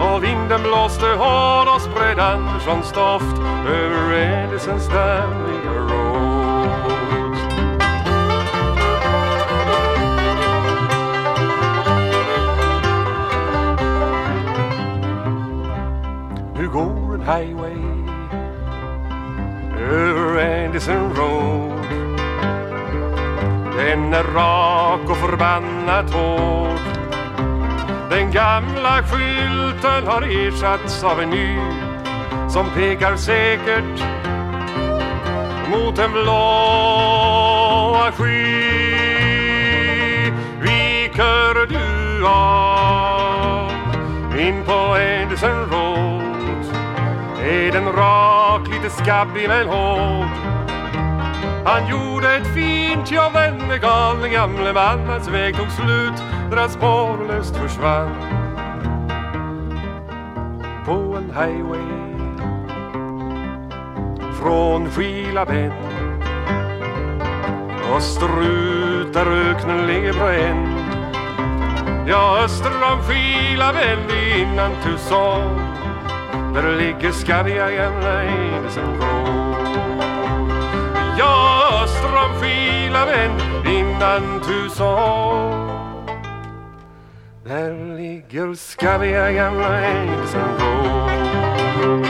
och 0.00 0.24
vinden 0.24 0.62
blåste 0.62 1.06
hård 1.06 1.68
och 1.74 1.82
spred 1.82 2.18
Anderssons 2.18 2.92
doft 2.92 3.38
över 3.68 4.12
Edisons 4.14 4.88
damm. 4.88 5.41
Förbannat 25.42 26.10
hård. 26.10 26.78
Den 28.10 28.32
gamla 28.32 29.02
skylten 29.02 30.06
har 30.06 30.22
ersatts 30.22 31.04
av 31.04 31.20
en 31.20 31.30
ny 31.30 31.58
som 32.48 32.70
pekar 32.70 33.16
säkert 33.16 34.04
mot 35.70 35.98
en 35.98 36.12
blåa 36.12 38.12
sky. 38.12 38.62
Viker 40.60 41.66
du 41.66 42.26
av 42.26 43.70
in 44.38 44.64
på 44.64 44.98
Edison 44.98 45.70
Road 45.70 46.66
är 47.42 47.72
den 47.72 47.92
rak, 47.92 48.68
lite 48.68 48.90
skabbig 48.90 49.48
men 49.48 49.68
hård. 49.68 50.51
Han 51.64 51.90
gjorde 51.90 52.34
ett 52.36 52.54
fint 52.54 53.10
jobb 53.10 53.32
denne 53.32 53.78
galne 53.78 54.28
gamle 54.28 54.72
man. 54.72 55.06
Hans 55.06 55.28
väg 55.28 55.56
tog 55.56 55.70
slut 55.70 56.22
när 56.50 56.56
han 56.56 56.70
spårlöst 56.70 57.56
försvann. 57.56 58.16
På 60.84 61.16
en 61.16 61.30
highway 61.30 62.02
från 64.40 64.90
Skilabädd 64.90 65.72
österut 67.96 69.12
där 69.12 69.26
öknen 69.26 69.86
ligger 69.86 70.12
bränd. 70.12 70.68
Ja, 72.06 72.38
öster 72.44 72.70
om 72.92 73.02
Skilabädd 73.02 73.98
innan 74.38 74.70
Tucson 74.82 75.60
där 76.54 76.76
ligger 76.76 77.12
skabbiga 77.12 77.70
gamla 77.70 78.20
Anderson 78.20 79.00
Road. 79.00 79.21
Ja, 81.22 81.84
öster 81.84 82.16
om 82.16 82.40
Skilabädd 82.40 83.30
innan 83.66 84.40
Tucson 84.40 85.68
där 87.44 87.96
ligger 87.96 88.54
skabbiga 88.54 89.32
gamla 89.32 89.86
Anderson 89.86 90.58
Road. 90.58 92.06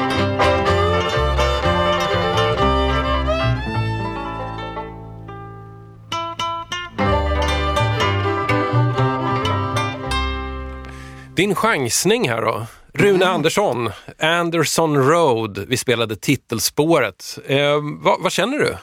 Din 11.37 11.55
chansning 11.55 12.29
här 12.29 12.43
då? 12.43 12.67
Rune 12.95 13.27
Andersson, 13.27 13.91
Anderson 14.19 15.09
Road. 15.09 15.65
Vi 15.69 15.77
spelade 15.77 16.17
titelspåret. 16.17 17.39
Eh, 17.47 17.81
vad, 18.03 18.23
vad 18.23 18.33
känner 18.33 18.59
du? 18.59 18.77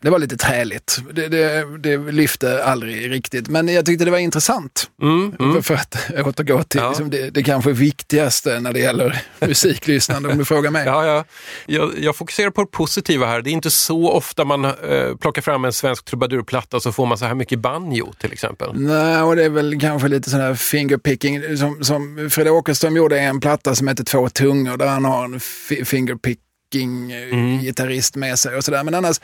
Det 0.00 0.10
var 0.10 0.18
lite 0.18 0.36
träligt. 0.36 0.98
Det, 1.12 1.28
det, 1.28 1.64
det 1.78 1.96
lyfte 2.12 2.64
aldrig 2.64 3.10
riktigt. 3.12 3.48
Men 3.48 3.68
jag 3.68 3.86
tyckte 3.86 4.04
det 4.04 4.10
var 4.10 4.18
intressant. 4.18 4.90
För, 5.38 5.60
för 5.62 5.74
att 5.74 5.96
återgå 6.26 6.62
till 6.62 6.80
Ja. 6.80 6.88
liksom 6.88 7.10
det, 7.10 7.30
det 7.30 7.42
kanske 7.42 7.72
viktigaste 7.72 8.60
när 8.60 8.72
det 8.72 8.78
gäller 8.78 9.22
musiklyssnande 9.46 10.28
om 10.28 10.38
du 10.38 10.44
frågar 10.44 10.70
mig. 10.70 10.86
Ja, 10.86 11.06
ja. 11.06 11.24
Jag, 11.66 11.92
jag 11.98 12.16
fokuserar 12.16 12.50
på 12.50 12.60
det 12.60 12.66
positiva 12.70 13.26
här. 13.26 13.42
Det 13.42 13.50
är 13.50 13.52
inte 13.52 13.70
så 13.70 14.10
ofta 14.12 14.44
man 14.44 14.64
eh, 14.64 14.72
plockar 15.20 15.42
fram 15.42 15.64
en 15.64 15.72
svensk 15.72 16.04
trubadurplatta 16.04 16.80
så 16.80 16.92
får 16.92 17.06
man 17.06 17.18
så 17.18 17.24
här 17.24 17.34
mycket 17.34 17.58
banjo 17.58 18.12
till 18.20 18.32
exempel. 18.32 18.70
Nej, 18.74 19.22
och 19.22 19.36
det 19.36 19.44
är 19.44 19.50
väl 19.50 19.80
kanske 19.80 20.08
lite 20.08 20.30
sån 20.30 20.40
här 20.40 20.54
fingerpicking. 20.54 21.56
Som, 21.56 21.84
som 21.84 22.28
Fred 22.30 22.48
Åkerström 22.48 22.96
gjorde 22.96 23.20
en 23.20 23.40
platta 23.40 23.74
som 23.74 23.88
heter 23.88 24.04
Två 24.04 24.28
tungor 24.28 24.76
där 24.76 24.86
han 24.86 25.04
har 25.04 25.24
en 25.24 25.40
fi- 25.40 25.84
fingerpicking-gitarrist 25.84 28.16
med 28.16 28.38
sig 28.38 28.56
och 28.56 28.64
sådär. 28.64 28.84
Men 28.84 28.94
annars, 28.94 29.20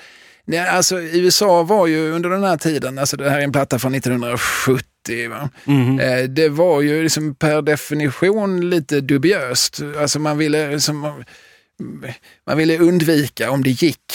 nej, 0.47 0.59
alltså 0.69 1.01
USA 1.01 1.63
var 1.63 1.87
ju 1.87 2.11
under 2.13 2.31
den 2.31 2.45
här 2.45 2.57
tiden, 2.57 2.99
alltså 2.99 3.17
det 3.17 3.31
här 3.31 3.39
är 3.39 3.45
en 3.45 3.53
platta 3.53 3.79
från 3.79 3.95
1970, 3.95 5.31
Va? 5.31 5.51
Eh, 6.01 6.29
det 6.29 6.49
var 6.49 6.81
ju 6.81 7.03
liksom 7.03 7.35
per 7.35 7.63
definition 7.63 8.71
lite 8.71 9.01
dubiöst. 9.01 9.81
Alltså 10.01 10.19
man 10.19 10.39
ville 10.39 10.71
liksom, 10.71 11.25
man 12.47 12.57
ville 12.59 12.79
undvika, 12.79 13.51
om 13.51 13.63
det 13.63 13.71
gick, 13.71 14.13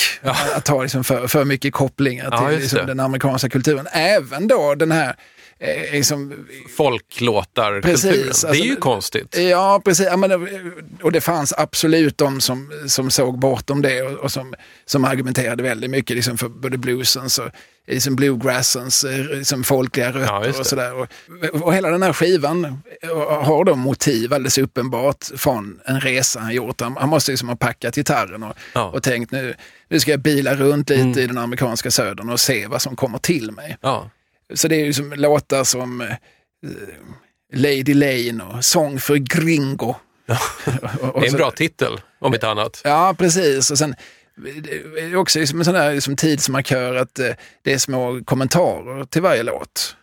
att 0.55 0.67
ha 0.67 0.81
liksom 0.81 1.03
för, 1.03 1.27
för 1.27 1.45
mycket 1.45 1.73
kopplingar 1.73 2.27
Ja, 2.31 2.37
till 2.37 2.59
just 2.59 2.73
liksom 2.73 2.87
den 2.87 2.99
amerikanska 2.99 3.49
kulturen. 3.49 3.87
Även 3.91 4.47
då 4.47 4.75
den 4.75 4.91
här 4.91 5.15
eh, 5.59 5.91
liksom, 5.91 6.45
Folklåtar, 6.77 7.81
Precis, 7.81 8.01
kulturen. 8.01 8.21
Det 8.23 8.27
alltså 8.29 8.47
är 8.47 8.53
ju 8.53 8.75
det- 8.75 8.81
konstigt. 8.81 9.37
Ja, 9.37 9.81
precis. 9.85 10.05
Ja, 10.05 10.17
men, 10.17 10.29
det- 10.29 10.71
och 11.03 11.11
det 11.11 11.21
fanns 11.21 11.53
absolut 11.57 12.17
de 12.17 12.41
som, 12.41 12.71
som 12.87 13.11
såg 13.11 13.39
bortom 13.39 13.81
det 13.81 14.01
och, 14.01 14.13
och 14.19 14.31
som, 14.31 14.53
som 14.85 15.05
argumenterade 15.05 15.63
väldigt 15.63 15.89
mycket 15.89 16.15
liksom, 16.15 16.37
för 16.37 16.49
både 16.49 16.77
bluesens 16.77 17.39
och 17.39 17.49
liksom 17.87 18.15
bluegrassens 18.15 19.03
eh, 19.03 19.25
liksom, 19.25 19.63
folkliga 19.63 20.11
rötter 20.11 20.59
och 20.59 20.65
sådär. 20.65 20.93
Och, 20.95 21.07
och 21.61 21.73
hela 21.75 21.89
den 21.89 22.03
här 22.03 22.13
skivan 22.13 22.65
eh, 23.01 23.43
har 23.43 23.63
de 23.65 23.79
motiv 23.79 24.33
alldeles 24.33 24.57
uppenbart 24.57 25.25
från 25.35 25.79
en 25.85 26.01
resa 26.01 26.39
han 26.39 26.53
gjort. 26.53 26.81
Han, 26.81 26.97
han 26.97 27.09
måste 27.09 27.31
liksom 27.31 27.49
ha 27.49 27.55
packat 27.55 27.95
gitarren 27.95 28.43
och, 28.43 28.55
och 28.93 29.03
tänkt 29.03 29.31
nu, 29.31 29.55
nu 29.89 29.99
ska 29.99 30.11
jag 30.11 30.19
bila 30.19 30.55
runt 30.55 30.89
lite 30.89 31.21
i 31.21 31.27
den 31.27 31.37
amerikanska 31.37 31.91
södern 31.91 32.29
och 32.29 32.39
se 32.39 32.67
vad 32.67 32.81
som 32.81 32.95
kommer 32.95 33.17
till 33.17 33.51
mig. 33.51 33.77
Ja. 33.81 34.09
Så 34.53 34.67
det 34.67 34.75
är 34.75 34.85
ju 34.85 34.93
som 34.93 35.13
låtar 35.13 35.63
som 35.63 36.01
eh, 36.01 36.07
Lady 37.53 37.93
Lane 37.93 38.43
och 38.43 38.65
Sång 38.65 38.99
för 38.99 39.15
Gringo. 39.15 39.95
Det 41.19 41.25
är 41.25 41.27
en 41.27 41.33
bra 41.33 41.51
titel, 41.51 42.01
om 42.19 42.33
inte 42.33 42.49
annat. 42.49 42.81
Ja, 42.83 43.15
precis. 43.17 43.71
Och 43.71 43.77
sen 43.77 43.95
det 44.95 45.01
är 45.01 45.15
också 45.15 45.39
en 45.39 45.47
sån 45.47 45.73
där 45.73 45.93
liksom 45.93 46.15
tidsmarkör 46.15 46.95
att 46.95 47.19
eh, 47.19 47.29
det 47.63 47.73
är 47.73 47.77
små 47.77 48.21
kommentarer 48.25 49.05
till 49.05 49.21
varje 49.21 49.43
låt 49.43 49.95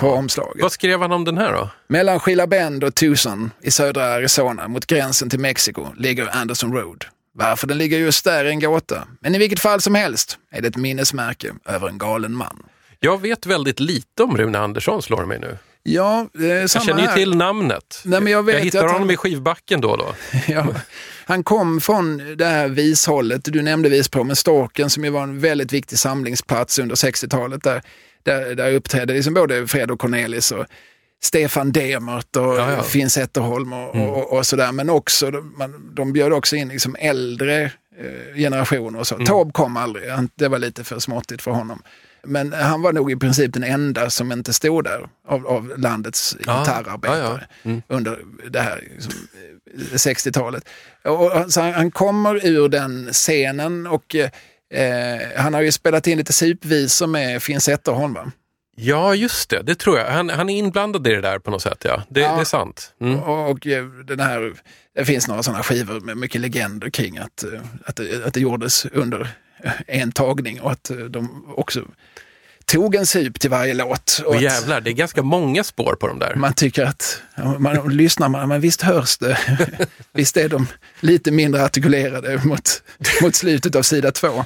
på 0.00 0.10
omslaget. 0.10 0.62
Vad 0.62 0.72
skrev 0.72 1.00
han 1.00 1.12
om 1.12 1.24
den 1.24 1.38
här 1.38 1.52
då? 1.52 1.70
Mellan 1.88 2.20
Bend 2.48 2.84
och 2.84 2.94
Tucson 2.94 3.50
i 3.62 3.70
södra 3.70 4.04
Arizona 4.04 4.68
mot 4.68 4.86
gränsen 4.86 5.30
till 5.30 5.40
Mexiko 5.40 5.86
ligger 5.96 6.36
Anderson 6.36 6.72
Road. 6.72 7.04
Varför 7.34 7.66
den 7.66 7.78
ligger 7.78 7.98
just 7.98 8.24
där 8.24 8.44
är 8.44 8.48
en 8.48 8.60
gåta. 8.60 9.08
Men 9.20 9.34
i 9.34 9.38
vilket 9.38 9.60
fall 9.60 9.80
som 9.80 9.94
helst 9.94 10.38
är 10.50 10.62
det 10.62 10.68
ett 10.68 10.76
minnesmärke 10.76 11.54
över 11.64 11.88
en 11.88 11.98
galen 11.98 12.34
man. 12.34 12.66
Jag 13.04 13.20
vet 13.20 13.46
väldigt 13.46 13.80
lite 13.80 14.22
om 14.22 14.36
Rune 14.36 14.58
Andersson, 14.58 15.02
slår 15.02 15.24
mig 15.24 15.38
nu. 15.38 15.58
Ja, 15.82 16.26
är 16.38 16.44
Jag 16.60 16.70
känner 16.70 17.02
ju 17.02 17.14
till 17.14 17.36
namnet. 17.36 18.00
Nej, 18.04 18.20
men 18.20 18.32
jag 18.32 18.42
vet 18.42 18.56
ju 18.56 18.60
hittar 18.64 18.78
att 18.78 18.84
honom 18.84 19.00
han- 19.02 19.10
i 19.10 19.16
skivbacken 19.16 19.80
då 19.80 19.90
och 19.90 19.98
då. 19.98 20.14
Ja, 20.48 20.66
han 21.26 21.44
kom 21.44 21.80
från 21.80 22.36
det 22.36 22.44
här 22.44 22.68
vishållet, 22.68 23.40
du 23.44 23.62
nämnde 23.62 23.88
Vispå, 23.88 24.24
men 24.24 24.36
Storken 24.36 24.90
som 24.90 25.04
ju 25.04 25.10
var 25.10 25.22
en 25.22 25.40
väldigt 25.40 25.72
viktig 25.72 25.98
samlingsplats 25.98 26.78
under 26.78 26.94
60-talet. 26.94 27.62
Där, 27.62 27.82
där, 28.22 28.54
där 28.54 28.72
uppträdde 28.72 29.14
liksom 29.14 29.34
både 29.34 29.66
Fred 29.66 29.90
och 29.90 29.98
Cornelis 30.00 30.52
och 30.52 30.64
Stefan 31.22 31.72
Demert 31.72 32.36
och 32.36 32.42
Ja, 32.42 32.72
ja. 32.72 32.82
Finn 32.82 33.10
Zetterholm 33.10 33.72
och, 33.72 33.94
Mm. 33.94 34.08
och, 34.08 34.32
och 34.38 34.46
sådär. 34.46 34.72
Men 34.72 34.90
också, 34.90 35.30
de, 35.30 35.54
man, 35.58 35.94
de 35.94 36.12
bjöd 36.12 36.32
också 36.32 36.56
in 36.56 36.68
liksom 36.68 36.96
äldre 36.98 37.62
eh, 37.64 38.36
generationer 38.36 38.98
och 38.98 39.06
så. 39.06 39.14
Mm. 39.14 39.26
Taube 39.26 39.52
kom 39.52 39.76
aldrig, 39.76 40.04
det 40.34 40.48
var 40.48 40.58
lite 40.58 40.84
för 40.84 40.98
småttigt 40.98 41.42
för 41.42 41.50
honom. 41.50 41.82
Men 42.26 42.52
han 42.52 42.82
var 42.82 42.92
nog 42.92 43.12
i 43.12 43.16
princip 43.16 43.52
den 43.52 43.64
enda 43.64 44.10
som 44.10 44.32
inte 44.32 44.52
stod 44.52 44.84
där 44.84 45.08
av, 45.28 45.46
av 45.46 45.72
landets 45.78 46.36
Ja, 46.46 46.58
gitarrarbetare 46.58 47.18
ja, 47.18 47.38
ja. 47.62 47.70
Mm. 47.70 47.82
under 47.88 48.18
det 48.50 48.60
här 48.60 48.88
liksom, 48.94 49.12
eh, 49.74 49.94
60-talet. 49.94 50.68
Och, 51.04 51.32
och, 51.32 51.52
så 51.52 51.60
han, 51.60 51.90
kommer 51.90 52.46
ur 52.46 52.68
den 52.68 53.08
scenen 53.12 53.86
och 53.86 54.14
eh, 54.14 55.20
han 55.36 55.54
har 55.54 55.60
ju 55.60 55.72
spelat 55.72 56.06
in 56.06 56.18
lite 56.18 56.32
supvisor 56.32 57.06
med 57.06 57.42
Finn 57.42 57.60
Zetterholm. 57.60 58.14
Va? 58.14 58.32
Ja, 58.76 59.14
just 59.14 59.50
det. 59.50 59.62
Det 59.62 59.74
tror 59.74 59.98
jag. 59.98 60.06
Han, 60.06 60.30
han 60.30 60.50
är 60.50 60.58
inblandad 60.58 61.06
i 61.06 61.10
det 61.10 61.20
där 61.20 61.38
på 61.38 61.50
något 61.50 61.62
sätt, 61.62 61.78
ja. 61.84 62.02
Det, 62.08 62.20
Ja. 62.20 62.34
det 62.34 62.40
är 62.40 62.44
sant. 62.44 62.94
Mm. 63.00 63.20
Och, 63.20 63.50
och 63.50 63.66
eh, 63.66 63.84
den 63.84 64.20
här, 64.20 64.52
det 64.94 65.04
finns 65.04 65.28
några 65.28 65.42
sådana 65.42 65.62
skivor 65.62 66.00
med 66.00 66.16
mycket 66.16 66.40
legender 66.40 66.90
kring 66.90 67.18
att, 67.18 67.44
eh, 67.44 67.60
att, 67.84 67.96
det, 67.96 68.26
att 68.26 68.34
det 68.34 68.40
gjordes 68.40 68.86
under 68.86 69.28
en 69.86 70.12
tagning 70.12 70.60
och 70.60 70.72
att 70.72 70.90
eh, 70.90 70.96
de 70.96 71.44
också 71.56 71.84
tog 72.66 72.94
en 72.94 73.06
sup 73.06 73.40
till 73.40 73.50
varje 73.50 73.74
låt. 73.74 74.22
Och 74.26 74.34
att 74.34 74.42
jävlar, 74.42 74.80
det 74.80 74.90
är 74.90 74.94
ganska 74.94 75.22
många 75.22 75.64
spår 75.64 75.96
på 76.00 76.06
de 76.06 76.18
där. 76.18 76.34
man 76.34 76.54
tycker 76.54 76.84
att, 76.84 77.22
man 77.58 77.96
lyssnar 77.96 78.28
man, 78.28 78.48
men 78.48 78.60
visst 78.60 78.82
hörs 78.82 79.18
det. 79.18 79.38
visst 80.12 80.36
är 80.36 80.48
de 80.48 80.66
lite 81.00 81.30
mindre 81.30 81.64
artikulerade 81.64 82.40
mot, 82.44 82.82
mot 83.22 83.34
slutet 83.34 83.76
av 83.76 83.82
sida 83.82 84.10
två. 84.10 84.44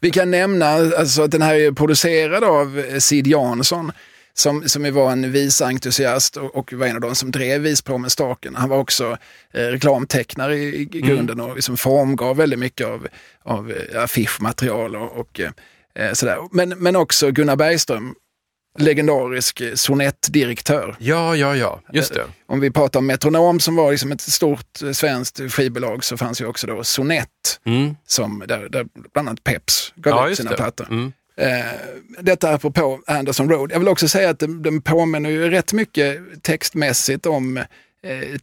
Vi 0.00 0.10
kan 0.10 0.30
nämna 0.30 0.66
alltså, 0.66 1.22
att 1.22 1.30
den 1.30 1.42
här 1.42 1.54
är 1.54 1.72
producerad 1.72 2.44
av 2.44 2.82
Sid 2.98 3.26
Jansson 3.26 3.92
som, 4.38 4.68
som 4.68 4.94
var 4.94 5.12
en 5.12 5.32
visentusiast 5.32 6.36
och, 6.36 6.56
och 6.56 6.72
var 6.72 6.86
en 6.86 6.94
av 6.94 7.00
de 7.00 7.14
som 7.14 7.30
drev 7.30 7.60
Vispro 7.60 7.98
med 7.98 8.12
staken. 8.12 8.54
Han 8.54 8.68
var 8.68 8.78
också 8.78 9.16
eh, 9.52 9.60
reklamtecknare 9.60 10.56
i, 10.56 10.80
i 10.80 10.84
grunden 10.84 11.40
och 11.40 11.54
liksom 11.54 11.76
formgav 11.76 12.36
väldigt 12.36 12.58
mycket 12.58 12.86
av, 12.86 13.08
av 13.42 13.72
eh, 13.72 14.02
affischmaterial 14.02 14.96
och, 14.96 15.12
och 15.12 15.40
eh, 15.40 15.50
sådär. 16.12 16.38
Men, 16.52 16.68
men 16.68 16.96
också 16.96 17.30
Gunnar 17.30 17.56
Bergström, 17.56 18.14
legendarisk 18.78 19.60
eh, 19.60 19.74
sonettdirektör. 19.74 20.96
Ja, 20.98 21.36
ja, 21.36 21.56
ja, 21.56 21.80
just 21.92 22.14
det. 22.14 22.24
Om 22.46 22.60
vi 22.60 22.70
pratar 22.70 22.98
om 23.00 23.06
Metronom 23.06 23.60
som 23.60 23.76
var 23.76 23.90
liksom 23.90 24.12
ett 24.12 24.20
stort 24.20 24.82
eh, 24.82 24.90
svenskt 24.92 25.52
skivbolag 25.52 26.04
så 26.04 26.16
fanns 26.16 26.40
ju 26.40 26.46
också 26.46 26.66
då 26.66 26.84
Sonett 26.84 27.28
Mm. 27.66 27.96
som 28.06 28.44
där, 28.48 28.68
där 28.68 28.86
bland 29.12 29.28
annat 29.28 29.44
Peps 29.44 29.92
gav 29.96 30.12
Ja, 30.12 30.28
ut 30.28 30.36
sina 30.36 30.50
det. 30.50 30.56
plattor. 30.56 30.86
Mm. 30.90 31.12
Eh, 31.36 31.64
detta 32.20 32.54
apropå 32.54 33.00
Anderson 33.06 33.50
Road. 33.50 33.72
Jag 33.72 33.78
vill 33.78 33.88
också 33.88 34.08
säga 34.08 34.30
att 34.30 34.38
den, 34.38 34.62
den 34.62 34.82
påminner 34.82 35.30
ju 35.30 35.50
rätt 35.50 35.72
mycket 35.72 36.18
textmässigt 36.42 37.26
om 37.26 37.56
eh, 37.56 37.64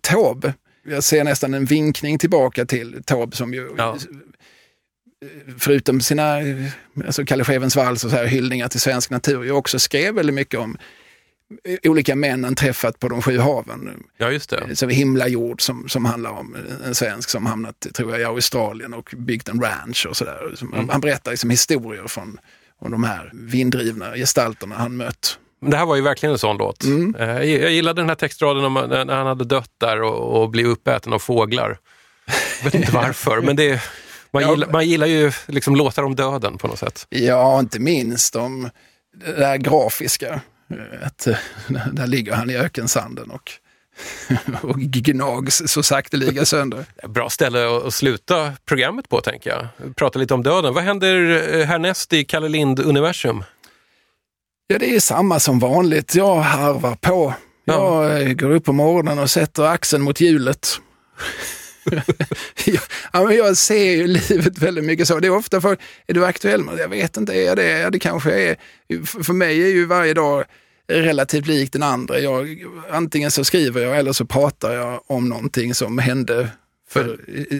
Taube. 0.02 0.54
Jag 0.86 1.04
ser 1.04 1.24
nästan 1.24 1.54
en 1.54 1.66
vinkning 1.66 2.18
tillbaka 2.20 2.66
till 2.66 3.04
Taube 3.06 3.36
som 3.36 3.54
ju 3.54 3.70
Ja. 3.78 3.98
Förutom 5.60 6.02
sina, 6.02 6.38
alltså 7.06 7.26
Kalle 7.26 7.44
Schewens 7.44 7.76
vals 7.76 8.04
och 8.04 8.10
så 8.12 8.16
här, 8.16 8.26
hyllningar 8.26 8.68
till 8.68 8.80
svensk 8.80 9.10
natur, 9.10 9.44
ju 9.44 9.52
också 9.52 9.80
skrev 9.80 10.16
väldigt 10.16 10.36
mycket 10.36 10.60
om 10.60 10.78
olika 11.84 12.16
män 12.16 12.44
han 12.44 12.56
träffat 12.56 13.00
på 13.00 13.10
de 13.10 13.22
sju 13.22 13.40
haven. 13.40 14.04
Ja, 14.18 14.32
just 14.32 14.50
det. 14.50 14.76
Så 14.76 14.88
Himlajord 14.88 15.62
som, 15.62 15.90
som 15.90 16.06
handlar 16.06 16.32
om 16.32 16.58
en 16.86 16.96
svensk 16.96 17.30
som 17.30 17.46
hamnat 17.46 17.88
tror 17.94 18.12
jag, 18.12 18.22
i 18.22 18.24
Australien 18.24 18.94
och 18.94 19.14
byggt 19.18 19.50
en 19.50 19.62
ranch 19.62 20.06
och 20.10 20.18
sådär. 20.18 20.56
Mm. 20.62 20.90
Han 20.90 21.02
berättar 21.02 21.32
liksom 21.32 21.50
historier 21.50 22.08
från 22.08 22.40
om 22.80 22.92
de 22.92 23.04
här 23.04 23.32
vinddrivna 23.34 24.14
gestalterna 24.16 24.76
han 24.76 24.98
mött. 24.98 25.40
Det 25.62 25.78
här 25.78 25.86
var 25.86 25.96
ju 25.96 26.02
verkligen 26.02 26.34
en 26.34 26.40
sån 26.40 26.58
låt. 26.58 26.84
Mm. 26.84 27.16
Eh, 27.16 27.28
Jag 27.28 27.46
jag 27.46 27.72
gillade 27.72 28.02
den 28.02 28.10
här 28.10 28.16
textraden 28.16 28.66
om 28.66 28.74
när 28.74 29.16
han 29.16 29.28
hade 29.28 29.46
dött 29.46 29.72
där 29.78 30.02
och, 30.02 30.42
och 30.42 30.50
blivit 30.50 30.72
uppäten 30.72 31.14
av 31.14 31.20
fåglar. 31.20 31.78
Jag 32.58 32.64
vet 32.64 32.76
inte 32.76 32.92
varför, 32.96 33.42
men 33.42 33.56
det, 33.56 33.82
man, 34.34 34.50
gillar, 34.50 34.72
man 34.72 34.88
gillar 34.88 35.08
ju 35.08 35.32
liksom 35.48 35.76
låtar 35.76 36.04
om 36.04 36.16
döden 36.16 36.58
på 36.58 36.68
något 36.68 36.80
sätt. 36.80 37.06
Ja, 37.10 37.60
inte 37.60 37.80
minst 37.80 38.36
om 38.36 38.70
det 39.26 39.32
där 39.32 39.58
grafiska. 39.58 40.42
Att, 41.02 41.28
eh, 41.28 41.38
där 41.92 42.08
ligger 42.08 42.34
han 42.34 42.50
i 42.50 42.58
ökensanden 42.58 43.32
och, 43.32 43.52
och 44.62 44.80
gnags 44.80 45.64
så 45.66 45.84
sakteliga 45.84 46.46
sönder. 46.46 46.86
Bra 47.08 47.30
ställe 47.30 47.78
att 47.78 47.86
att 47.86 47.94
sluta 47.94 48.54
programmet 48.66 49.10
på, 49.10 49.22
tänker 49.22 49.50
jag. 49.50 49.96
Prata 49.96 50.20
lite 50.20 50.34
om 50.34 50.44
döden. 50.44 50.74
Vad 50.74 50.84
händer 50.84 51.44
eh, 51.56 51.66
härnäst 51.66 52.14
i 52.14 52.24
Kalle 52.24 52.50
Lind-universum? 52.50 53.44
Ja, 54.68 54.80
det 54.80 54.96
är 54.96 55.00
samma 55.00 55.40
som 55.40 55.60
vanligt. 55.60 56.16
Jag 56.16 56.36
harvar 56.36 56.96
på. 56.96 57.34
Jag 57.66 58.22
eh, 58.22 58.34
går 58.34 58.50
upp 58.50 58.66
på 58.66 58.74
morgonen 58.74 59.20
och 59.20 59.30
sätter 59.30 59.64
axeln 59.64 60.04
mot 60.04 60.20
hjulet. 60.22 60.68
ja, 63.14 63.24
men 63.28 63.38
jag 63.38 63.58
ser 63.58 63.92
ju 63.92 64.08
livet 64.08 64.58
väldigt 64.58 64.84
mycket 64.84 65.08
så. 65.08 65.20
Det 65.20 65.28
är 65.28 65.36
ofta 65.36 65.62
för, 65.62 65.78
är 66.08 66.14
du 66.14 66.26
aktuell 66.26 66.64
med? 66.64 66.80
Jag 66.80 66.90
vet 66.90 67.18
inte, 67.18 67.34
är 67.34 67.46
jag 67.46 67.58
det? 67.58 67.80
Ja, 67.80 67.90
det 67.90 68.00
kanske 68.00 68.32
är. 68.32 68.56
För 69.24 69.34
mig 69.34 69.64
är 69.64 69.68
ju 69.68 69.86
varje 69.86 70.14
dag 70.14 70.44
relativt 70.88 71.48
lik 71.48 71.74
den 71.74 71.84
andra. 71.84 72.20
Jag, 72.20 72.64
antingen 72.92 73.32
så 73.32 73.46
skriver 73.46 73.82
jag 73.82 73.98
eller 73.98 74.14
så 74.14 74.26
pratar 74.26 74.74
jag 74.74 75.02
om 75.08 75.30
någonting 75.30 75.74
som 75.74 75.98
hände 75.98 76.50
för 76.90 77.18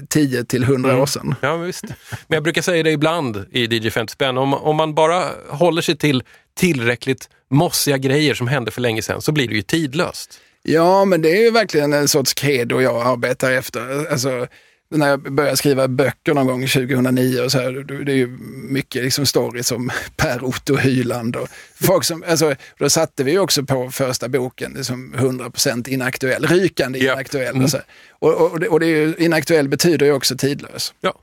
10 0.10 0.46
till 0.46 0.64
100 0.64 1.02
år 1.02 1.06
sedan. 1.06 1.36
Ja, 1.42 1.58
visst. 1.58 1.86
Men 2.10 2.36
jag 2.36 2.44
brukar 2.44 2.62
säga 2.62 2.84
det 2.84 2.92
ibland 2.92 3.46
i 3.52 3.76
DJ 3.76 3.90
50 3.90 4.12
spänn. 4.14 4.38
Om, 4.38 4.54
om 4.54 4.76
man 4.76 4.96
bara 4.96 5.32
håller 5.50 5.82
sig 5.82 5.98
till 5.98 6.24
tillräckligt 6.56 7.30
mossiga 7.50 7.98
grejer 7.98 8.34
som 8.34 8.48
hände 8.48 8.72
för 8.72 8.82
länge 8.82 9.02
sedan 9.02 9.22
så 9.22 9.32
blir 9.32 9.48
det 9.48 9.56
ju 9.56 9.62
tidlöst. 9.62 10.40
Ja, 10.64 11.06
men 11.06 11.22
det 11.22 11.30
är 11.30 11.42
ju 11.42 11.52
verkligen 11.52 11.94
en 11.94 12.08
sorts 12.08 12.34
credo 12.34 12.82
jag 12.82 13.08
arbetar 13.08 13.52
efter. 13.52 14.12
Alltså, 14.12 14.48
när 14.90 15.10
jag 15.10 15.34
började 15.34 15.58
skriva 15.58 15.88
böcker 15.88 16.34
någon 16.34 16.48
gång 16.48 16.68
2009 16.68 17.42
och 17.42 17.52
så 17.52 17.60
här, 17.60 18.04
det 18.06 18.12
är 18.12 18.16
ju 18.16 18.38
mycket 18.70 19.04
liksom 19.04 19.26
stories 19.26 19.72
om 19.72 19.92
Per 20.16 20.44
Otto 20.44 20.76
Hyland 20.76 21.36
och 21.36 21.48
folk 21.82 22.04
som, 22.04 22.24
alltså, 22.28 22.56
då 22.78 22.90
satte 22.90 23.24
vi 23.24 23.38
också 23.38 23.64
på 23.64 23.92
första 23.92 24.30
boken, 24.30 24.74
liksom 24.74 25.14
100% 25.18 25.90
inaktuell, 25.90 26.48
rykande 26.48 27.00
inaktuell. 27.00 27.64
Och, 27.64 27.70
så 27.70 27.78
och, 28.10 28.52
och, 28.52 28.60
det, 28.60 28.68
och 28.68 28.80
det 28.80 28.86
är 28.86 28.90
ju, 28.90 29.16
inaktuell 29.18 29.70
betyder 29.70 30.06
ju 30.06 30.14
också 30.14 30.38
tidlös. 30.38 30.94
Ja. 31.02 31.14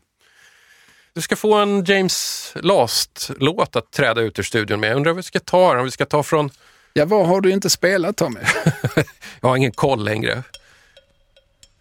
Du 1.12 1.20
ska 1.20 1.36
få 1.36 1.54
en 1.54 1.84
James 1.84 2.52
Last-låt 2.60 3.76
att 3.76 3.92
träda 3.92 4.20
ut 4.20 4.38
ur 4.38 4.42
studion 4.42 4.80
med. 4.80 4.90
Jag 4.90 4.96
undrar 4.96 5.12
vad 5.12 5.16
vi 5.16 5.22
ska 5.22 5.40
ta 5.40 5.70
den. 5.70 5.78
Om 5.78 5.84
vi 5.84 5.90
ska 5.90 6.06
ta 6.06 6.22
från... 6.22 6.50
Ja, 6.92 7.04
vad 7.04 7.26
har 7.26 7.40
du 7.40 7.50
inte 7.50 7.70
spelat 7.70 8.16
Tommy? 8.16 8.40
jag 9.40 9.48
har 9.48 9.56
ingen 9.56 9.72
koll 9.72 10.04
längre. 10.04 10.42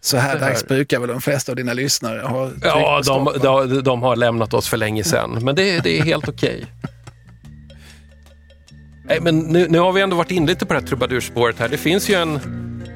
Så 0.01 0.17
här 0.17 0.39
dags 0.39 0.67
brukar 0.67 0.99
väl 0.99 1.09
de 1.09 1.21
flesta 1.21 1.51
av 1.51 1.55
dina 1.55 1.73
lyssnare 1.73 2.21
ha 2.21 2.51
Ja, 2.61 3.01
de, 3.05 3.33
de, 3.41 3.83
de 3.83 4.01
har 4.01 4.15
lämnat 4.15 4.53
oss 4.53 4.67
för 4.69 4.77
länge 4.77 5.03
sedan, 5.03 5.39
men 5.41 5.55
det, 5.55 5.79
det 5.79 5.99
är 5.99 6.03
helt 6.03 6.27
okej. 6.27 6.65
Nej, 9.05 9.19
men 9.21 9.39
nu, 9.39 9.67
nu 9.69 9.79
har 9.79 9.91
vi 9.91 10.01
ändå 10.01 10.15
varit 10.15 10.31
in 10.31 10.45
lite 10.45 10.65
på 10.65 10.73
det 10.73 10.79
här 10.79 10.87
trubadurspåret 10.87 11.59
här. 11.59 11.69
Det 11.69 11.77
finns 11.77 12.09
ju 12.09 12.15
en 12.15 12.39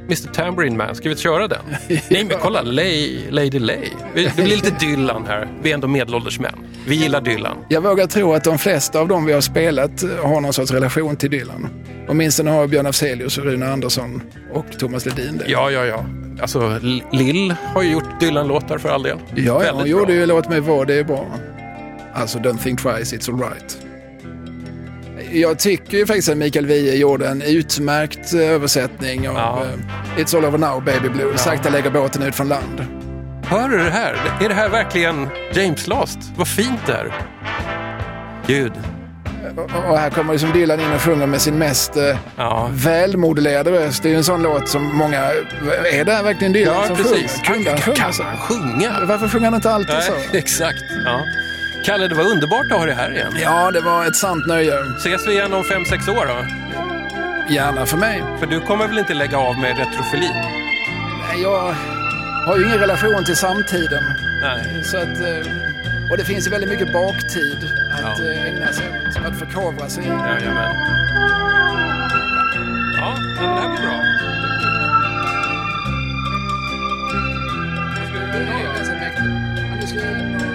Mr 0.06 0.34
Tambourine 0.34 0.78
Man. 0.78 0.96
Ska 0.96 1.10
vi 1.10 1.16
köra 1.16 1.48
den? 1.48 1.60
Nej, 1.88 2.26
men 2.30 2.38
kolla, 2.42 2.62
Lay, 2.62 3.20
Lady 3.30 3.60
Lay. 3.60 3.90
Det 4.16 4.36
blir 4.36 4.46
lite 4.46 4.70
Dylan 4.80 5.26
här. 5.28 5.48
Vi 5.62 5.70
är 5.70 5.74
ändå 5.74 5.88
medelålders 5.88 6.40
män. 6.40 6.56
Vi 6.88 6.96
gillar 6.96 7.22
Dylan. 7.22 7.58
Jag 7.70 7.82
vågar 7.82 8.08
tro 8.08 8.34
att 8.34 8.44
de 8.44 8.58
flesta 8.58 9.00
av 9.00 9.08
dem 9.08 9.26
vi 9.26 9.34
har 9.34 9.42
spelat 9.42 10.04
har 10.24 10.42
någon 10.42 10.54
sorts 10.54 10.72
relation 10.72 11.16
till 11.16 11.30
Dylan. 11.32 11.70
Åtminstone 12.08 12.52
har 12.52 12.68
Björn 12.68 12.86
Afzelius 12.86 13.38
och 13.38 13.44
Rune 13.44 13.68
Andersson 13.72 14.22
och 14.54 14.66
Thomas 14.80 15.06
Ledin 15.06 15.38
det. 15.38 15.46
Ja, 15.52 15.72
ja, 15.72 15.86
ja. 15.86 16.06
Alltså, 16.42 16.80
Lill 17.12 17.56
har 17.74 17.84
ju 17.84 17.92
gjort 17.92 18.20
Dylan-låtar 18.20 18.78
för 18.78 18.90
all 18.90 19.04
del. 19.04 19.18
Ja, 19.36 19.44
ja 19.44 19.54
hon 19.54 19.62
Väldigt 19.64 19.88
gjorde 19.88 20.06
bra. 20.06 20.16
ju 20.16 20.26
Låt 20.26 20.50
mig 20.50 20.60
vara, 20.60 20.86
det 20.86 20.94
är 20.94 21.04
bra. 21.04 21.26
Alltså 22.14 22.38
Don't 22.40 22.64
think 22.64 22.80
twice, 22.82 23.16
it's 23.16 23.34
alright. 23.34 23.78
Jag 25.34 25.60
tycker 25.60 25.98
ju 25.98 26.06
faktiskt 26.06 26.30
att 26.30 26.38
Mikael 26.38 26.66
Wiehe 26.66 26.96
gjorde 26.96 27.28
en 27.28 27.42
utmärkt 27.42 28.34
eh, 28.34 28.40
översättning 28.42 29.30
av 29.30 29.36
Ja. 29.36 29.64
eh, 30.18 30.22
It's 30.24 30.38
all 30.38 30.46
over 30.46 30.58
now 30.58 30.84
baby 30.84 31.10
blue. 31.10 31.38
Sakta 31.38 31.70
lägger 31.70 31.90
båten 31.92 32.24
ut 32.24 32.36
från 32.36 32.48
land. 32.50 32.86
Hör 33.46 33.70
du 33.70 33.78
det 33.78 33.90
här? 33.90 34.16
Är 34.42 34.50
det 34.50 34.56
här 34.56 34.70
verkligen 34.70 35.28
James 35.54 35.88
Last? 35.88 36.20
Vad 36.38 36.48
fint 36.48 36.80
det 36.86 36.94
är. 36.94 37.14
Gud. 38.48 38.72
Och 39.58 39.90
och 39.92 39.98
här 39.98 40.10
kommer 40.10 40.34
liksom 40.34 40.52
Dylan 40.52 40.80
in 40.80 40.92
och 40.96 41.02
sjunger 41.02 41.28
med 41.28 41.42
sin 41.42 41.58
mest 41.58 41.98
eh, 41.98 42.18
Ja. 42.38 42.70
välmodulerade 42.74 43.72
röst. 43.72 44.04
Det 44.04 44.10
är 44.10 44.12
ju 44.12 44.18
en 44.18 44.24
sån 44.24 44.44
låt 44.44 44.70
som 44.70 44.98
många... 44.98 45.18
Är 45.94 46.06
det 46.06 46.12
här 46.14 46.24
verkligen 46.24 46.54
Dylan 46.54 46.76
Ja, 46.82 46.88
som 46.88 46.96
precis. 46.96 47.42
sjunger? 47.42 47.54
Kunde 47.54 47.70
han 47.72 47.80
sjunga 47.80 47.96
Kan 47.98 48.14
så? 48.14 48.24
han 48.24 48.38
sjunga? 48.38 48.92
Varför 49.08 49.28
sjunger 49.28 49.46
han 49.46 49.56
inte 49.56 49.72
alltid 49.72 49.96
Nej, 49.96 50.04
så? 50.32 50.38
exakt. 50.38 50.76
Ja. 51.06 51.20
Kalle, 51.84 52.08
det 52.08 52.16
var 52.16 52.24
underbart 52.24 52.66
att 52.72 52.78
ha 52.78 52.86
dig 52.86 52.96
här 52.96 53.12
igen. 53.12 53.34
Ja, 53.42 53.72
det 53.72 53.82
var 53.82 54.06
ett 54.06 54.16
sant 54.16 54.46
nöje. 54.48 54.74
Ses 54.98 55.28
vi 55.28 55.32
igen 55.32 55.54
om 55.54 55.64
fem 55.64 55.86
sex 55.86 56.08
år 56.08 56.26
då? 56.26 56.46
Gärna 57.54 57.86
för 57.86 57.98
mig. 57.98 58.24
För 58.40 58.46
du 58.48 58.60
kommer 58.62 58.88
väl 58.88 58.98
inte 58.98 59.14
lägga 59.14 59.38
av 59.38 59.58
med 59.60 59.78
retrofili? 59.78 60.30
Nej, 61.28 61.42
jag 61.42 61.76
har 62.46 62.58
ju 62.58 62.66
ingen 62.66 62.80
relation 62.80 63.26
till 63.26 63.36
samtiden. 63.36 64.04
Nej. 64.42 64.84
Så 64.84 64.98
att, 64.98 65.04
eh, 65.22 66.12
och 66.12 66.18
det 66.18 66.26
finns 66.26 66.48
ju 66.48 66.52
väldigt 66.52 66.70
mycket 66.70 66.94
baktid 66.94 67.70
att 67.94 68.20
Ja. 68.20 68.32
eh, 68.32 68.46
ägna 68.48 68.74
sig 68.74 68.86
åt, 68.90 69.26
att 69.26 69.40
förkovra 69.40 69.90
sig 69.90 70.04
i. 70.04 70.08
Jajamän. 70.08 70.76
Ja, 72.98 73.16
men 73.36 73.50
det 73.56 73.62
här 73.62 73.70
blir 73.70 73.82
bra. 73.88 74.00
Det 78.34 78.40
är 78.40 78.76
ganska 78.76 78.94
mäktigt. 78.96 80.53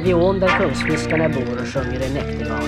region 0.00 0.40
där 0.40 0.48
kungsfiskarna 0.48 1.28
bor 1.28 1.60
och 1.60 1.66
sjunger 1.66 2.00
en 2.00 2.14
näktergal. 2.14 2.62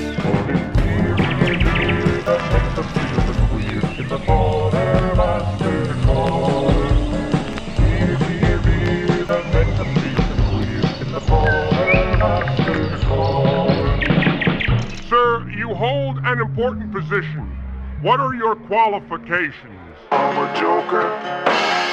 Sir, 15.09 15.51
you 15.59 15.74
hold 15.74 16.19
an 16.24 16.40
important 16.40 16.93
position. 16.93 17.57
What 18.02 18.20
are 18.20 18.35
your 18.35 18.57
qualifications? 18.57 19.97
I'm 20.11 20.39
a 20.39 20.61
joker. 20.61 21.07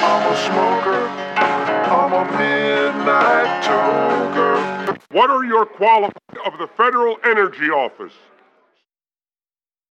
I'm 0.02 0.32
a 0.32 0.36
smoker. 0.36 1.08
I'm 1.90 2.12
a 2.12 2.24
midnight. 2.38 4.77
What 5.18 5.30
are 5.30 5.44
your 5.44 5.66
qualifications 5.66 6.46
of 6.46 6.58
the 6.60 6.68
Federal 6.76 7.16
Energy 7.24 7.70
Office? 7.70 8.12